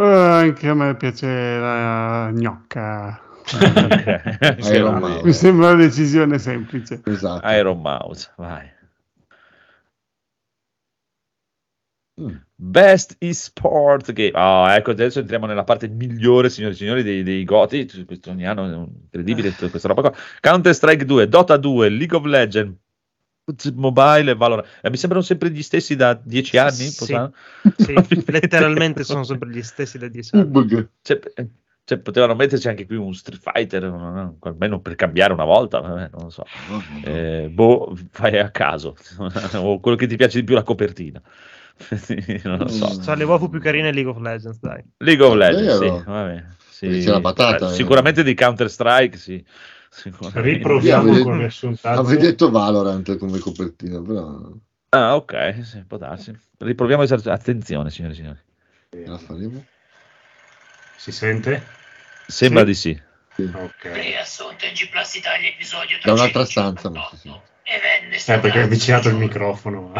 Eh, 0.00 0.04
anche 0.04 0.66
a 0.66 0.72
me 0.74 0.96
piace 0.96 1.26
la 1.26 2.30
gnocca. 2.32 3.20
Mi 5.22 5.32
sembra 5.34 5.72
una 5.72 5.74
decisione 5.74 6.38
semplice. 6.38 7.02
Esatto. 7.04 7.46
Iron 7.50 7.82
Mouse, 7.82 8.32
vai. 8.36 8.66
Best 12.54 13.16
eSport 13.18 14.12
Game. 14.12 14.32
Ah, 14.32 14.74
ecco, 14.74 14.92
adesso 14.92 15.18
entriamo 15.18 15.44
nella 15.44 15.64
parte 15.64 15.88
migliore, 15.88 16.48
signori 16.48 16.72
e 16.72 16.76
signori, 16.78 17.02
dei, 17.02 17.22
dei 17.22 17.44
Goti. 17.44 17.86
Questo 18.06 18.30
ogni 18.30 18.46
anno 18.46 18.64
è 18.64 18.88
incredibile 19.02 19.54
tutta 19.54 19.68
questa 19.68 19.88
roba 19.88 20.00
qua. 20.00 20.14
Counter 20.40 20.74
Strike 20.74 21.04
2, 21.04 21.28
Dota 21.28 21.58
2, 21.58 21.88
League 21.90 22.16
of 22.16 22.24
Legends, 22.24 22.74
Mobile 23.74 24.30
e 24.30 24.34
Valorant. 24.34 24.68
Eh, 24.82 24.90
mi 24.90 24.96
sembrano 24.96 25.24
sempre 25.24 25.50
gli 25.50 25.62
stessi 25.62 25.96
da 25.96 26.14
dieci 26.14 26.56
anni. 26.56 26.70
Sì. 26.70 27.14
Sì, 27.76 27.94
letteralmente 28.26 29.04
sono 29.04 29.22
sempre 29.22 29.50
gli 29.50 29.62
stessi 29.62 29.98
da 29.98 30.08
10 30.08 30.36
anni. 30.36 30.88
Cioè, 31.02 31.20
eh, 31.34 31.48
cioè, 31.90 31.98
potevano 31.98 32.36
metterci 32.36 32.68
anche 32.68 32.86
qui 32.86 32.94
un 32.94 33.12
Street 33.12 33.40
Fighter, 33.42 33.82
no, 33.82 34.10
no, 34.10 34.36
almeno 34.40 34.80
per 34.80 34.94
cambiare 34.94 35.32
una 35.32 35.44
volta, 35.44 35.80
non 35.80 36.08
lo 36.12 36.30
so. 36.30 36.44
Eh, 37.04 37.48
boh, 37.50 37.96
fai 38.12 38.38
a 38.38 38.50
caso, 38.50 38.94
o 39.54 39.80
quello 39.80 39.96
che 39.96 40.06
ti 40.06 40.14
piace 40.14 40.38
di 40.38 40.44
più 40.44 40.54
la 40.54 40.62
copertina. 40.62 41.20
non 42.44 42.58
lo 42.58 42.68
so. 42.68 42.86
Mm. 42.86 43.00
Sono 43.00 43.16
le 43.16 43.24
waifu 43.24 43.48
più 43.48 43.60
carine 43.60 43.88
in 43.88 43.94
League 43.94 44.10
of 44.12 44.20
Legends, 44.20 44.60
dai. 44.60 44.84
League 44.98 45.24
of 45.24 45.34
Legends, 45.34 45.78
Vero? 45.80 45.98
sì, 45.98 46.04
vabbè, 46.06 46.44
sì. 47.00 47.20
Patata, 47.20 47.70
eh. 47.70 47.74
sicuramente 47.74 48.22
di 48.22 48.34
Counter 48.34 48.70
Strike, 48.70 49.16
sì. 49.16 49.44
Riproviamo 50.32 51.02
Io 51.06 51.22
con 51.22 51.32
avevo- 51.32 51.36
riassuntazzo. 51.38 52.00
Avevi 52.00 52.22
detto 52.22 52.50
Valorant 52.50 53.16
come 53.18 53.38
copertina, 53.38 54.00
però 54.00 54.38
Ah, 54.90 55.14
ok, 55.16 55.60
sì, 55.64 55.84
può 55.86 55.98
darsi. 55.98 56.36
Riproviamo 56.58 57.02
a 57.02 57.32
attenzione, 57.32 57.90
signore 57.90 58.14
e 58.14 58.16
signori. 58.16 58.38
la 59.06 59.18
faremo. 59.18 59.64
Si 60.96 61.12
sente? 61.12 61.64
Sembra 62.26 62.60
Sì. 62.60 62.66
di 62.66 62.74
sì. 62.74 63.02
Ok. 63.52 63.90
Riassunto 63.92 64.66
in 64.66 64.72
G 64.74 64.88
Plus 64.90 65.14
Italia 65.14 65.48
episodio 65.48 65.98
Da 66.02 66.12
un'altra 66.12 66.44
358. 66.44 67.16
stanza, 67.16 67.28
ma. 67.28 67.42
E 67.62 67.80
venne 67.80 68.16
Eh, 68.16 68.38
perché 68.40 68.60
è 68.60 68.62
avvicinato 68.64 69.08
il 69.08 69.14
microfono. 69.16 69.92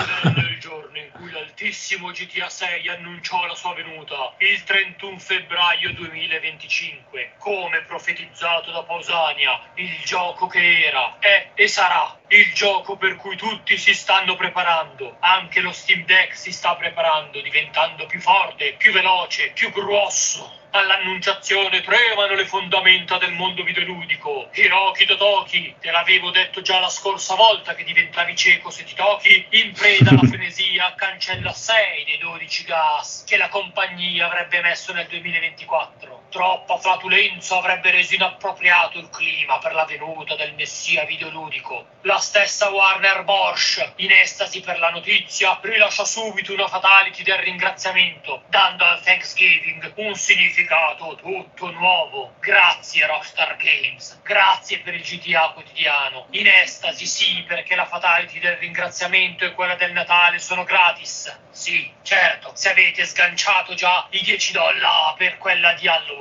Nuovissimo 1.60 2.10
GTA 2.10 2.48
6 2.48 2.88
annunciò 2.88 3.44
la 3.44 3.54
sua 3.54 3.74
venuta 3.74 4.34
il 4.38 4.64
31 4.64 5.18
febbraio 5.18 5.92
2025. 5.92 7.34
Come 7.36 7.82
profetizzato 7.82 8.70
da 8.70 8.82
Pausania, 8.82 9.60
il 9.74 10.00
gioco 10.02 10.46
che 10.46 10.86
era, 10.86 11.18
è 11.18 11.50
e 11.54 11.68
sarà 11.68 12.18
il 12.28 12.50
gioco 12.54 12.96
per 12.96 13.16
cui 13.16 13.36
tutti 13.36 13.76
si 13.76 13.92
stanno 13.92 14.36
preparando. 14.36 15.18
Anche 15.20 15.60
lo 15.60 15.72
Steam 15.72 16.06
Deck 16.06 16.34
si 16.34 16.50
sta 16.50 16.76
preparando, 16.76 17.42
diventando 17.42 18.06
più 18.06 18.20
forte, 18.20 18.74
più 18.78 18.92
veloce, 18.92 19.50
più 19.50 19.70
grosso. 19.70 20.59
All'annunciazione 20.72 21.80
tremano 21.80 22.34
le 22.34 22.46
fondamenta 22.46 23.18
del 23.18 23.32
mondo 23.32 23.64
videoludico. 23.64 24.50
Hiroki 24.52 25.04
Totoki, 25.04 25.74
te 25.80 25.90
l'avevo 25.90 26.30
detto 26.30 26.62
già 26.62 26.78
la 26.78 26.88
scorsa 26.88 27.34
volta 27.34 27.74
che 27.74 27.82
diventavi 27.82 28.36
cieco 28.36 28.70
se 28.70 28.84
ti 28.84 28.94
tocchi. 28.94 29.46
In 29.50 29.72
preda 29.72 30.10
alla 30.10 30.22
frenesia, 30.28 30.94
cancella 30.94 31.52
6 31.52 32.04
dei 32.04 32.18
12 32.18 32.64
gas 32.64 33.24
che 33.26 33.36
la 33.36 33.48
compagnia 33.48 34.26
avrebbe 34.26 34.60
messo 34.60 34.92
nel 34.92 35.08
2024. 35.08 36.19
Troppa 36.30 36.78
flatulenza 36.78 37.56
avrebbe 37.56 37.90
reso 37.90 38.14
inappropriato 38.14 39.00
il 39.00 39.10
clima 39.10 39.58
per 39.58 39.74
la 39.74 39.84
venuta 39.84 40.36
del 40.36 40.54
messia 40.54 41.04
videoludico. 41.04 41.86
La 42.02 42.18
stessa 42.18 42.70
Warner 42.70 43.24
Bosch, 43.24 43.94
in 43.96 44.12
estasi 44.12 44.60
per 44.60 44.78
la 44.78 44.90
notizia, 44.90 45.58
rilascia 45.60 46.04
subito 46.04 46.52
una 46.52 46.68
fatality 46.68 47.24
del 47.24 47.38
ringraziamento, 47.38 48.44
dando 48.46 48.84
al 48.84 49.02
Thanksgiving 49.02 49.92
un 49.96 50.14
significato 50.14 51.16
tutto 51.16 51.70
nuovo. 51.72 52.34
Grazie 52.38 53.06
Rockstar 53.06 53.56
Games, 53.56 54.20
grazie 54.22 54.78
per 54.78 54.94
il 54.94 55.02
GTA 55.02 55.50
quotidiano. 55.52 56.26
In 56.30 56.46
estasi 56.46 57.06
sì, 57.06 57.44
perché 57.46 57.74
la 57.74 57.86
fatality 57.86 58.38
del 58.38 58.56
ringraziamento 58.56 59.44
e 59.44 59.52
quella 59.52 59.74
del 59.74 59.92
Natale 59.92 60.38
sono 60.38 60.62
gratis. 60.62 61.38
Sì, 61.50 61.92
certo, 62.02 62.52
se 62.54 62.70
avete 62.70 63.04
sganciato 63.04 63.74
già 63.74 64.06
i 64.10 64.22
10 64.22 64.52
dollari 64.52 65.16
per 65.16 65.36
quella 65.38 65.72
di 65.74 65.88
Halloween. 65.88 66.19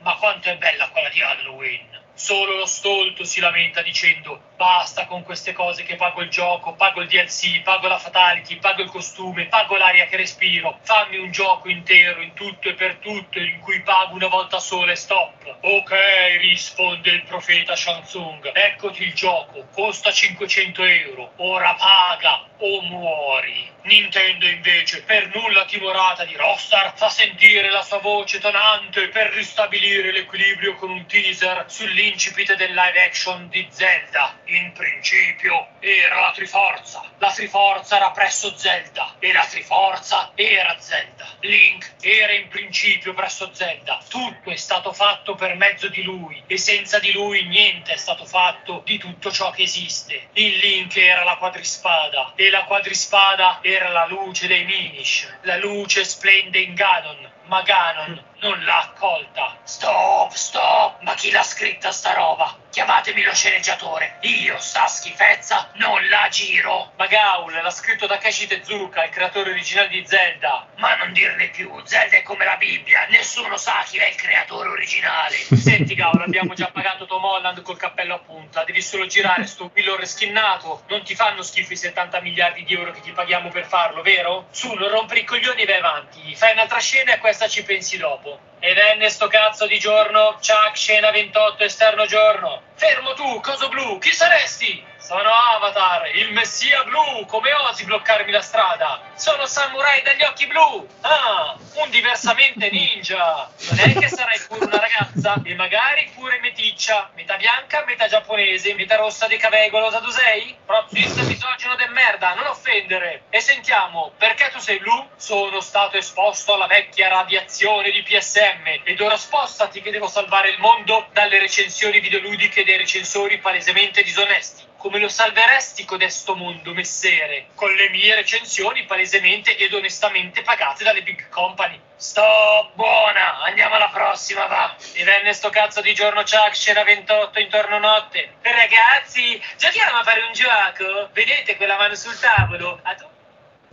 Ma 0.00 0.14
quanto 0.16 0.48
è 0.48 0.56
bella 0.56 0.88
quella 0.88 1.08
di 1.08 1.20
Halloween! 1.20 1.98
Solo 2.20 2.54
lo 2.54 2.66
stolto 2.66 3.24
si 3.24 3.40
lamenta 3.40 3.80
dicendo 3.80 4.48
basta 4.54 5.06
con 5.06 5.22
queste 5.22 5.54
cose 5.54 5.84
che 5.84 5.96
pago 5.96 6.20
il 6.20 6.28
gioco, 6.28 6.74
pago 6.74 7.00
il 7.00 7.08
DLC, 7.08 7.62
pago 7.62 7.88
la 7.88 7.98
fatality, 7.98 8.58
pago 8.58 8.82
il 8.82 8.90
costume, 8.90 9.46
pago 9.46 9.78
l'aria 9.78 10.06
che 10.06 10.18
respiro, 10.18 10.78
fammi 10.82 11.16
un 11.16 11.30
gioco 11.30 11.70
intero 11.70 12.20
in 12.20 12.34
tutto 12.34 12.68
e 12.68 12.74
per 12.74 12.96
tutto 12.96 13.38
in 13.38 13.58
cui 13.60 13.80
pago 13.80 14.14
una 14.14 14.28
volta 14.28 14.58
sola 14.58 14.92
e 14.92 14.96
stop. 14.96 15.56
Ok, 15.62 15.94
risponde 16.40 17.10
il 17.10 17.22
profeta 17.22 17.74
Shansung, 17.74 18.50
eccoti 18.52 19.02
il 19.02 19.14
gioco, 19.14 19.66
costa 19.72 20.12
500 20.12 20.84
euro, 20.84 21.32
ora 21.36 21.74
paga 21.74 22.44
o 22.58 22.82
muori. 22.82 23.66
Nintendo 23.82 24.46
invece, 24.46 25.02
per 25.02 25.34
nulla 25.34 25.64
timorata 25.64 26.24
di 26.24 26.36
Rockstar, 26.36 26.92
fa 26.94 27.08
sentire 27.08 27.70
la 27.70 27.82
sua 27.82 27.98
voce 27.98 28.38
tonante 28.38 29.08
per 29.08 29.30
ristabilire 29.30 30.12
l'equilibrio 30.12 30.74
con 30.74 30.90
un 30.90 31.06
teaser 31.06 31.64
sull'incipit 31.66 32.56
del 32.56 32.74
live 32.74 33.02
action 33.02 33.48
di 33.48 33.66
Zelda. 33.70 34.38
In 34.46 34.72
principio 34.72 35.68
era 35.80 36.20
la 36.20 36.32
Triforza. 36.32 37.02
La 37.18 37.32
Triforza 37.32 37.96
era 37.96 38.10
presso 38.10 38.54
Zelda 38.56 39.16
e 39.18 39.32
la 39.32 39.46
Triforza 39.46 40.32
era 40.34 40.78
Zelda. 40.78 41.26
Link 41.40 41.92
era 42.02 42.32
in 42.32 42.48
principio 42.48 43.14
presso 43.14 43.50
Zelda. 43.54 43.98
Tutto 44.08 44.50
è 44.50 44.56
stato 44.56 44.92
fatto 44.92 45.34
per 45.34 45.56
mezzo 45.56 45.88
di 45.88 46.02
lui 46.02 46.42
e 46.46 46.58
senza 46.58 46.98
di 46.98 47.12
lui 47.12 47.44
niente 47.46 47.92
è 47.92 47.96
stato 47.96 48.26
fatto 48.26 48.82
di 48.84 48.98
tutto 48.98 49.32
ciò 49.32 49.50
che 49.50 49.62
esiste. 49.62 50.28
Il 50.34 50.58
Link 50.58 50.96
era 50.96 51.24
la 51.24 51.36
quadrispada 51.36 52.32
e 52.36 52.50
la 52.50 52.64
quadrispada 52.64 53.60
era 53.62 53.69
la 53.78 54.06
luce 54.06 54.46
dei 54.46 54.64
Minish. 54.64 55.32
La 55.42 55.56
luce 55.56 56.04
splende 56.04 56.58
in 56.58 56.74
Ganon, 56.74 57.30
ma 57.44 57.62
Ganon 57.62 58.22
non 58.40 58.64
l'ha 58.64 58.80
accolta. 58.80 59.56
Stop, 59.64 60.32
stop! 60.32 61.00
Ma 61.02 61.14
chi 61.14 61.30
l'ha 61.30 61.42
scritta 61.42 61.92
sta 61.92 62.12
roba? 62.12 62.56
Chiamatemi 62.70 63.22
lo 63.22 63.34
sceneggiatore. 63.34 64.18
Io 64.20 64.58
sta 64.58 64.86
schifezza 64.86 65.70
non 65.74 66.08
la 66.08 66.28
giro. 66.30 66.92
Ma 66.96 67.06
Gaul 67.06 67.52
l'ha 67.52 67.70
scritto 67.70 68.06
Takeshi 68.06 68.46
Tezuka, 68.46 69.04
il 69.04 69.10
creatore 69.10 69.50
originale 69.50 69.88
di 69.88 70.04
Zelda. 70.06 70.66
Ma 70.76 70.94
non 70.96 71.12
dirne 71.12 71.48
più, 71.48 71.70
Zelda 71.84 72.16
è 72.16 72.22
come 72.22 72.44
la 72.44 72.56
Bibbia, 72.56 73.06
nessuno 73.08 73.56
sa 73.56 73.82
chi 73.86 73.98
è 73.98 74.08
il 74.08 74.14
creatore 74.14 74.68
originale. 74.68 75.36
Senti 75.56 75.94
Gaul, 75.94 76.22
abbiamo 76.22 76.54
già 76.54 76.70
pagato 76.72 77.06
Tom 77.06 77.24
Holland 77.24 77.62
col 77.62 77.76
cappello 77.76 78.14
a 78.14 78.18
punta, 78.18 78.64
devi 78.64 78.80
solo 78.80 79.06
girare 79.06 79.46
sto 79.46 79.70
Willow 79.74 79.96
reskinnato. 79.96 80.84
Non 80.88 81.02
ti 81.02 81.14
fanno 81.14 81.42
schifo 81.42 81.72
i 81.72 81.76
70 81.76 82.20
miliardi 82.20 82.64
di 82.64 82.74
euro 82.74 82.92
che 82.92 83.00
ti 83.00 83.12
paghiamo 83.12 83.48
per 83.48 83.66
farlo, 83.66 84.02
vero? 84.02 84.46
Su, 84.50 84.72
non 84.74 84.88
rompere 84.88 85.20
i 85.20 85.24
coglioni 85.24 85.62
e 85.62 85.66
vai 85.66 85.78
avanti. 85.78 86.34
Fai 86.36 86.52
un'altra 86.52 86.78
scena 86.78 87.10
e 87.10 87.14
a 87.14 87.18
questa 87.18 87.48
ci 87.48 87.64
pensi 87.64 87.96
dopo. 87.96 88.29
E 88.58 88.74
venne 88.74 89.08
sto 89.08 89.26
cazzo 89.28 89.66
di 89.66 89.78
giorno, 89.78 90.34
Chuck, 90.34 90.76
scena 90.76 91.10
28, 91.10 91.64
esterno 91.64 92.04
giorno. 92.06 92.62
Fermo 92.74 93.14
tu, 93.14 93.40
coso 93.40 93.68
blu, 93.68 93.98
chi 93.98 94.12
saresti? 94.12 94.89
Sono 95.00 95.30
Avatar, 95.30 96.14
il 96.14 96.30
messia 96.30 96.84
blu, 96.84 97.24
come 97.24 97.50
osi 97.54 97.84
bloccarmi 97.84 98.30
la 98.30 98.42
strada? 98.42 99.00
Sono 99.14 99.46
samurai 99.46 100.02
dagli 100.02 100.22
occhi 100.22 100.46
blu! 100.46 100.86
Ah, 101.00 101.56
un 101.76 101.88
diversamente 101.88 102.68
ninja! 102.70 103.50
Non 103.70 103.78
è 103.80 103.94
che 103.94 104.08
sarai 104.08 104.38
pure 104.46 104.66
una 104.66 104.78
ragazza? 104.78 105.40
E 105.42 105.54
magari 105.54 106.10
pure 106.14 106.38
meticcia, 106.40 107.10
metà 107.14 107.36
bianca, 107.38 107.82
metà 107.86 108.08
giapponese, 108.08 108.74
metà 108.74 108.96
rossa 108.96 109.26
di 109.26 109.38
Cavegolo, 109.38 109.88
da 109.88 110.00
tu 110.00 110.10
sei? 110.10 110.54
Razzista 110.66 111.22
misogino 111.22 111.74
de 111.76 111.88
merda, 111.88 112.34
non 112.34 112.46
offendere! 112.46 113.22
E 113.30 113.40
sentiamo, 113.40 114.12
perché 114.18 114.50
tu 114.52 114.58
sei 114.58 114.78
blu? 114.80 115.08
Sono 115.16 115.60
stato 115.60 115.96
esposto 115.96 116.52
alla 116.54 116.66
vecchia 116.66 117.08
radiazione 117.08 117.90
di 117.90 118.02
PSM 118.02 118.82
ed 118.84 119.00
ora 119.00 119.16
spostati 119.16 119.80
che 119.80 119.90
devo 119.90 120.08
salvare 120.08 120.50
il 120.50 120.58
mondo 120.58 121.08
dalle 121.12 121.38
recensioni 121.38 122.00
videoludiche 122.00 122.64
dei 122.64 122.76
recensori 122.76 123.38
palesemente 123.38 124.02
disonesti. 124.02 124.68
Come 124.80 124.98
lo 124.98 125.10
salveresti 125.10 125.84
codesto 125.84 126.34
mondo, 126.34 126.72
messere? 126.72 127.48
Con 127.54 127.70
le 127.74 127.90
mie 127.90 128.14
recensioni 128.14 128.86
palesemente 128.86 129.54
ed 129.58 129.74
onestamente 129.74 130.40
pagate 130.40 130.84
dalle 130.84 131.02
big 131.02 131.28
company. 131.28 131.78
Stop, 131.96 132.72
buona, 132.72 133.42
andiamo 133.42 133.74
alla 133.74 133.90
prossima, 133.92 134.46
va. 134.46 134.74
E 134.94 135.04
venne 135.04 135.34
sto 135.34 135.50
cazzo 135.50 135.82
di 135.82 135.92
giorno 135.92 136.22
Chuck, 136.22 136.54
scena 136.54 136.82
28, 136.82 137.40
intorno 137.40 137.78
notte. 137.78 138.36
Ragazzi, 138.40 139.38
giochiamo 139.58 139.98
a 139.98 140.02
fare 140.02 140.22
un 140.22 140.32
gioco? 140.32 141.10
Vedete 141.12 141.56
quella 141.58 141.76
mano 141.76 141.94
sul 141.94 142.18
tavolo? 142.18 142.80
Tu- 142.96 143.08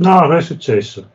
No, 0.03 0.19
non 0.19 0.35
è 0.35 0.41
successo. 0.41 1.09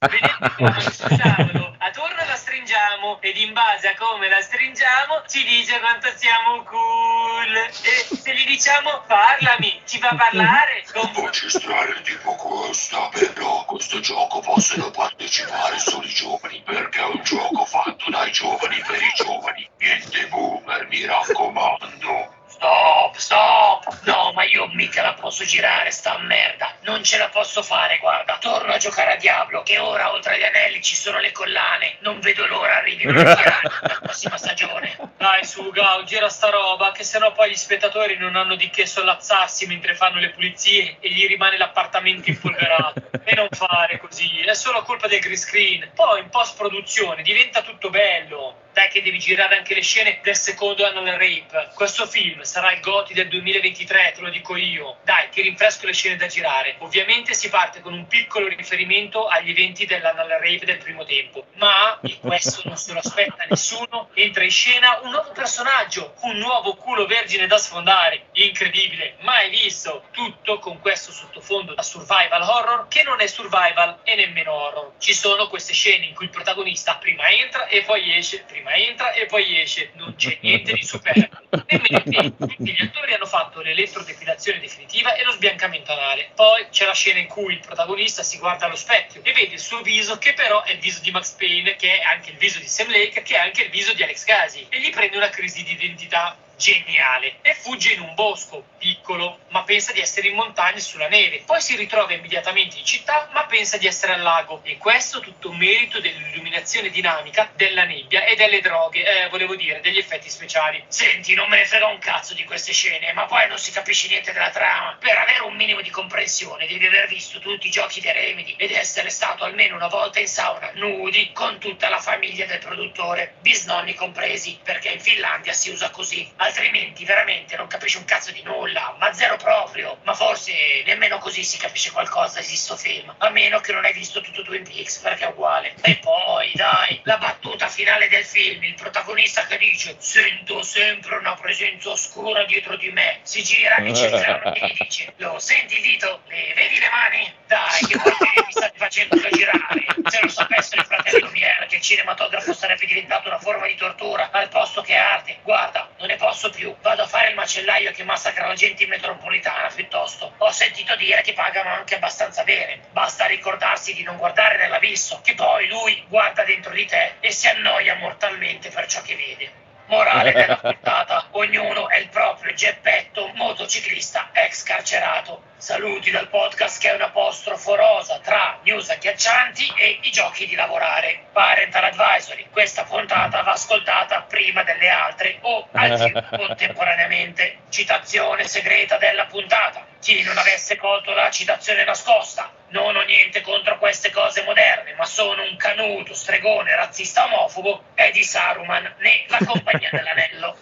Vedete 0.00 0.36
quella 0.56 0.70
mano 0.70 0.80
sul 0.80 1.16
tavolo? 1.16 1.65
A 1.86 1.90
turno 1.92 2.24
la 2.26 2.34
stringiamo 2.34 3.18
ed 3.20 3.36
in 3.36 3.52
base 3.52 3.86
a 3.86 3.94
come 3.94 4.28
la 4.28 4.40
stringiamo 4.40 5.22
ci 5.28 5.44
dice 5.44 5.78
quanto 5.78 6.08
siamo 6.16 6.64
cool. 6.64 7.54
E 7.54 8.16
se 8.16 8.34
gli 8.34 8.44
diciamo 8.44 9.04
parlami, 9.06 9.82
ci 9.84 10.00
fa 10.00 10.12
parlare? 10.16 10.84
Con 10.92 11.12
Voce 11.12 11.48
strane 11.48 12.02
tipo 12.02 12.34
questa, 12.34 13.08
però 13.10 13.64
questo 13.66 14.00
gioco 14.00 14.40
possono 14.40 14.90
partecipare 14.90 15.78
solo 15.78 16.04
i 16.04 16.12
giovani, 16.12 16.60
perché 16.64 16.98
è 16.98 17.04
un 17.04 17.22
gioco 17.22 17.64
fatto 17.64 18.10
dai 18.10 18.32
giovani 18.32 18.82
per 18.84 19.00
i 19.00 19.12
giovani. 19.14 19.70
Niente 19.78 20.26
boomer, 20.26 20.88
mi 20.88 21.04
raccomando. 21.04 22.35
Stop, 22.56 23.16
stop! 23.16 24.00
No, 24.04 24.32
ma 24.34 24.44
io 24.44 24.66
mica 24.68 25.02
la 25.02 25.12
posso 25.12 25.44
girare, 25.44 25.90
sta 25.90 26.16
merda. 26.18 26.74
Non 26.80 27.04
ce 27.04 27.18
la 27.18 27.28
posso 27.28 27.62
fare, 27.62 27.98
guarda. 27.98 28.38
Torno 28.38 28.72
a 28.72 28.78
giocare 28.78 29.12
a 29.12 29.16
Diablo, 29.16 29.62
che 29.62 29.78
ora 29.78 30.10
oltre 30.12 30.34
agli 30.34 30.42
anelli 30.42 30.82
ci 30.82 30.96
sono 30.96 31.18
le 31.18 31.32
collane. 31.32 31.96
Non 32.00 32.18
vedo 32.20 32.46
l'ora 32.46 32.76
tirane 32.82 33.60
la 33.82 33.98
prossima 34.00 34.36
stagione. 34.38 34.96
Dai, 35.18 35.44
su, 35.44 35.70
Gao, 35.70 36.04
gira 36.04 36.28
sta 36.28 36.48
roba, 36.50 36.92
che 36.92 37.04
sennò 37.04 37.32
poi 37.32 37.50
gli 37.50 37.56
spettatori 37.56 38.16
non 38.16 38.36
hanno 38.36 38.54
di 38.54 38.70
che 38.70 38.86
sollazzarsi 38.86 39.66
mentre 39.66 39.94
fanno 39.94 40.18
le 40.18 40.30
pulizie 40.30 40.96
e 41.00 41.10
gli 41.10 41.26
rimane 41.26 41.58
l'appartamento 41.58 42.30
impolverato. 42.30 43.02
e 43.24 43.34
non 43.34 43.48
fare 43.50 43.98
così, 43.98 44.40
è 44.40 44.54
solo 44.54 44.82
colpa 44.82 45.08
del 45.08 45.20
green 45.20 45.36
screen. 45.36 45.90
Poi 45.94 46.20
in 46.20 46.28
post-produzione 46.30 47.22
diventa 47.22 47.62
tutto 47.62 47.90
bello. 47.90 48.64
Dai 48.76 48.90
che 48.90 49.00
devi 49.00 49.18
girare 49.18 49.56
anche 49.56 49.72
le 49.72 49.80
scene 49.80 50.20
del 50.22 50.36
secondo 50.36 50.84
del 50.86 51.12
rape. 51.12 51.70
Questo 51.72 52.06
film 52.06 52.42
sarà 52.42 52.72
il 52.72 52.80
Goti 52.80 53.14
del 53.14 53.26
2023, 53.28 54.12
te 54.14 54.20
lo 54.20 54.28
dico 54.28 54.54
io. 54.54 54.98
Dai, 55.02 55.30
ti 55.30 55.40
rinfresco 55.40 55.86
le 55.86 55.94
scene 55.94 56.16
da 56.16 56.26
girare. 56.26 56.76
Ovviamente 56.80 57.32
si 57.32 57.48
parte 57.48 57.80
con 57.80 57.94
un 57.94 58.06
piccolo 58.06 58.48
riferimento 58.48 59.28
agli 59.28 59.48
eventi 59.48 59.86
dell'anal 59.86 60.28
rape 60.28 60.66
del 60.66 60.76
primo 60.76 61.06
tempo. 61.06 61.46
Ma, 61.54 61.98
e 62.02 62.18
questo 62.20 62.60
non 62.66 62.76
se 62.76 62.92
lo 62.92 62.98
aspetta 62.98 63.46
nessuno, 63.48 64.10
entra 64.12 64.44
in 64.44 64.50
scena 64.50 65.00
un 65.02 65.08
nuovo 65.08 65.32
personaggio, 65.32 66.12
un 66.24 66.36
nuovo 66.36 66.74
culo 66.74 67.06
vergine 67.06 67.46
da 67.46 67.56
sfondare. 67.56 68.26
Incredibile, 68.32 69.16
mai 69.20 69.48
visto. 69.48 70.04
Tutto 70.10 70.58
con 70.58 70.80
questo 70.80 71.12
sottofondo 71.12 71.72
da 71.72 71.82
survival 71.82 72.42
horror 72.42 72.88
che 72.88 73.02
non 73.04 73.22
è 73.22 73.26
survival 73.26 74.00
e 74.02 74.16
nemmeno 74.16 74.52
horror. 74.52 74.92
Ci 74.98 75.14
sono 75.14 75.48
queste 75.48 75.72
scene 75.72 76.04
in 76.04 76.14
cui 76.14 76.26
il 76.26 76.30
protagonista 76.30 76.96
prima 76.96 77.26
entra 77.30 77.68
e 77.68 77.82
poi 77.82 78.14
esce, 78.14 78.44
prima 78.46 78.64
prima 78.66 78.74
entra 78.74 79.12
e 79.12 79.26
poi 79.26 79.60
esce, 79.60 79.92
non 79.94 80.14
c'è 80.16 80.36
niente 80.40 80.72
di 80.72 80.82
superfluo. 80.82 81.44
Mentre 81.66 82.36
tutti 82.36 82.72
gli 82.72 82.82
attori 82.82 83.14
hanno 83.14 83.26
fatto 83.26 83.60
l'elettrodepilazione 83.60 84.58
definitiva 84.58 85.14
e 85.14 85.24
lo 85.24 85.30
sbiancamento 85.32 85.92
anale. 85.92 86.30
Poi 86.34 86.66
c'è 86.70 86.84
la 86.84 86.92
scena 86.92 87.20
in 87.20 87.28
cui 87.28 87.54
il 87.54 87.60
protagonista 87.60 88.22
si 88.22 88.38
guarda 88.38 88.66
allo 88.66 88.76
specchio 88.76 89.20
e 89.22 89.32
vede 89.32 89.54
il 89.54 89.60
suo 89.60 89.80
viso, 89.82 90.18
che 90.18 90.34
però 90.34 90.62
è 90.64 90.72
il 90.72 90.78
viso 90.78 91.00
di 91.00 91.10
Max 91.10 91.32
Payne, 91.32 91.76
che 91.76 91.98
è 91.98 92.02
anche 92.02 92.30
il 92.30 92.36
viso 92.36 92.58
di 92.58 92.66
Sam 92.66 92.90
Lake, 92.90 93.22
che 93.22 93.34
è 93.36 93.38
anche 93.38 93.62
il 93.62 93.70
viso 93.70 93.94
di 93.94 94.02
Alex 94.02 94.24
Casi, 94.24 94.66
e 94.68 94.80
gli 94.80 94.90
prende 94.90 95.16
una 95.16 95.30
crisi 95.30 95.62
di 95.62 95.72
identità 95.72 96.36
geniale 96.56 97.36
e 97.42 97.54
fugge 97.54 97.92
in 97.92 98.00
un 98.00 98.14
bosco 98.14 98.64
piccolo 98.78 99.40
ma 99.48 99.62
pensa 99.62 99.92
di 99.92 100.00
essere 100.00 100.28
in 100.28 100.34
montagna 100.34 100.78
sulla 100.78 101.08
neve. 101.08 101.42
Poi 101.44 101.60
si 101.60 101.76
ritrova 101.76 102.12
immediatamente 102.12 102.78
in 102.78 102.84
città 102.84 103.28
ma 103.32 103.44
pensa 103.46 103.76
di 103.76 103.86
essere 103.86 104.14
al 104.14 104.22
lago. 104.22 104.60
E 104.64 104.78
questo 104.78 105.20
tutto 105.20 105.52
merito 105.52 106.00
dell'illuminazione 106.00 106.90
dinamica 106.90 107.50
della 107.54 107.84
nebbia 107.84 108.24
e 108.24 108.36
delle 108.36 108.60
droghe 108.60 109.24
eh, 109.24 109.28
volevo 109.28 109.54
dire 109.54 109.80
degli 109.80 109.98
effetti 109.98 110.30
speciali. 110.30 110.82
Senti 110.88 111.34
non 111.34 111.48
me 111.48 111.58
ne 111.58 111.66
frega 111.66 111.86
un 111.86 111.98
cazzo 111.98 112.34
di 112.34 112.44
queste 112.44 112.72
scene 112.72 113.12
ma 113.12 113.26
poi 113.26 113.48
non 113.48 113.58
si 113.58 113.70
capisce 113.70 114.08
niente 114.08 114.32
della 114.32 114.50
trama. 114.50 114.96
Per 114.98 115.16
avere 115.16 115.42
un 115.42 115.54
minimo 115.54 115.80
di 115.80 115.90
comprensione 115.90 116.66
devi 116.66 116.86
aver 116.86 117.06
visto 117.08 117.38
tutti 117.38 117.66
i 117.66 117.70
giochi 117.70 118.00
dei 118.00 118.12
Remedy 118.12 118.54
ed 118.56 118.70
essere 118.70 119.10
stato 119.10 119.44
almeno 119.44 119.76
una 119.76 119.88
volta 119.88 120.20
in 120.20 120.28
sauna 120.28 120.70
nudi 120.74 121.32
con 121.32 121.58
tutta 121.58 121.88
la 121.88 122.00
famiglia 122.00 122.46
del 122.46 122.58
produttore. 122.58 123.34
Bisnonni 123.40 123.94
compresi 123.94 124.58
perché 124.62 124.88
in 124.88 125.00
Finlandia 125.00 125.52
si 125.52 125.70
usa 125.70 125.90
così 125.90 126.28
altrimenti 126.46 127.04
veramente 127.04 127.56
non 127.56 127.66
capisci 127.66 127.96
un 127.98 128.04
cazzo 128.04 128.32
di 128.32 128.42
nulla, 128.42 128.94
ma 128.98 129.12
zero 129.12 129.36
proprio. 129.36 129.98
Ma 130.02 130.14
forse 130.14 130.52
nemmeno 130.84 131.18
così 131.18 131.42
si 131.44 131.58
capisce 131.58 131.90
qualcosa 131.90 132.40
di 132.40 132.56
sto 132.56 132.76
film, 132.76 133.14
a 133.18 133.28
meno 133.30 133.60
che 133.60 133.72
non 133.72 133.84
hai 133.84 133.92
visto 133.92 134.20
tutto 134.20 134.42
Twin 134.42 134.62
Peaks, 134.62 134.98
perché 134.98 135.24
è 135.24 135.28
uguale. 135.28 135.74
E 135.82 135.96
poi, 135.96 136.50
dai, 136.54 137.00
la 137.04 137.18
battuta 137.18 137.68
finale 137.68 138.08
del 138.08 138.24
film, 138.24 138.62
il 138.62 138.74
protagonista 138.74 139.44
che 139.46 139.58
dice 139.58 139.96
sento 139.98 140.62
sempre 140.62 141.16
una 141.16 141.34
presenza 141.34 141.90
oscura 141.90 142.44
dietro 142.44 142.76
di 142.76 142.90
me, 142.90 143.20
si 143.22 143.42
gira 143.42 143.76
e 143.76 143.92
c'è 143.92 144.06
il 144.06 144.52
che 144.52 144.66
gli 144.66 144.76
dice 144.78 145.12
lo 145.18 145.38
senti 145.38 145.76
il 145.76 145.82
dito? 145.82 146.22
Le 146.26 146.52
vedi 146.54 146.78
le 146.78 146.88
mani? 146.90 147.34
Dai, 147.46 147.80
che 147.80 147.98
dire 147.98 148.44
mi 148.46 148.52
state 148.52 148.76
facendo 148.76 149.16
girare? 149.30 149.86
Se 150.08 150.20
lo 150.20 150.28
sapessero 150.28 150.80
il 150.80 150.86
fratello 150.86 151.28
Pierre 151.30 151.66
che 151.66 151.76
il 151.76 151.82
cinematografo 151.82 152.52
sarebbe 152.52 152.86
diventato 152.86 153.28
una 153.28 153.38
forma 153.38 153.66
di 153.66 153.74
tortura 153.76 154.30
al 154.30 154.48
posto 154.48 154.82
che 154.82 154.94
arte, 154.94 155.38
guarda, 155.42 155.88
non 155.98 156.08
ne 156.08 156.16
posso 156.16 156.35
più, 156.50 156.74
vado 156.82 157.02
a 157.02 157.06
fare 157.06 157.30
il 157.30 157.34
macellaio 157.34 157.90
che 157.92 158.04
massacra 158.04 158.46
la 158.46 158.54
gente 158.54 158.84
in 158.84 158.90
metropolitana 158.90 159.68
piuttosto. 159.74 160.32
Ho 160.36 160.50
sentito 160.50 160.94
dire 160.96 161.22
che 161.22 161.32
pagano 161.32 161.70
anche 161.70 161.96
abbastanza 161.96 162.44
bene, 162.44 162.80
basta 162.92 163.26
ricordarsi 163.26 163.94
di 163.94 164.02
non 164.02 164.16
guardare 164.16 164.58
nell'abisso, 164.58 165.20
che 165.22 165.34
poi 165.34 165.66
lui 165.68 166.04
guarda 166.08 166.44
dentro 166.44 166.72
di 166.72 166.84
te 166.84 167.14
e 167.20 167.32
si 167.32 167.48
annoia 167.48 167.96
mortalmente 167.96 168.68
per 168.70 168.86
ciò 168.86 169.00
che 169.02 169.16
vede. 169.16 169.64
Morale 169.86 170.32
della 170.32 170.56
puntata, 170.56 171.28
ognuno 171.32 171.88
è 171.88 171.98
il 171.98 172.08
proprio 172.08 172.52
geppetto 172.54 173.30
motociclista 173.34 174.30
ex 174.32 174.62
carcerato. 174.62 175.42
Saluti 175.58 176.10
dal 176.10 176.28
podcast 176.28 176.78
che 176.78 176.90
è 176.90 176.94
un 176.94 177.00
apostrofo 177.00 177.74
rosa 177.76 178.18
tra 178.18 178.58
news 178.62 178.90
agghiaccianti 178.90 179.72
e 179.74 180.00
i 180.02 180.10
giochi 180.10 180.46
di 180.46 180.54
lavorare. 180.54 181.28
Parental 181.32 181.84
Advisory, 181.84 182.46
questa 182.50 182.84
puntata 182.84 183.40
va 183.40 183.52
ascoltata 183.52 184.20
prima 184.28 184.62
delle 184.64 184.88
altre 184.88 185.38
o 185.40 185.66
al 185.72 185.96
più 186.28 186.46
contemporaneamente. 186.46 187.60
Citazione 187.70 188.46
segreta 188.46 188.98
della 188.98 189.24
puntata. 189.24 189.86
Chi 189.98 190.22
non 190.22 190.36
avesse 190.36 190.76
colto 190.76 191.14
la 191.14 191.30
citazione 191.30 191.84
nascosta 191.84 192.52
non 192.68 192.94
ho 192.94 193.02
niente 193.02 193.40
contro 193.40 193.78
queste 193.78 194.10
cose 194.10 194.42
moderne, 194.42 194.92
ma 194.94 195.06
sono 195.06 195.42
un 195.42 195.56
canuto, 195.56 196.12
stregone, 196.12 196.76
razzista 196.76 197.24
omofobo, 197.24 197.82
è 197.94 198.10
di 198.10 198.22
Saruman, 198.22 198.94
né 198.98 199.24
la 199.28 199.38
compagnia 199.44 199.88
dell'anello. 199.92 200.56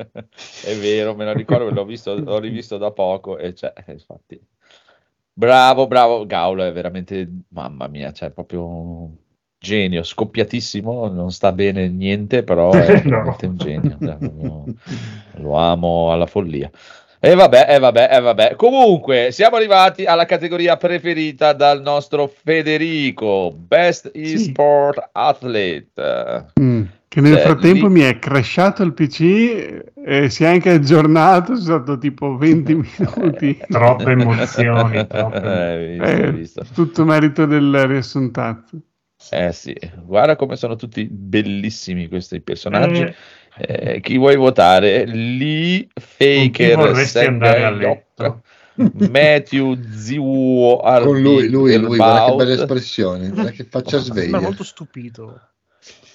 È 0.64 0.76
vero, 0.76 1.14
me 1.14 1.24
lo 1.24 1.32
ricordo, 1.32 1.70
l'ho, 1.70 1.84
visto, 1.84 2.18
l'ho 2.18 2.38
rivisto 2.38 2.78
da 2.78 2.90
poco 2.90 3.38
e 3.38 3.54
cioè, 3.54 3.72
infatti... 3.88 4.40
Bravo, 5.32 5.86
bravo, 5.86 6.26
Gaulo 6.26 6.64
è 6.64 6.72
veramente, 6.72 7.26
mamma 7.48 7.86
mia, 7.86 8.12
cioè 8.12 8.30
proprio 8.30 9.10
genio, 9.58 10.02
scoppiatissimo, 10.02 11.08
non 11.08 11.30
sta 11.30 11.52
bene 11.52 11.88
niente, 11.88 12.42
però 12.42 12.72
è 12.72 13.00
veramente 13.00 13.46
un 13.46 13.56
genio, 13.56 13.98
lo 15.36 15.56
amo 15.56 16.12
alla 16.12 16.26
follia. 16.26 16.70
E 17.22 17.34
vabbè, 17.34 17.66
e 17.68 17.78
vabbè, 17.78 18.08
e 18.10 18.20
vabbè. 18.20 18.56
Comunque, 18.56 19.30
siamo 19.30 19.56
arrivati 19.56 20.06
alla 20.06 20.24
categoria 20.24 20.78
preferita 20.78 21.52
dal 21.52 21.82
nostro 21.82 22.26
Federico, 22.26 23.52
Best 23.54 24.10
eSport 24.14 24.98
sì. 24.98 25.08
Athlete. 25.12 26.46
Mm, 26.58 26.84
che 27.10 27.20
nel 27.20 27.32
cioè, 27.32 27.42
frattempo 27.42 27.88
lì... 27.88 27.94
mi 27.94 28.00
è 28.02 28.20
crashato 28.20 28.84
il 28.84 28.94
PC 28.94 29.82
e 30.06 30.30
si 30.30 30.44
è 30.44 30.46
anche 30.46 30.70
aggiornato, 30.70 31.56
sono 31.56 31.82
stato 31.82 31.98
tipo 31.98 32.36
20 32.36 32.74
minuti. 32.74 33.60
troppe 33.68 34.12
emozioni. 34.12 35.04
Troppe... 35.10 35.96
Eh, 35.96 35.98
visto, 35.98 36.04
eh, 36.04 36.32
visto. 36.32 36.64
Tutto 36.72 37.04
merito 37.04 37.46
del 37.46 37.84
riassuntazzo. 37.88 38.78
Eh 39.32 39.52
sì, 39.52 39.76
guarda 40.04 40.36
come 40.36 40.54
sono 40.54 40.76
tutti 40.76 41.04
bellissimi 41.10 42.06
questi 42.06 42.40
personaggi. 42.40 43.00
Eh 43.00 43.14
eh, 43.56 44.00
chi 44.00 44.16
vuoi 44.16 44.36
votare? 44.36 45.04
Lee 45.06 45.88
Faker 45.92 46.78
Matthew 49.10 49.78
Ziuo 49.92 50.78
con 50.78 51.20
lui, 51.20 51.48
lui, 51.48 51.76
lui 51.76 51.96
guarda 51.96 52.30
che 52.30 52.34
belle 52.36 52.54
espressioni 52.54 53.28
guarda 53.28 53.50
che 53.50 53.64
faccia 53.64 53.96
oh, 53.96 54.00
sveglia 54.00 54.20
sembra 54.22 54.40
molto 54.40 54.64
stupito 54.64 55.40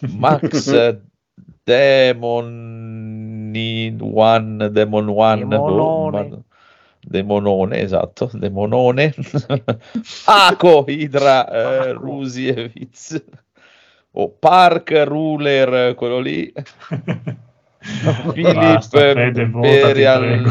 Max 0.01 0.71
Demon 1.65 3.53
One 4.01 4.69
Demon 4.71 5.09
One 5.09 5.45
Demonone. 5.45 6.43
Demonone, 7.07 7.81
esatto, 7.81 8.29
Demonone, 8.33 9.13
Ako, 10.25 10.85
Idra, 10.87 11.47
eh, 11.47 11.93
Rusiewicz, 11.93 13.23
o 14.11 14.29
Park 14.29 15.03
Ruler, 15.05 15.93
quello 15.93 16.19
lì. 16.19 16.51
Philip 18.33 18.81
Imperial. 19.37 20.41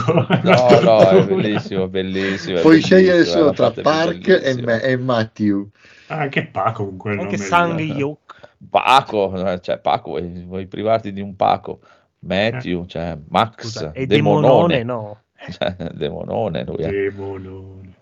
no 0.45 0.81
no 0.83 1.09
è 1.09 1.25
bellissimo 1.27 1.89
bellissimo 1.89 2.61
puoi 2.61 2.81
scegliere 2.81 3.25
solo 3.25 3.51
tra 3.51 3.73
Park 3.73 4.29
e, 4.29 4.55
me, 4.63 4.81
e 4.81 4.97
Matthew. 4.97 5.69
Anche 6.07 6.47
Paco 6.47 6.85
con 6.87 6.97
quel 6.97 7.19
anche 7.19 7.37
Sang 7.37 7.81
Yok 7.81 8.24
Paco 8.69 9.59
cioè 9.61 9.79
Paco 9.79 10.11
vuoi, 10.11 10.45
vuoi, 10.45 10.67
privarti 10.67 11.13
di 11.13 11.21
un 11.21 11.37
Paco 11.37 11.81
Matthew 12.21 12.83
eh. 12.83 12.87
cioè 12.87 13.19
Max 13.29 13.61
Scusa, 13.61 13.93
e 13.93 14.07
Demonone, 14.07 14.79
Demonone 14.79 14.83
no 14.83 15.19
cioè, 15.51 15.77
Demonone 15.93 16.65
lui 16.65 16.77
è. 16.77 16.91
Demonone 16.91 17.95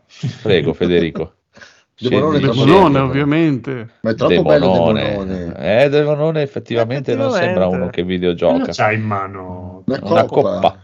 prego 0.42 0.72
Federico 0.72 1.34
Demonone, 2.02 2.40
Demonone 2.40 2.98
ovviamente. 2.98 3.88
Ma 4.00 4.10
è 4.10 4.14
troppo 4.14 4.32
Demonone. 4.32 5.02
bello 5.02 5.24
Demonone. 5.24 5.84
Eh, 5.84 5.88
Demonone 5.88 6.42
effettivamente, 6.42 7.12
effettivamente, 7.12 7.14
non 7.14 7.30
sembra 7.30 7.66
uno 7.68 7.88
che 7.88 8.02
videogioca. 8.02 8.66
Cosa 8.66 8.84
c'ha 8.84 8.92
in 8.92 9.02
mano? 9.02 9.84
Una, 9.86 9.98
una 10.02 10.24
coppa. 10.24 10.50
coppa. 10.50 10.78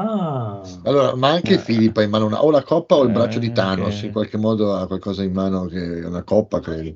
Ah. 0.00 0.62
Allora, 0.84 1.14
ma 1.14 1.28
anche 1.28 1.54
eh. 1.54 1.58
Filippa 1.58 2.02
in 2.02 2.08
mano 2.08 2.24
una, 2.24 2.42
o 2.42 2.50
la 2.50 2.62
coppa 2.62 2.94
o 2.94 3.02
il 3.02 3.10
braccio 3.10 3.36
eh, 3.36 3.40
di 3.40 3.52
Thanos, 3.52 3.96
okay. 3.96 4.06
in 4.06 4.12
qualche 4.12 4.38
modo 4.38 4.74
ha 4.74 4.86
qualcosa 4.86 5.22
in 5.22 5.32
mano 5.32 5.66
che 5.66 6.00
è 6.00 6.06
una 6.06 6.22
coppa, 6.22 6.60
credo. 6.60 6.94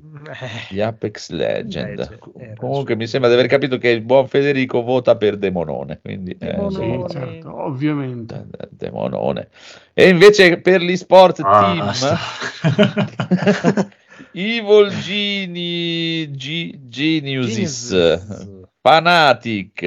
Gli 0.69 0.81
Apex 0.81 1.29
Legend. 1.29 2.17
Eh, 2.37 2.55
Comunque 2.55 2.95
mi 2.95 3.05
sembra 3.05 3.29
di 3.29 3.35
aver 3.35 3.47
capito 3.47 3.77
che 3.77 3.89
il 3.89 4.01
buon 4.01 4.27
Federico 4.27 4.81
vota 4.81 5.15
per 5.17 5.37
Demonone, 5.37 5.99
quindi 6.01 6.35
Demonone. 6.35 7.07
Sì, 7.07 7.13
certo, 7.13 7.63
ovviamente. 7.63 8.47
Demonone. 8.71 9.49
E 9.93 10.09
invece 10.09 10.57
per 10.57 10.81
gli 10.81 10.95
sport 10.95 11.41
ah, 11.43 11.93
team 11.93 11.93
Evil 14.31 14.89
Geni, 14.89 16.31
G, 16.31 16.87
Geniusis. 16.87 17.89
Geniusis. 17.89 18.64
Fanatic, 18.85 19.81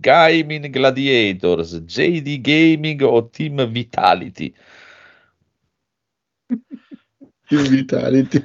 Gaming 0.00 0.72
Gladiators, 0.72 1.78
JD 1.78 2.38
Gaming 2.38 3.02
o 3.02 3.20
Team 3.20 3.66
Vitality? 3.70 4.54
Team 7.50 7.68
Vitality. 7.68 8.42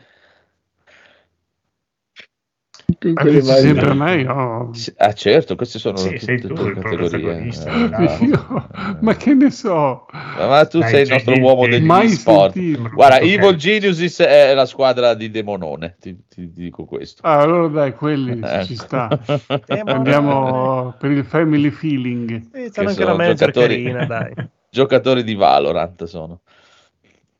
Amici 3.13 3.41
sempre 3.41 3.89
a 3.89 3.93
me, 3.93 4.21
io... 4.21 4.71
Ah, 4.97 5.13
certo, 5.13 5.55
queste 5.55 5.77
sono 5.77 5.97
sì, 5.97 6.15
tutte 6.17 6.47
tu, 6.47 6.53
le 6.53 6.73
categorie. 6.73 7.51
Eh, 7.65 8.25
io, 8.25 8.67
ma 9.01 9.15
che 9.15 9.33
ne 9.33 9.51
so? 9.51 10.05
Ma, 10.11 10.47
ma 10.47 10.65
tu 10.65 10.79
Dai, 10.79 10.89
sei 10.89 11.01
il 11.03 11.09
nostro 11.09 11.39
uomo 11.39 11.67
degli 11.67 12.07
sport. 12.09 12.53
Sentito. 12.53 12.89
Guarda, 12.93 13.19
Evil 13.19 13.55
Geniuses 13.55 14.19
è 14.19 14.53
la 14.53 14.65
squadra 14.65 15.13
di 15.13 15.29
Demonone, 15.29 15.97
ti, 15.99 16.17
ti 16.27 16.51
dico 16.51 16.85
questo. 16.85 17.21
Ah, 17.23 17.41
allora 17.41 17.67
dai, 17.67 17.93
quelli 17.93 18.39
ecco. 18.41 18.65
ci 18.65 18.75
sta. 18.75 19.19
Andiamo 19.85 20.95
per 20.97 21.11
il 21.11 21.23
family 21.25 21.69
feeling. 21.69 22.49
Sì, 22.51 22.79
anche 22.79 23.03
la 23.03 23.15
manager 23.15 23.51
giocatori, 23.51 23.83
carina, 23.83 24.05
dai. 24.05 24.33
giocatori 24.69 25.23
di 25.23 25.35
Valorant 25.35 26.03
sono. 26.05 26.41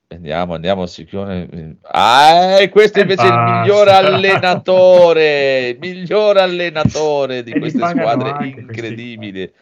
Andiamo, 0.08 0.54
andiamo, 0.54 0.86
sicuro. 0.86 1.48
Ah, 1.82 2.60
e 2.60 2.70
questo 2.70 3.00
invece 3.00 3.24
è 3.24 3.26
il 3.26 3.34
miglior 3.62 3.88
allenatore, 3.88 5.70
il 5.70 5.78
miglior 5.80 6.38
allenatore 6.38 7.44
di 7.44 7.52
E 7.52 7.60
queste 7.60 7.80
squadre 7.88 8.48
incredibile. 8.48 9.54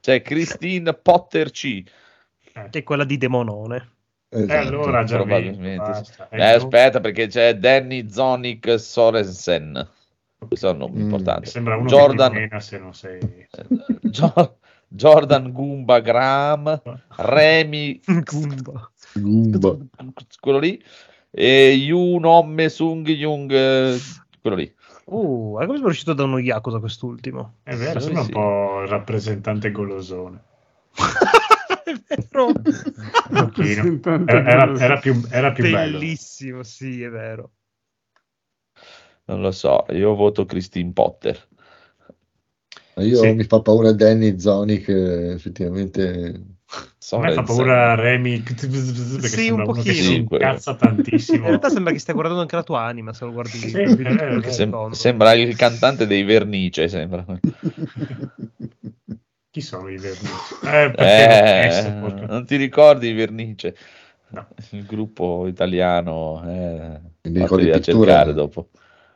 C'è 0.00 0.20
Christine 0.22 0.92
Potter 0.94 1.50
C. 1.50 1.82
Che 2.52 2.78
è 2.78 2.82
quella 2.82 3.04
di 3.04 3.16
Demonone. 3.16 3.90
Esatto. 4.28 4.52
allora 4.66 5.04
già 5.04 5.16
probabilmente 5.16 5.90
basta. 5.90 6.28
Eh, 6.30 6.42
aspetta, 6.42 7.00
perché 7.00 7.26
c'è 7.26 7.54
Danny 7.56 8.08
Zonik 8.10 8.78
Sorensen. 8.80 9.88
Questo 10.38 10.68
è 10.68 10.72
un 10.72 10.78
nome 10.78 10.98
Mm. 10.98 11.02
importante. 11.02 11.46
sembra 11.46 11.76
uno 11.76 11.86
Jordan, 11.88 12.48
che 12.48 12.60
se 12.60 12.78
non 12.78 12.94
sei... 12.94 13.20
Jo- 14.00 14.56
Jordan 14.88 15.52
Goomba 15.52 16.00
Graham, 16.00 16.80
Remy, 17.16 18.00
Goomba. 18.04 18.90
Quello 20.40 20.58
lì, 20.58 20.82
e 21.30 21.70
Yoon 21.72 22.24
Homme 22.24 22.68
Sung 22.68 23.08
Jung, 23.08 23.50
eh, 23.52 23.98
quello 24.40 24.56
lì. 24.56 24.74
Uh, 25.04 25.58
è 25.60 25.64
come 25.64 25.76
sono 25.76 25.88
riuscito 25.88 26.12
da 26.12 26.24
uno 26.24 26.38
Yakuza 26.38 26.78
quest'ultimo. 26.78 27.56
È 27.62 27.74
vero, 27.74 28.00
Sì, 28.00 28.06
sembra 28.06 28.22
sì. 28.24 28.32
un 28.32 28.34
po' 28.34 28.82
il 28.82 28.88
rappresentante 28.88 29.70
golosone. 29.70 30.42
è 31.84 31.94
vero. 32.08 32.52
Era, 34.26 34.44
era- 34.44 34.78
era 34.78 34.98
più, 34.98 35.20
era 35.30 35.52
più 35.52 35.70
bello. 35.70 35.98
Bellissimo, 35.98 36.62
sì, 36.62 37.02
è 37.02 37.08
vero. 37.10 37.50
Non 39.24 39.40
lo 39.40 39.50
so, 39.52 39.84
io 39.90 40.14
voto 40.14 40.44
Christine 40.44 40.92
Potter. 40.92 41.48
Io 42.96 43.16
Sì. 43.16 43.32
mi 43.32 43.44
fa 43.44 43.60
paura 43.60 43.92
Danny 43.92 44.38
Zoni 44.38 44.78
che 44.78 45.32
effettivamente 45.32 46.40
A 47.14 47.18
me 47.18 47.32
fa 47.32 47.42
paura 47.42 47.94
Remy 47.94 48.40
perché 48.40 49.28
Sì, 49.28 49.44
sembra 49.46 49.64
un 49.64 49.72
che 49.74 49.74
pochino. 49.74 49.94
si 49.94 50.14
incazza 50.14 50.74
tantissimo. 50.74 51.36
In 51.42 51.46
realtà 51.48 51.68
sembra 51.68 51.92
che 51.92 51.98
stia 51.98 52.14
guardando 52.14 52.40
anche 52.40 52.56
la 52.56 52.62
tua 52.62 52.82
anima, 52.82 53.12
se 53.12 53.24
lo 53.24 53.32
guardi 53.32 53.58
Sì, 53.58 53.78
è 53.78 53.88
vero, 53.94 54.36
è 54.36 54.40
vero. 54.40 54.50
Sem- 54.50 54.92
sembra 54.92 55.32
il 55.34 55.54
cantante 55.56 56.06
dei 56.06 56.22
Vernice, 56.22 56.88
sembra. 56.88 57.24
Chi 59.50 59.60
sono 59.60 59.88
i 59.90 59.96
vernici? 59.96 60.54
Eh, 60.64 60.90
perché 60.96 61.26
non 61.26 62.18
Eh, 62.18 62.26
non 62.26 62.46
ti 62.46 62.56
ricordi 62.56 63.08
i 63.08 63.12
Vernice? 63.12 63.76
No. 64.30 64.46
Il 64.70 64.86
gruppo 64.86 65.46
italiano, 65.46 66.42
eh, 66.48 67.00
Mi 67.28 67.40
ricordi 67.40 67.70
a 67.70 67.80
cercare 67.80 68.32
dopo. 68.32 68.68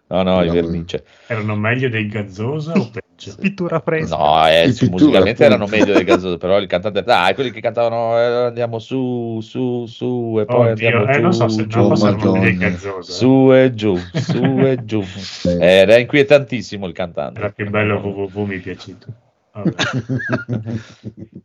No, 0.08 0.22
no, 0.22 0.42
i 0.44 0.50
Vernice. 0.50 1.04
erano 1.26 1.56
meglio 1.56 1.88
dei 1.88 2.06
Gazzosa 2.06 2.72
o 2.72 2.88
peggio? 2.90 3.34
Pittura 3.40 3.80
fresca. 3.80 4.16
No, 4.16 4.46
eh, 4.46 4.66
pittura, 4.68 4.90
musicalmente 4.92 5.44
appunto. 5.44 5.64
erano 5.64 5.66
meglio 5.66 5.94
del 5.94 6.04
Gazzoso, 6.06 6.36
però 6.38 6.58
il 6.58 6.66
cantante... 6.68 7.02
Dai, 7.02 7.34
quelli 7.34 7.50
che 7.50 7.60
cantavano 7.60 8.16
eh, 8.16 8.44
andiamo 8.46 8.78
su, 8.78 9.40
su, 9.42 9.84
su 9.86 10.36
e 10.40 10.44
poi 10.44 10.70
Oddio, 10.70 10.86
andiamo 10.86 11.08
eh, 11.10 11.14
giù, 11.14 11.20
non 11.22 11.32
so 11.32 11.48
se 11.48 11.66
giù, 11.66 11.78
non 11.80 11.96
so 11.96 12.06
se 12.06 12.14
erano 12.16 12.38
dei. 12.40 12.56
Gazzosa. 12.56 13.10
eh. 13.10 13.14
su 13.14 13.52
e 13.52 13.74
giù, 13.74 13.96
su 13.96 14.58
e 14.60 14.78
giù. 14.84 15.02
Sì. 15.02 15.48
Era 15.58 15.96
inquietantissimo 15.98 16.86
il 16.86 16.92
cantante. 16.92 17.40
Era 17.40 17.50
più 17.50 17.68
bello 17.68 17.98
www, 17.98 18.44
mi 18.44 18.56
è 18.58 18.60
piaciuto. 18.60 19.06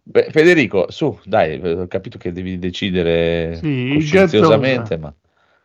Beh, 0.04 0.28
Federico, 0.32 0.92
su, 0.92 1.18
dai, 1.24 1.60
ho 1.62 1.88
capito 1.88 2.18
che 2.18 2.32
devi 2.34 2.60
decidere 2.60 3.56
Sì, 3.56 3.92
coscienziosamente, 3.96 4.98
ma 4.98 5.14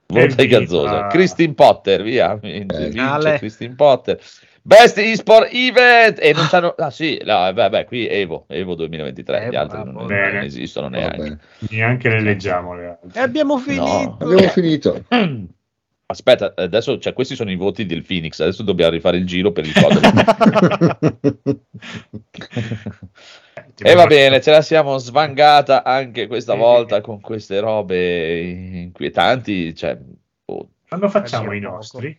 Evviva. 0.06 0.58
Gazzosa. 0.60 1.06
Christine 1.08 1.54
Potter, 1.54 2.02
via, 2.02 2.34
vince, 2.36 2.86
Eh, 2.86 2.88
vince. 2.90 3.36
Christine 3.38 3.74
Potter. 3.74 4.18
Best 4.62 4.98
eSport 4.98 5.48
Event! 5.52 6.18
E 6.20 6.32
non 6.32 6.46
c'hanno... 6.48 6.74
Ah 6.76 6.90
sì, 6.90 7.20
no, 7.24 7.52
beh, 7.52 7.68
beh, 7.68 7.84
qui 7.84 8.08
Evo, 8.08 8.46
Evo 8.48 8.74
2023, 8.74 9.44
Eh, 9.44 9.50
gli 9.50 9.54
altri 9.54 9.78
non, 9.84 9.92
non 9.94 10.12
esistono 10.42 10.88
neanche. 10.88 11.16
Vabbè. 11.18 11.36
Neanche 11.70 12.08
le 12.08 12.20
leggiamo 12.20 12.74
le 12.74 12.82
E 12.82 12.86
altre. 13.00 13.20
abbiamo 13.20 13.58
finito. 13.58 14.16
Abbiamo 14.20 14.48
finito. 14.48 15.04
Aspetta, 16.08 16.52
adesso 16.56 16.98
cioè, 16.98 17.12
questi 17.12 17.34
sono 17.36 17.50
i 17.50 17.56
voti 17.56 17.84
del 17.86 18.04
Phoenix, 18.04 18.38
adesso 18.40 18.62
dobbiamo 18.64 18.92
rifare 18.92 19.16
il 19.18 19.26
giro 19.26 19.50
per 19.52 19.64
il 19.66 19.72
codice. 19.72 20.12
Ti 23.76 23.82
E 23.82 23.94
va 23.94 24.02
vorrei- 24.04 24.18
bene, 24.18 24.40
ce 24.40 24.50
la 24.50 24.62
siamo 24.62 24.96
svangata 24.96 25.84
anche 25.84 26.26
questa 26.28 26.52
Sì. 26.54 26.58
volta 26.58 27.00
con 27.02 27.20
queste 27.20 27.60
robe 27.60 28.40
inquietanti. 28.40 29.74
Cioè, 29.74 29.98
oh, 30.46 30.68
Quando 30.88 31.08
facciamo 31.10 31.52
i 31.52 31.60
nostri? 31.60 32.18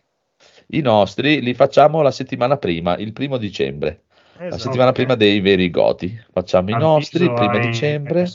I 0.68 0.80
nostri 0.80 1.40
li 1.42 1.54
facciamo 1.54 2.00
la 2.00 2.12
settimana 2.12 2.58
prima, 2.58 2.96
il 2.96 3.12
primo 3.12 3.38
dicembre, 3.38 4.02
la 4.36 4.44
Esatto. 4.44 4.62
settimana 4.62 4.90
ok. 4.90 4.94
prima 4.94 5.14
dei 5.16 5.40
veri 5.40 5.68
goti. 5.70 6.16
Facciamo 6.30 6.70
i 6.70 6.74
nostri, 6.78 7.24
il 7.24 7.30
Avviso 7.30 7.48
primo 7.48 7.64
ai 7.64 7.70
dicembre. 7.70 8.28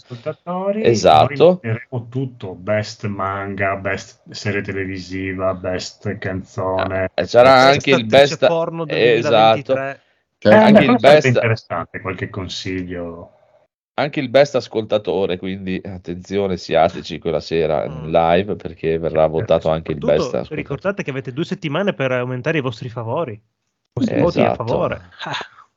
Esatto. 0.82 1.60
Metteremo 1.62 2.08
tutto, 2.10 2.56
best 2.56 3.06
manga, 3.06 3.76
best 3.78 4.20
serie 4.32 4.62
televisiva, 4.62 5.54
best 5.54 6.18
canzone. 6.18 7.10
E 7.14 7.26
c'era 7.26 7.54
Best 7.54 7.74
anche 7.74 7.92
il 7.92 8.06
best 8.06 8.46
porno 8.48 8.84
del 8.84 8.98
esatto, 9.18 9.74
2023. 9.74 10.02
Cioè, 10.44 10.54
Eh, 10.54 10.58
anche 10.58 10.84
il 10.84 10.98
best- 11.00 11.26
interessante, 11.28 12.02
qualche 12.02 12.30
consiglio. 12.30 13.32
anche 13.96 14.20
il 14.20 14.28
best 14.28 14.56
ascoltatore, 14.56 15.38
quindi 15.38 15.80
attenzione, 15.82 16.58
siateci 16.58 17.18
quella 17.20 17.40
sera 17.40 17.86
in 17.86 18.08
Mm. 18.08 18.12
live 18.12 18.56
perché 18.58 18.98
verrà 18.98 19.26
votato 19.28 19.70
anche 19.70 19.92
il 19.94 20.00
best 20.00 20.26
ascoltatore. 20.26 20.56
ricordate 20.56 21.04
che 21.04 21.12
avete 21.12 21.32
due 21.32 21.46
settimane 21.46 21.94
per 21.94 22.12
aumentare 22.12 22.58
i 22.58 22.62
vostri 22.62 22.90
favori. 22.90 23.32
I 23.34 23.42
vostri 23.94 24.20
voti 24.20 24.40
a 24.42 24.44
Esatto. 24.52 24.66
favore. 24.66 25.02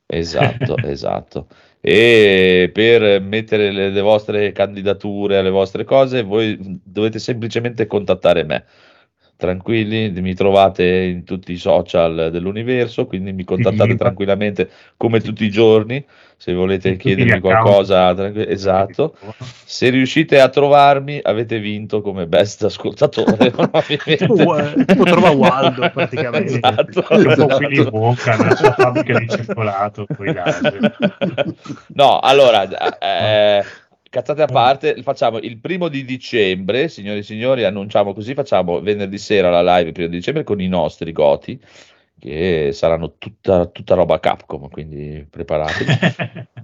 Esatto, 0.07 0.77
esatto. 0.83 1.47
E 1.81 2.71
per 2.73 3.21
mettere 3.21 3.71
le, 3.71 3.91
le 3.91 4.01
vostre 4.01 4.51
candidature 4.51 5.37
alle 5.39 5.51
vostre 5.51 5.85
cose, 5.85 6.23
voi 6.23 6.57
dovete 6.83 7.21
semplicemente 7.21 7.87
contattare 7.87 8.43
me. 8.43 8.65
Tranquilli, 9.39 10.11
mi 10.23 10.35
trovate 10.35 10.85
in 10.87 11.25
tutti 11.25 11.53
i 11.53 11.59
social 11.59 12.31
dell'universo, 12.33 13.05
quindi 13.07 13.33
mi 13.33 13.45
contattate 13.45 13.91
Sì. 13.91 13.97
tranquillamente 13.97 14.71
come 14.97 15.21
tutti 15.21 15.45
i 15.45 15.51
giorni. 15.51 16.03
Se 16.39 16.53
volete 16.53 16.91
In 16.91 16.97
chiedermi 16.99 17.41
qualcosa, 17.41 18.15
tranqu- 18.15 18.49
esatto. 18.49 19.15
Se 19.65 19.89
riuscite 19.91 20.39
a 20.41 20.49
trovarmi, 20.51 21.19
avete 21.23 21.59
vinto 21.59 22.01
come 22.03 22.27
best 22.27 22.65
ascoltatore. 22.65 23.53
Tipo, 24.17 24.57
eh, 24.59 24.85
tipo 24.85 25.05
trova 25.05 25.31
Waldo, 25.31 25.91
praticamente. 25.91 26.55
Esatto. 26.55 27.03
Po' 27.03 27.15
Esatto. 27.15 27.57
Willy 27.57 27.89
Wonka 27.91 28.37
nella 28.37 28.55
sua 28.55 28.73
fabbrica 28.73 29.19
di 29.19 29.29
cioccolato. 29.29 30.07
No, 31.95 32.19
allora, 32.21 32.67
eh, 32.99 33.65
cazzate 34.17 34.43
a 34.43 34.47
parte, 34.47 35.03
facciamo 35.03 35.37
il 35.39 35.59
primo 35.59 35.89
di 35.89 36.03
dicembre, 36.03 36.89
signori 36.89 37.19
e 37.19 37.23
signori, 37.23 37.65
annunciamo 37.65 38.15
così, 38.15 38.33
facciamo 38.33 38.81
venerdì 38.81 39.19
sera 39.19 39.51
la 39.51 39.77
live 39.77 39.93
primo 39.93 40.09
di 40.09 40.17
dicembre 40.17 40.43
con 40.43 40.59
i 40.59 40.69
nostri 40.69 41.13
goti, 41.13 41.61
che 42.19 42.71
saranno 42.73 43.17
tutta, 43.19 43.67
tutta 43.67 43.95
roba 43.95 44.19
Capcom, 44.19 44.71
quindi 44.71 45.27
preparatevi. 45.29 45.93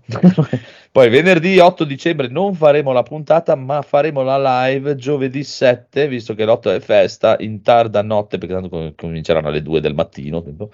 Poi 0.91 1.11
venerdì 1.11 1.59
8 1.59 1.85
dicembre 1.85 2.29
non 2.29 2.55
faremo 2.55 2.93
la 2.93 3.03
puntata, 3.03 3.55
ma 3.55 3.83
faremo 3.83 4.23
la 4.23 4.67
live 4.67 4.97
giovedì 4.97 5.45
7, 5.45 6.09
visto 6.09 6.35
che 6.35 6.47
l'8 6.47 6.75
è 6.75 6.81
festa, 6.81 7.37
in 7.41 7.61
tarda 7.61 8.03
notte, 8.03 8.39
perché 8.39 8.55
tanto 8.55 8.71
com- 8.71 8.95
cominceranno 8.95 9.49
alle 9.49 9.61
2 9.61 9.81
del 9.81 9.95
mattino. 9.95 10.43
tipo. 10.43 10.71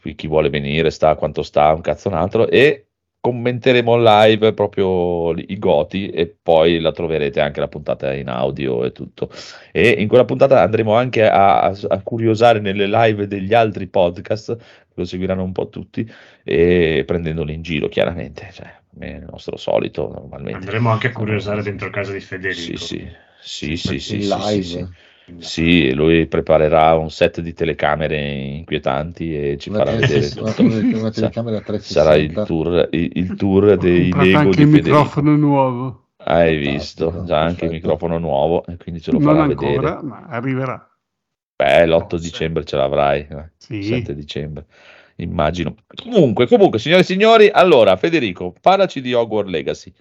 Qui 0.00 0.14
chi 0.14 0.26
vuole 0.26 0.50
venire 0.50 0.90
sta 0.90 1.14
quanto 1.14 1.42
sta, 1.42 1.72
un 1.72 1.80
cazzo 1.80 2.08
un 2.08 2.14
altro. 2.14 2.48
E 2.48 2.89
commenteremo 3.20 3.96
live 3.98 4.54
proprio 4.54 5.32
i 5.34 5.58
goti 5.58 6.08
e 6.08 6.26
poi 6.42 6.80
la 6.80 6.90
troverete 6.90 7.40
anche 7.40 7.60
la 7.60 7.68
puntata 7.68 8.12
in 8.14 8.28
audio 8.28 8.84
e 8.84 8.92
tutto. 8.92 9.30
E 9.72 9.90
in 9.90 10.08
quella 10.08 10.24
puntata 10.24 10.62
andremo 10.62 10.94
anche 10.94 11.28
a, 11.28 11.60
a- 11.66 12.02
curiosare 12.02 12.60
nelle 12.60 12.86
live 12.86 13.26
degli 13.26 13.52
altri 13.52 13.86
podcast, 13.88 14.56
lo 14.94 15.04
seguiranno 15.04 15.42
un 15.42 15.52
po' 15.52 15.68
tutti, 15.68 16.10
e 16.42 17.04
prendendoli 17.06 17.52
in 17.54 17.62
giro 17.62 17.88
chiaramente, 17.88 18.48
cioè, 18.52 18.72
il 19.00 19.26
nostro 19.30 19.56
solito 19.56 20.08
normalmente. 20.08 20.58
Andremo 20.58 20.90
anche 20.90 21.08
a 21.08 21.12
curiosare 21.12 21.62
dentro 21.62 21.90
casa 21.90 22.12
di 22.12 22.20
Federico. 22.20 22.78
Sì, 22.78 23.06
sì, 23.42 23.76
sì, 23.76 23.76
sì, 23.76 23.98
sì, 23.98 24.14
in 24.16 24.22
sì, 24.22 24.28
live. 24.28 24.62
sì, 24.62 24.86
sì. 25.38 25.92
Lui 25.92 26.26
preparerà 26.26 26.94
un 26.96 27.10
set 27.10 27.40
di 27.40 27.52
telecamere 27.52 28.18
inquietanti 28.20 29.34
e 29.52 29.56
ci 29.58 29.68
Una, 29.70 29.78
farà 29.78 29.90
vedere 29.92 30.20
360 30.28 30.52
tutto. 30.52 30.62
una, 30.62 30.98
una 30.98 31.12
Sa- 31.12 31.20
telecamera 31.20 31.60
360. 31.60 32.02
Sarà 32.02 32.16
il 32.16 32.42
tour, 32.46 32.88
il, 32.92 33.10
il 33.14 33.34
tour 33.34 33.76
dei 33.76 34.12
Lego 34.12 34.38
anche 34.38 34.56
di 34.56 34.62
il 34.62 34.68
Federico. 34.68 34.88
microfono 34.96 35.36
nuovo. 35.36 36.04
Hai 36.22 36.62
Fantastico, 36.64 37.10
visto? 37.10 37.24
Già 37.24 37.40
anche 37.40 37.64
il 37.64 37.70
microfono 37.70 38.18
nuovo 38.18 38.64
e 38.66 38.76
quindi 38.76 39.00
ce 39.00 39.10
lo 39.12 39.18
Non 39.18 39.26
farà 39.28 39.42
ancora, 39.44 39.70
vedere. 39.70 40.02
ma 40.02 40.26
arriverà. 40.28 40.90
Beh, 41.56 41.86
l'8 41.86 42.08
Forse. 42.08 42.24
dicembre 42.24 42.64
ce 42.64 42.76
l'avrai, 42.76 43.20
eh, 43.30 43.50
Sì. 43.56 43.82
7 43.82 44.14
dicembre, 44.14 44.66
immagino. 45.16 45.74
Comunque, 46.02 46.46
comunque, 46.46 46.78
signore 46.78 47.02
e 47.02 47.04
signori, 47.04 47.48
allora, 47.52 47.96
Federico, 47.96 48.54
parlaci 48.60 49.00
di 49.00 49.12
Hogwarts 49.14 49.50
Legacy. 49.50 49.92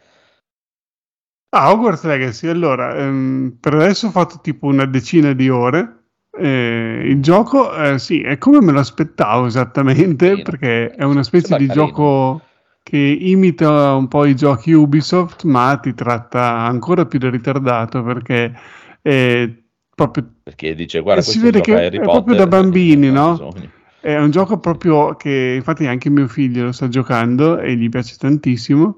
Ah, 1.52 1.72
Hogwarts 1.72 2.04
Legacy, 2.04 2.48
allora, 2.48 2.96
ehm, 2.96 3.58
per 3.60 3.74
adesso 3.74 4.08
ho 4.08 4.12
fatto 4.12 4.40
tipo 4.42 4.68
una 4.68 4.86
decina 4.86 5.34
di 5.34 5.50
ore. 5.50 5.96
Eh, 6.32 7.02
il 7.06 7.22
gioco, 7.22 7.76
eh, 7.76 7.98
sì, 7.98 8.22
è 8.22 8.38
come 8.38 8.62
me 8.62 8.72
lo 8.72 8.80
aspettavo 8.80 9.48
esattamente, 9.48 10.28
Carino. 10.28 10.44
perché 10.44 10.90
è 10.92 11.04
una 11.04 11.24
specie 11.24 11.58
di 11.58 11.66
carino. 11.66 11.88
gioco 11.88 12.42
che 12.84 12.98
imita 12.98 13.96
un 13.96 14.08
po' 14.08 14.26
i 14.26 14.36
giochi 14.36 14.74
Ubisoft, 14.74 15.44
ma 15.46 15.76
ti 15.82 15.96
tratta 15.96 16.60
ancora 16.60 17.06
più 17.08 17.18
da 17.18 17.32
ritardato, 17.32 18.04
perché 18.04 18.54
eh, 19.02 19.64
proprio 19.96 20.32
Perché 20.44 20.76
dice, 20.76 21.00
guarda, 21.00 21.24
si 21.24 21.40
vede 21.40 21.62
che 21.62 21.88
è 21.88 21.90
proprio 21.90 22.22
Potter, 22.22 22.38
da 22.38 22.48
bambini, 22.48 23.10
no? 23.10 23.52
È 24.00 24.16
un 24.16 24.30
gioco 24.30 24.60
proprio 24.60 25.16
che 25.16 25.56
infatti 25.58 25.88
anche 25.88 26.12
mio 26.12 26.28
figlio 26.28 26.66
lo 26.66 26.72
sta 26.72 26.88
giocando 26.88 27.58
e 27.58 27.76
gli 27.76 27.90
piace 27.90 28.16
tantissimo 28.18 28.98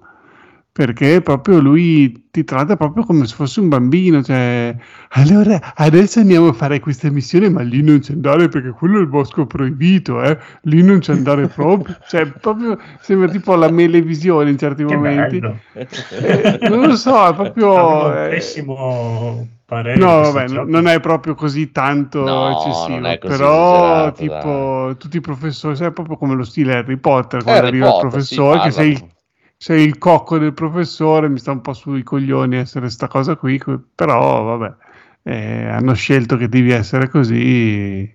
perché 0.74 1.22
proprio 1.22 1.60
lui 1.60 2.30
ti 2.32 2.46
tratta 2.46 2.78
proprio 2.78 3.04
come 3.04 3.28
se 3.28 3.36
fosse 3.36 3.60
un 3.60 3.68
bambino, 3.68 4.24
cioè 4.24 4.74
allora 5.10 5.74
adesso 5.76 6.22
andiamo 6.22 6.48
a 6.48 6.54
fare 6.54 6.80
questa 6.80 7.12
missione 7.12 7.50
ma 7.50 7.62
lì 7.62 7.82
non 7.82 8.00
c'è 8.00 8.14
andare 8.14 8.48
perché 8.48 8.70
quello 8.70 8.98
è 8.98 9.02
il 9.02 9.08
bosco 9.08 9.46
proibito, 9.46 10.24
eh? 10.24 10.38
lì 10.64 10.82
non 10.82 11.00
c'è 11.00 11.12
andare 11.12 11.48
proprio, 11.48 11.98
cioè 12.08 12.26
proprio 12.28 12.78
sembra 13.02 13.28
tipo 13.28 13.54
la 13.56 13.70
melevisione 13.70 14.50
in 14.50 14.58
certi 14.58 14.86
Che 14.86 14.96
momenti. 14.96 15.42
Eh, 15.74 16.60
non 16.70 16.88
lo 16.88 16.96
so, 16.96 17.28
è 17.28 17.34
proprio... 17.34 17.76
Avevo 17.76 18.18
un 18.18 18.24
eh, 18.24 18.30
pessimo 18.30 19.48
parere. 19.66 20.00
No, 20.00 20.22
vabbè, 20.22 20.46
gioco. 20.46 20.70
non 20.70 20.88
è 20.88 21.00
proprio 21.00 21.36
così 21.36 21.72
tanto 21.72 22.24
No, 22.24 22.50
eccessivo, 22.52 23.08
è 23.08 23.18
così 23.18 23.38
però 23.38 24.12
tipo 24.14 24.96
tutti 24.98 25.18
i 25.18 25.22
professori, 25.22 25.76
sai, 25.76 25.92
proprio 25.92 26.18
come 26.18 26.36
lo 26.36 26.44
stile 26.44 26.76
Harry 26.76 26.98
Potter, 26.98 27.44
quando 27.44 27.60
Harry 27.60 27.70
arriva 27.70 27.86
il 27.88 27.92
Potter, 27.92 28.10
professore, 28.10 28.58
sì, 28.60 28.64
che 28.66 28.72
sei, 28.72 28.94
parlano. 28.94 29.20
Sei 29.62 29.86
il 29.86 30.00
cocco 30.00 30.40
del 30.40 30.56
professore, 30.56 31.30
mi 31.30 31.38
sta 31.38 31.52
un 31.52 31.62
po' 31.62 31.74
sui 31.74 32.02
coglioni 32.02 32.56
essere 32.56 32.90
sta 32.90 33.08
cosa 33.08 33.36
qui, 33.36 33.62
però 33.94 34.42
vabbè, 34.42 34.74
eh, 35.22 35.68
hanno 35.68 35.94
scelto 35.94 36.36
che 36.36 36.50
devi 36.50 36.72
essere 36.72 37.10
così, 37.10 37.36
il 37.36 38.10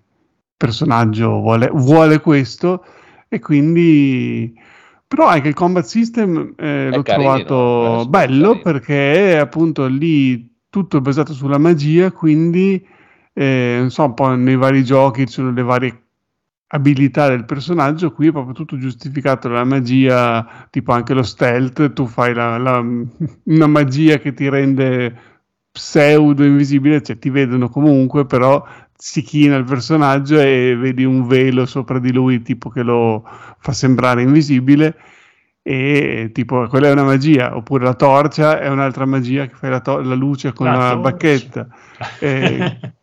personaggio 0.56 1.38
vuole, 1.38 1.70
vuole 1.72 2.18
questo 2.18 2.84
e 3.28 3.38
quindi... 3.38 4.52
Però 5.06 5.28
anche 5.28 5.46
il 5.46 5.54
combat 5.54 5.84
system 5.84 6.54
eh, 6.56 6.90
l'ho 6.90 7.02
carino, 7.02 7.36
trovato 7.44 8.02
è 8.02 8.06
bello 8.06 8.58
perché 8.58 9.38
appunto 9.38 9.86
lì 9.86 10.52
tutto 10.68 10.96
è 10.96 11.00
basato 11.00 11.32
sulla 11.32 11.58
magia, 11.58 12.10
quindi 12.10 12.84
eh, 13.32 13.76
non 13.78 13.90
so, 13.92 14.04
un 14.04 14.14
po' 14.14 14.34
nei 14.34 14.56
vari 14.56 14.82
giochi 14.82 15.26
ci 15.26 15.34
sono 15.34 15.52
le 15.52 15.62
varie 15.62 16.05
abilità 16.68 17.28
del 17.28 17.44
personaggio, 17.44 18.12
qui 18.12 18.28
è 18.28 18.32
proprio 18.32 18.54
tutto 18.54 18.76
giustificato 18.78 19.48
dalla 19.48 19.64
magia, 19.64 20.66
tipo 20.70 20.92
anche 20.92 21.14
lo 21.14 21.22
stealth, 21.22 21.92
tu 21.92 22.06
fai 22.06 22.34
la- 22.34 22.58
la- 22.58 22.84
una 23.44 23.66
magia 23.66 24.18
che 24.18 24.32
ti 24.34 24.48
rende 24.48 25.14
pseudo 25.70 26.44
invisibile, 26.44 27.02
cioè 27.02 27.18
ti 27.18 27.30
vedono 27.30 27.68
comunque, 27.68 28.26
però 28.26 28.64
si 28.98 29.22
china 29.22 29.56
il 29.56 29.64
personaggio 29.64 30.38
e 30.40 30.74
vedi 30.78 31.04
un 31.04 31.26
velo 31.26 31.66
sopra 31.66 31.98
di 31.98 32.12
lui 32.12 32.40
tipo 32.42 32.70
che 32.70 32.82
lo 32.82 33.22
fa 33.58 33.72
sembrare 33.72 34.22
invisibile 34.22 34.96
e 35.62 36.30
tipo 36.32 36.66
quella 36.68 36.88
è 36.88 36.92
una 36.92 37.02
magia 37.04 37.56
oppure 37.56 37.84
la 37.84 37.94
torcia 37.94 38.60
è 38.60 38.68
un'altra 38.68 39.04
magia 39.04 39.46
che 39.46 39.54
fai 39.54 39.68
la, 39.70 39.80
to- 39.80 40.00
la 40.00 40.14
luce 40.14 40.52
con 40.52 40.70
la, 40.70 40.94
torcia. 40.94 40.96
bacchetta 40.96 41.68
e, 42.20 42.95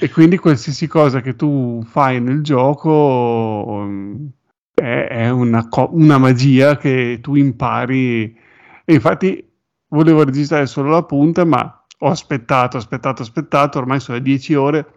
e 0.00 0.10
quindi 0.10 0.38
qualsiasi 0.38 0.86
cosa 0.86 1.20
che 1.20 1.34
tu 1.34 1.82
fai 1.84 2.20
nel 2.20 2.42
gioco 2.42 3.64
um, 3.66 4.30
è, 4.74 5.06
è 5.08 5.30
una, 5.30 5.68
co- 5.68 5.90
una 5.92 6.18
magia 6.18 6.76
che 6.76 7.18
tu 7.20 7.34
impari 7.34 8.36
e 8.84 8.94
infatti 8.94 9.44
volevo 9.88 10.24
registrare 10.24 10.66
solo 10.66 10.90
la 10.90 11.02
punta 11.02 11.44
ma 11.44 11.84
ho 12.00 12.08
aspettato, 12.08 12.76
aspettato, 12.76 13.22
aspettato 13.22 13.78
ormai 13.78 13.98
sono 13.98 14.18
le 14.18 14.22
10 14.22 14.54
ore 14.54 14.92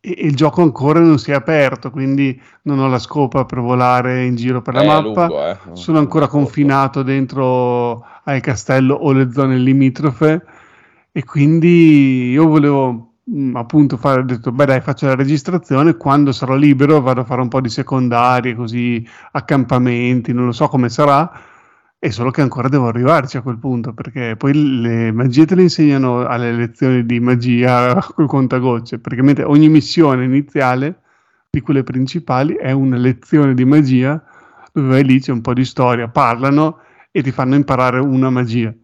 e, 0.00 0.14
e 0.16 0.26
il 0.26 0.36
gioco 0.36 0.62
ancora 0.62 1.00
non 1.00 1.18
si 1.18 1.32
è 1.32 1.34
aperto 1.34 1.90
quindi 1.90 2.40
non 2.62 2.78
ho 2.78 2.88
la 2.88 2.98
scopa 2.98 3.44
per 3.44 3.60
volare 3.60 4.24
in 4.24 4.36
giro 4.36 4.62
per 4.62 4.74
la 4.74 4.82
È 4.82 4.86
mappa 4.86 5.26
lungo, 5.26 5.46
eh. 5.46 5.56
sono 5.72 5.98
ancora 5.98 6.28
confinato 6.28 7.02
dentro 7.02 8.04
al 8.22 8.40
castello 8.40 8.94
o 8.94 9.10
le 9.12 9.32
zone 9.32 9.56
limitrofe 9.56 10.44
e 11.10 11.24
quindi 11.24 12.30
io 12.30 12.46
volevo 12.46 13.15
mh, 13.26 13.56
appunto 13.56 13.96
fare, 13.96 14.24
detto 14.24 14.52
beh 14.52 14.66
dai 14.66 14.80
faccio 14.80 15.06
la 15.06 15.14
registrazione, 15.14 15.96
quando 15.96 16.32
sarò 16.32 16.54
libero 16.54 17.00
vado 17.00 17.20
a 17.22 17.24
fare 17.24 17.40
un 17.40 17.48
po' 17.48 17.60
di 17.60 17.68
secondarie, 17.68 18.54
così 18.54 19.06
accampamenti, 19.32 20.32
non 20.32 20.46
lo 20.46 20.52
so 20.52 20.68
come 20.68 20.88
sarà, 20.88 21.30
è 21.98 22.10
solo 22.10 22.30
che 22.30 22.42
ancora 22.42 22.68
devo 22.68 22.88
arrivarci 22.88 23.36
a 23.36 23.42
quel 23.42 23.58
punto 23.58 23.92
perché 23.94 24.36
poi 24.36 24.80
le 24.80 25.12
magie 25.12 25.46
te 25.46 25.54
le 25.54 25.62
insegnano 25.62 26.26
alle 26.26 26.52
lezioni 26.52 27.04
di 27.06 27.20
magia 27.20 27.94
col 28.14 28.26
contagocce, 28.26 29.00
mentre 29.22 29.44
ogni 29.44 29.68
missione 29.68 30.24
iniziale 30.24 31.00
di 31.50 31.60
quelle 31.60 31.82
principali 31.82 32.54
è 32.56 32.70
una 32.72 32.96
lezione 32.96 33.54
di 33.54 33.64
magia 33.64 34.22
dove 34.72 34.88
vai 34.88 35.04
lì 35.04 35.20
c'è 35.20 35.32
un 35.32 35.40
po' 35.40 35.54
di 35.54 35.64
storia, 35.64 36.08
parlano 36.08 36.80
e 37.10 37.22
ti 37.22 37.30
fanno 37.32 37.54
imparare 37.54 37.98
una 37.98 38.28
magia. 38.30 38.74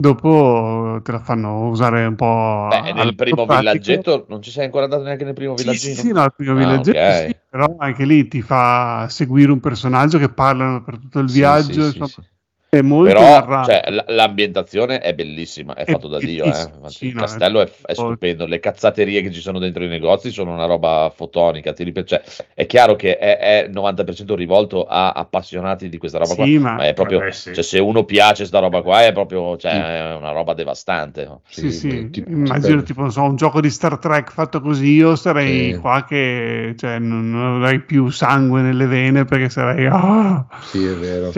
Dopo 0.00 1.00
te 1.02 1.10
la 1.10 1.18
fanno 1.18 1.66
usare 1.70 2.06
un 2.06 2.14
po'. 2.14 2.68
Beh, 2.70 2.92
nel 2.92 3.16
primo 3.16 3.46
pratico. 3.46 3.56
villaggetto 3.58 4.26
non 4.28 4.40
ci 4.42 4.52
sei 4.52 4.66
ancora 4.66 4.84
andato 4.84 5.02
neanche 5.02 5.24
nel 5.24 5.34
primo 5.34 5.56
villaggino? 5.56 5.94
sì, 5.94 6.00
sì, 6.06 6.12
no, 6.12 6.20
al 6.22 6.32
primo 6.36 6.52
Ah, 6.52 6.56
villaggetto 6.56 6.98
ok. 7.00 7.12
sì, 7.26 7.36
però 7.50 7.74
anche 7.80 8.04
lì 8.04 8.28
ti 8.28 8.40
fa 8.40 9.08
seguire 9.08 9.50
un 9.50 9.58
personaggio 9.58 10.18
che 10.18 10.28
parlano 10.28 10.84
per 10.84 10.98
tutto 11.00 11.18
il 11.18 11.28
Sì, 11.28 11.40
viaggio, 11.40 11.82
sì, 11.90 11.98
insomma. 11.98 12.28
È 12.70 12.80
molto 12.82 13.12
Però 13.14 13.20
narrato. 13.28 13.70
cioè, 13.70 13.82
l- 13.90 14.04
l'ambientazione 14.08 15.00
è 15.00 15.14
bellissima, 15.14 15.74
è 15.74 15.84
È 15.84 15.90
fatto 15.90 16.08
da 16.08 16.18
Dio. 16.18 16.44
Eh. 16.44 16.68
sì, 16.88 17.06
il 17.06 17.14
castello 17.14 17.60
è, 17.62 17.70
è 17.86 17.94
stupendo, 17.94 18.44
le 18.46 18.60
cazzaterie 18.60 19.22
che 19.22 19.30
ci 19.32 19.40
sono 19.40 19.58
dentro 19.58 19.82
i 19.84 19.88
negozi 19.88 20.30
sono 20.30 20.52
una 20.52 20.66
roba 20.66 21.10
fotonica. 21.14 21.72
Ti 21.72 21.84
ripet- 21.84 22.06
cioè, 22.06 22.22
è 22.54 22.66
chiaro 22.66 22.94
che 22.96 23.16
è, 23.16 23.38
è 23.38 23.68
90% 23.68 24.34
rivolto 24.34 24.84
a 24.84 25.12
appassionati 25.12 25.88
di 25.88 25.96
questa 25.98 26.18
roba 26.18 26.34
qua, 26.34 26.44
Sì, 26.44 26.58
ma 26.58 26.74
ma 26.74 26.86
è 26.86 26.92
proprio, 26.94 27.18
Vabbè, 27.20 27.30
sì. 27.32 27.54
cioè, 27.54 27.64
se 27.64 27.78
uno 27.78 28.04
piace 28.04 28.44
sta 28.44 28.58
roba 28.58 28.82
qua 28.82 29.02
è 29.04 29.12
proprio 29.12 29.56
cioè, 29.56 30.10
è 30.10 30.14
una 30.14 30.32
roba 30.32 30.52
devastante. 30.54 31.24
no? 31.24 31.40
Sì, 31.48 31.70
sì, 31.72 31.88
beh, 31.88 32.10
tipo- 32.10 32.30
immagino 32.30 32.76
tipo- 32.82 32.82
tipo, 32.82 33.00
non 33.00 33.12
so, 33.12 33.22
un 33.22 33.36
gioco 33.36 33.60
di 33.60 33.70
Star 33.70 33.98
Trek 33.98 34.30
fatto 34.30 34.60
così, 34.60 34.92
io 34.92 35.16
sarei 35.16 35.72
Sì. 35.72 35.78
qua 35.78 36.04
che 36.06 36.74
cioè, 36.76 36.98
non, 36.98 37.30
non 37.30 37.62
avrei 37.62 37.80
più 37.80 38.10
sangue 38.10 38.60
nelle 38.60 38.86
vene 38.86 39.24
perché 39.24 39.48
sarei... 39.48 39.86
ah! 39.90 40.46
Sì, 40.60 40.84
è 40.84 40.94
vero. 40.94 41.32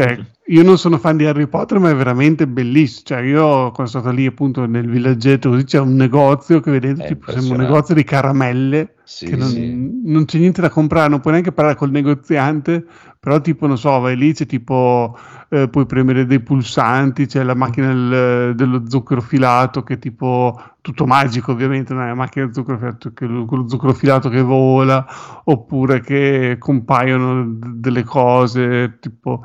Io 0.50 0.64
non 0.64 0.78
sono 0.78 0.98
fan 0.98 1.16
di 1.16 1.26
Harry 1.26 1.46
Potter, 1.46 1.78
ma 1.78 1.90
è 1.90 1.94
veramente 1.94 2.48
bellissimo. 2.48 3.02
Cioè, 3.04 3.20
io 3.20 3.70
quando 3.70 3.86
sono 3.86 4.02
stato 4.02 4.10
lì 4.10 4.26
appunto 4.26 4.66
nel 4.66 4.88
villaggetto, 4.88 5.50
così 5.50 5.62
c'è 5.62 5.78
un 5.78 5.94
negozio 5.94 6.58
che 6.60 6.72
vedete, 6.72 7.06
tipo, 7.06 7.30
sembra 7.30 7.54
un 7.56 7.62
negozio 7.62 7.94
di 7.94 8.02
caramelle, 8.02 8.94
Sì, 9.04 9.26
che 9.26 9.36
non, 9.36 9.48
sì. 9.48 10.00
non 10.04 10.24
c'è 10.24 10.38
niente 10.38 10.60
da 10.60 10.68
comprare, 10.68 11.08
non 11.08 11.20
puoi 11.20 11.34
neanche 11.34 11.52
parlare 11.52 11.76
col 11.76 11.92
negoziante, 11.92 12.84
però 13.20 13.40
tipo, 13.40 13.68
non 13.68 13.78
so, 13.78 13.96
vai 14.00 14.16
lì, 14.16 14.32
c'è 14.32 14.46
tipo, 14.46 15.16
eh, 15.50 15.68
puoi 15.68 15.86
premere 15.86 16.26
dei 16.26 16.40
pulsanti, 16.40 17.26
c'è 17.26 17.44
la 17.44 17.54
macchina 17.54 17.86
del- 17.92 18.54
dello 18.56 18.82
zucchero 18.88 19.20
filato 19.20 19.84
che 19.84 19.94
è 19.94 19.98
tipo, 20.00 20.60
tutto 20.80 21.06
magico 21.06 21.52
ovviamente, 21.52 21.94
non 21.94 22.02
è 22.04 22.08
la 22.08 22.14
macchina 22.14 22.46
dello 22.46 22.54
zucchero 22.54 22.78
filato, 22.78 23.12
che, 23.12 23.26
quello 23.46 23.68
zucchero 23.68 23.92
filato 23.94 24.28
che 24.28 24.42
vola, 24.42 25.06
oppure 25.44 26.00
che 26.00 26.56
compaiono 26.58 27.44
d- 27.44 27.74
delle 27.74 28.02
cose, 28.02 28.98
tipo, 29.00 29.44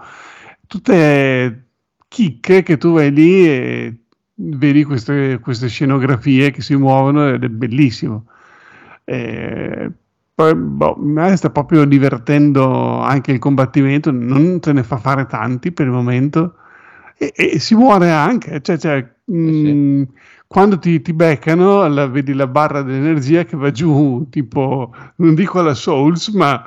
tutte 0.68 1.68
chicche 2.08 2.64
che 2.64 2.78
tu 2.78 2.94
vai 2.94 3.12
lì 3.12 3.48
e 3.48 3.96
vedi 4.36 4.84
queste, 4.84 5.40
queste 5.42 5.68
scenografie 5.68 6.52
che 6.52 6.62
si 6.62 6.76
muovono 6.76 7.30
ed 7.30 7.44
è 7.44 7.50
bellissimo. 7.50 8.26
Eh, 9.04 9.92
poi, 10.34 10.56
boh, 10.56 10.98
sta 11.36 11.50
proprio 11.50 11.86
divertendo 11.86 13.00
anche 13.00 13.32
il 13.32 13.40
combattimento, 13.40 14.12
non 14.12 14.60
te 14.60 14.74
ne 14.74 14.84
fa 14.84 14.98
fare 14.98 15.26
tanti 15.28 15.72
per 15.72 15.86
il 15.86 15.92
momento 15.94 16.56
e, 17.18 17.32
e 17.36 17.60
si 17.60 17.76
muore 17.76 18.12
anche, 18.12 18.62
cioè, 18.62 18.78
cioè, 18.78 19.08
mh, 19.24 20.04
quando 20.48 20.78
ti, 20.80 21.02
ti 21.02 21.14
beccano 21.14 21.88
la- 21.88 22.08
vedi 22.08 22.34
la 22.34 22.48
barra 22.48 22.82
dell'energia 22.82 23.46
che 23.46 23.56
va 23.58 23.72
giù, 23.72 24.28
tipo, 24.30 24.94
non 25.18 25.34
dico 25.36 25.60
alla 25.60 25.74
Souls, 25.74 26.28
ma 26.30 26.66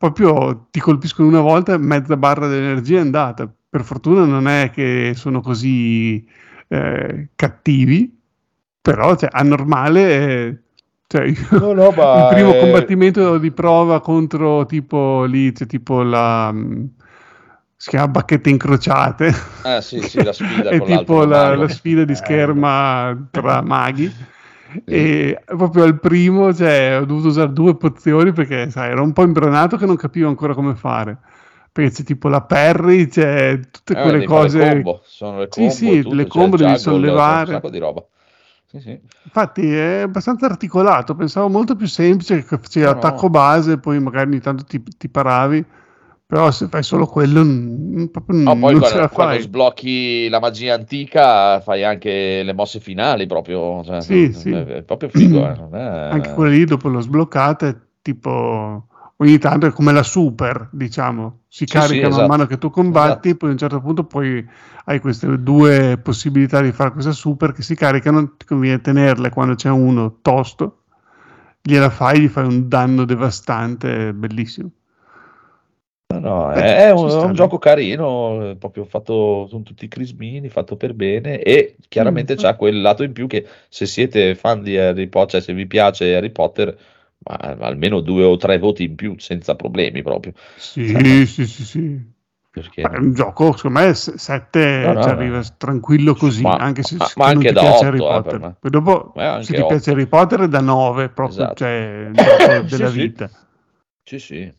proprio 0.00 0.68
ti 0.70 0.80
colpiscono 0.80 1.28
una 1.28 1.42
volta 1.42 1.74
e 1.74 1.78
mezza 1.78 2.16
barra 2.16 2.46
dell'energia 2.48 2.96
è 2.96 3.00
andata. 3.00 3.52
Per 3.68 3.84
fortuna 3.84 4.24
non 4.24 4.48
è 4.48 4.70
che 4.70 5.12
sono 5.14 5.42
così 5.42 6.26
eh, 6.68 7.28
cattivi, 7.34 8.18
però 8.80 9.14
cioè, 9.14 9.28
a 9.30 9.42
normale... 9.42 10.46
eh, 10.46 10.58
cioè, 11.06 11.24
io- 11.26 11.36
No, 11.58 11.72
no, 11.74 11.90
ma 11.90 12.14
il 12.20 12.26
primo 12.26 12.50
è- 12.52 12.56
combattimento 12.56 13.36
di 13.36 13.50
prova 13.50 14.00
contro 14.00 14.64
tipo 14.64 15.24
lì 15.24 15.52
c'è 15.52 15.66
tipo 15.66 16.02
la 16.02 16.50
mm, 16.50 16.84
si 17.76 17.90
chiama 17.90 18.08
bacchette 18.08 18.48
incrociate. 18.48 19.32
Ah, 19.62 19.80
sì, 19.82 20.00
sì, 20.00 20.22
la 20.22 20.32
sfida 20.32 20.70
è 20.70 20.78
con 20.78 20.86
tipo 20.86 21.24
la, 21.24 21.54
la 21.56 21.68
sfida 21.68 22.04
di 22.04 22.12
Eh, 22.12 22.16
scherma 22.16 23.28
tra 23.30 23.60
maghi 23.62 24.10
e 24.84 25.42
proprio 25.44 25.84
al 25.84 25.98
primo 25.98 26.52
cioè, 26.54 26.98
ho 27.00 27.04
dovuto 27.04 27.28
usare 27.28 27.52
due 27.52 27.76
pozioni 27.76 28.32
perché 28.32 28.70
sai, 28.70 28.90
ero 28.90 29.02
un 29.02 29.12
po' 29.12 29.22
imbranato 29.22 29.76
che 29.76 29.86
non 29.86 29.96
capivo 29.96 30.28
ancora 30.28 30.54
come 30.54 30.74
fare 30.74 31.18
perché 31.72 31.90
c'è 31.92 32.02
tipo 32.02 32.28
la 32.28 32.42
parry 32.42 33.06
c'è 33.06 33.60
tutte 33.70 33.94
Eh, 33.94 34.02
quelle 34.02 34.24
cose 34.24 34.58
combo, 34.58 35.00
sono 35.04 35.38
le 35.38 35.48
Sì, 35.48 35.62
combo 35.62 35.70
sì, 35.70 35.98
e 35.98 36.02
tutto, 36.02 36.14
le 36.16 36.26
combo 36.26 36.56
devi 36.56 36.70
juggle, 36.70 36.80
c'è 36.80 36.80
un 36.80 36.96
sollevare. 36.96 37.52
sacco 37.52 37.70
di 37.70 37.78
roba. 37.78 38.04
Sì, 38.66 38.80
sì. 38.80 39.00
Infatti 39.22 39.72
è 39.74 40.00
abbastanza 40.00 40.46
articolato, 40.46 41.14
pensavo 41.14 41.48
molto 41.48 41.76
più 41.76 41.86
semplice 41.86 42.42
che 42.44 42.58
facevi 42.58 42.84
No, 42.86 42.92
no. 42.92 42.94
l'attacco 42.94 43.30
base, 43.30 43.78
poi 43.78 44.00
magari 44.00 44.30
ogni 44.30 44.40
tanto 44.40 44.64
ti, 44.64 44.82
ti 44.82 45.08
paravi, 45.08 45.64
Però 46.30 46.50
se 46.50 46.68
fai 46.68 46.82
solo 46.82 47.06
quello, 47.06 47.42
n- 47.42 48.08
proprio 48.10 48.36
No, 48.42 48.56
poi 48.58 48.74
non 48.74 48.80
quando, 48.80 49.02
la 49.02 49.08
quando 49.10 49.38
fai. 49.38 49.38
sblocchi 49.38 50.28
la 50.30 50.40
magia 50.40 50.72
antica 50.74 51.60
fai 51.60 51.84
anche 51.84 52.42
le 52.42 52.52
mosse 52.54 52.80
finali 52.80 53.26
proprio, 53.26 53.84
cioè, 53.84 53.98
Sì, 53.98 54.32
è, 54.32 54.32
sì. 54.32 54.50
è 54.78 54.82
proprio 54.82 55.10
figo, 55.10 55.46
eh, 55.46 55.54
Anche 56.08 56.30
quella 56.32 56.50
lì 56.50 56.64
dopo 56.64 56.88
l'ho 56.88 57.00
sbloccata, 57.00 57.66
è 57.68 57.76
tipo 58.02 58.88
ogni 59.16 59.38
tanto 59.38 59.66
è 59.66 59.72
come 59.72 59.92
la 59.92 60.02
super, 60.02 60.68
diciamo, 60.72 61.42
si 61.48 61.66
Sì, 61.66 61.80
carica 61.80 61.80
sì, 61.80 62.08
man 62.08 62.24
esatto. 62.24 62.26
mano 62.26 62.46
che 62.46 62.58
tu 62.58 62.70
combatti, 62.70 63.28
Esatto. 63.28 63.36
poi 63.36 63.50
a 63.50 63.52
un 63.52 63.58
certo 63.58 63.80
punto 63.80 64.04
poi 64.04 64.44
hai 64.86 64.98
queste 65.00 65.40
due 65.42 65.98
possibilità 65.98 66.60
di 66.62 66.72
fare 66.72 66.92
questa 66.92 67.12
super 67.12 67.52
che 67.52 67.62
si 67.62 67.74
caricano, 67.76 68.34
ti 68.36 68.44
conviene 68.46 68.80
tenerle 68.80 69.30
quando 69.30 69.54
c'è 69.54 69.68
uno 69.70 70.18
tosto, 70.22 70.84
gliela 71.62 71.90
fai, 71.90 72.20
gli 72.22 72.28
fai 72.28 72.46
un 72.46 72.66
danno 72.68 73.04
devastante, 73.04 74.12
bellissimo. 74.14 74.70
No, 76.12 76.52
Eh, 76.52 76.60
è, 76.60 76.86
è 76.88 76.90
un, 76.92 77.08
un 77.08 77.34
gioco 77.34 77.58
carino, 77.58 78.50
eh, 78.50 78.56
proprio 78.56 78.84
fatto, 78.84 79.46
sono 79.48 79.62
tutti 79.62 79.86
crismini, 79.86 80.48
fatto 80.48 80.76
per 80.76 80.92
bene 80.94 81.40
e 81.40 81.76
chiaramente 81.88 82.34
Mm. 82.34 82.36
c'ha 82.36 82.56
quel 82.56 82.80
lato 82.80 83.04
in 83.04 83.12
più 83.12 83.28
che 83.28 83.46
se 83.68 83.86
siete 83.86 84.34
fan 84.34 84.60
di 84.62 84.76
Harry 84.76 85.06
Potter, 85.08 85.30
cioè 85.30 85.40
se 85.40 85.52
vi 85.54 85.66
piace 85.68 86.14
Harry 86.16 86.30
Potter, 86.30 86.76
ma, 87.18 87.36
almeno 87.60 88.00
due 88.00 88.24
o 88.24 88.36
tre 88.36 88.58
voti 88.58 88.82
in 88.84 88.96
più 88.96 89.18
senza 89.18 89.54
problemi 89.54 90.02
proprio, 90.02 90.32
Sì, 90.54 91.24
Cioè, 91.24 91.26
sì, 91.26 91.46
sì, 91.46 91.64
sì. 91.64 92.12
perché 92.50 92.82
Beh, 92.82 92.90
è 92.90 92.98
un 92.98 93.12
gioco, 93.14 93.56
secondo 93.56 93.80
me, 93.80 93.94
7 93.94 94.60
No, 94.82 94.94
no, 94.94 95.00
ci 95.00 95.08
no. 95.10 95.10
arriva 95.10 95.42
tranquillo 95.56 96.14
così, 96.14 96.44
Ma- 96.44 96.56
anche 96.56 96.82
se, 96.82 96.98
ma- 96.98 97.00
se 97.00 97.14
ma 97.16 97.30
non 97.32 97.32
anche 97.32 97.46
ti 97.46 97.56
piace 97.56 97.86
8, 97.86 97.86
Harry 97.86 98.02
eh, 98.16 98.20
per 98.22 98.34
Potter. 98.34 98.38
me. 98.38 98.56
Poi 98.58 98.70
dopo, 98.70 99.14
se 99.38 99.54
ti 99.54 99.64
8. 99.64 99.64
piace 99.64 99.90
Harry 99.90 100.06
Potter, 100.06 100.48
da 100.48 100.60
9, 100.60 101.08
proprio, 101.10 101.50
Esatto. 101.50 101.54
cioè, 101.54 102.08
il 102.10 102.16
gioco 102.22 102.62
Sì, 102.66 102.68
della 102.68 102.88
sì. 102.88 103.12
vita. 103.12 103.30
Sì, 104.04 104.18
sì. 104.18 104.52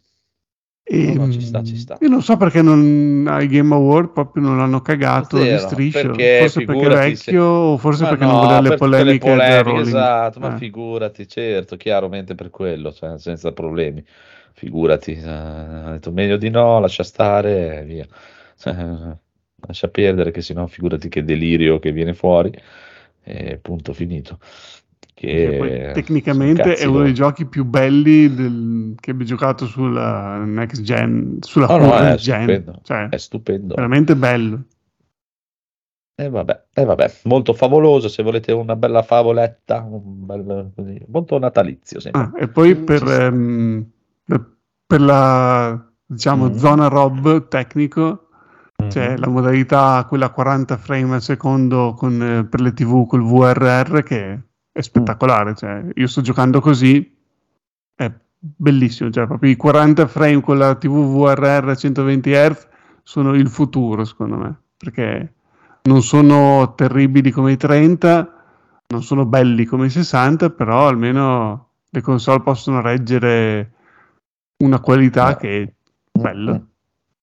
E, 0.94 1.14
No, 1.14 1.26
no, 1.26 1.32
ci 1.32 1.40
sta, 1.40 1.64
ci 1.64 1.78
sta. 1.78 1.98
Io 2.02 2.10
non 2.10 2.22
so 2.22 2.36
perché 2.36 2.62
non, 2.62 3.26
ai 3.30 3.48
Game 3.48 3.74
Award 3.74 4.10
proprio 4.10 4.44
non 4.44 4.58
l'hanno 4.58 4.82
cagato 4.82 5.38
di 5.38 5.46
Zero, 5.46 5.68
striscio, 5.70 6.02
perché 6.02 6.40
forse 6.42 6.66
perché 6.66 6.86
è 6.86 6.90
vecchio 6.90 7.44
o 7.46 7.78
forse 7.78 8.04
Ma 8.04 8.10
perché 8.10 8.26
no, 8.26 8.32
non 8.32 8.40
voleva 8.42 8.60
le 8.60 8.76
polemiche, 8.76 9.34
del 9.34 9.38
polemiche, 9.38 9.80
esatto, 9.80 10.40
ma 10.42 10.54
Eh. 10.54 10.58
figurati, 10.58 11.28
certo, 11.30 11.78
chiaramente 11.78 12.36
per 12.36 12.50
quello, 12.50 12.92
cioè, 12.92 13.18
senza 13.18 13.54
problemi. 13.54 14.04
Figurati, 14.54 15.14
eh, 15.14 15.30
ha 15.30 15.92
detto 15.92 16.12
meglio 16.12 16.36
di 16.36 16.50
no, 16.50 16.80
lascia 16.82 17.04
stare 17.04 17.84
via. 17.86 18.06
Eh, 18.66 19.18
lascia 19.66 19.88
perdere 19.88 20.32
che 20.32 20.42
sennò 20.42 20.68
figurati 20.68 21.08
che 21.08 21.24
delirio 21.24 21.80
che 21.80 21.94
viene 21.94 22.14
fuori 22.14 22.52
e 23.24 23.58
punto 23.62 23.94
finito. 23.94 24.40
Che 25.22 25.28
Che 25.28 25.58
poi 25.58 25.94
tecnicamente 25.94 26.74
è 26.76 26.86
uno 26.86 27.04
dei 27.04 27.14
giochi 27.14 27.46
più 27.46 27.64
belli 27.64 28.34
del- 28.34 28.96
che 29.00 29.12
abbia 29.12 29.24
giocato 29.24 29.68
sulla 29.68 30.38
next 30.44 30.82
gen, 30.82 31.38
sulla 31.42 31.68
No, 31.68 31.78
no, 31.78 31.96
è 31.96 32.16
gen, 32.16 32.40
stupendo, 32.40 32.80
cioè 32.82 33.08
è 33.10 33.18
stupendo. 33.18 33.76
veramente 33.76 34.16
bello. 34.16 34.64
E 36.16 36.28
vabbè, 36.28 36.64
e 36.74 36.84
vabbè, 36.86 37.12
molto 37.26 37.54
favoloso, 37.54 38.08
se 38.08 38.24
volete 38.24 38.52
una 38.52 38.76
bella 38.76 39.04
favoletta, 39.04 39.82
un 39.82 40.26
bel, 40.26 40.72
molto 41.08 41.38
natalizio 41.38 42.00
sempre. 42.00 42.22
Ah, 42.22 42.32
e 42.38 42.48
poi 42.48 42.76
Mm, 42.76 42.84
per, 42.84 43.04
ehm, 43.04 43.92
per, 44.26 44.58
per 44.88 45.02
la 45.02 45.88
diciamo 46.04 46.50
Mm. 46.50 46.54
zona 46.56 46.88
rob 46.88 47.48
tecnico 47.48 48.28
c'è 48.88 49.12
Mhm. 49.12 49.20
la 49.20 49.28
modalità 49.30 50.04
quella 50.08 50.26
a 50.26 50.32
40 50.32 50.78
frame 50.78 51.14
al 51.16 51.22
secondo 51.22 51.94
con, 51.96 52.22
eh, 52.22 52.46
per 52.46 52.60
le 52.62 52.74
TV 52.74 53.06
col 53.06 53.24
VRR 53.24 54.02
che 54.04 54.40
è 54.72 54.82
spettacolare. 54.82 55.56
Cioè, 55.56 55.86
io 55.96 56.08
sto 56.08 56.22
giocando 56.22 56.60
così, 56.62 57.18
è 57.96 58.12
bellissimo. 58.40 59.10
Cioè, 59.10 59.28
proprio 59.28 59.52
i 59.52 59.56
40 59.56 60.08
frame 60.08 60.42
con 60.42 60.58
la 60.58 60.76
TV 60.76 60.92
VRR 61.16 61.70
a 61.70 61.76
120 61.76 62.32
Hz 62.32 62.68
sono 63.04 63.34
il 63.36 63.50
futuro, 63.50 64.06
secondo 64.06 64.38
me, 64.38 64.56
perché 64.78 65.34
non 65.84 66.02
sono 66.02 66.74
terribili 66.76 67.32
come 67.32 67.54
i 67.54 67.58
30, 67.58 68.44
non 68.88 69.04
sono 69.04 69.26
belli 69.26 69.66
come 69.66 69.88
i 69.88 69.90
60, 69.90 70.50
però 70.52 70.88
almeno 70.88 71.70
le 71.90 72.02
console 72.02 72.42
possono 72.42 72.82
reggere 72.82 73.72
una 74.64 74.80
qualità 74.80 75.30
No. 75.30 75.36
che 75.36 75.62
è 75.64 75.74
bella. 76.20 76.62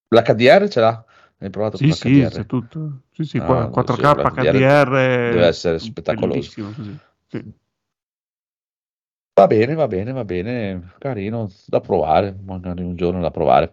L'HDR 0.08 0.68
ce 0.68 0.80
l'ha? 0.80 1.04
Hai 1.40 1.50
provato 1.50 1.76
Sì, 1.76 1.88
con 1.88 1.96
sì, 1.96 2.18
l'HDR? 2.20 2.30
c'è 2.30 2.46
tutto. 2.46 3.00
Sì, 3.12 3.24
sì, 3.24 3.38
Ah, 3.38 3.44
qua- 3.44 3.68
4K 3.68 3.96
sì, 3.96 4.40
HDR 4.40 4.88
deve 4.90 5.46
essere 5.46 5.78
spettacoloso. 5.78 6.72
così. 6.74 6.98
Va 9.38 9.46
bene, 9.46 9.74
va 9.74 9.86
bene, 9.86 10.12
va 10.12 10.24
bene, 10.24 10.94
carino, 10.98 11.48
da 11.66 11.80
provare, 11.80 12.34
magari 12.42 12.82
un 12.82 12.96
giorno 12.96 13.20
da 13.20 13.30
provare. 13.30 13.72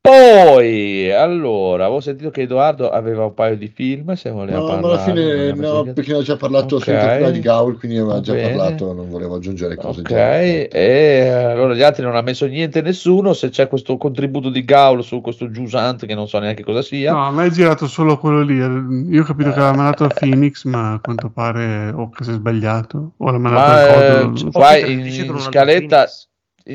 Poi, 0.00 1.12
allora, 1.12 1.84
avevo 1.84 2.00
sentito 2.00 2.30
che 2.30 2.42
Edoardo 2.42 2.88
aveva 2.88 3.24
un 3.24 3.34
paio 3.34 3.56
di 3.58 3.66
film, 3.68 4.14
se 4.14 4.30
voleva 4.30 4.58
No, 4.60 4.64
ma 4.66 4.72
alla 4.78 4.80
parlare. 4.96 5.02
fine 5.12 5.52
no, 5.54 5.82
perché 5.92 6.12
ne 6.12 6.18
ho 6.18 6.22
già 6.22 6.36
parlato 6.36 6.76
Ok. 6.76 6.84
senza 6.84 7.14
prima 7.14 7.30
di 7.30 7.40
Gaul, 7.40 7.78
quindi 7.78 7.98
aveva 7.98 8.14
Va 8.14 8.20
già 8.20 8.32
bene. 8.32 8.48
parlato, 8.56 8.92
non 8.94 9.10
volevo 9.10 9.34
aggiungere 9.34 9.74
cose 9.76 10.00
Ok, 10.00 10.10
e 10.10 11.28
allora 11.28 11.74
gli 11.74 11.82
altri 11.82 12.04
non 12.04 12.16
ha 12.16 12.22
messo 12.22 12.46
niente 12.46 12.80
nessuno, 12.80 13.34
se 13.34 13.50
c'è 13.50 13.68
questo 13.68 13.98
contributo 13.98 14.48
di 14.48 14.64
Gaul 14.64 15.02
su 15.02 15.20
questo 15.20 15.50
Giusant 15.50 16.06
che 16.06 16.14
non 16.14 16.26
so 16.26 16.38
neanche 16.38 16.62
cosa 16.64 16.80
sia. 16.80 17.12
No, 17.12 17.26
a 17.26 17.30
me 17.30 17.46
è 17.46 17.50
girato 17.50 17.86
solo 17.86 18.16
quello 18.18 18.40
lì. 18.42 18.54
Io 18.56 19.22
ho 19.22 19.24
capito 19.26 19.50
che 19.50 19.58
aveva 19.58 19.74
mandato 19.74 20.04
a 20.04 20.08
Phoenix, 20.08 20.64
ma 20.64 20.94
a 20.94 21.00
quanto 21.00 21.28
pare 21.28 21.90
o 21.94 22.08
che 22.08 22.24
si 22.24 22.30
è 22.30 22.34
sbagliato 22.34 23.12
o 23.16 23.30
l'ha 23.30 23.38
mandato 23.38 23.70
Ma 23.70 23.82
al 23.82 23.88
eh, 23.88 23.92
codo. 24.12 24.24
non 24.24 24.32
c- 24.34 24.38
so. 24.38 24.50
qua 24.52 24.76
in, 24.76 25.00
in 25.00 25.38
scaletta, 25.38 25.96
Phoenix. 25.96 26.27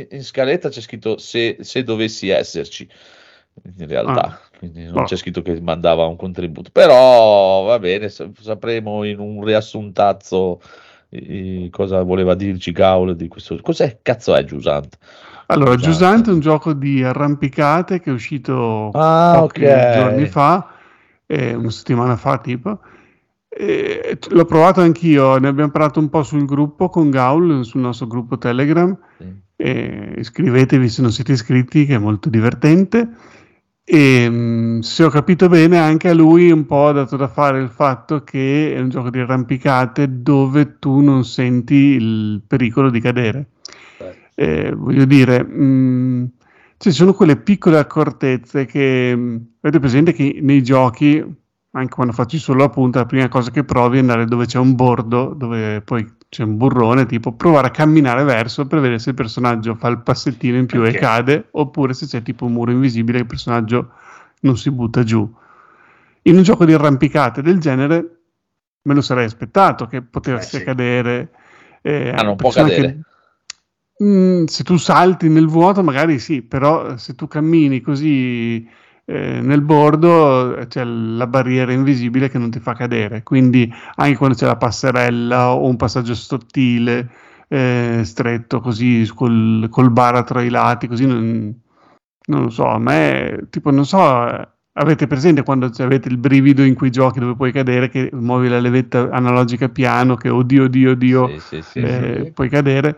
In, 0.10 0.24
scaletta 0.24 0.70
c'è 0.70 0.82
scritto 0.82 1.18
se, 1.18 1.58
se 1.62 1.84
dovessi 1.84 2.30
esserci, 2.30 2.88
in 3.78 3.88
realtà, 3.88 4.22
Ah. 4.26 4.40
quindi 4.58 4.84
non 4.86 4.94
Boh. 4.94 5.04
c'è 5.04 5.16
scritto 5.16 5.42
che 5.42 5.60
mandava 5.62 6.06
un 6.06 6.16
contributo, 6.16 6.70
però 6.72 7.64
va 7.64 7.80
bene, 7.80 8.10
sa- 8.10 8.30
sapremo 8.40 9.04
in 9.04 9.20
un 9.20 9.44
riassuntazzo 9.44 10.60
eh, 11.10 11.68
cosa 11.72 12.02
voleva 12.02 12.34
dirci 12.34 12.72
Gaul 12.72 13.16
di 13.16 13.28
questo. 13.28 13.56
Cos'è 13.62 14.00
cazzo 14.02 14.36
è 14.36 14.44
Giusant? 14.44 14.98
Allora, 15.48 15.76
Giusant. 15.76 16.28
È 16.28 16.32
un 16.32 16.40
gioco 16.40 16.74
di 16.74 17.04
arrampicate 17.04 18.00
che 18.00 18.10
è 18.10 18.14
uscito 18.14 18.90
Ah, 18.94 19.36
pochi 19.38 19.64
ok. 19.66 19.94
giorni 19.94 20.26
fa, 20.26 20.74
eh, 21.28 21.54
una 21.54 21.70
settimana 21.70 22.16
fa 22.16 22.40
tipo. 22.40 22.80
E 23.48 24.18
l'ho 24.30 24.46
provato 24.46 24.82
anch'io, 24.82 25.38
ne 25.38 25.48
abbiamo 25.50 25.70
parlato 25.70 26.00
un 26.00 26.10
po' 26.10 26.24
sul 26.24 26.46
gruppo 26.46 26.90
con 26.90 27.12
Gaul, 27.12 27.64
sul 27.64 27.82
nostro 27.82 28.08
gruppo 28.08 28.40
Telegram. 28.40 28.98
Sì. 29.20 29.42
E 29.64 30.16
iscrivetevi 30.18 30.90
se 30.90 31.02
non 31.02 31.12
siete 31.14 31.32
iscritti, 31.32 31.86
che 31.86 31.96
è 31.96 31.98
molto 31.98 32.28
divertente. 32.28 33.08
E 33.86 34.30
mh, 34.30 34.80
se 34.82 35.06
ho 35.06 35.10
capito 35.10 35.48
bene, 35.48 35.80
anche 35.80 36.10
a 36.10 36.14
lui 36.14 36.52
un 36.52 36.66
po' 36.66 36.88
ha 36.88 36.92
dato 36.92 37.16
da 37.16 37.30
fare 37.30 37.62
il 37.62 37.70
fatto 37.70 38.26
che 38.26 38.76
è 38.76 38.80
un 38.82 38.90
gioco 38.90 39.10
di 39.10 39.20
arrampicate 39.20 40.22
dove 40.22 40.80
tu 40.80 41.00
non 41.00 41.24
senti 41.24 41.76
il 41.76 42.42
pericolo 42.46 42.90
di 42.90 43.00
cadere. 43.00 43.52
Eh, 44.36 44.74
voglio 44.76 45.06
dire, 45.06 45.42
mh, 45.42 46.32
ci 46.78 46.92
sono 46.92 47.14
quelle 47.14 47.38
piccole 47.38 47.78
accortezze 47.78 48.66
che 48.66 49.16
mh, 49.16 49.46
avete 49.62 49.80
presente 49.80 50.12
che 50.12 50.40
nei 50.42 50.62
giochi, 50.62 51.24
anche 51.72 51.94
quando 51.94 52.12
faccio 52.12 52.38
solo 52.38 52.66
appunto, 52.66 53.00
la 53.00 53.06
prima 53.06 53.30
cosa 53.30 53.50
che 53.50 53.64
provi 53.64 53.96
è 53.96 54.02
andare 54.02 54.26
dove 54.26 54.46
c'è 54.46 54.60
un 54.60 54.76
bordo, 54.76 55.34
dove 55.34 55.80
poi 55.82 56.06
c'è 56.34 56.42
un 56.42 56.58
burrone, 56.58 57.06
tipo 57.06 57.34
provare 57.34 57.68
a 57.68 57.70
camminare 57.70 58.24
verso 58.24 58.66
per 58.66 58.80
vedere 58.80 58.98
se 58.98 59.10
il 59.10 59.16
personaggio 59.16 59.76
fa 59.76 59.88
il 59.90 60.02
passettino 60.02 60.58
in 60.58 60.66
più 60.66 60.82
Ok. 60.82 60.88
e 60.88 60.98
cade, 60.98 61.48
oppure 61.52 61.94
se 61.94 62.08
c'è 62.08 62.24
tipo 62.24 62.46
un 62.46 62.54
muro 62.54 62.72
invisibile 62.72 63.20
e 63.20 63.22
il 63.22 63.28
personaggio 63.28 63.92
non 64.42 64.58
si 64.58 64.72
butta 64.72 65.04
giù. 65.04 65.32
In 66.24 66.36
un 66.38 66.42
gioco 66.42 66.66
di 66.66 66.74
arrampicate 66.74 67.44
del 67.44 67.60
genere 67.60 68.22
me 68.82 68.94
lo 68.96 69.02
sarei 69.02 69.26
aspettato 69.26 69.86
che 69.86 70.02
potesse 70.02 70.56
Eh, 70.56 70.60
sì. 70.60 70.66
cadere. 70.66 71.32
eh, 71.84 72.10
Ah, 72.16 72.24
non 72.24 72.36
può 72.36 72.50
cadere. 72.50 73.00
Mm, 74.04 74.46
se 74.46 74.64
tu 74.64 74.78
salti 74.78 75.30
nel 75.30 75.48
vuoto 75.48 75.84
magari 75.84 76.18
sì, 76.18 76.42
però 76.42 76.98
se 76.98 77.14
tu 77.14 77.28
cammini 77.28 77.80
così 77.82 78.68
eh, 79.06 79.42
nel 79.42 79.62
bordo 79.62 80.56
eh, 80.58 80.68
c'è 80.68 80.84
la 80.84 81.28
barriera 81.28 81.74
invisibile 81.74 82.30
che 82.30 82.38
non 82.38 82.50
ti 82.50 82.60
fa 82.60 82.74
cadere, 82.74 83.24
quindi 83.24 83.72
anche 83.96 84.18
quando 84.18 84.36
c'è 84.36 84.46
la 84.46 84.58
passerella 84.58 85.54
o 85.54 85.68
un 85.68 85.76
passaggio 85.76 86.16
sottile, 86.16 87.10
eh, 87.48 88.02
stretto 88.04 88.60
così 88.62 89.10
col, 89.14 89.68
col 89.70 89.92
baratro 89.92 90.40
ai 90.40 90.50
lati, 90.50 90.88
così 90.88 91.06
non, 91.06 91.54
non 92.28 92.44
lo 92.44 92.50
so, 92.50 92.68
a 92.68 92.80
me 92.80 93.48
tipo 93.50 93.72
non 93.72 93.86
so, 93.86 94.00
avete 94.76 95.08
presente 95.08 95.44
quando 95.44 95.70
avete 95.78 96.08
il 96.08 96.18
brivido 96.18 96.64
in 96.64 96.74
quei 96.74 96.90
giochi 96.90 97.20
dove 97.20 97.36
puoi 97.36 97.52
cadere 97.52 97.90
che 97.90 98.10
muovi 98.14 98.48
la 98.48 98.60
levetta 98.60 99.10
analogica 99.12 99.70
piano 99.70 100.16
che 100.16 100.30
oddio 100.30 100.64
oddio 100.64 100.92
oddio 100.92 101.28
Sì, 101.40 101.40
sì, 101.40 101.62
sì, 101.62 101.80
eh, 101.80 102.32
puoi 102.34 102.50
cadere. 102.50 102.98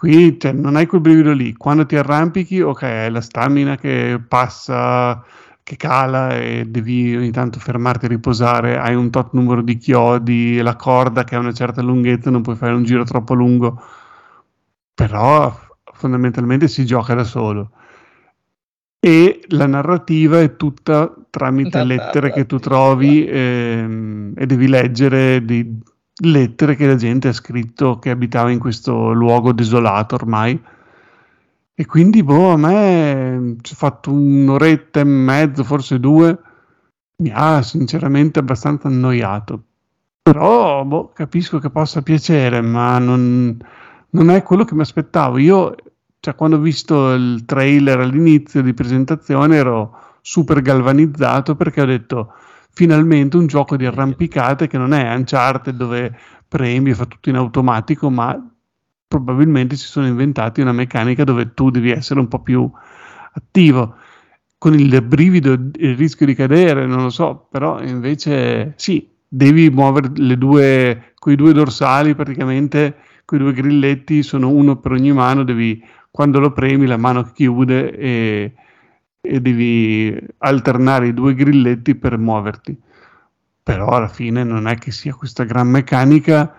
Qui 0.00 0.38
cioè, 0.40 0.52
non 0.52 0.76
hai 0.76 0.86
quel 0.86 1.02
brivido 1.02 1.32
lì. 1.32 1.52
Quando 1.54 1.84
ti 1.84 1.94
arrampichi, 1.94 2.60
ok, 2.62 2.82
hai 2.82 3.10
la 3.10 3.20
stamina 3.20 3.76
che 3.76 4.18
passa, 4.26 5.22
che 5.62 5.76
cala 5.76 6.38
e 6.38 6.64
devi 6.66 7.14
ogni 7.16 7.30
tanto 7.30 7.58
fermarti 7.60 8.06
a 8.06 8.08
riposare. 8.08 8.78
Hai 8.78 8.94
un 8.94 9.10
tot 9.10 9.32
numero 9.34 9.60
di 9.62 9.76
chiodi, 9.76 10.60
la 10.62 10.74
corda 10.76 11.24
che 11.24 11.34
ha 11.36 11.38
una 11.38 11.52
certa 11.52 11.82
lunghezza, 11.82 12.30
non 12.30 12.40
puoi 12.40 12.56
fare 12.56 12.72
un 12.72 12.82
giro 12.84 13.04
troppo 13.04 13.34
lungo. 13.34 13.82
Però 14.94 15.54
fondamentalmente 15.92 16.66
si 16.68 16.86
gioca 16.86 17.14
da 17.14 17.24
solo. 17.24 17.72
e 19.02 19.40
la 19.48 19.66
narrativa 19.66 20.40
è 20.40 20.56
tutta 20.56 21.14
tramite 21.30 21.82
lettere 21.84 22.30
che 22.32 22.44
tu 22.44 22.58
trovi 22.58 23.24
ehm, 23.26 24.34
e 24.36 24.46
devi 24.46 24.68
leggere 24.68 25.42
di 25.44 25.78
lettere 26.20 26.76
che 26.76 26.86
la 26.86 26.96
gente 26.96 27.28
ha 27.28 27.32
scritto 27.32 27.98
che 27.98 28.10
abitava 28.10 28.50
in 28.50 28.58
questo 28.58 29.12
luogo 29.12 29.52
desolato 29.52 30.14
ormai. 30.14 30.60
E 31.74 31.86
quindi, 31.86 32.22
boh, 32.22 32.52
a 32.52 32.56
me 32.56 33.56
ci 33.62 33.72
ho 33.72 33.76
fatto 33.76 34.12
un'oretta 34.12 35.00
e 35.00 35.04
mezzo, 35.04 35.64
forse 35.64 35.98
due, 35.98 36.38
mi 37.16 37.30
ha 37.32 37.62
sinceramente 37.62 38.38
abbastanza 38.38 38.88
annoiato. 38.88 39.62
Però, 40.22 40.84
boh, 40.84 41.12
capisco 41.14 41.58
che 41.58 41.70
possa 41.70 42.02
piacere, 42.02 42.60
ma 42.60 42.98
non, 42.98 43.56
non 44.10 44.30
è 44.30 44.42
quello 44.42 44.64
che 44.64 44.74
mi 44.74 44.82
aspettavo. 44.82 45.38
Io, 45.38 45.74
cioè, 46.20 46.34
quando 46.34 46.56
ho 46.56 46.60
visto 46.60 47.12
il 47.12 47.44
trailer 47.46 48.00
all'inizio 48.00 48.62
di 48.62 48.74
presentazione 48.74 49.56
ero 49.56 49.98
super 50.20 50.60
galvanizzato 50.60 51.56
perché 51.56 51.80
ho 51.80 51.86
detto 51.86 52.34
finalmente 52.72 53.36
un 53.36 53.46
gioco 53.46 53.76
di 53.76 53.86
arrampicate 53.86 54.66
che 54.66 54.78
non 54.78 54.92
è 54.92 55.14
Uncharted 55.14 55.76
dove 55.76 56.16
premi 56.48 56.90
e 56.90 56.94
fa 56.94 57.06
tutto 57.06 57.28
in 57.28 57.36
automatico, 57.36 58.10
ma 58.10 58.38
probabilmente 59.06 59.76
si 59.76 59.86
sono 59.86 60.06
inventati 60.06 60.60
una 60.60 60.72
meccanica 60.72 61.24
dove 61.24 61.52
tu 61.54 61.70
devi 61.70 61.90
essere 61.90 62.20
un 62.20 62.28
po' 62.28 62.40
più 62.40 62.70
attivo. 63.32 63.96
Con 64.56 64.78
il 64.78 65.00
brivido 65.02 65.54
e 65.54 65.88
il 65.88 65.96
rischio 65.96 66.26
di 66.26 66.34
cadere, 66.34 66.86
non 66.86 67.02
lo 67.02 67.10
so, 67.10 67.46
però 67.50 67.80
invece 67.82 68.74
sì, 68.76 69.08
devi 69.26 69.70
muovere 69.70 70.10
le 70.16 70.36
due, 70.36 71.12
quei 71.18 71.34
due 71.34 71.52
dorsali 71.52 72.14
praticamente, 72.14 72.96
quei 73.24 73.40
due 73.40 73.52
grilletti 73.52 74.22
sono 74.22 74.50
uno 74.50 74.76
per 74.76 74.92
ogni 74.92 75.12
mano, 75.12 75.44
devi, 75.44 75.82
quando 76.10 76.40
lo 76.40 76.52
premi 76.52 76.86
la 76.86 76.98
mano 76.98 77.22
chiude 77.32 77.96
e, 77.96 78.54
e 79.20 79.40
devi 79.40 80.16
alternare 80.38 81.08
i 81.08 81.14
due 81.14 81.34
grilletti 81.34 81.94
per 81.94 82.18
muoverti. 82.18 82.78
Però 83.62 83.88
alla 83.88 84.08
fine 84.08 84.42
non 84.42 84.66
è 84.66 84.76
che 84.76 84.90
sia 84.90 85.14
questa 85.14 85.44
gran 85.44 85.68
meccanica 85.68 86.56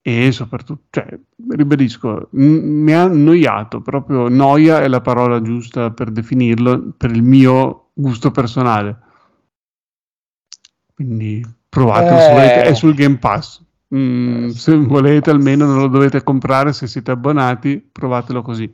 e 0.00 0.30
soprattutto, 0.32 0.84
cioè, 0.90 1.18
ribadisco, 1.48 2.28
m- 2.32 2.82
mi 2.82 2.92
ha 2.92 3.04
annoiato, 3.04 3.80
proprio 3.80 4.28
noia 4.28 4.82
è 4.82 4.88
la 4.88 5.00
parola 5.00 5.40
giusta 5.40 5.90
per 5.90 6.10
definirlo, 6.10 6.92
per 6.96 7.10
il 7.10 7.22
mio 7.22 7.88
gusto 7.94 8.30
personale. 8.30 8.98
Quindi 10.94 11.44
provatelo 11.68 12.20
se 12.20 12.30
Eh. 12.30 12.34
volete, 12.34 12.62
è 12.64 12.74
sul 12.74 12.94
Game 12.94 13.16
Pass. 13.16 13.62
Mm, 13.94 14.48
se 14.48 14.76
volete 14.76 15.30
almeno 15.30 15.66
non 15.66 15.78
lo 15.78 15.88
dovete 15.88 16.22
comprare 16.22 16.72
se 16.72 16.86
siete 16.86 17.10
abbonati, 17.10 17.78
provatelo 17.78 18.42
così. 18.42 18.72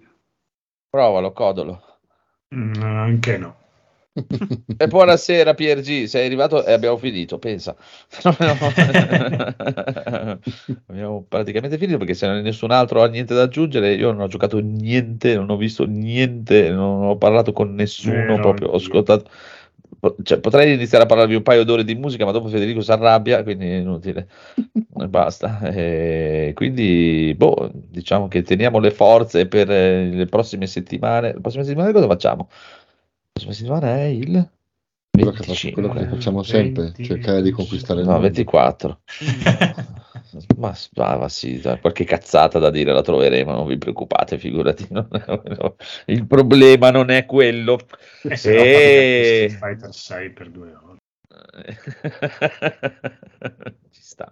Provalo, 0.90 1.32
codolo. 1.32 1.80
Mm, 2.54 2.82
anche 2.82 3.38
no. 3.38 3.56
E 4.76 4.88
buonasera 4.88 5.54
PRG, 5.54 6.04
sei 6.06 6.26
arrivato 6.26 6.64
e 6.64 6.72
abbiamo 6.72 6.96
finito, 6.96 7.38
pensa. 7.38 7.76
abbiamo 10.86 11.24
praticamente 11.28 11.78
finito 11.78 11.98
perché 11.98 12.14
se 12.14 12.26
nessun 12.40 12.72
altro 12.72 13.02
ha 13.02 13.06
niente 13.06 13.34
da 13.34 13.42
aggiungere, 13.42 13.94
io 13.94 14.10
non 14.10 14.22
ho 14.22 14.26
giocato 14.26 14.58
niente, 14.58 15.36
non 15.36 15.48
ho 15.50 15.56
visto 15.56 15.84
niente, 15.86 16.70
non 16.70 17.04
ho 17.04 17.16
parlato 17.16 17.52
con 17.52 17.72
nessuno, 17.74 18.16
Vero, 18.16 18.40
proprio 18.40 18.68
ho 18.70 18.76
ascoltato. 18.76 19.30
Cioè, 20.22 20.40
potrei 20.40 20.74
iniziare 20.74 21.04
a 21.04 21.06
parlarvi 21.06 21.34
un 21.34 21.42
paio 21.42 21.64
d'ore 21.64 21.84
di 21.84 21.94
musica, 21.94 22.24
ma 22.24 22.30
dopo 22.32 22.48
Federico 22.48 22.80
si 22.80 22.90
arrabbia, 22.90 23.42
quindi 23.42 23.66
è 23.66 23.76
inutile. 23.76 24.28
E 25.00 25.08
basta. 25.08 25.60
E 25.70 26.52
quindi, 26.54 27.34
boh, 27.34 27.70
diciamo 27.72 28.28
che 28.28 28.42
teniamo 28.42 28.78
le 28.80 28.90
forze 28.90 29.46
per 29.46 29.70
eh, 29.70 30.10
le 30.10 30.26
prossime 30.26 30.66
settimane. 30.66 31.32
La 31.32 31.40
prossima 31.40 31.62
settimana 31.62 31.90
cosa 31.92 32.06
facciamo? 32.06 32.48
La 32.50 33.30
prossima 33.32 33.52
settimana 33.54 33.96
è 33.96 34.02
il 34.02 34.48
Quello 35.10 35.30
che, 35.30 35.42
faccio- 35.42 35.70
quello 35.72 35.88
che 35.88 35.94
25. 35.94 36.16
facciamo 36.18 36.42
sempre, 36.42 36.82
20, 36.82 37.04
cercare 37.04 37.42
di 37.42 37.50
conquistare 37.50 38.00
il 38.00 38.06
No, 38.06 38.12
mondo. 38.12 38.26
24. 38.26 39.00
Ma, 40.56 40.74
ma 40.96 41.28
sì, 41.28 41.60
qualche 41.80 42.04
cazzata 42.04 42.58
da 42.58 42.70
dire 42.70 42.92
la 42.92 43.02
troveremo, 43.02 43.52
non 43.52 43.66
vi 43.66 43.78
preoccupate, 43.78 44.38
figurati. 44.38 44.84
è- 44.90 44.92
no, 44.92 45.76
il 46.06 46.26
problema 46.26 46.90
non 46.90 47.10
è 47.10 47.26
quello. 47.26 47.78
E 48.22 48.36
se 48.36 48.54
no, 48.54 48.62
E- 48.62 49.46
Street 49.48 49.58
Fighter 49.58 49.94
6 49.94 50.32
per 50.32 50.50
due 50.50 50.72
ore. 50.72 50.98
Ci 53.90 54.02
sta. 54.02 54.28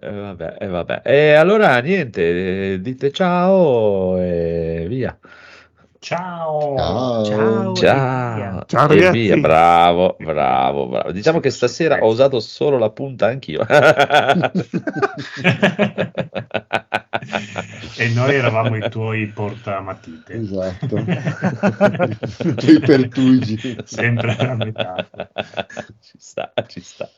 Eh, 0.00 0.10
vabbè, 0.10 0.56
eh, 0.60 0.66
vabbè. 0.66 1.02
E 1.04 1.32
allora 1.32 1.78
niente, 1.80 2.72
eh, 2.74 2.80
dite 2.80 3.10
ciao 3.12 4.18
e 4.18 4.86
via. 4.88 5.18
Ciao! 6.00 6.76
Ciao. 6.78 7.24
Ciao. 7.24 7.74
Ciao, 7.74 7.74
via. 7.74 8.64
Ciao, 8.66 8.86
ragazzi. 8.86 9.18
via, 9.18 9.36
bravo, 9.36 10.16
bravo, 10.18 10.88
bravo. 10.88 11.12
Diciamo 11.12 11.40
che 11.40 11.50
stasera 11.50 11.98
ho 12.02 12.08
usato 12.08 12.40
solo 12.40 12.78
la 12.78 12.88
punta 12.88 13.26
anch'io. 13.26 13.60
e 17.98 18.08
noi 18.14 18.34
eravamo 18.34 18.76
i 18.76 18.88
tuoi 18.88 19.26
portamatite. 19.26 20.32
Esatto. 20.32 20.96
I 21.04 22.54
tuoi 22.54 22.80
pertugi. 22.80 23.76
Sempre 23.84 24.36
a 24.36 24.54
metà. 24.54 25.06
Ci 26.00 26.16
sta, 26.16 26.50
ci 26.66 26.80
sta. 26.80 27.10